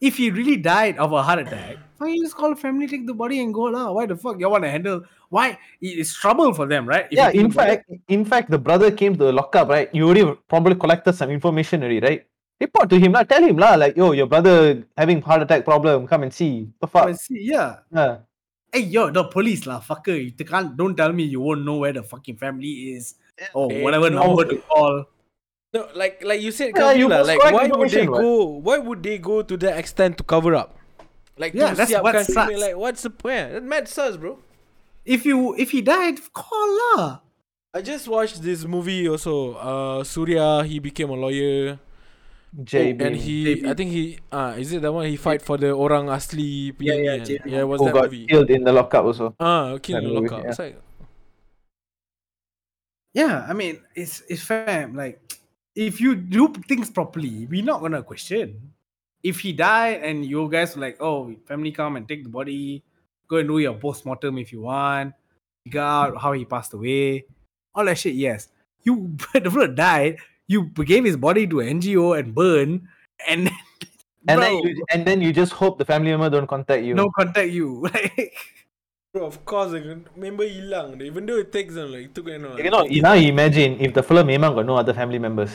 You're, 0.00 0.08
if 0.08 0.16
he 0.16 0.30
really 0.30 0.56
died 0.56 0.98
of 0.98 1.12
a 1.12 1.22
heart 1.22 1.40
attack, 1.40 1.76
why 1.98 2.08
you 2.08 2.22
just 2.22 2.36
call 2.36 2.50
the 2.50 2.56
family, 2.56 2.86
take 2.86 3.06
the 3.06 3.14
body, 3.14 3.40
and 3.40 3.52
go 3.54 3.62
lah? 3.62 3.92
Why 3.92 4.06
the 4.06 4.16
fuck 4.16 4.38
you 4.40 4.48
want 4.50 4.64
to 4.64 4.70
handle? 4.70 5.02
Why 5.28 5.58
it's 5.80 6.14
trouble 6.14 6.54
for 6.54 6.66
them, 6.66 6.86
right? 6.88 7.06
If 7.10 7.16
yeah, 7.16 7.30
in 7.30 7.46
about 7.46 7.68
it. 7.68 7.84
fact, 7.86 7.90
in 8.08 8.24
fact, 8.24 8.50
the 8.50 8.58
brother 8.58 8.90
came 8.90 9.16
to 9.16 9.24
the 9.24 9.32
lockup, 9.32 9.68
right? 9.68 9.88
You 9.94 10.06
already 10.06 10.38
probably 10.48 10.74
collected 10.76 11.14
some 11.14 11.30
information 11.30 11.82
already, 11.82 12.00
right? 12.00 12.26
Report 12.60 12.88
to 12.90 12.98
him, 12.98 13.12
lah. 13.12 13.22
Tell 13.24 13.42
him, 13.42 13.56
lah, 13.58 13.74
like, 13.74 13.96
yo, 13.96 14.12
your 14.12 14.26
brother 14.26 14.84
having 14.96 15.20
heart 15.20 15.42
attack 15.42 15.64
problem. 15.64 16.06
Come 16.06 16.22
and 16.24 16.32
see. 16.32 16.68
The 16.80 16.86
Come 16.86 17.08
and 17.08 17.18
see, 17.18 17.40
yeah. 17.52 17.76
Yeah. 17.92 18.18
Hey 18.72 18.80
yo, 18.80 19.10
the 19.10 19.24
police 19.24 19.64
lah, 19.66 19.80
fucker. 19.80 20.16
You 20.16 20.32
can't 20.44 20.76
don't 20.76 20.96
tell 20.96 21.12
me 21.12 21.24
you 21.24 21.40
won't 21.40 21.64
know 21.64 21.78
where 21.78 21.92
the 21.92 22.02
fucking 22.02 22.36
family 22.36 22.92
is 22.96 23.14
or 23.54 23.70
Eh, 23.72 23.80
whatever 23.82 24.10
no. 24.10 24.26
number 24.26 24.44
to 24.44 24.56
call. 24.68 25.04
No, 25.76 25.88
like 25.92 26.24
like 26.24 26.40
you 26.40 26.50
said, 26.52 26.72
Yeah, 26.72 26.96
Kamila, 26.96 26.98
you 26.98 27.08
like 27.28 27.38
why 27.44 27.52
would 27.68 27.90
they 27.92 28.08
information, 28.08 28.10
what? 28.10 28.20
go? 28.24 28.44
Why 28.64 28.78
would 28.80 29.02
they 29.04 29.18
go 29.20 29.42
to 29.44 29.54
that 29.60 29.76
extent 29.76 30.16
to 30.18 30.24
cover 30.24 30.54
up? 30.56 30.76
Like 31.36 31.52
Yeah, 31.52 31.70
to 31.70 31.76
that's 31.76 31.92
siapkan 31.92 32.02
what 32.02 32.12
criminal, 32.16 32.32
sucks. 32.32 32.60
Like 32.64 32.76
what's 32.80 33.02
the 33.04 33.10
point? 33.12 33.52
That 33.52 33.62
mad 33.64 33.88
sus, 33.92 34.16
bro. 34.16 34.40
If 35.04 35.28
you 35.28 35.52
if 35.60 35.70
he 35.76 35.84
died, 35.84 36.18
call 36.32 36.68
lah. 36.96 37.20
I 37.76 37.84
just 37.84 38.08
watched 38.08 38.40
this 38.40 38.64
movie 38.64 39.04
also. 39.04 39.52
Uh, 39.60 40.00
Surya 40.00 40.64
he 40.64 40.80
became 40.80 41.12
a 41.12 41.18
lawyer. 41.18 41.76
JB. 42.56 43.04
and 43.04 43.16
he, 43.20 43.68
I 43.68 43.74
think 43.76 43.92
he, 43.92 44.16
uh, 44.32 44.56
is 44.56 44.72
it 44.72 44.80
the 44.80 44.88
one 44.88 45.04
he 45.04 45.16
fight 45.20 45.42
for 45.44 45.60
the 45.60 45.76
orang 45.76 46.08
asli? 46.08 46.72
Yeah, 46.80 46.96
punya 46.96 46.96
yeah, 47.04 47.12
ni 47.12 47.18
kan? 47.20 47.26
JB. 47.28 47.44
yeah. 47.52 47.62
Was 47.68 47.84
who 47.84 47.92
that 47.92 47.92
got 47.92 48.08
movie? 48.08 48.24
killed 48.24 48.48
in 48.48 48.64
the 48.64 48.72
lockup 48.72 49.04
also. 49.04 49.36
Ah, 49.36 49.76
killed 49.76 50.00
in 50.00 50.08
That 50.08 50.08
the 50.08 50.20
movie, 50.24 50.32
lockup. 50.32 50.40
yeah. 50.48 50.56
Like, 50.56 50.76
Yeah, 53.12 53.44
I 53.48 53.52
mean 53.52 53.80
it's 53.96 54.22
it's 54.28 54.42
fam. 54.44 54.92
Like 54.96 55.20
if 55.76 56.00
you 56.00 56.16
do 56.16 56.48
things 56.66 56.90
properly, 56.90 57.46
we're 57.46 57.62
not 57.62 57.80
gonna 57.80 58.02
question. 58.02 58.72
If 59.22 59.40
he 59.40 59.52
died 59.52 60.02
and 60.02 60.24
you 60.24 60.48
guys 60.50 60.74
were 60.74 60.80
like, 60.80 60.96
oh, 61.00 61.34
family 61.46 61.70
come 61.70 61.96
and 61.96 62.08
take 62.08 62.24
the 62.24 62.30
body, 62.30 62.82
go 63.28 63.36
and 63.36 63.48
do 63.48 63.58
your 63.58 63.74
post 63.74 64.06
mortem 64.06 64.38
if 64.38 64.52
you 64.52 64.62
want, 64.62 65.12
figure 65.64 65.80
out 65.80 66.20
how 66.20 66.32
he 66.32 66.44
passed 66.44 66.72
away, 66.72 67.26
all 67.74 67.84
that 67.84 67.98
shit. 67.98 68.14
Yes, 68.14 68.48
you 68.82 69.16
the 69.34 69.50
fella 69.50 69.68
died. 69.68 70.18
You 70.48 70.70
gave 70.70 71.04
his 71.04 71.16
body 71.16 71.46
to 71.46 71.60
an 71.60 71.80
NGO 71.80 72.18
and 72.18 72.34
burn, 72.34 72.88
and 73.28 73.50
And 74.28 74.40
bro, 74.40 74.46
then 74.46 74.58
you 74.58 74.84
and 74.92 75.06
then 75.06 75.20
you 75.20 75.32
just 75.32 75.52
hope 75.52 75.78
the 75.78 75.84
family 75.84 76.10
member 76.10 76.28
don't 76.28 76.48
contact 76.48 76.82
you. 76.82 76.94
no 76.94 77.10
contact 77.10 77.50
you. 77.50 77.86
Like, 77.94 78.34
bro, 79.16 79.24
of 79.24 79.40
course, 79.48 79.72
like, 79.72 79.88
member 80.12 80.44
hilang. 80.44 81.00
Even 81.00 81.24
though 81.24 81.40
it 81.40 81.48
takes 81.48 81.72
them 81.72 81.92
like 81.92 82.12
took 82.12 82.28
you 82.28 82.36
know. 82.36 82.60
You 82.60 82.68
know, 82.68 82.84
now 82.84 83.16
imagine 83.16 83.80
if 83.80 83.96
the 83.96 84.04
fella 84.04 84.20
memang 84.20 84.52
got 84.60 84.68
no 84.68 84.76
other 84.76 84.92
family 84.92 85.18
members. 85.18 85.50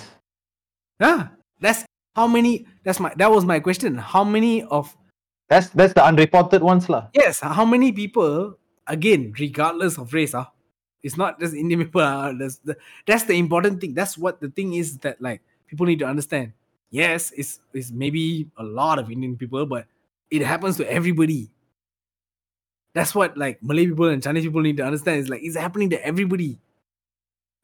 yeah, 0.97 1.29
that's 1.61 1.85
how 2.17 2.25
many. 2.25 2.65
That's 2.81 2.97
my 2.97 3.13
that 3.21 3.29
was 3.29 3.45
my 3.45 3.61
question. 3.61 4.01
How 4.01 4.25
many 4.25 4.65
of 4.65 4.89
That's 5.51 5.67
that's 5.75 5.91
the 5.91 5.99
unreported 5.99 6.63
ones 6.63 6.87
lah. 6.87 7.11
Yes, 7.11 7.43
how 7.43 7.67
many 7.67 7.91
people, 7.91 8.55
again, 8.87 9.35
regardless 9.35 9.99
of 9.99 10.15
race, 10.15 10.31
ah, 10.31 10.47
it's 11.03 11.19
not 11.19 11.43
just 11.43 11.51
Indian 11.51 11.83
people. 11.83 11.99
ah, 11.99 12.31
that's, 12.31 12.63
the, 12.63 12.79
that's 13.03 13.27
the 13.27 13.35
important 13.35 13.83
thing. 13.83 13.91
That's 13.91 14.15
what 14.15 14.39
the 14.39 14.47
thing 14.47 14.79
is 14.79 14.95
that 15.03 15.19
like 15.19 15.43
people 15.67 15.83
need 15.85 15.99
to 15.99 16.07
understand. 16.07 16.55
Yes, 16.87 17.35
it's 17.35 17.59
it's 17.75 17.91
maybe 17.91 18.47
a 18.55 18.63
lot 18.63 18.95
of 18.95 19.11
Indian 19.11 19.35
people, 19.35 19.67
but 19.67 19.91
it 20.31 20.39
happens 20.39 20.79
to 20.79 20.87
everybody. 20.87 21.51
That's 22.93 23.15
what 23.15 23.37
like 23.37 23.63
Malay 23.63 23.87
people 23.87 24.09
and 24.09 24.21
Chinese 24.21 24.43
people 24.43 24.61
need 24.61 24.77
to 24.77 24.83
understand. 24.83 25.19
Is 25.19 25.29
like 25.29 25.41
it's 25.43 25.55
happening 25.57 25.89
to 25.91 26.05
everybody. 26.05 26.59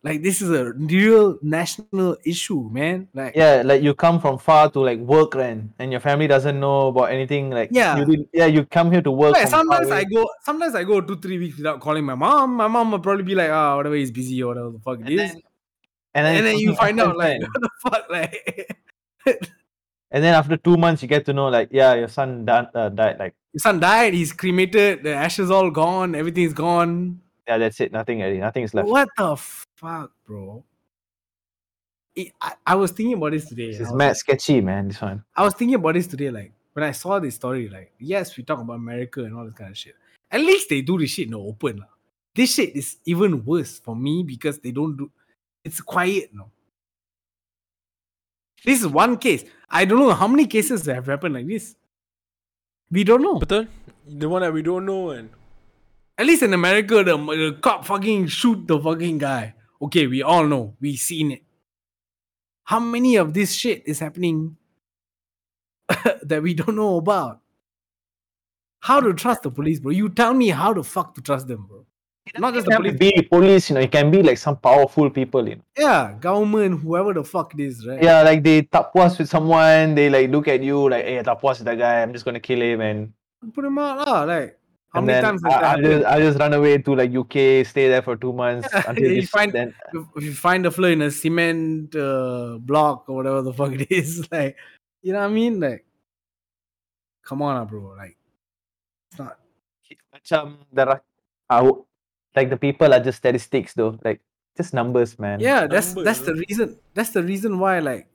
Like 0.04 0.22
this 0.22 0.42
is 0.42 0.52
a 0.52 0.72
real 0.74 1.38
national 1.42 2.18
issue, 2.24 2.70
man. 2.72 3.10
Like 3.14 3.36
Yeah, 3.36 3.64
like 3.66 3.82
you 3.82 3.94
come 3.94 4.22
from 4.22 4.38
far 4.38 4.70
to 4.72 4.80
like 4.80 5.00
work 5.00 5.36
and 5.36 5.74
and 5.80 5.92
your 5.92 6.00
family 6.00 6.28
doesn't 6.28 6.58
know 6.60 6.88
about 6.88 7.12
anything. 7.12 7.50
Like 7.50 7.70
Yeah. 7.72 7.98
you 7.98 8.06
did, 8.06 8.30
yeah, 8.32 8.46
you 8.46 8.64
come 8.66 8.92
here 8.92 9.02
to 9.02 9.12
work. 9.12 9.36
Far 9.36 9.48
sometimes 9.48 9.92
I 9.92 10.06
go 10.06 10.30
sometimes 10.44 10.76
I 10.76 10.84
go 10.84 11.02
two, 11.02 11.18
three 11.18 11.40
weeks 11.40 11.58
without 11.58 11.82
calling 11.82 12.06
my 12.06 12.16
mom. 12.16 12.56
My 12.56 12.68
mom 12.68 12.92
will 12.92 13.00
probably 13.00 13.24
be 13.24 13.36
like, 13.36 13.50
ah, 13.50 13.76
whatever 13.76 13.96
he's 13.96 14.12
busy 14.12 14.42
or 14.44 14.50
whatever 14.50 14.70
the 14.72 14.80
fuck 14.80 15.00
it 15.00 15.08
and 15.08 15.10
is. 15.10 15.18
then, 15.18 15.42
and 16.14 16.26
then, 16.26 16.36
and 16.38 16.46
then 16.46 16.58
you 16.60 16.76
find 16.76 17.00
out 17.02 17.18
like 17.18 17.42
what 17.52 17.62
the 17.62 17.70
fuck 17.84 18.10
like 18.10 18.78
and 20.12 20.24
then 20.24 20.34
after 20.34 20.56
two 20.56 20.78
months 20.78 21.02
you 21.02 21.08
get 21.08 21.26
to 21.26 21.34
know 21.34 21.48
like 21.50 21.70
yeah 21.72 21.94
your 21.96 22.08
son 22.08 22.46
died, 22.46 22.68
uh, 22.74 22.90
died 22.90 23.20
like 23.20 23.36
your 23.58 23.62
son 23.74 23.80
died, 23.80 24.14
he's 24.14 24.32
cremated, 24.34 25.02
the 25.04 25.14
ashes 25.14 25.50
all 25.50 25.72
gone, 25.72 26.14
everything's 26.16 26.54
gone. 26.54 27.20
yeah 27.48 27.58
that's 27.58 27.80
it 27.82 27.92
nothing 27.92 28.22
already 28.22 28.40
nothing 28.40 28.64
is 28.64 28.74
left. 28.74 28.88
What 28.88 29.10
the 29.18 29.36
fuck, 29.82 30.12
bro? 30.26 30.64
It- 32.16 32.34
I, 32.42 32.54
I 32.66 32.76
was 32.76 32.92
thinking 32.92 33.16
about 33.18 33.32
this 33.32 33.48
today. 33.50 33.72
This 33.72 33.80
is 33.82 33.94
mad 33.94 34.10
like- 34.10 34.16
sketchy 34.18 34.62
man. 34.62 34.90
This 34.90 35.02
one. 35.02 35.24
I 35.36 35.44
was 35.44 35.54
thinking 35.56 35.76
about 35.76 35.94
this 35.96 36.08
today, 36.08 36.30
like 36.30 36.52
when 36.74 36.84
I 36.86 36.92
saw 36.92 37.20
this 37.20 37.36
story, 37.36 37.70
like 37.70 37.92
yes, 38.00 38.38
we 38.38 38.44
talk 38.44 38.60
about 38.60 38.74
America 38.74 39.24
and 39.24 39.34
all 39.36 39.46
this 39.46 39.54
kind 39.54 39.72
of 39.72 39.78
shit. 39.78 39.96
At 40.30 40.42
least 40.42 40.70
they 40.70 40.82
do 40.82 40.98
this 41.00 41.12
shit 41.12 41.26
in 41.26 41.32
the 41.32 41.40
open. 41.40 41.78
lah. 41.78 41.92
this 42.36 42.54
shit 42.54 42.76
is 42.76 42.98
even 43.06 43.44
worse 43.46 43.80
for 43.80 43.96
me 43.96 44.22
because 44.24 44.60
they 44.60 44.72
don't 44.72 44.96
do 44.98 45.10
it's 45.66 45.82
quiet 45.82 46.30
no. 46.34 46.52
This 48.66 48.82
is 48.82 48.88
one 48.88 49.18
case. 49.18 49.44
I 49.70 49.86
don't 49.86 50.00
know 50.00 50.14
how 50.14 50.28
many 50.28 50.46
cases 50.48 50.86
have 50.86 51.06
happened 51.08 51.34
like 51.36 51.48
this. 51.48 51.76
We 52.92 53.04
don't 53.04 53.22
know. 53.22 53.40
Betul? 53.40 53.68
The 54.08 54.30
one 54.30 54.42
that 54.44 54.54
we 54.54 54.62
don't 54.62 54.86
know 54.86 55.12
and 55.12 55.30
At 56.18 56.28
least 56.28 56.44
in 56.44 56.54
America, 56.54 57.04
the, 57.04 57.18
the 57.18 57.58
cop 57.62 57.86
fucking 57.86 58.28
shoot 58.28 58.68
the 58.68 58.80
fucking 58.80 59.20
guy. 59.20 59.56
Okay, 59.82 60.08
we 60.08 60.24
all 60.24 60.46
know. 60.48 60.76
We 60.82 60.98
seen 60.98 61.32
it. 61.32 61.44
How 62.66 62.80
many 62.80 63.18
of 63.18 63.34
this 63.34 63.54
shit 63.54 63.84
is 63.88 64.00
happening 64.00 64.58
that 66.24 66.44
we 66.44 66.54
don't 66.54 66.76
know 66.78 66.98
about? 66.98 67.42
How 68.82 69.02
to 69.02 69.14
trust 69.16 69.44
the 69.44 69.52
police, 69.52 69.80
bro? 69.82 69.92
You 69.92 70.10
tell 70.10 70.34
me 70.36 70.50
how 70.50 70.74
the 70.74 70.84
fuck 70.84 71.16
to 71.16 71.22
trust 71.22 71.48
them, 71.50 71.66
bro. 71.68 71.87
Not 72.38 72.54
just 72.54 72.68
the 72.68 72.76
police. 72.76 72.98
be 72.98 73.22
police, 73.30 73.70
you 73.70 73.76
know, 73.76 73.82
it 73.82 73.92
can 73.92 74.12
be 74.12 74.22
like 74.22 74.38
some 74.38 74.58
powerful 74.58 75.10
people, 75.10 75.48
you 75.48 75.56
know. 75.56 75.66
Yeah, 75.78 76.14
government, 76.20 76.82
whoever 76.82 77.14
the 77.14 77.24
fuck 77.24 77.54
it 77.54 77.62
is, 77.62 77.86
right? 77.86 78.02
Yeah, 78.02 78.24
like 78.24 78.44
they 78.44 78.64
tapuas 78.64 79.18
with 79.18 79.30
someone, 79.30 79.96
they 79.96 80.10
like 80.10 80.30
look 80.30 80.48
at 80.48 80.62
you 80.62 80.90
like, 80.90 81.06
hey, 81.06 81.22
tapuas 81.24 81.60
with 81.60 81.66
that 81.66 81.78
guy, 81.78 82.02
I'm 82.02 82.14
just 82.14 82.26
gonna 82.26 82.40
kill 82.40 82.62
him 82.62 82.82
and 82.82 83.14
Put 83.54 83.66
him 83.66 83.78
out, 83.78 84.02
lah. 84.08 84.24
Like, 84.24 84.58
how 84.90 85.00
and 85.00 85.08
many 85.08 85.22
times 85.22 85.42
has 85.46 85.54
I, 85.54 85.62
that 85.62 85.78
I 85.78 85.82
just 85.82 86.06
I 86.06 86.20
just 86.20 86.40
run 86.40 86.54
away 86.54 86.78
to 86.80 86.96
like 86.96 87.14
UK, 87.14 87.64
stay 87.66 87.88
there 87.88 88.02
for 88.02 88.18
two 88.18 88.34
months 88.34 88.68
Yeah, 88.74 88.84
until 88.88 89.12
you 89.12 89.28
find- 89.28 89.54
then 89.54 89.74
if, 89.94 90.04
if 90.16 90.24
you 90.24 90.34
find 90.34 90.66
a 90.66 90.72
flaw 90.72 90.88
in 90.88 91.02
a 91.04 91.12
cement 91.12 91.96
uh, 91.96 92.58
block 92.60 93.06
or 93.08 93.16
whatever 93.16 93.42
the 93.44 93.54
fuck 93.54 93.74
it 93.74 93.92
is, 93.92 94.26
like, 94.32 94.58
you 95.04 95.14
know 95.14 95.20
what 95.20 95.30
I 95.30 95.34
mean? 95.34 95.60
Like, 95.60 95.86
come 97.24 97.42
on, 97.42 97.56
ah, 97.58 97.66
bro. 97.66 97.94
Like, 97.96 98.18
it's 99.12 99.20
not. 99.20 99.38
macam 100.12 100.58
there 100.74 100.90
are 100.90 101.02
uh, 101.50 101.72
like 102.36 102.50
the 102.50 102.58
people 102.58 102.94
are 102.94 103.00
just 103.00 103.20
statistics 103.20 103.74
though, 103.74 103.98
like 104.04 104.22
just 104.56 104.74
numbers, 104.74 105.18
man. 105.20 105.40
Yeah, 105.40 105.68
that's 105.68 105.88
Numbers, 105.96 106.06
that's 106.06 106.22
the 106.22 106.34
reason. 106.34 106.80
That's 106.94 107.12
the 107.12 107.24
reason 107.24 107.60
why, 107.60 107.80
like, 107.80 108.08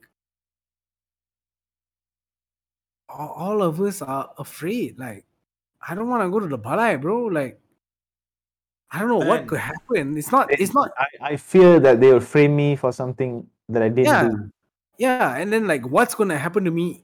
all, 3.09 3.29
all 3.29 3.61
of 3.63 3.79
us 3.81 4.01
are 4.01 4.31
afraid. 4.37 4.99
Like, 4.99 5.25
I 5.81 5.95
don't 5.95 6.09
want 6.09 6.23
to 6.23 6.29
go 6.29 6.39
to 6.39 6.47
the 6.47 6.59
balai, 6.59 6.99
bro. 7.01 7.25
Like, 7.25 7.59
I 8.91 8.99
don't 8.99 9.09
know 9.09 9.25
what 9.25 9.47
could 9.47 9.59
happen. 9.59 10.17
It's 10.17 10.31
not. 10.31 10.51
It's 10.51 10.73
not. 10.73 10.91
I, 10.97 11.33
I 11.33 11.37
fear 11.37 11.79
that 11.79 11.99
they 11.99 12.11
will 12.13 12.19
frame 12.19 12.55
me 12.55 12.75
for 12.75 12.91
something 12.91 13.47
that 13.69 13.81
I 13.81 13.89
didn't 13.89 14.05
Yeah. 14.05 14.29
do. 14.29 14.49
Yeah, 14.99 15.35
and 15.35 15.51
then 15.51 15.65
like, 15.67 15.87
what's 15.87 16.13
gonna 16.13 16.37
happen 16.37 16.63
to 16.65 16.71
me? 16.71 17.03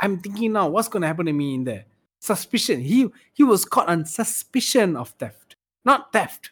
i'm 0.00 0.18
thinking 0.20 0.54
now, 0.54 0.66
what's 0.68 0.88
gonna 0.88 1.06
happen 1.06 1.26
to 1.26 1.32
me 1.34 1.54
in 1.54 1.64
there? 1.64 1.84
Suspicion. 2.18 2.80
He 2.80 3.08
he 3.34 3.44
was 3.44 3.66
caught 3.66 3.88
on 3.88 4.06
suspicion 4.06 4.96
of 4.96 5.10
theft, 5.20 5.45
not 5.86 6.12
theft. 6.12 6.50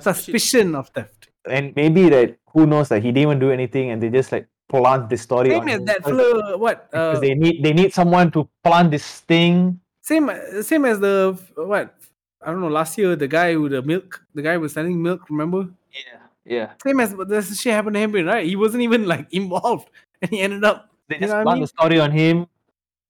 Suspicion 0.00 0.74
of 0.74 0.88
theft. 0.90 1.28
And 1.48 1.74
maybe 1.76 2.08
that 2.10 2.36
who 2.52 2.66
knows 2.66 2.88
that 2.90 3.02
he 3.02 3.08
didn't 3.12 3.22
even 3.30 3.38
do 3.38 3.50
anything 3.50 3.90
and 3.90 4.02
they 4.02 4.10
just 4.10 4.32
like 4.32 4.46
plant 4.68 5.08
this 5.08 5.22
story 5.22 5.50
Same 5.50 5.60
on 5.62 5.68
as 5.68 5.74
him 5.80 5.84
that 5.86 5.98
because- 6.04 6.18
fella. 6.20 6.58
What? 6.58 6.90
because 6.90 7.16
Uh, 7.16 7.20
they 7.20 7.34
need 7.34 7.62
they 7.64 7.72
need 7.72 7.92
someone 7.92 8.30
to 8.32 8.48
plant 8.62 8.90
this 8.90 9.20
thing. 9.24 9.80
same 10.02 10.30
same 10.62 10.84
as 10.84 11.00
the 11.00 11.38
what? 11.56 11.94
I 12.42 12.50
don't 12.52 12.60
know. 12.60 12.68
Last 12.68 12.96
year, 12.98 13.16
the 13.16 13.26
guy 13.26 13.56
with 13.56 13.72
the 13.72 13.82
milk, 13.82 14.22
the 14.34 14.42
guy 14.42 14.56
was 14.56 14.72
selling 14.72 15.02
milk. 15.02 15.28
Remember? 15.28 15.68
Yeah. 15.90 16.20
Yeah. 16.44 16.68
Same 16.84 17.00
as 17.00 17.10
this 17.26 17.60
shit 17.60 17.72
happened 17.74 17.94
to 17.94 18.00
him, 18.00 18.12
right? 18.26 18.46
He 18.46 18.54
wasn't 18.56 18.82
even 18.86 19.06
like 19.08 19.26
involved, 19.40 19.90
and 20.22 20.30
he 20.30 20.40
ended 20.40 20.62
up. 20.64 20.88
They 21.08 21.18
just 21.18 21.28
know 21.32 21.34
what 21.34 21.40
I 21.40 21.44
plant 21.44 21.56
mean? 21.56 21.62
the 21.62 21.68
story 21.68 21.98
on 22.00 22.10
him. 22.12 22.46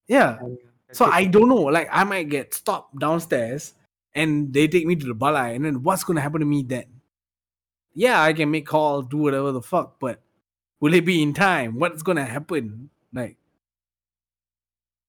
Yeah. 0.06 0.38
So 0.92 1.04
it. 1.06 1.12
I 1.12 1.24
don't 1.26 1.48
know. 1.48 1.68
Like 1.68 1.88
I 1.92 2.04
might 2.04 2.28
get 2.30 2.54
stopped 2.54 2.96
downstairs, 2.98 3.74
and 4.18 4.52
they 4.52 4.66
take 4.68 4.86
me 4.86 4.96
to 4.96 5.06
the 5.06 5.14
balai, 5.14 5.54
and 5.54 5.64
then 5.64 5.82
what's 5.82 6.04
gonna 6.04 6.20
happen 6.20 6.40
to 6.40 6.46
me 6.46 6.62
then? 6.62 6.84
Yeah, 7.94 8.20
I 8.22 8.32
can 8.32 8.50
make 8.50 8.66
calls, 8.66 9.06
do 9.06 9.16
whatever 9.18 9.50
the 9.52 9.62
fuck, 9.62 9.98
but 9.98 10.20
will 10.80 10.94
it 10.94 11.04
be 11.04 11.22
in 11.22 11.34
time? 11.34 11.78
What's 11.78 12.02
gonna 12.02 12.24
happen? 12.24 12.90
Like, 13.12 13.36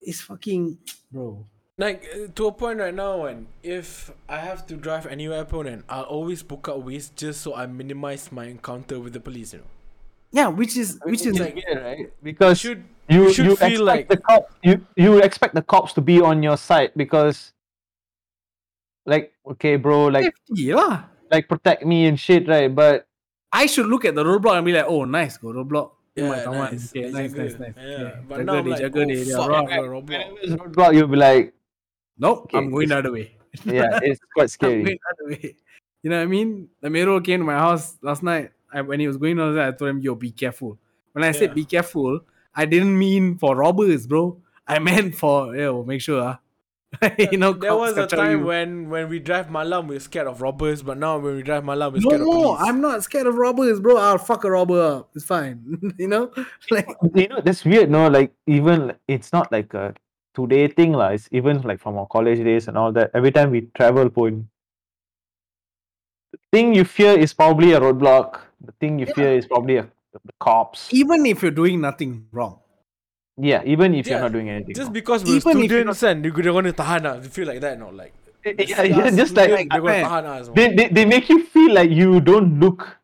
it's 0.01 0.21
fucking, 0.21 0.77
bro. 1.11 1.45
Like 1.77 2.03
uh, 2.13 2.27
to 2.35 2.47
a 2.47 2.51
point 2.51 2.79
right 2.79 2.93
now, 2.93 3.23
and 3.25 3.47
if 3.63 4.11
I 4.27 4.39
have 4.39 4.67
to 4.67 4.75
drive 4.75 5.05
anywhere, 5.07 5.41
opponent, 5.41 5.85
I'll 5.87 6.03
always 6.03 6.43
book 6.43 6.67
out 6.69 6.83
ways 6.83 7.09
just 7.15 7.39
so 7.41 7.55
I 7.55 7.67
minimize 7.67 8.31
my 8.33 8.45
encounter 8.45 8.99
with 8.99 9.13
the 9.13 9.21
police. 9.21 9.53
You 9.53 9.59
know, 9.59 9.65
Yeah, 10.31 10.47
which 10.49 10.75
is 10.75 10.99
which 11.05 11.21
is 11.21 11.27
It's 11.27 11.39
like- 11.39 11.55
weird, 11.55 11.81
right? 11.83 11.99
you 11.99 12.11
Because 12.21 12.59
should 12.59 12.83
you 13.07 13.27
you 13.27 13.33
should 13.33 13.45
you 13.45 13.55
feel 13.55 13.87
expect 13.87 13.87
like- 13.87 14.07
the 14.09 14.17
cop 14.17 14.51
you 14.61 14.85
you 14.97 15.19
expect 15.23 15.55
the 15.55 15.61
cops 15.63 15.93
to 15.93 16.01
be 16.01 16.19
on 16.19 16.43
your 16.43 16.57
side 16.57 16.91
because 16.97 17.53
like 19.05 19.33
okay 19.45 19.75
bro 19.75 20.07
like 20.07 20.25
safety 20.47 20.73
lah. 20.73 21.05
like 21.31 21.47
protect 21.47 21.85
me 21.85 22.05
and 22.05 22.19
shit 22.19 22.47
right 22.47 22.73
but 22.73 23.07
I 23.51 23.65
should 23.65 23.87
look 23.87 24.05
at 24.05 24.13
the 24.13 24.23
roadblock 24.23 24.57
and 24.57 24.65
be 24.65 24.73
like, 24.73 24.85
oh, 24.85 25.05
nice, 25.05 25.37
go 25.37 25.47
roadblock. 25.49 25.89
Oh 26.21 26.29
my 26.29 26.37
yeah, 26.37 26.45
kawan. 26.45 26.69
nice, 26.69 26.89
Okay, 26.93 27.01
they 27.01 27.11
nice, 27.11 27.33
nice, 27.33 27.57
nice. 27.57 27.73
Yeah, 27.75 27.81
Okay, 27.81 28.13
but 28.29 28.37
jaga 28.37 28.45
now 28.45 28.53
I'm 28.53 28.67
like, 28.69 28.79
jaga 28.85 29.01
oh 29.01 29.05
dia, 29.09 29.25
dia, 29.25 29.37
fuck, 29.37 29.49
rock. 29.49 29.65
I 29.65 29.75
got 29.75 29.85
a 29.85 29.89
robot. 29.89 30.09
whenever 30.09 30.37
it's 30.43 30.53
roadblock 30.53 30.91
you'll 30.93 31.07
be 31.07 31.17
like 31.17 31.53
Nope, 32.19 32.39
Okay, 32.45 32.57
I'm 32.59 32.69
going 32.69 32.89
the 32.89 32.93
it's- 32.93 32.99
other 32.99 33.11
way. 33.11 33.27
yeah 33.65 33.97
it's 34.05 34.21
quite 34.37 34.43
I'm 34.53 34.53
scary 34.53 34.83
going 34.83 34.99
the 35.01 35.09
other 35.09 35.25
way. 35.33 35.55
You 36.03 36.09
know 36.13 36.17
what 36.21 36.23
I 36.23 36.25
mean? 36.29 36.69
The 36.79 36.89
Mero 36.93 37.19
came 37.21 37.39
to 37.41 37.45
my 37.45 37.57
house 37.57 37.97
last 38.05 38.21
night. 38.21 38.51
I, 38.71 38.81
when 38.85 38.99
he 39.01 39.07
was 39.07 39.17
going 39.17 39.39
outside, 39.39 39.67
I 39.67 39.71
told 39.73 39.89
him, 39.89 39.99
yo, 39.99 40.13
be 40.13 40.29
careful. 40.29 40.77
When 41.13 41.23
I 41.25 41.31
said 41.33 41.55
be 41.55 41.65
careful, 41.65 42.21
I 42.53 42.65
didn't 42.69 42.93
mean 42.97 43.39
for 43.41 43.55
robbers, 43.57 44.05
bro. 44.05 44.37
I 44.67 44.77
meant 44.77 45.15
for, 45.15 45.55
yo, 45.57 45.81
make 45.83 46.01
sure, 46.05 46.21
ah. 46.21 46.37
you 47.19 47.37
know, 47.37 47.53
There 47.53 47.75
was 47.75 47.97
a 47.97 48.07
time 48.07 48.39
you. 48.39 48.45
when 48.45 48.89
when 48.89 49.09
we 49.09 49.19
drive 49.19 49.49
Malam, 49.51 49.87
we're 49.87 49.99
scared 49.99 50.27
of 50.27 50.41
robbers, 50.41 50.81
but 50.81 50.97
now 50.97 51.19
when 51.19 51.35
we 51.35 51.43
drive 51.43 51.63
Malam, 51.63 51.93
we're 51.93 52.01
scared 52.01 52.21
of 52.21 52.27
No, 52.27 52.33
police. 52.55 52.61
I'm 52.67 52.81
not 52.81 53.03
scared 53.03 53.27
of 53.27 53.35
robbers, 53.35 53.79
bro. 53.79 53.97
I'll 53.97 54.17
fuck 54.17 54.43
a 54.43 54.51
robber 54.51 54.81
up. 54.81 55.09
It's 55.15 55.25
fine. 55.25 55.93
you 55.97 56.07
know? 56.07 56.31
Like, 56.71 56.87
you 57.15 57.27
know 57.27 57.41
that's 57.41 57.65
weird 57.65 57.89
no 57.89 58.07
like 58.07 58.31
even 58.45 58.93
it's 59.07 59.31
not 59.33 59.51
like 59.51 59.73
a 59.73 59.93
today 60.35 60.67
thing 60.67 60.93
lah. 60.93 61.09
it's 61.09 61.27
even 61.31 61.61
like 61.61 61.79
from 61.79 61.97
our 61.97 62.05
college 62.07 62.39
days 62.39 62.67
and 62.67 62.77
all 62.77 62.91
that 62.91 63.09
every 63.13 63.31
time 63.31 63.49
we 63.51 63.61
travel 63.75 64.09
point 64.09 64.45
the 66.31 66.37
thing 66.51 66.75
you 66.75 66.83
fear 66.85 67.17
is 67.17 67.33
probably 67.33 67.73
a 67.73 67.79
roadblock 67.79 68.41
the 68.63 68.71
thing 68.79 68.99
you 68.99 69.07
fear 69.07 69.33
is 69.33 69.47
probably 69.47 69.77
a, 69.77 69.83
the 70.13 70.33
cops 70.39 70.93
even 70.93 71.25
if 71.25 71.41
you're 71.41 71.51
doing 71.63 71.81
nothing 71.81 72.27
wrong. 72.31 72.59
Yeah 73.39 73.61
even 73.65 73.93
if 73.95 74.07
you're 74.07 74.19
not 74.19 74.31
doing 74.31 74.49
anything 74.49 74.75
Just 74.75 74.93
because 74.93 75.23
we're 75.23 75.37
Even 75.37 75.63
if 75.63 75.71
you're 75.71 75.81
students 75.81 76.03
and 76.03 76.23
they're 76.23 76.31
gonna 76.31 76.73
tahan 76.73 77.05
us, 77.05 77.23
you 77.23 77.29
feel 77.29 77.47
like 77.47 77.61
that, 77.61 77.79
no? 77.79 77.89
Like 77.89 78.13
eh, 78.45 78.53
eh, 78.57 78.65
yeah, 78.67 78.81
yeah, 78.83 79.09
just 79.11 79.35
like 79.35 79.49
they're 79.49 79.81
gonna 79.81 79.93
eh, 79.93 80.01
man, 80.01 80.23
tahan 80.25 80.55
they, 80.55 80.73
they, 80.75 80.87
they 80.89 81.05
make 81.05 81.29
you 81.29 81.45
feel 81.45 81.73
like 81.73 81.89
you 81.89 82.19
don't 82.19 82.59
look 82.59 82.97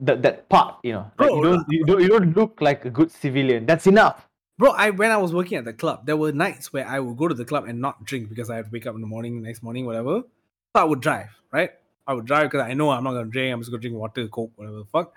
that 0.00 0.22
that 0.22 0.48
part 0.48 0.76
you 0.82 0.92
know 0.92 1.10
like 1.18 1.30
you 1.30 1.42
don't 1.42 1.64
you 1.68 1.84
don't 1.84 2.00
you 2.00 2.08
don't 2.08 2.36
look 2.36 2.60
like 2.60 2.84
a 2.86 2.90
good 2.90 3.10
civilian 3.10 3.66
that's 3.66 3.86
enough 3.86 4.26
Bro, 4.60 4.72
I 4.72 4.90
when 4.90 5.10
I 5.10 5.16
was 5.16 5.32
working 5.32 5.56
at 5.56 5.64
the 5.64 5.72
club, 5.72 6.04
there 6.04 6.18
were 6.18 6.32
nights 6.32 6.70
where 6.70 6.86
I 6.86 7.00
would 7.00 7.16
go 7.16 7.28
to 7.28 7.32
the 7.32 7.46
club 7.46 7.64
and 7.64 7.80
not 7.80 8.04
drink 8.04 8.28
because 8.28 8.50
I 8.50 8.56
had 8.56 8.66
to 8.66 8.70
wake 8.70 8.86
up 8.86 8.94
in 8.94 9.00
the 9.00 9.06
morning, 9.06 9.40
next 9.40 9.62
morning, 9.62 9.86
whatever. 9.86 10.20
So 10.20 10.82
I 10.82 10.84
would 10.84 11.00
drive, 11.00 11.30
right? 11.50 11.70
I 12.06 12.12
would 12.12 12.26
drive 12.26 12.50
because 12.50 12.68
I 12.68 12.74
know 12.74 12.90
I'm 12.90 13.02
not 13.02 13.12
gonna 13.12 13.30
drink. 13.30 13.54
I'm 13.54 13.60
just 13.60 13.70
gonna 13.70 13.80
drink 13.80 13.96
water, 13.96 14.28
coke, 14.28 14.52
whatever 14.56 14.76
the 14.76 14.84
fuck. 14.84 15.14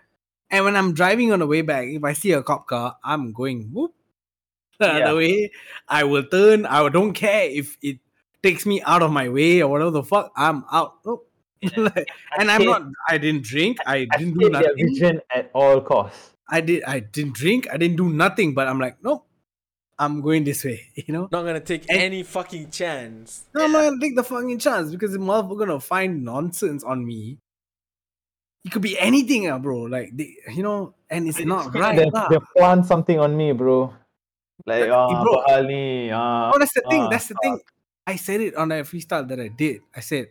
And 0.49 0.63
when 0.63 0.77
I'm 0.77 0.93
driving 0.93 1.33
on 1.33 1.39
the 1.39 1.47
way 1.47 1.61
back, 1.61 1.87
if 1.87 2.05
I 2.05 2.13
see 2.13 2.31
a 2.31 2.41
cop 2.41 2.67
car, 2.67 2.95
I'm 3.03 3.33
going 3.33 3.69
whoop 3.73 3.91
the 3.97 4.02
Yeah. 4.97 5.05
other 5.07 5.15
way. 5.17 5.51
I 5.87 6.03
will 6.03 6.23
turn. 6.25 6.65
I 6.65 6.87
don't 6.89 7.13
care 7.13 7.49
if 7.49 7.77
it 7.81 7.99
takes 8.41 8.65
me 8.65 8.81
out 8.83 9.01
of 9.01 9.11
my 9.11 9.29
way 9.29 9.61
or 9.61 9.69
whatever 9.69 9.91
the 9.91 10.03
fuck. 10.03 10.31
I'm 10.35 10.65
out. 10.71 10.95
Nope. 11.05 11.29
Like, 11.77 12.09
and 12.37 12.51
I'm 12.51 12.65
not. 12.65 12.83
I 13.07 13.17
didn't 13.17 13.43
drink. 13.45 13.77
I 13.85 14.03
didn't 14.17 14.37
do 14.37 14.49
nothing. 14.49 14.75
vision 14.75 15.21
at 15.33 15.49
all 15.53 15.79
costs 15.79 16.33
I 16.49 16.59
did. 16.59 16.83
I 16.83 16.99
didn't 16.99 17.35
drink. 17.35 17.67
I 17.71 17.77
didn't 17.77 17.95
do 17.95 18.09
nothing. 18.09 18.53
But 18.53 18.67
I'm 18.67 18.79
like, 18.79 19.01
no, 19.01 19.23
I'm 19.97 20.19
going 20.19 20.43
this 20.43 20.65
way. 20.65 20.91
You 20.95 21.13
know. 21.13 21.29
Not 21.31 21.43
gonna 21.45 21.61
take 21.61 21.89
And- 21.89 22.01
any 22.01 22.23
fucking 22.23 22.69
chance. 22.71 23.45
No, 23.55 23.63
I'm 23.63 23.71
not 23.71 23.83
gonna 23.83 24.01
take 24.01 24.17
the 24.17 24.23
fucking 24.23 24.59
chance 24.59 24.91
because 24.91 25.13
the 25.13 25.19
motherfucker 25.19 25.59
gonna 25.59 25.79
find 25.79 26.25
nonsense 26.25 26.83
on 26.83 27.05
me. 27.05 27.39
It 28.65 28.71
could 28.71 28.81
be 28.81 28.99
anything, 28.99 29.47
uh, 29.49 29.59
bro. 29.59 29.83
Like 29.83 30.11
they, 30.15 30.35
you 30.51 30.63
know, 30.63 30.95
and 31.09 31.27
it's 31.27 31.39
not 31.39 31.73
right. 31.73 31.95
they, 31.95 32.09
they 32.29 32.39
plant 32.57 32.85
something 32.85 33.19
on 33.19 33.35
me 33.37 33.51
bro 33.53 33.93
like 34.65 34.89
Like, 34.89 34.91
ah 34.91 35.07
bro- 35.21 35.43
ah, 36.11 36.53
Oh, 36.53 36.59
that's 36.59 36.73
the 36.73 36.81
thing. 36.89 37.07
ah, 37.07 37.09
That's 37.09 37.27
the 37.27 37.35
thing. 37.35 37.61
I 38.05 38.15
said 38.17 38.41
it 38.41 38.55
on 38.55 38.69
that 38.69 38.85
freestyle 38.85 39.27
that 39.27 39.39
I 39.39 39.47
did. 39.47 39.81
I 39.95 40.01
said, 40.01 40.29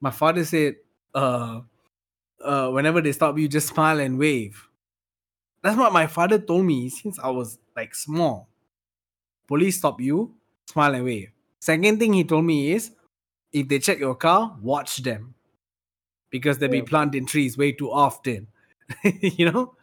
my 0.00 0.10
father 0.10 0.44
said, 0.44 0.76
uh, 1.14 1.62
uh, 2.44 2.70
whenever 2.70 3.00
they 3.00 3.12
stop 3.12 3.38
you, 3.38 3.48
just 3.48 3.68
smile 3.68 4.00
and 4.00 4.18
wave. 4.18 4.68
That's 5.62 5.78
what 5.78 5.92
my 5.92 6.06
father 6.06 6.38
told 6.38 6.66
me 6.66 6.88
since 6.90 7.18
I 7.18 7.30
was 7.30 7.58
like 7.76 7.94
small. 7.94 8.48
Police 9.48 9.78
stop 9.78 10.00
you, 10.00 10.34
smile 10.66 10.94
and 10.94 11.04
wave. 11.04 11.30
Second 11.60 11.98
thing 11.98 12.12
he 12.14 12.24
told 12.24 12.44
me 12.44 12.72
is, 12.72 12.92
if 13.52 13.68
they 13.68 13.78
check 13.78 13.98
your 13.98 14.14
car, 14.14 14.58
watch 14.62 14.98
them. 14.98 15.34
Because 16.30 16.58
they 16.58 16.68
be 16.68 16.82
planting 16.82 17.26
trees 17.26 17.58
way 17.58 17.72
too 17.72 17.90
often. 17.90 18.48
you 19.04 19.50
know? 19.50 19.76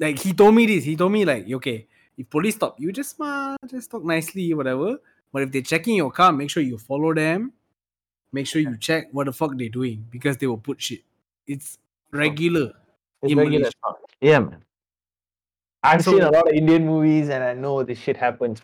Like 0.00 0.20
he 0.20 0.34
told 0.34 0.54
me 0.56 0.66
this. 0.66 0.84
He 0.84 0.96
told 0.96 1.12
me 1.12 1.24
like, 1.24 1.50
okay, 1.50 1.87
if 2.18 2.28
police 2.28 2.56
stop 2.56 2.76
you, 2.78 2.92
just 2.92 3.16
smile, 3.16 3.56
just 3.70 3.90
talk 3.90 4.04
nicely, 4.04 4.52
whatever. 4.52 4.98
But 5.32 5.42
if 5.44 5.52
they're 5.52 5.62
checking 5.62 5.94
your 5.96 6.10
car, 6.10 6.32
make 6.32 6.50
sure 6.50 6.62
you 6.62 6.76
follow 6.76 7.14
them. 7.14 7.52
make 8.30 8.46
sure 8.46 8.60
you 8.60 8.76
check 8.76 9.08
what 9.12 9.24
the 9.24 9.32
fuck 9.32 9.52
they're 9.56 9.70
doing 9.70 10.04
because 10.10 10.36
they 10.36 10.46
will 10.46 10.58
put 10.58 10.82
shit. 10.82 11.00
It's 11.46 11.78
regular. 12.12 12.72
It's 13.22 13.32
regular 13.34 13.70
Malaysia. 13.72 13.96
Yeah, 14.20 14.40
man. 14.40 14.60
I've 15.82 16.02
So- 16.04 16.12
seen 16.12 16.20
a 16.20 16.30
lot 16.30 16.46
of 16.46 16.52
Indian 16.52 16.84
movies 16.84 17.30
and 17.30 17.42
I 17.42 17.54
know 17.54 17.82
this 17.84 17.98
shit 17.98 18.18
happens. 18.18 18.60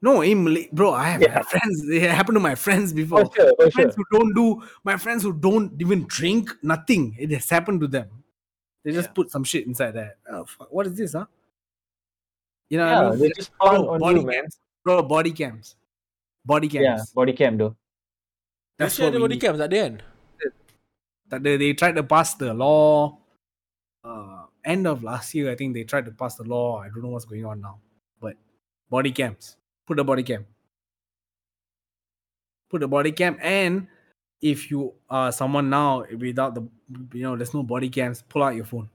No, 0.00 0.22
in 0.22 0.44
Malay, 0.44 0.68
bro, 0.72 0.92
I 0.94 1.08
have 1.10 1.22
Yeah. 1.22 1.42
friends. 1.42 1.88
It 1.90 2.02
happened 2.08 2.36
to 2.36 2.40
my 2.40 2.54
friends 2.54 2.92
before. 2.92 3.26
For 3.26 3.32
sure, 3.34 3.46
for 3.58 3.64
my 3.64 3.64
sure. 3.64 3.70
friends 3.72 3.94
who 3.96 4.04
don't 4.12 4.32
do 4.34 4.62
my 4.84 4.96
friends 4.96 5.22
who 5.24 5.32
don't 5.32 5.74
even 5.82 6.06
drink 6.06 6.50
nothing 6.62 7.16
it 7.18 7.30
has 7.32 7.50
happened 7.50 7.80
to 7.80 7.88
them 7.88 8.08
they 8.84 8.92
just 8.92 9.08
Yeah. 9.08 9.12
put 9.18 9.30
some 9.30 9.42
shit 9.44 9.66
inside 9.66 9.92
there 9.92 10.16
oh, 10.30 10.44
fuck. 10.44 10.70
what 10.72 10.86
is 10.86 10.94
this 10.94 11.12
huh 11.12 11.26
you 12.70 12.78
know 12.78 12.86
Yeah, 12.86 13.02
what 13.02 13.06
I 13.06 13.10
mean? 13.10 13.20
they 13.20 13.30
just 13.36 13.50
plant 13.58 13.82
bro, 13.82 13.94
on 13.94 14.00
body 14.00 14.20
you, 14.20 14.26
man. 14.26 14.34
cams 14.42 14.58
bro 14.84 15.02
body 15.02 15.32
cams 15.32 15.76
body 16.44 16.68
cams 16.68 16.84
Yeah, 16.84 17.04
body 17.14 17.32
cam 17.32 17.58
though. 17.58 17.76
that's 18.78 18.96
Masih 18.96 19.04
what 19.04 19.12
ada 19.12 19.20
body 19.20 19.34
need. 19.34 19.42
cams 19.44 19.60
at 19.60 19.70
the 19.70 19.78
end. 19.78 20.02
that 21.28 21.42
they, 21.42 21.56
they 21.56 21.72
tried 21.74 21.94
to 21.96 22.02
pass 22.02 22.34
the 22.34 22.52
law 22.54 23.18
uh 24.04 24.46
end 24.64 24.86
of 24.86 25.02
last 25.04 25.34
year 25.34 25.50
i 25.50 25.54
think 25.54 25.74
they 25.74 25.84
tried 25.84 26.04
to 26.04 26.10
pass 26.12 26.34
the 26.36 26.44
law 26.44 26.80
i 26.80 26.88
don't 26.88 27.02
know 27.02 27.10
what's 27.10 27.24
going 27.24 27.44
on 27.44 27.60
now 27.60 27.78
but 28.20 28.36
body 28.88 29.12
cams 29.12 29.56
put 29.86 29.98
a 29.98 30.04
body 30.04 30.22
cam 30.22 30.46
put 32.70 32.82
a 32.82 32.88
body 32.88 33.12
cam 33.12 33.36
and 33.42 33.86
if 34.40 34.70
you 34.70 34.94
are 35.08 35.30
someone 35.32 35.68
now 35.68 36.04
without 36.18 36.54
the 36.54 36.62
you 37.12 37.22
know 37.22 37.36
there's 37.36 37.52
no 37.54 37.62
body 37.62 37.88
cams 37.90 38.22
pull 38.28 38.42
out 38.42 38.54
your 38.56 38.64
phone 38.64 38.88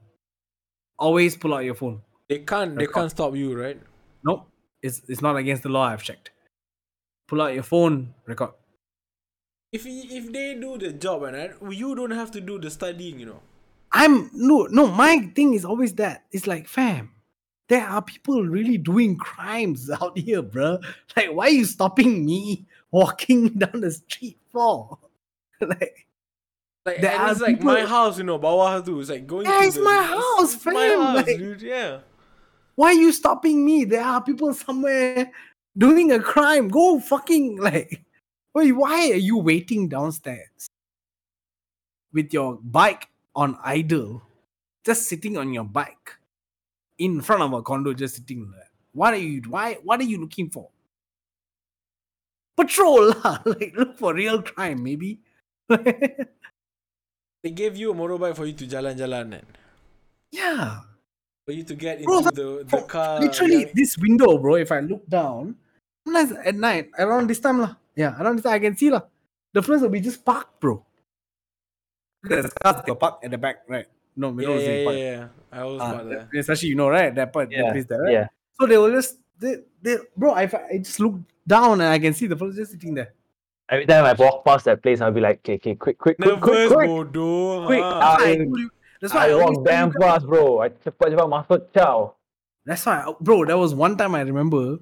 always 0.98 1.36
pull 1.36 1.54
out 1.54 1.64
your 1.64 1.74
phone 1.74 2.02
They 2.28 2.40
can't. 2.40 2.76
They 2.76 2.86
can't 2.86 3.10
stop 3.10 3.34
you, 3.36 3.58
right? 3.58 3.80
nope 4.24 4.48
it's 4.82 5.02
it's 5.08 5.22
not 5.22 5.36
against 5.36 5.62
the 5.62 5.68
law 5.68 5.84
i've 5.86 6.02
checked 6.02 6.30
pull 7.28 7.40
out 7.40 7.54
your 7.54 7.62
phone 7.62 8.12
record 8.26 8.50
If 9.72 9.84
if 9.86 10.32
they 10.32 10.54
do 10.54 10.78
the 10.78 10.92
job, 10.92 11.22
and 11.24 11.36
right, 11.36 11.52
you 11.72 11.94
don't 11.94 12.12
have 12.12 12.30
to 12.32 12.40
do 12.40 12.58
the 12.58 12.70
studying. 12.70 13.20
You 13.20 13.26
know. 13.26 13.40
I'm 13.92 14.30
no 14.32 14.66
no 14.70 14.86
my 14.86 15.18
thing 15.36 15.52
is 15.54 15.64
always 15.64 15.92
that. 16.00 16.24
It's 16.32 16.46
like 16.46 16.66
fam, 16.66 17.10
there 17.68 17.84
are 17.84 18.00
people 18.00 18.46
really 18.46 18.78
doing 18.78 19.18
crimes 19.18 19.90
out 20.00 20.16
here, 20.16 20.40
bro. 20.40 20.78
Like, 21.16 21.30
why 21.34 21.46
are 21.50 21.58
you 21.60 21.66
stopping 21.66 22.24
me 22.24 22.64
walking 22.90 23.58
down 23.58 23.80
the 23.82 23.90
street 23.90 24.38
for? 24.54 24.98
like 25.60 26.06
Like 26.86 27.00
There 27.02 27.10
and 27.10 27.30
it's 27.32 27.40
like 27.42 27.60
my 27.60 27.84
house, 27.84 28.16
you 28.18 28.24
know, 28.24 28.38
bawah 28.38 28.80
tu. 28.86 29.00
It's 29.02 29.10
like 29.10 29.26
going. 29.26 29.46
Yeah, 29.46 29.60
to 29.60 29.66
it's 29.66 29.76
the, 29.76 29.82
my 29.82 30.02
house, 30.14 30.54
it's 30.54 30.64
my 30.64 30.72
fam, 30.72 31.00
house, 31.02 31.16
like- 31.26 31.38
dude. 31.38 31.62
Yeah. 31.62 32.00
Why 32.76 32.88
are 32.88 33.00
you 33.00 33.12
stopping 33.12 33.64
me? 33.64 33.84
There 33.84 34.04
are 34.04 34.22
people 34.22 34.54
somewhere 34.54 35.32
doing 35.76 36.12
a 36.12 36.20
crime. 36.20 36.68
Go 36.68 37.00
fucking 37.00 37.56
like 37.60 38.04
wait, 38.54 38.72
why 38.72 39.10
are 39.10 39.20
you 39.20 39.38
waiting 39.38 39.88
downstairs 39.88 40.68
with 42.12 42.32
your 42.32 42.58
bike 42.62 43.08
on 43.34 43.58
idle? 43.64 44.22
Just 44.84 45.08
sitting 45.08 45.36
on 45.36 45.52
your 45.52 45.64
bike 45.64 46.14
in 46.98 47.20
front 47.20 47.42
of 47.42 47.52
a 47.52 47.62
condo, 47.62 47.92
just 47.92 48.16
sitting 48.16 48.48
there. 48.52 48.70
What 48.92 49.14
are 49.14 49.18
you 49.18 49.42
why 49.48 49.78
what 49.82 50.00
are 50.00 50.08
you 50.08 50.20
looking 50.20 50.50
for? 50.50 50.68
Patrol 52.56 53.08
lah. 53.10 53.40
like 53.44 53.74
look 53.76 53.98
for 53.98 54.14
real 54.14 54.42
crime, 54.42 54.82
maybe. 54.82 55.20
They 57.46 57.52
gave 57.52 57.76
you 57.76 57.92
a 57.92 57.94
motorbike 57.94 58.34
for 58.34 58.44
you 58.44 58.54
to 58.54 58.66
jalan-jalan, 58.66 59.38
and 59.38 59.46
yeah. 60.32 60.80
For 61.46 61.52
you 61.54 61.62
to 61.62 61.74
get 61.78 62.02
into 62.02 62.10
Bro, 62.10 62.20
the 62.34 62.66
the 62.66 62.82
car. 62.90 63.20
literally 63.22 63.70
yang- 63.70 63.72
this 63.72 63.94
window, 63.96 64.36
bro. 64.36 64.56
If 64.58 64.74
I 64.74 64.80
look 64.82 65.06
down, 65.06 65.54
sometimes 66.04 66.34
at 66.42 66.58
night, 66.58 66.90
around 66.98 67.30
this 67.30 67.38
time, 67.38 67.62
lah. 67.62 67.78
Yeah, 67.94 68.18
around 68.20 68.36
this 68.36 68.44
time 68.44 68.58
I 68.58 68.58
can 68.58 68.74
see 68.76 68.90
lah. 68.90 69.06
The 69.54 69.62
friends 69.62 69.80
will 69.86 69.94
be 69.94 70.02
just 70.02 70.20
parked, 70.26 70.58
bro. 70.58 70.82
There's 72.26 72.50
cars 72.58 72.82
that 72.82 72.90
are 72.90 72.98
parked 72.98 73.22
at 73.24 73.30
the 73.30 73.38
back, 73.38 73.62
right? 73.70 73.86
No, 74.18 74.28
Yeah, 74.28 74.34
middle 74.34 74.58
yeah, 74.58 74.66
yeah, 74.66 74.90
yeah, 74.90 74.90
yeah. 74.90 75.28
I 75.54 75.58
always 75.62 75.80
Uh, 75.80 75.92
park 75.94 76.04
there. 76.10 76.24
especially 76.42 76.68
you 76.74 76.74
know, 76.76 76.90
right? 76.90 77.14
That 77.14 77.30
part, 77.32 77.48
that 77.48 77.54
Yeah, 77.56 77.70
place 77.70 77.86
there, 77.86 78.02
right? 78.02 78.12
yeah. 78.12 78.26
So 78.58 78.66
they 78.66 78.76
will 78.76 78.90
just, 78.90 79.22
they, 79.38 79.62
they, 79.80 79.96
bro. 80.18 80.34
I, 80.34 80.50
I 80.50 80.78
just 80.82 80.98
look 80.98 81.14
down 81.46 81.78
and 81.80 81.88
I 81.94 81.98
can 82.02 82.10
see 82.12 82.26
the 82.26 82.34
fellow 82.34 82.50
just 82.50 82.72
sitting 82.74 82.94
there. 82.98 83.14
Every 83.70 83.86
time 83.86 84.02
I 84.04 84.14
walk 84.14 84.44
past 84.44 84.64
that 84.66 84.82
place, 84.82 85.00
I'll 85.00 85.12
be 85.14 85.20
like, 85.20 85.38
okay, 85.46 85.54
okay, 85.62 85.74
quick, 85.74 85.98
quick, 85.98 86.16
quick, 86.18 86.40
quick, 86.40 86.70
Nervous, 86.70 86.72
quick. 86.74 86.90
bodoh. 86.90 87.66
Quick, 87.66 87.82
ha. 87.82 87.92
ah. 87.94 88.00
That's 88.18 88.22
why 88.22 88.26
I 88.26 88.32
I- 88.32 88.36
told 88.42 88.58
you- 88.58 88.70
That's 89.00 89.12
why 89.12 89.28
I, 89.28 89.30
I 89.30 89.34
walk 89.34 89.64
damn 89.64 89.92
fast, 89.92 90.26
bro. 90.26 90.60
I 90.60 90.70
cepat-cepat 90.70 91.28
masuk, 91.28 91.72
ciao. 91.74 92.14
That's 92.64 92.84
why, 92.86 93.04
uh, 93.04 93.14
bro. 93.20 93.44
There 93.44 93.58
was 93.58 93.74
one 93.74 93.96
time 93.96 94.14
I 94.14 94.22
remember 94.22 94.78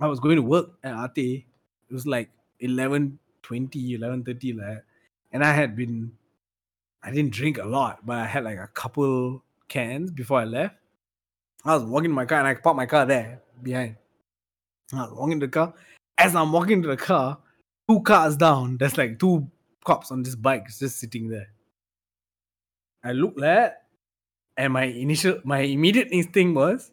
I 0.00 0.06
was 0.06 0.20
going 0.20 0.36
to 0.36 0.42
work 0.42 0.70
at 0.82 0.92
Ate. 1.16 1.46
It 1.88 1.92
was 1.92 2.06
like 2.06 2.30
11 2.60 3.18
20, 3.48 3.94
11 3.94 4.24
30, 4.24 4.52
like, 4.52 4.84
and 5.32 5.42
I 5.42 5.52
had 5.52 5.74
been, 5.74 6.12
I 7.02 7.10
didn't 7.10 7.32
drink 7.32 7.56
a 7.56 7.64
lot, 7.64 8.04
but 8.04 8.18
I 8.18 8.26
had 8.26 8.44
like 8.44 8.58
a 8.58 8.68
couple 8.68 9.42
cans 9.68 10.10
before 10.10 10.40
I 10.40 10.44
left. 10.44 10.76
I 11.64 11.74
was 11.74 11.84
walking 11.84 12.10
my 12.10 12.26
car 12.26 12.40
and 12.40 12.48
I 12.48 12.54
parked 12.54 12.76
my 12.76 12.84
car 12.84 13.06
there 13.06 13.40
behind. 13.62 13.96
I 14.92 15.02
was 15.02 15.12
walking 15.12 15.40
to 15.40 15.46
the 15.46 15.50
car. 15.50 15.72
As 16.18 16.34
I'm 16.36 16.52
walking 16.52 16.82
to 16.82 16.88
the 16.88 16.96
car, 16.96 17.38
two 17.88 18.00
cars 18.00 18.36
down, 18.36 18.76
there's 18.76 18.98
like 18.98 19.18
two 19.18 19.48
cops 19.84 20.10
on 20.10 20.22
this 20.22 20.34
bike 20.34 20.66
just 20.68 20.98
sitting 20.98 21.28
there. 21.28 21.48
I 23.04 23.12
looked 23.12 23.42
at 23.42 23.82
and 24.56 24.72
my 24.72 24.84
initial, 24.84 25.40
my 25.44 25.60
immediate 25.60 26.08
instinct 26.10 26.56
was 26.56 26.90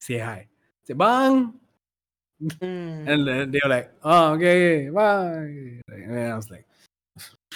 say 0.00 0.18
hi. 0.18 0.46
Say 0.84 0.94
bang. 0.94 1.52
Hmm. 2.60 3.08
And 3.08 3.26
then 3.26 3.50
they 3.50 3.60
were 3.62 3.70
like, 3.70 3.92
oh, 4.04 4.32
okay, 4.34 4.88
okay, 4.88 4.90
bye. 4.90 5.82
And 5.88 6.14
then 6.14 6.30
I 6.32 6.36
was 6.36 6.50
like, 6.50 6.64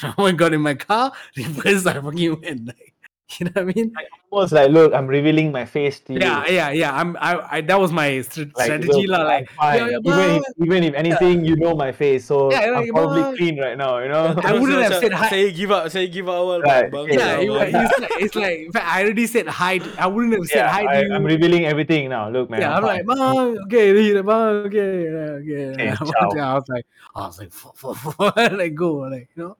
I 0.19 0.33
got 0.33 0.53
in 0.53 0.61
my 0.61 0.75
car, 0.75 1.13
reversed, 1.37 1.87
I 1.87 2.01
fucking 2.01 2.41
went. 2.41 2.67
Like, 2.67 2.92
you 3.39 3.47
know 3.47 3.53
what 3.55 3.63
I 3.63 3.73
mean? 3.73 3.95
Almost 4.31 4.53
like, 4.53 4.71
look, 4.71 4.95
I'm 4.95 5.07
revealing 5.07 5.53
my 5.53 5.65
face 5.65 6.01
to 6.09 6.15
you. 6.15 6.21
Yeah, 6.21 6.47
yeah, 6.49 6.71
yeah. 6.71 6.97
I'm, 6.97 7.17
I, 7.21 7.59
I 7.59 7.61
that 7.61 7.79
was 7.79 7.93
my 7.93 8.23
str- 8.23 8.49
Like, 8.57 8.65
strategy, 8.65 9.07
look, 9.07 9.19
lah. 9.19 9.23
Like, 9.25 9.49
I'm 9.51 9.57
fine. 9.57 9.77
yeah, 9.79 9.87
yeah, 9.87 9.99
even, 9.99 10.31
if, 10.37 10.45
even 10.63 10.85
if 10.85 10.95
anything, 10.95 11.45
you 11.45 11.57
know 11.57 11.75
my 11.75 11.93
face, 11.93 12.25
so 12.27 12.51
Yeah, 12.51 12.61
I'm 12.61 12.75
like, 12.75 12.91
probably 12.91 13.23
bye. 13.23 13.37
clean 13.37 13.61
right 13.61 13.77
now, 13.77 13.99
you 13.99 14.09
know? 14.09 14.35
I 14.43 14.53
wouldn't 14.53 14.83
have 14.83 15.01
said 15.01 15.13
hi. 15.13 15.29
Saya 15.29 15.51
give 15.53 15.71
up, 15.71 15.91
saya 15.91 16.09
give 16.09 16.29
up. 16.29 16.63
Right, 16.63 16.91
bang. 16.91 17.07
yeah, 17.13 17.41
it, 17.41 17.49
it's, 17.75 17.99
like, 18.01 18.11
it's 18.19 18.35
like, 18.35 18.59
in 18.67 18.73
fact, 18.73 18.87
I 18.89 19.05
already 19.05 19.27
said 19.27 19.47
hi. 19.49 19.81
I 19.99 20.07
wouldn't 20.07 20.33
have 20.35 20.47
said 20.47 20.65
yeah, 20.65 20.73
hi 20.73 20.83
to 20.83 20.89
I, 20.89 21.01
you. 21.03 21.15
I'm 21.15 21.25
revealing 21.25 21.65
everything 21.67 22.09
now. 22.09 22.29
Look, 22.29 22.49
man. 22.49 22.61
yeah, 22.61 22.77
I'm 22.77 22.83
fine. 22.83 23.05
like, 23.05 23.07
bang, 23.07 23.59
okay, 23.69 23.93
lead, 23.93 24.25
bang, 24.25 24.49
okay, 24.69 24.93
yeah, 25.05 25.41
okay. 25.41 25.63
Okay, 25.73 25.85
Yeah. 26.37 26.51
I 26.51 26.55
was 26.55 26.69
like, 26.69 26.87
I 27.15 27.21
was 27.27 27.39
like, 27.39 27.53
fuck, 27.53 27.77
fuck, 27.77 27.97
fuck, 27.97 28.37
like 28.37 28.75
go, 28.75 29.05
like 29.09 29.29
you 29.37 29.43
know. 29.43 29.57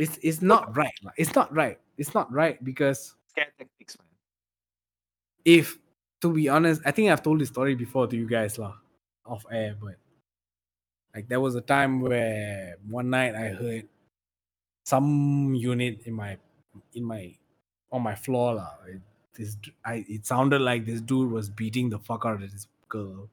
It's 0.00 0.18
it's 0.22 0.40
not 0.40 0.74
right. 0.76 0.96
lah. 1.04 1.12
It's 1.16 1.34
not 1.34 1.52
right. 1.54 1.76
It's 2.00 2.14
not 2.16 2.32
right 2.32 2.56
because 2.64 3.14
Scare 3.28 3.52
tactics, 3.58 3.98
man. 4.00 4.08
if 5.44 5.78
to 6.22 6.32
be 6.32 6.48
honest, 6.48 6.80
I 6.84 6.92
think 6.92 7.10
I've 7.10 7.22
told 7.22 7.40
this 7.40 7.50
story 7.50 7.74
before 7.76 8.06
to 8.08 8.16
you 8.16 8.26
guys 8.26 8.58
lah, 8.58 8.74
off 9.26 9.44
air, 9.52 9.76
but 9.80 9.96
like 11.14 11.28
there 11.28 11.40
was 11.40 11.54
a 11.56 11.60
time 11.60 12.00
where 12.00 12.76
one 12.88 13.10
night 13.10 13.34
I 13.36 13.48
heard 13.50 13.86
some 14.84 15.54
unit 15.54 16.00
in 16.06 16.14
my 16.14 16.38
in 16.94 17.04
my 17.04 17.34
on 17.92 18.02
my 18.02 18.14
floor 18.16 18.54
lah. 18.54 18.74
It, 18.88 19.02
this 19.36 19.58
I 19.84 20.04
it 20.08 20.24
sounded 20.26 20.62
like 20.62 20.86
this 20.86 21.02
dude 21.02 21.30
was 21.30 21.50
beating 21.50 21.90
the 21.90 21.98
fuck 21.98 22.24
out 22.24 22.42
of 22.42 22.52
this 22.52 22.66
girl. 22.88 23.28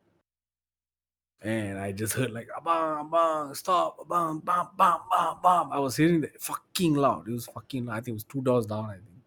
And 1.42 1.78
I 1.78 1.92
just 1.92 2.14
heard 2.14 2.32
like 2.32 2.48
a 2.56 2.62
bang 2.62 3.10
bang 3.12 3.54
stop 3.54 4.10
bang 4.10 4.40
bang 4.40 4.68
bang 4.78 4.98
bang 5.12 5.36
bang. 5.44 5.70
I 5.72 5.80
was 5.80 5.96
hearing 5.96 6.22
that 6.22 6.42
fucking 6.42 6.96
loud. 6.96 7.28
It 7.28 7.32
was 7.32 7.46
fucking 7.46 7.86
loud. 7.86 7.98
I 7.98 8.02
think 8.02 8.10
it 8.10 8.14
was 8.14 8.24
two 8.24 8.42
doors 8.42 8.66
down. 8.66 8.86
I 8.86 8.94
think. 8.94 9.24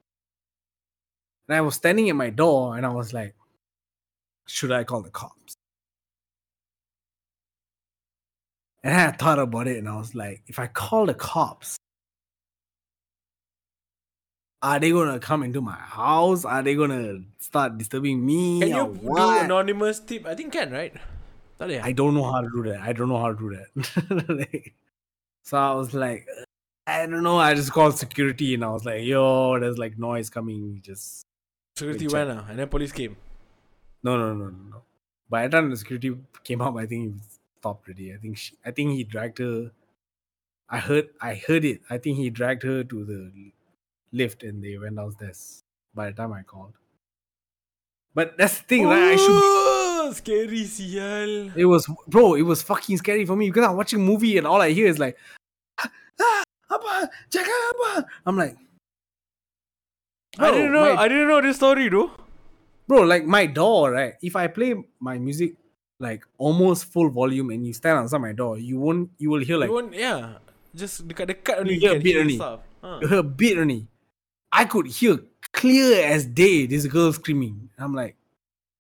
And 1.49 1.57
I 1.57 1.61
was 1.61 1.77
standing 1.77 2.09
at 2.09 2.17
my 2.17 2.31
door 2.31 2.77
and 2.77 2.85
I 2.85 2.91
was 2.91 3.13
like, 3.13 3.35
should 4.47 4.73
I 4.73 4.85
call 4.85 5.03
the 5.03 5.11
cops? 5.11 5.55
And 8.83 8.95
I 8.95 9.11
thought 9.13 9.39
about 9.39 9.69
it 9.69 9.77
and 9.79 9.89
I 9.89 9.97
was 9.97 10.15
like, 10.15 10.43
if 10.47 10.59
I 10.59 10.67
call 10.67 11.07
the 11.07 11.15
cops, 11.15 11.77
are 14.63 14.79
they 14.79 14.91
gonna 14.91 15.19
come 15.19 15.43
into 15.43 15.61
my 15.61 15.77
house? 15.77 16.45
Are 16.45 16.63
they 16.63 16.75
gonna 16.75 17.23
start 17.39 17.79
disturbing 17.79 18.25
me? 18.25 18.61
Can 18.61 18.69
you 18.69 18.99
do 19.03 19.17
anonymous 19.17 20.01
tip? 20.01 20.27
I 20.27 20.35
think 20.35 20.53
can, 20.53 20.71
right? 20.71 20.95
Boleh? 21.61 21.83
I 21.83 21.93
don't 21.93 22.15
know 22.15 22.25
how 22.31 22.41
to 22.41 22.49
do 22.49 22.63
that. 22.71 22.81
I 22.81 22.93
don't 22.93 23.09
know 23.09 23.19
how 23.19 23.33
to 23.33 23.39
do 23.39 23.57
that. 23.57 24.29
Like, 24.29 24.75
so 25.43 25.59
I 25.59 25.75
was 25.75 25.93
like, 25.95 26.27
I 26.87 27.07
don't 27.07 27.23
know. 27.23 27.39
I 27.39 27.55
just 27.55 27.73
called 27.73 27.99
security 27.99 28.55
and 28.55 28.65
I 28.65 28.71
was 28.71 28.85
like, 28.85 29.05
yo, 29.05 29.59
there's 29.59 29.79
like 29.79 29.99
noise 29.99 30.31
coming. 30.31 30.81
Just 30.83 31.27
Security 31.77 32.09
went 32.09 32.31
ah, 32.31 32.47
and 32.49 32.59
then 32.59 32.69
police 32.69 32.93
came. 32.93 33.17
no, 34.03 34.17
no, 34.19 34.35
no, 34.35 34.47
no, 34.47 34.59
no. 34.71 34.83
By 35.29 35.47
the 35.47 35.57
time 35.57 35.71
the 35.71 35.77
security 35.77 36.17
came 36.45 36.61
up, 36.61 36.77
I 36.77 36.87
think 36.87 37.15
he 37.15 37.21
stopped 37.59 37.87
already. 37.89 38.13
I 38.15 38.17
think 38.17 38.37
she, 38.39 38.57
I 38.65 38.71
think 38.71 38.93
he 38.93 39.05
dragged 39.05 39.39
her. 39.39 39.71
I 40.69 40.79
heard, 40.79 41.09
I 41.21 41.35
heard 41.35 41.65
it. 41.65 41.81
I 41.91 41.99
think 41.99 42.17
he 42.19 42.31
dragged 42.31 42.63
her 42.63 42.85
to 42.85 43.05
the 43.05 43.53
lift 44.13 44.43
and 44.43 44.63
they 44.63 44.77
went 44.79 44.97
downstairs. 44.97 45.63
By 45.95 46.07
the 46.11 46.13
time 46.17 46.33
I 46.33 46.43
called, 46.43 46.75
but 48.15 48.37
that's 48.39 48.59
the 48.59 48.65
thing, 48.65 48.87
right? 48.87 49.13
I 49.13 49.17
should. 49.17 49.41
Be, 49.41 49.80
Oh, 50.01 50.13
scary 50.17 50.65
sial. 50.65 51.53
It 51.55 51.67
was, 51.69 51.85
bro, 52.09 52.35
it 52.35 52.43
was 52.43 52.63
fucking 52.65 52.97
scary 52.97 53.27
for 53.29 53.37
me 53.37 53.51
because 53.53 53.69
I'm 53.69 53.77
watching 53.77 54.01
movie 54.01 54.39
and 54.39 54.47
all 54.47 54.61
I 54.61 54.71
hear 54.73 54.89
is 54.89 54.99
like, 54.99 55.17
ah, 55.77 56.43
apa, 56.73 57.11
jaga 57.29 57.53
apa. 57.77 58.07
I'm 58.25 58.37
like, 58.37 58.57
I 60.39 60.51
didn't 60.51 60.73
know. 60.73 60.95
my- 60.95 61.01
I 61.03 61.09
didn't 61.09 61.29
know 61.29 61.41
this 61.45 61.57
story, 61.61 61.89
though. 61.93 62.11
bro, 62.89 63.03
like 63.07 63.25
my 63.27 63.47
door, 63.47 63.93
right? 63.93 64.15
If 64.23 64.35
I 64.35 64.47
play 64.49 64.75
my 64.99 65.19
music 65.19 65.55
like 66.01 66.25
almost 66.39 66.89
full 66.91 67.11
volume 67.11 67.51
and 67.51 67.63
you 67.67 67.73
stand 67.77 67.99
outside 68.01 68.19
my 68.25 68.33
door, 68.33 68.59
you 68.59 68.79
won't, 68.81 69.11
you 69.19 69.31
will 69.31 69.45
hear 69.45 69.59
like 69.59 69.69
you 69.69 69.75
want, 69.79 69.93
yeah, 69.95 70.39
just 70.75 71.07
dekat-dekat 71.07 71.61
only. 71.61 71.75
You 71.77 71.81
hear 71.87 71.95
a 71.95 72.03
bit 72.03 72.17
only. 72.19 72.39
Huh. 72.41 72.99
you 73.05 73.07
hear 73.07 73.23
a 73.23 73.31
bit 73.45 73.59
only. 73.61 73.87
I 74.51 74.65
could 74.65 74.87
hear 74.91 75.21
clear 75.53 76.03
as 76.09 76.25
day 76.27 76.67
this 76.67 76.87
girl 76.91 77.13
screaming. 77.13 77.69
I'm 77.79 77.95
like, 77.95 78.17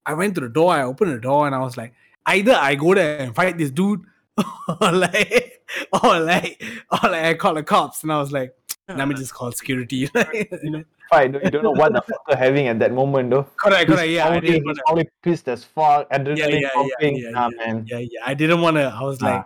I 0.06 0.14
went 0.14 0.34
to 0.36 0.40
the 0.40 0.48
door, 0.48 0.72
I 0.72 0.82
opened 0.82 1.12
the 1.12 1.20
door, 1.20 1.46
and 1.46 1.54
I 1.54 1.58
was 1.60 1.76
like, 1.76 1.94
either 2.26 2.52
I 2.52 2.74
go 2.74 2.94
there 2.94 3.18
and 3.18 3.34
fight 3.34 3.58
this 3.58 3.70
dude, 3.70 4.02
or 4.80 4.92
like, 4.92 5.62
or 6.02 6.20
like, 6.20 6.62
or 6.90 7.10
like 7.10 7.24
I 7.24 7.34
call 7.34 7.54
the 7.54 7.62
cops, 7.62 8.02
and 8.02 8.12
I 8.12 8.18
was 8.18 8.32
like, 8.32 8.54
let 8.88 9.06
me 9.06 9.14
just 9.14 9.32
call 9.34 9.52
security. 9.52 10.08
you 10.62 10.70
know? 10.70 10.84
Right, 11.12 11.32
you 11.32 11.50
don't 11.50 11.62
know 11.64 11.72
what 11.72 11.92
the 11.92 12.02
fuck 12.02 12.20
they're 12.28 12.36
having 12.36 12.68
at 12.68 12.78
that 12.78 12.92
moment, 12.92 13.30
though. 13.30 13.44
Correct, 13.56 13.88
He's 13.88 13.96
correct, 13.96 14.10
yeah, 14.10 14.24
I 14.26 14.30
probably, 14.30 14.48
didn't 14.48 14.64
wanna, 14.66 14.80
probably 14.86 15.08
pissed 15.22 15.48
as 15.48 15.64
fuck, 15.64 16.06
yeah, 16.10 16.18
adrenaline 16.18 16.36
yeah, 16.38 16.58
yeah, 16.60 16.68
pumping. 16.74 17.16
yeah, 17.16 17.30
nah, 17.30 17.50
yeah, 17.58 17.66
man. 17.66 17.86
yeah, 17.88 17.98
yeah. 17.98 18.20
I 18.24 18.34
didn't 18.34 18.60
want 18.60 18.76
to. 18.76 18.82
I 18.84 19.02
was 19.02 19.20
Nah. 19.20 19.28
like, 19.36 19.44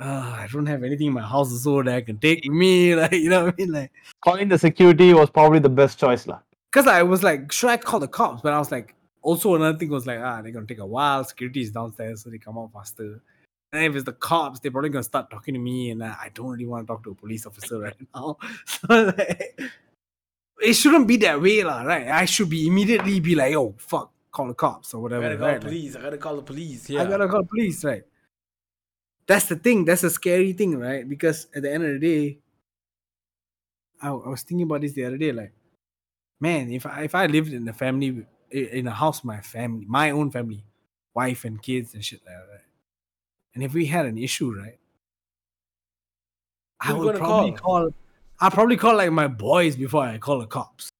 "Ah, 0.00 0.40
I 0.42 0.46
don't 0.52 0.66
have 0.66 0.82
anything 0.84 1.06
in 1.08 1.12
my 1.14 1.22
house 1.22 1.62
so 1.62 1.82
that 1.82 1.94
I 1.94 2.00
can 2.02 2.18
take 2.18 2.44
me, 2.46 2.94
like 3.00 3.12
you 3.12 3.28
know 3.30 3.46
what 3.46 3.54
I 3.54 3.56
mean, 3.62 3.72
like. 3.72 3.92
Calling 4.22 4.48
the 4.48 4.58
security 4.58 5.12
was 5.14 5.30
probably 5.30 5.58
the 5.58 5.70
best 5.70 5.98
choice, 5.98 6.26
lah. 6.26 6.40
Because 6.70 6.86
I 6.86 7.02
was 7.02 7.22
like, 7.22 7.50
should 7.50 7.70
I 7.70 7.78
call 7.78 7.98
the 8.00 8.06
cops? 8.08 8.42
But 8.42 8.52
I 8.52 8.58
was 8.58 8.70
like, 8.70 8.94
also 9.22 9.54
another 9.54 9.78
thing 9.78 9.90
was 9.90 10.06
like, 10.06 10.20
ah, 10.20 10.40
they're 10.42 10.52
gonna 10.52 10.66
take 10.66 10.78
a 10.78 10.86
while. 10.86 11.24
Security 11.24 11.62
is 11.62 11.70
downstairs, 11.70 12.22
so 12.22 12.30
they 12.30 12.38
come 12.38 12.58
out 12.58 12.72
faster. 12.72 13.20
And 13.72 13.84
if 13.84 13.94
it's 13.94 14.04
the 14.04 14.12
cops, 14.12 14.60
they're 14.60 14.72
probably 14.72 14.90
gonna 14.90 15.02
start 15.02 15.30
talking 15.30 15.54
to 15.54 15.60
me, 15.60 15.90
and 15.90 16.02
I 16.02 16.30
don't 16.34 16.48
really 16.48 16.66
want 16.66 16.86
to 16.86 16.92
talk 16.92 17.04
to 17.04 17.10
a 17.10 17.14
police 17.14 17.46
officer 17.46 17.78
right 17.78 17.94
now. 18.14 18.36
So 18.66 19.12
like, 19.16 19.60
it 20.60 20.72
shouldn't 20.74 21.06
be 21.06 21.16
that 21.18 21.40
way, 21.40 21.62
lah, 21.62 21.82
right? 21.82 22.08
I 22.08 22.24
should 22.24 22.50
be 22.50 22.66
immediately 22.66 23.20
be 23.20 23.34
like, 23.34 23.54
oh 23.54 23.74
fuck, 23.78 24.12
call 24.32 24.48
the 24.48 24.54
cops 24.54 24.94
or 24.94 25.02
whatever. 25.02 25.24
I 25.26 25.28
gotta 25.28 25.38
call 25.38 25.46
right? 25.48 25.60
the 25.60 25.66
Like, 25.66 25.74
police. 25.76 25.96
I 25.96 26.00
gotta 26.02 26.18
call 26.18 26.36
the 26.36 26.42
police. 26.42 26.90
Yeah. 26.90 27.02
I 27.02 27.06
gotta 27.06 27.28
call 27.28 27.42
the 27.42 27.48
police, 27.48 27.84
right? 27.84 28.02
That's 29.26 29.46
the 29.46 29.56
thing. 29.56 29.84
That's 29.84 30.02
a 30.02 30.10
scary 30.10 30.52
thing, 30.52 30.76
right? 30.76 31.08
Because 31.08 31.46
at 31.54 31.62
the 31.62 31.72
end 31.72 31.84
of 31.84 31.92
the 31.92 31.98
day, 31.98 32.38
I, 34.02 34.08
I 34.08 34.28
was 34.28 34.42
thinking 34.42 34.64
about 34.64 34.80
this 34.80 34.92
the 34.92 35.04
other 35.04 35.18
day. 35.18 35.30
Like, 35.32 35.52
man, 36.40 36.72
if 36.72 36.86
I 36.86 37.02
if 37.04 37.14
I 37.14 37.26
lived 37.26 37.52
in 37.52 37.68
a 37.68 37.72
family 37.72 38.26
in 38.50 38.86
a 38.86 38.90
house, 38.92 39.22
my 39.24 39.40
family, 39.40 39.84
my 39.88 40.10
own 40.10 40.30
family, 40.30 40.64
wife 41.14 41.44
and 41.44 41.62
kids 41.62 41.94
and 41.94 42.04
shit 42.04 42.20
like 42.26 42.34
that, 42.34 42.62
and 43.54 43.62
if 43.64 43.72
we 43.74 43.86
had 43.86 44.06
an 44.06 44.18
issue, 44.18 44.52
right, 44.56 44.78
I 46.80 46.88
Who 46.88 46.96
you 46.96 47.00
would 47.06 47.16
probably 47.16 47.52
call. 47.52 47.94
I'll 48.40 48.50
probably 48.50 48.76
call 48.76 48.96
like 48.96 49.12
my 49.12 49.26
boys 49.28 49.76
before 49.76 50.02
I 50.04 50.18
call 50.18 50.38
the 50.40 50.46
cops. 50.46 50.90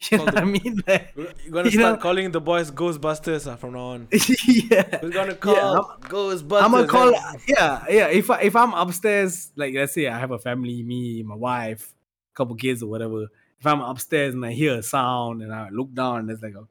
You 0.10 0.16
know 0.16 0.24
Call 0.24 0.34
what 0.34 0.42
I 0.42 0.44
mean? 0.46 0.82
Like, 0.86 1.12
You're 1.14 1.50
gonna 1.52 1.68
You 1.68 1.78
start 1.78 1.96
know- 1.98 2.02
calling 2.02 2.30
the 2.30 2.40
boys 2.40 2.70
Ghostbusters 2.70 3.46
uh, 3.46 3.56
from 3.56 3.74
now 3.74 3.80
on. 3.80 4.08
yeah. 4.46 4.98
We're 5.02 5.10
gonna 5.10 5.34
call 5.34 5.56
I'm- 5.56 6.00
Ghostbusters. 6.08 6.62
I'm 6.62 6.70
gonna 6.70 6.86
call. 6.86 7.10
Yeah, 7.46 7.84
yeah. 7.90 8.06
If 8.08 8.30
I 8.30 8.40
if 8.40 8.56
I'm 8.56 8.72
upstairs, 8.72 9.52
like 9.56 9.74
let's 9.74 9.92
say 9.92 10.06
I 10.06 10.18
have 10.18 10.30
a 10.30 10.38
family, 10.38 10.82
me, 10.82 11.22
my 11.22 11.34
wife, 11.34 11.94
couple 12.34 12.54
kids 12.56 12.82
or 12.82 12.86
whatever. 12.86 13.26
If 13.60 13.66
I'm 13.66 13.82
upstairs 13.82 14.34
and 14.34 14.44
I 14.44 14.52
hear 14.52 14.76
a 14.76 14.82
sound 14.82 15.42
and 15.42 15.52
I 15.54 15.68
look 15.68 15.92
down 15.92 16.20
and 16.20 16.28
there's 16.28 16.42
like 16.42 16.54
a, 16.54 16.66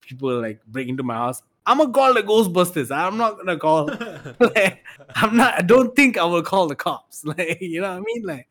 people 0.00 0.40
like 0.40 0.64
break 0.66 0.88
into 0.88 1.02
my 1.02 1.14
house, 1.14 1.42
I'm 1.66 1.78
gonna 1.78 1.92
call 1.92 2.14
the 2.14 2.22
Ghostbusters. 2.22 2.94
I'm 2.94 3.16
not 3.16 3.36
gonna 3.36 3.58
call. 3.58 3.86
like, 4.40 4.84
I'm 5.14 5.36
not. 5.36 5.54
I 5.58 5.62
don't 5.62 5.94
think 5.94 6.16
I 6.18 6.24
will 6.24 6.42
call 6.42 6.68
the 6.68 6.76
cops. 6.76 7.24
Like 7.24 7.60
you 7.60 7.80
know 7.80 7.90
what 7.90 7.98
I 7.98 8.00
mean? 8.00 8.22
Like 8.22 8.48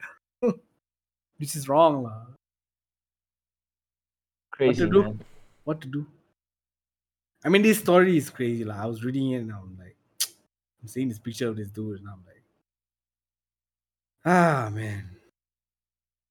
this 1.39 1.55
is 1.55 1.69
wrong, 1.69 2.03
lah. 2.03 2.25
Crazy, 4.51 4.83
What 4.83 4.91
do? 4.93 5.03
man. 5.03 5.19
What 5.63 5.81
to 5.81 5.87
do? 5.87 6.05
I 7.45 7.49
mean, 7.49 7.61
this 7.61 7.79
story 7.79 8.17
is 8.17 8.29
crazy. 8.29 8.65
Like 8.65 8.79
I 8.79 8.85
was 8.85 9.03
reading 9.05 9.31
it 9.31 9.37
and 9.37 9.51
I'm 9.53 9.77
like, 9.79 9.95
I'm 10.81 10.87
seeing 10.89 11.07
this 11.07 11.19
picture 11.19 11.47
of 11.47 11.55
this 11.55 11.69
dude 11.69 11.99
and 11.99 12.09
I'm 12.09 12.21
like, 12.27 12.43
ah 14.25 14.69
man. 14.69 15.09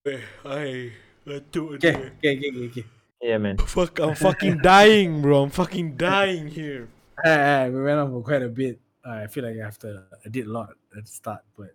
I, 0.06 0.20
I 0.44 0.92
do 0.92 0.92
Okay, 1.28 1.60
okay, 1.60 1.94
okay, 2.16 2.38
okay. 2.38 2.66
okay. 2.66 2.84
Yeah, 3.20 3.38
man. 3.38 3.58
Fuck, 3.58 3.98
I'm 3.98 4.14
fucking 4.14 4.58
dying, 4.62 5.20
bro. 5.20 5.42
I'm 5.42 5.50
fucking 5.50 5.96
dying 5.96 6.48
here. 6.48 6.88
Ah, 7.24 7.28
ah, 7.28 7.68
we 7.68 7.82
went 7.82 7.98
on 7.98 8.12
for 8.12 8.22
quite 8.22 8.42
a 8.42 8.48
bit. 8.48 8.80
Uh, 9.04 9.24
I 9.24 9.26
feel 9.26 9.44
like 9.44 9.58
after 9.58 10.06
I 10.24 10.28
did 10.28 10.46
a 10.46 10.50
lot 10.50 10.70
at 10.96 11.04
the 11.04 11.10
start, 11.10 11.42
but 11.58 11.74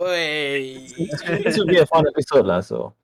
Wait. 0.00 0.88
this 1.44 1.58
will 1.58 1.66
be 1.66 1.78
a 1.78 1.86
fun 1.86 2.06
episode, 2.08 2.46
lah. 2.46 2.60
So 2.64 2.94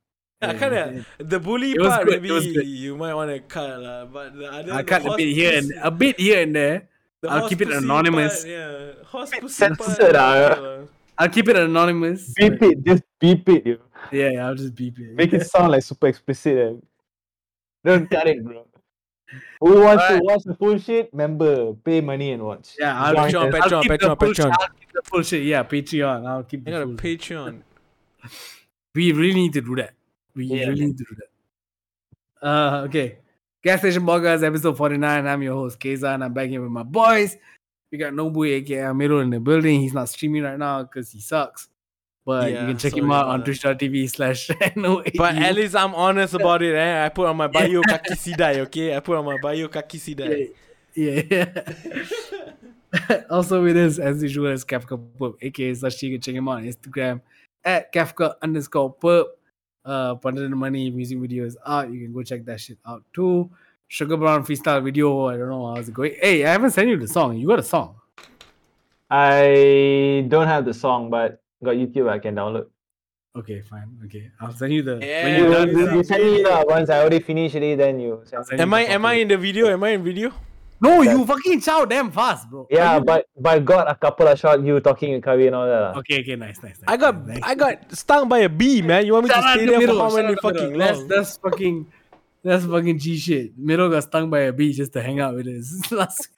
I 0.40 0.52
Yeah, 0.52 0.58
kinda 0.58 1.06
the 1.18 1.40
bully 1.40 1.76
part 1.76 2.04
good, 2.04 2.22
maybe 2.22 2.64
you 2.64 2.96
might 2.96 3.14
want 3.14 3.32
to 3.32 3.40
cut 3.40 3.80
lah, 3.80 4.04
but 4.04 4.36
the 4.36 4.46
other 4.52 4.72
I 4.72 4.82
cut 4.82 5.04
a 5.04 5.16
bit 5.16 5.32
here 5.32 5.56
and 5.56 5.72
a 5.80 5.90
bit 5.90 6.20
here 6.20 6.42
and 6.44 6.52
there. 6.56 6.88
the 7.20 7.28
I'll 7.32 7.48
keep 7.48 7.60
it 7.60 7.72
anonymous. 7.72 8.44
Part, 8.44 8.52
yeah, 8.52 9.04
horse 9.04 9.32
pussy 9.40 9.64
censored, 9.64 10.12
part, 10.12 10.16
ah. 10.16 10.32
okay 10.32 10.60
lah. 10.60 10.80
I'll 11.16 11.32
keep 11.32 11.48
it 11.48 11.56
anonymous. 11.56 12.32
beep 12.36 12.60
it, 12.60 12.84
just 12.84 13.02
beep 13.18 13.48
it, 13.48 13.64
you. 13.64 13.80
Yeah, 14.12 14.30
yeah, 14.30 14.46
I'll 14.46 14.54
just 14.54 14.74
beep 14.74 14.98
it. 14.98 15.14
Make 15.14 15.32
it 15.32 15.46
sound 15.50 15.72
like 15.72 15.82
super 15.82 16.08
explicit. 16.08 16.56
And 16.58 16.82
don't 17.84 18.10
cut 18.10 18.26
it, 18.26 18.44
bro. 18.44 18.66
Who 19.60 19.80
wants 19.80 20.06
to 20.08 20.20
watch 20.22 20.42
the 20.44 20.54
full 20.54 20.78
shit? 20.78 21.12
Member, 21.12 21.74
pay 21.74 22.00
money 22.00 22.32
and 22.32 22.42
watch. 22.44 22.76
Yeah, 22.78 22.98
I'll 23.00 23.14
Join 23.28 23.50
Patreon, 23.50 23.54
us. 23.66 23.72
I'll 23.72 23.82
Patreon, 23.82 23.82
keep 23.82 23.90
the 24.00 24.16
Patreon, 24.16 24.34
shit- 24.36 24.46
Patreon. 24.46 24.52
I'll 24.60 24.68
keep 24.68 24.92
the 24.92 25.02
full 25.04 25.22
shit. 25.22 25.42
Yeah, 25.44 25.62
Patreon. 25.64 26.26
I'll 26.26 26.42
keep 26.44 26.60
I 26.60 26.64
the 26.64 26.70
got 26.70 26.82
a 26.82 26.86
full 26.86 26.96
shit. 26.96 27.20
Patreon. 27.20 27.62
We 28.94 29.12
really 29.12 29.34
need 29.34 29.52
to 29.52 29.60
do 29.60 29.76
that. 29.76 29.92
We 30.34 30.46
Yeah. 30.46 30.68
really 30.68 30.86
need 30.86 30.96
to 30.98 31.04
do 31.04 31.16
that. 31.18 32.46
Uh, 32.48 32.82
okay. 32.86 33.18
Gas 33.62 33.80
Station 33.80 34.04
Podcast, 34.04 34.42
episode 34.42 34.74
49. 34.76 35.26
I'm 35.26 35.42
your 35.42 35.52
host, 35.54 35.78
Keza, 35.78 36.14
and 36.14 36.24
I'm 36.24 36.32
back 36.32 36.48
here 36.48 36.62
with 36.62 36.70
my 36.70 36.82
boys. 36.82 37.36
We 37.92 37.98
got 37.98 38.14
Nobu, 38.14 38.48
aka 38.50 38.84
Amiro, 38.84 39.20
in 39.20 39.28
the 39.30 39.38
building. 39.40 39.80
He's 39.80 39.92
not 39.92 40.08
streaming 40.08 40.44
right 40.44 40.58
now 40.58 40.82
because 40.84 41.10
he 41.10 41.20
sucks. 41.20 41.68
But 42.26 42.50
you 42.50 42.56
can 42.56 42.76
check 42.76 42.96
him 42.96 43.12
out 43.12 43.28
on 43.28 43.44
twitch.tv 43.44 44.10
slash 44.10 44.48
But 45.16 45.36
at 45.36 45.54
least 45.54 45.76
I'm 45.76 45.94
honest 45.94 46.34
about 46.34 46.60
it, 46.60 46.74
eh? 46.74 47.04
I 47.06 47.08
put 47.08 47.28
on 47.28 47.36
my 47.36 47.46
bio 47.46 47.82
kaki 47.82 48.14
sidai, 48.14 48.56
okay? 48.66 48.96
I 48.96 49.00
put 49.00 49.16
on 49.16 49.24
my 49.24 49.38
bio 49.40 49.68
kaki 49.68 49.96
sidai. 49.96 50.50
Yeah. 50.92 51.22
yeah. 51.30 53.22
also 53.30 53.62
with 53.62 53.76
us, 53.76 54.00
as 54.00 54.20
usual, 54.24 54.48
is 54.48 54.64
Kafka 54.64 55.00
Purp, 55.18 55.36
aka 55.40 55.70
Sashi. 55.70 56.02
You 56.02 56.18
can 56.18 56.20
check 56.20 56.34
him 56.34 56.48
out 56.48 56.56
on 56.56 56.64
Instagram 56.64 57.20
at 57.64 57.92
Kafka 57.92 58.34
underscore 58.42 58.92
Purp. 58.92 59.28
Uh, 59.84 60.16
Pandit 60.16 60.46
and 60.46 60.56
Money 60.56 60.90
music 60.90 61.18
video 61.18 61.44
is 61.44 61.56
out. 61.64 61.92
You 61.92 62.00
can 62.00 62.12
go 62.12 62.24
check 62.24 62.44
that 62.46 62.60
shit 62.60 62.78
out 62.84 63.04
too. 63.12 63.48
Sugar 63.86 64.16
Brown 64.16 64.44
freestyle 64.44 64.82
video. 64.82 65.26
I 65.28 65.36
don't 65.36 65.48
know 65.48 65.72
how's 65.72 65.88
it 65.88 65.94
going. 65.94 66.16
Hey, 66.20 66.44
I 66.44 66.50
haven't 66.50 66.72
sent 66.72 66.88
you 66.88 66.96
the 66.98 67.06
song. 67.06 67.36
You 67.36 67.46
got 67.46 67.60
a 67.60 67.62
song. 67.62 67.94
I 69.08 70.26
don't 70.26 70.48
have 70.48 70.64
the 70.64 70.74
song, 70.74 71.08
but 71.08 71.40
got 71.64 71.76
YouTube 71.76 72.08
I 72.08 72.18
can 72.18 72.34
download. 72.34 72.66
Okay, 73.36 73.60
fine. 73.60 73.98
Okay, 74.06 74.30
I'll 74.40 74.52
send 74.56 74.72
you 74.72 74.82
the. 74.82 74.96
Yeah, 75.00 75.24
when 75.24 75.34
You, 75.36 75.42
you're 75.44 75.52
Yeah, 75.52 75.58
done, 75.58 75.68
you, 75.68 75.84
yeah. 75.84 75.94
you 75.94 76.04
send 76.04 76.22
me 76.24 76.42
lah. 76.44 76.64
Once 76.64 76.88
I 76.88 77.00
already 77.00 77.20
finish 77.20 77.54
it, 77.54 77.76
then 77.76 78.00
you 78.00 78.24
Am 78.32 78.70
the 78.70 78.76
I 78.76 78.80
am 78.88 79.04
I 79.04 79.14
in 79.20 79.28
the 79.28 79.36
video? 79.36 79.68
Am 79.68 79.84
I 79.84 79.90
in 79.90 80.02
video? 80.04 80.32
No, 80.80 81.00
you 81.00 81.24
fucking 81.24 81.60
chow 81.60 81.84
damn 81.84 82.10
fast, 82.12 82.48
bro. 82.50 82.66
Yeah, 82.70 83.00
but 83.00 83.24
but 83.36 83.64
got 83.64 83.88
a 83.88 83.94
couple 83.94 84.28
of 84.28 84.38
shots 84.38 84.60
you 84.62 84.80
talking 84.80 85.12
with 85.16 85.24
Kavi 85.24 85.46
and 85.48 85.56
all 85.56 85.64
that. 85.66 85.80
lah. 85.80 85.98
Okay, 86.00 86.20
okay, 86.20 86.36
nice, 86.36 86.60
nice. 86.62 86.76
nice 86.80 86.88
I 86.88 86.96
got 86.96 87.26
nice. 87.26 87.40
I 87.42 87.54
got 87.54 87.92
stung 87.96 88.28
by 88.28 88.44
a 88.44 88.48
bee, 88.48 88.80
man. 88.82 89.04
You 89.06 89.14
want 89.16 89.24
me 89.24 89.28
to 89.30 89.34
Shout 89.36 89.44
out 89.44 89.56
stay 89.56 89.64
to 89.64 89.72
there 89.72 89.80
for 89.80 89.86
Middle, 89.86 90.00
how 90.00 90.08
shout 90.12 90.20
many 90.20 90.34
to 90.36 90.40
fucking 90.40 90.72
That's 90.76 90.98
long? 90.98 91.08
that's 91.08 91.36
fucking 91.38 91.86
that's 92.46 92.64
fucking 92.64 92.98
G 93.02 93.18
shit. 93.18 93.58
Middle 93.58 93.90
got 93.90 94.04
stung 94.06 94.30
by 94.30 94.46
a 94.46 94.52
bee 94.54 94.72
just 94.72 94.92
to 94.94 95.02
hang 95.02 95.18
out 95.18 95.34
with 95.34 95.46
us. 95.50 95.66
last 95.92 96.28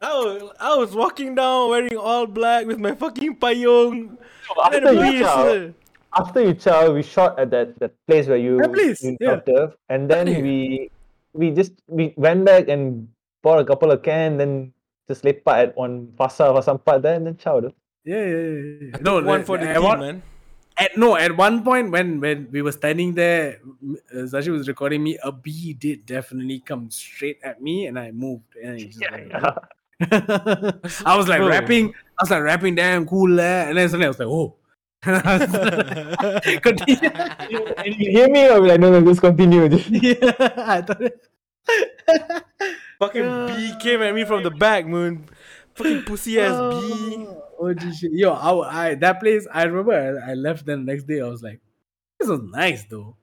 I 0.00 0.14
was, 0.14 0.52
I 0.60 0.72
was 0.78 0.94
walking 0.94 1.34
down 1.34 1.70
wearing 1.70 1.96
all 1.98 2.26
black 2.26 2.66
with 2.66 2.78
my 2.78 2.94
fucking 2.94 3.36
payong. 3.42 4.14
After 4.62 4.78
And 4.78 4.86
a 4.86 5.10
you 5.10 5.20
chow, 5.26 5.74
after 6.14 6.40
you 6.46 6.54
chow, 6.54 6.92
we 6.94 7.02
shot 7.02 7.38
at 7.38 7.50
that, 7.50 7.74
that 7.80 7.92
place 8.06 8.26
where 8.30 8.38
you 8.38 8.58
That 8.58 8.72
place, 8.72 9.02
you 9.02 9.16
yeah. 9.20 9.42
observed, 9.42 9.74
and 9.90 10.06
then 10.08 10.26
Yeah. 10.30 10.40
we 10.40 10.90
we 11.34 11.50
just 11.50 11.72
we 11.90 12.14
went 12.16 12.46
back 12.46 12.68
and 12.70 13.08
bought 13.42 13.58
a 13.58 13.64
couple 13.66 13.90
of 13.90 14.02
cans, 14.06 14.38
then 14.38 14.72
just 15.10 15.24
lepak 15.26 15.58
at 15.58 15.76
one 15.76 16.14
pasar 16.16 16.54
or 16.54 16.62
some 16.62 16.78
part 16.78 17.02
there, 17.02 17.14
and 17.18 17.26
then 17.26 17.36
chow. 17.36 17.58
though. 17.60 17.74
Yeah, 18.06 18.22
yeah, 18.22 18.38
yeah. 18.38 18.62
yeah. 18.80 18.96
I 18.96 18.98
No, 19.02 19.18
one 19.20 19.40
at- 19.42 19.46
for 19.50 19.58
the 19.58 19.66
at 19.68 19.74
team, 19.74 19.82
one- 19.82 20.00
man. 20.00 20.22
At, 20.78 20.96
no, 20.96 21.16
at 21.16 21.36
one 21.36 21.64
point 21.64 21.90
when 21.90 22.20
when 22.20 22.48
we 22.50 22.60
were 22.60 22.72
standing 22.72 23.14
there, 23.14 23.60
m- 23.64 23.96
uh, 24.12 24.28
Sashi 24.28 24.52
was 24.52 24.68
recording 24.68 25.02
me. 25.02 25.18
A 25.24 25.32
bee 25.32 25.72
did 25.72 26.04
definitely 26.04 26.60
come 26.60 26.90
straight 26.90 27.40
at 27.42 27.62
me, 27.62 27.86
and 27.86 27.98
I 27.98 28.10
moved. 28.10 28.44
And 28.62 28.78
it 28.78 28.90
just 28.90 29.10
went 29.10 29.32
away. 29.32 29.54
I 31.06 31.16
was 31.16 31.28
like 31.28 31.40
Bro. 31.40 31.48
rapping. 31.48 31.94
I 32.18 32.22
was 32.22 32.30
like 32.30 32.42
rapping, 32.42 32.74
damn 32.74 33.06
cool, 33.06 33.40
eh? 33.40 33.68
and 33.68 33.78
then 33.78 33.88
suddenly 33.88 34.06
I 34.06 34.08
was 34.08 34.18
like, 34.18 34.28
oh. 34.28 34.56
Continue. 36.60 37.10
and 37.76 37.94
you 37.96 38.10
hear 38.10 38.28
me, 38.28 38.46
I'll 38.46 38.60
be 38.60 38.68
like, 38.68 38.80
no, 38.80 38.90
no, 38.90 39.00
just 39.00 39.20
continue. 39.20 39.68
Yeah, 39.88 40.34
I 40.56 40.82
thought. 40.82 41.12
Fucking 42.98 43.46
bee 43.46 43.74
came 43.80 44.02
at 44.02 44.14
me 44.14 44.24
from 44.24 44.42
the 44.42 44.50
back, 44.50 44.86
man. 44.86 45.28
Fucking 45.74 46.02
pussy 46.04 46.40
ass 46.40 46.52
B. 46.52 47.26
Oh, 47.28 47.45
OG 47.60 47.94
shit. 47.94 48.12
Yo, 48.12 48.32
I, 48.32 48.90
I 48.90 48.94
that 48.96 49.20
place. 49.20 49.46
I 49.52 49.64
remember 49.64 49.92
I, 49.92 50.32
I 50.32 50.34
left. 50.34 50.66
Then 50.66 50.84
the 50.84 50.92
next 50.92 51.04
day, 51.04 51.20
I 51.20 51.28
was 51.28 51.42
like, 51.42 51.60
"This 52.18 52.28
was 52.28 52.40
nice, 52.42 52.84
though." 52.84 53.16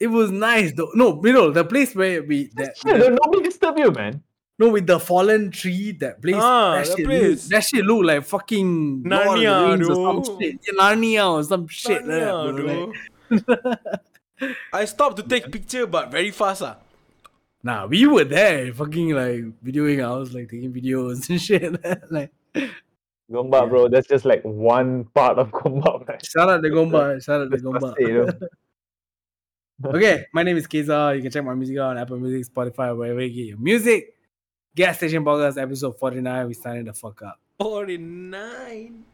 It 0.00 0.08
was 0.08 0.30
nice, 0.30 0.72
though. 0.72 0.90
No, 0.94 1.20
you 1.24 1.32
know 1.32 1.50
the 1.50 1.64
place 1.64 1.94
where 1.94 2.22
we 2.22 2.50
that 2.56 2.76
Shit, 2.76 2.98
don't 2.98 3.18
nobody 3.22 3.44
disturb 3.44 3.78
you, 3.78 3.90
man. 3.92 4.22
no 4.58 4.68
with 4.70 4.86
the 4.86 4.98
fallen 4.98 5.50
tree. 5.50 5.92
That 5.92 6.20
place. 6.20 6.34
Ah, 6.36 6.74
that, 6.74 6.86
that 6.86 6.96
shit 6.96 7.06
place. 7.06 7.42
Look, 7.44 7.50
that 7.50 7.64
shit 7.64 7.84
look 7.84 8.04
like 8.04 8.24
fucking 8.24 9.02
Lord 9.04 9.38
the 9.38 9.44
Narnia, 9.44 9.68
Rings 9.70 9.88
or 9.88 10.24
some 10.24 10.40
shit. 10.40 10.58
Yeah, 10.66 10.82
Narnia 10.82 11.32
or 11.32 11.44
some 11.44 11.68
shit. 11.68 12.06
like 12.06 12.22
Narnia. 12.22 12.86
Like- 13.30 13.46
dude. 13.46 13.78
I 14.72 14.84
stopped 14.86 15.18
to 15.18 15.22
take 15.22 15.52
picture, 15.52 15.86
but 15.86 16.10
very 16.10 16.32
fast, 16.32 16.62
ah. 16.62 16.76
Nah, 17.62 17.86
we 17.86 18.06
were 18.08 18.24
there, 18.24 18.72
fucking 18.74 19.10
like 19.10 19.44
videoing. 19.64 20.04
I 20.04 20.16
was 20.16 20.34
like 20.34 20.50
taking 20.50 20.72
videos 20.72 21.30
and 21.30 21.40
shit. 21.46 21.78
like, 22.10 22.32
Gombak, 23.30 23.68
bro, 23.70 23.88
that's 23.88 24.06
just 24.08 24.24
like 24.24 24.42
one 24.42 25.04
part 25.14 25.38
of 25.38 25.50
Gombak, 25.50 26.06
man. 26.08 26.18
shout 26.22 26.48
out 26.50 26.62
to 26.62 26.68
Gombak. 26.68 27.22
Shout 27.24 27.40
out 27.42 27.44
to 27.44 27.50
That's 27.50 27.62
Gombak. 27.62 27.94
you 28.00 28.26
know. 29.82 29.90
okay, 29.94 30.26
my 30.34 30.42
name 30.42 30.56
is 30.56 30.66
Keza. 30.66 31.16
You 31.16 31.22
can 31.22 31.30
check 31.30 31.44
my 31.44 31.54
music 31.54 31.78
out 31.78 31.90
on 31.90 31.98
Apple 31.98 32.18
Music, 32.18 32.52
Spotify, 32.52 32.96
wherever 32.96 33.20
you 33.22 33.34
get 33.34 33.46
your 33.50 33.58
music. 33.58 34.14
Gas 34.74 34.96
Station 34.98 35.24
Podcast, 35.24 35.60
episode 35.60 35.98
49. 35.98 36.46
We 36.48 36.54
signing 36.54 36.84
the 36.84 36.92
fuck 36.94 37.22
up. 37.22 37.38
49. 37.58 39.04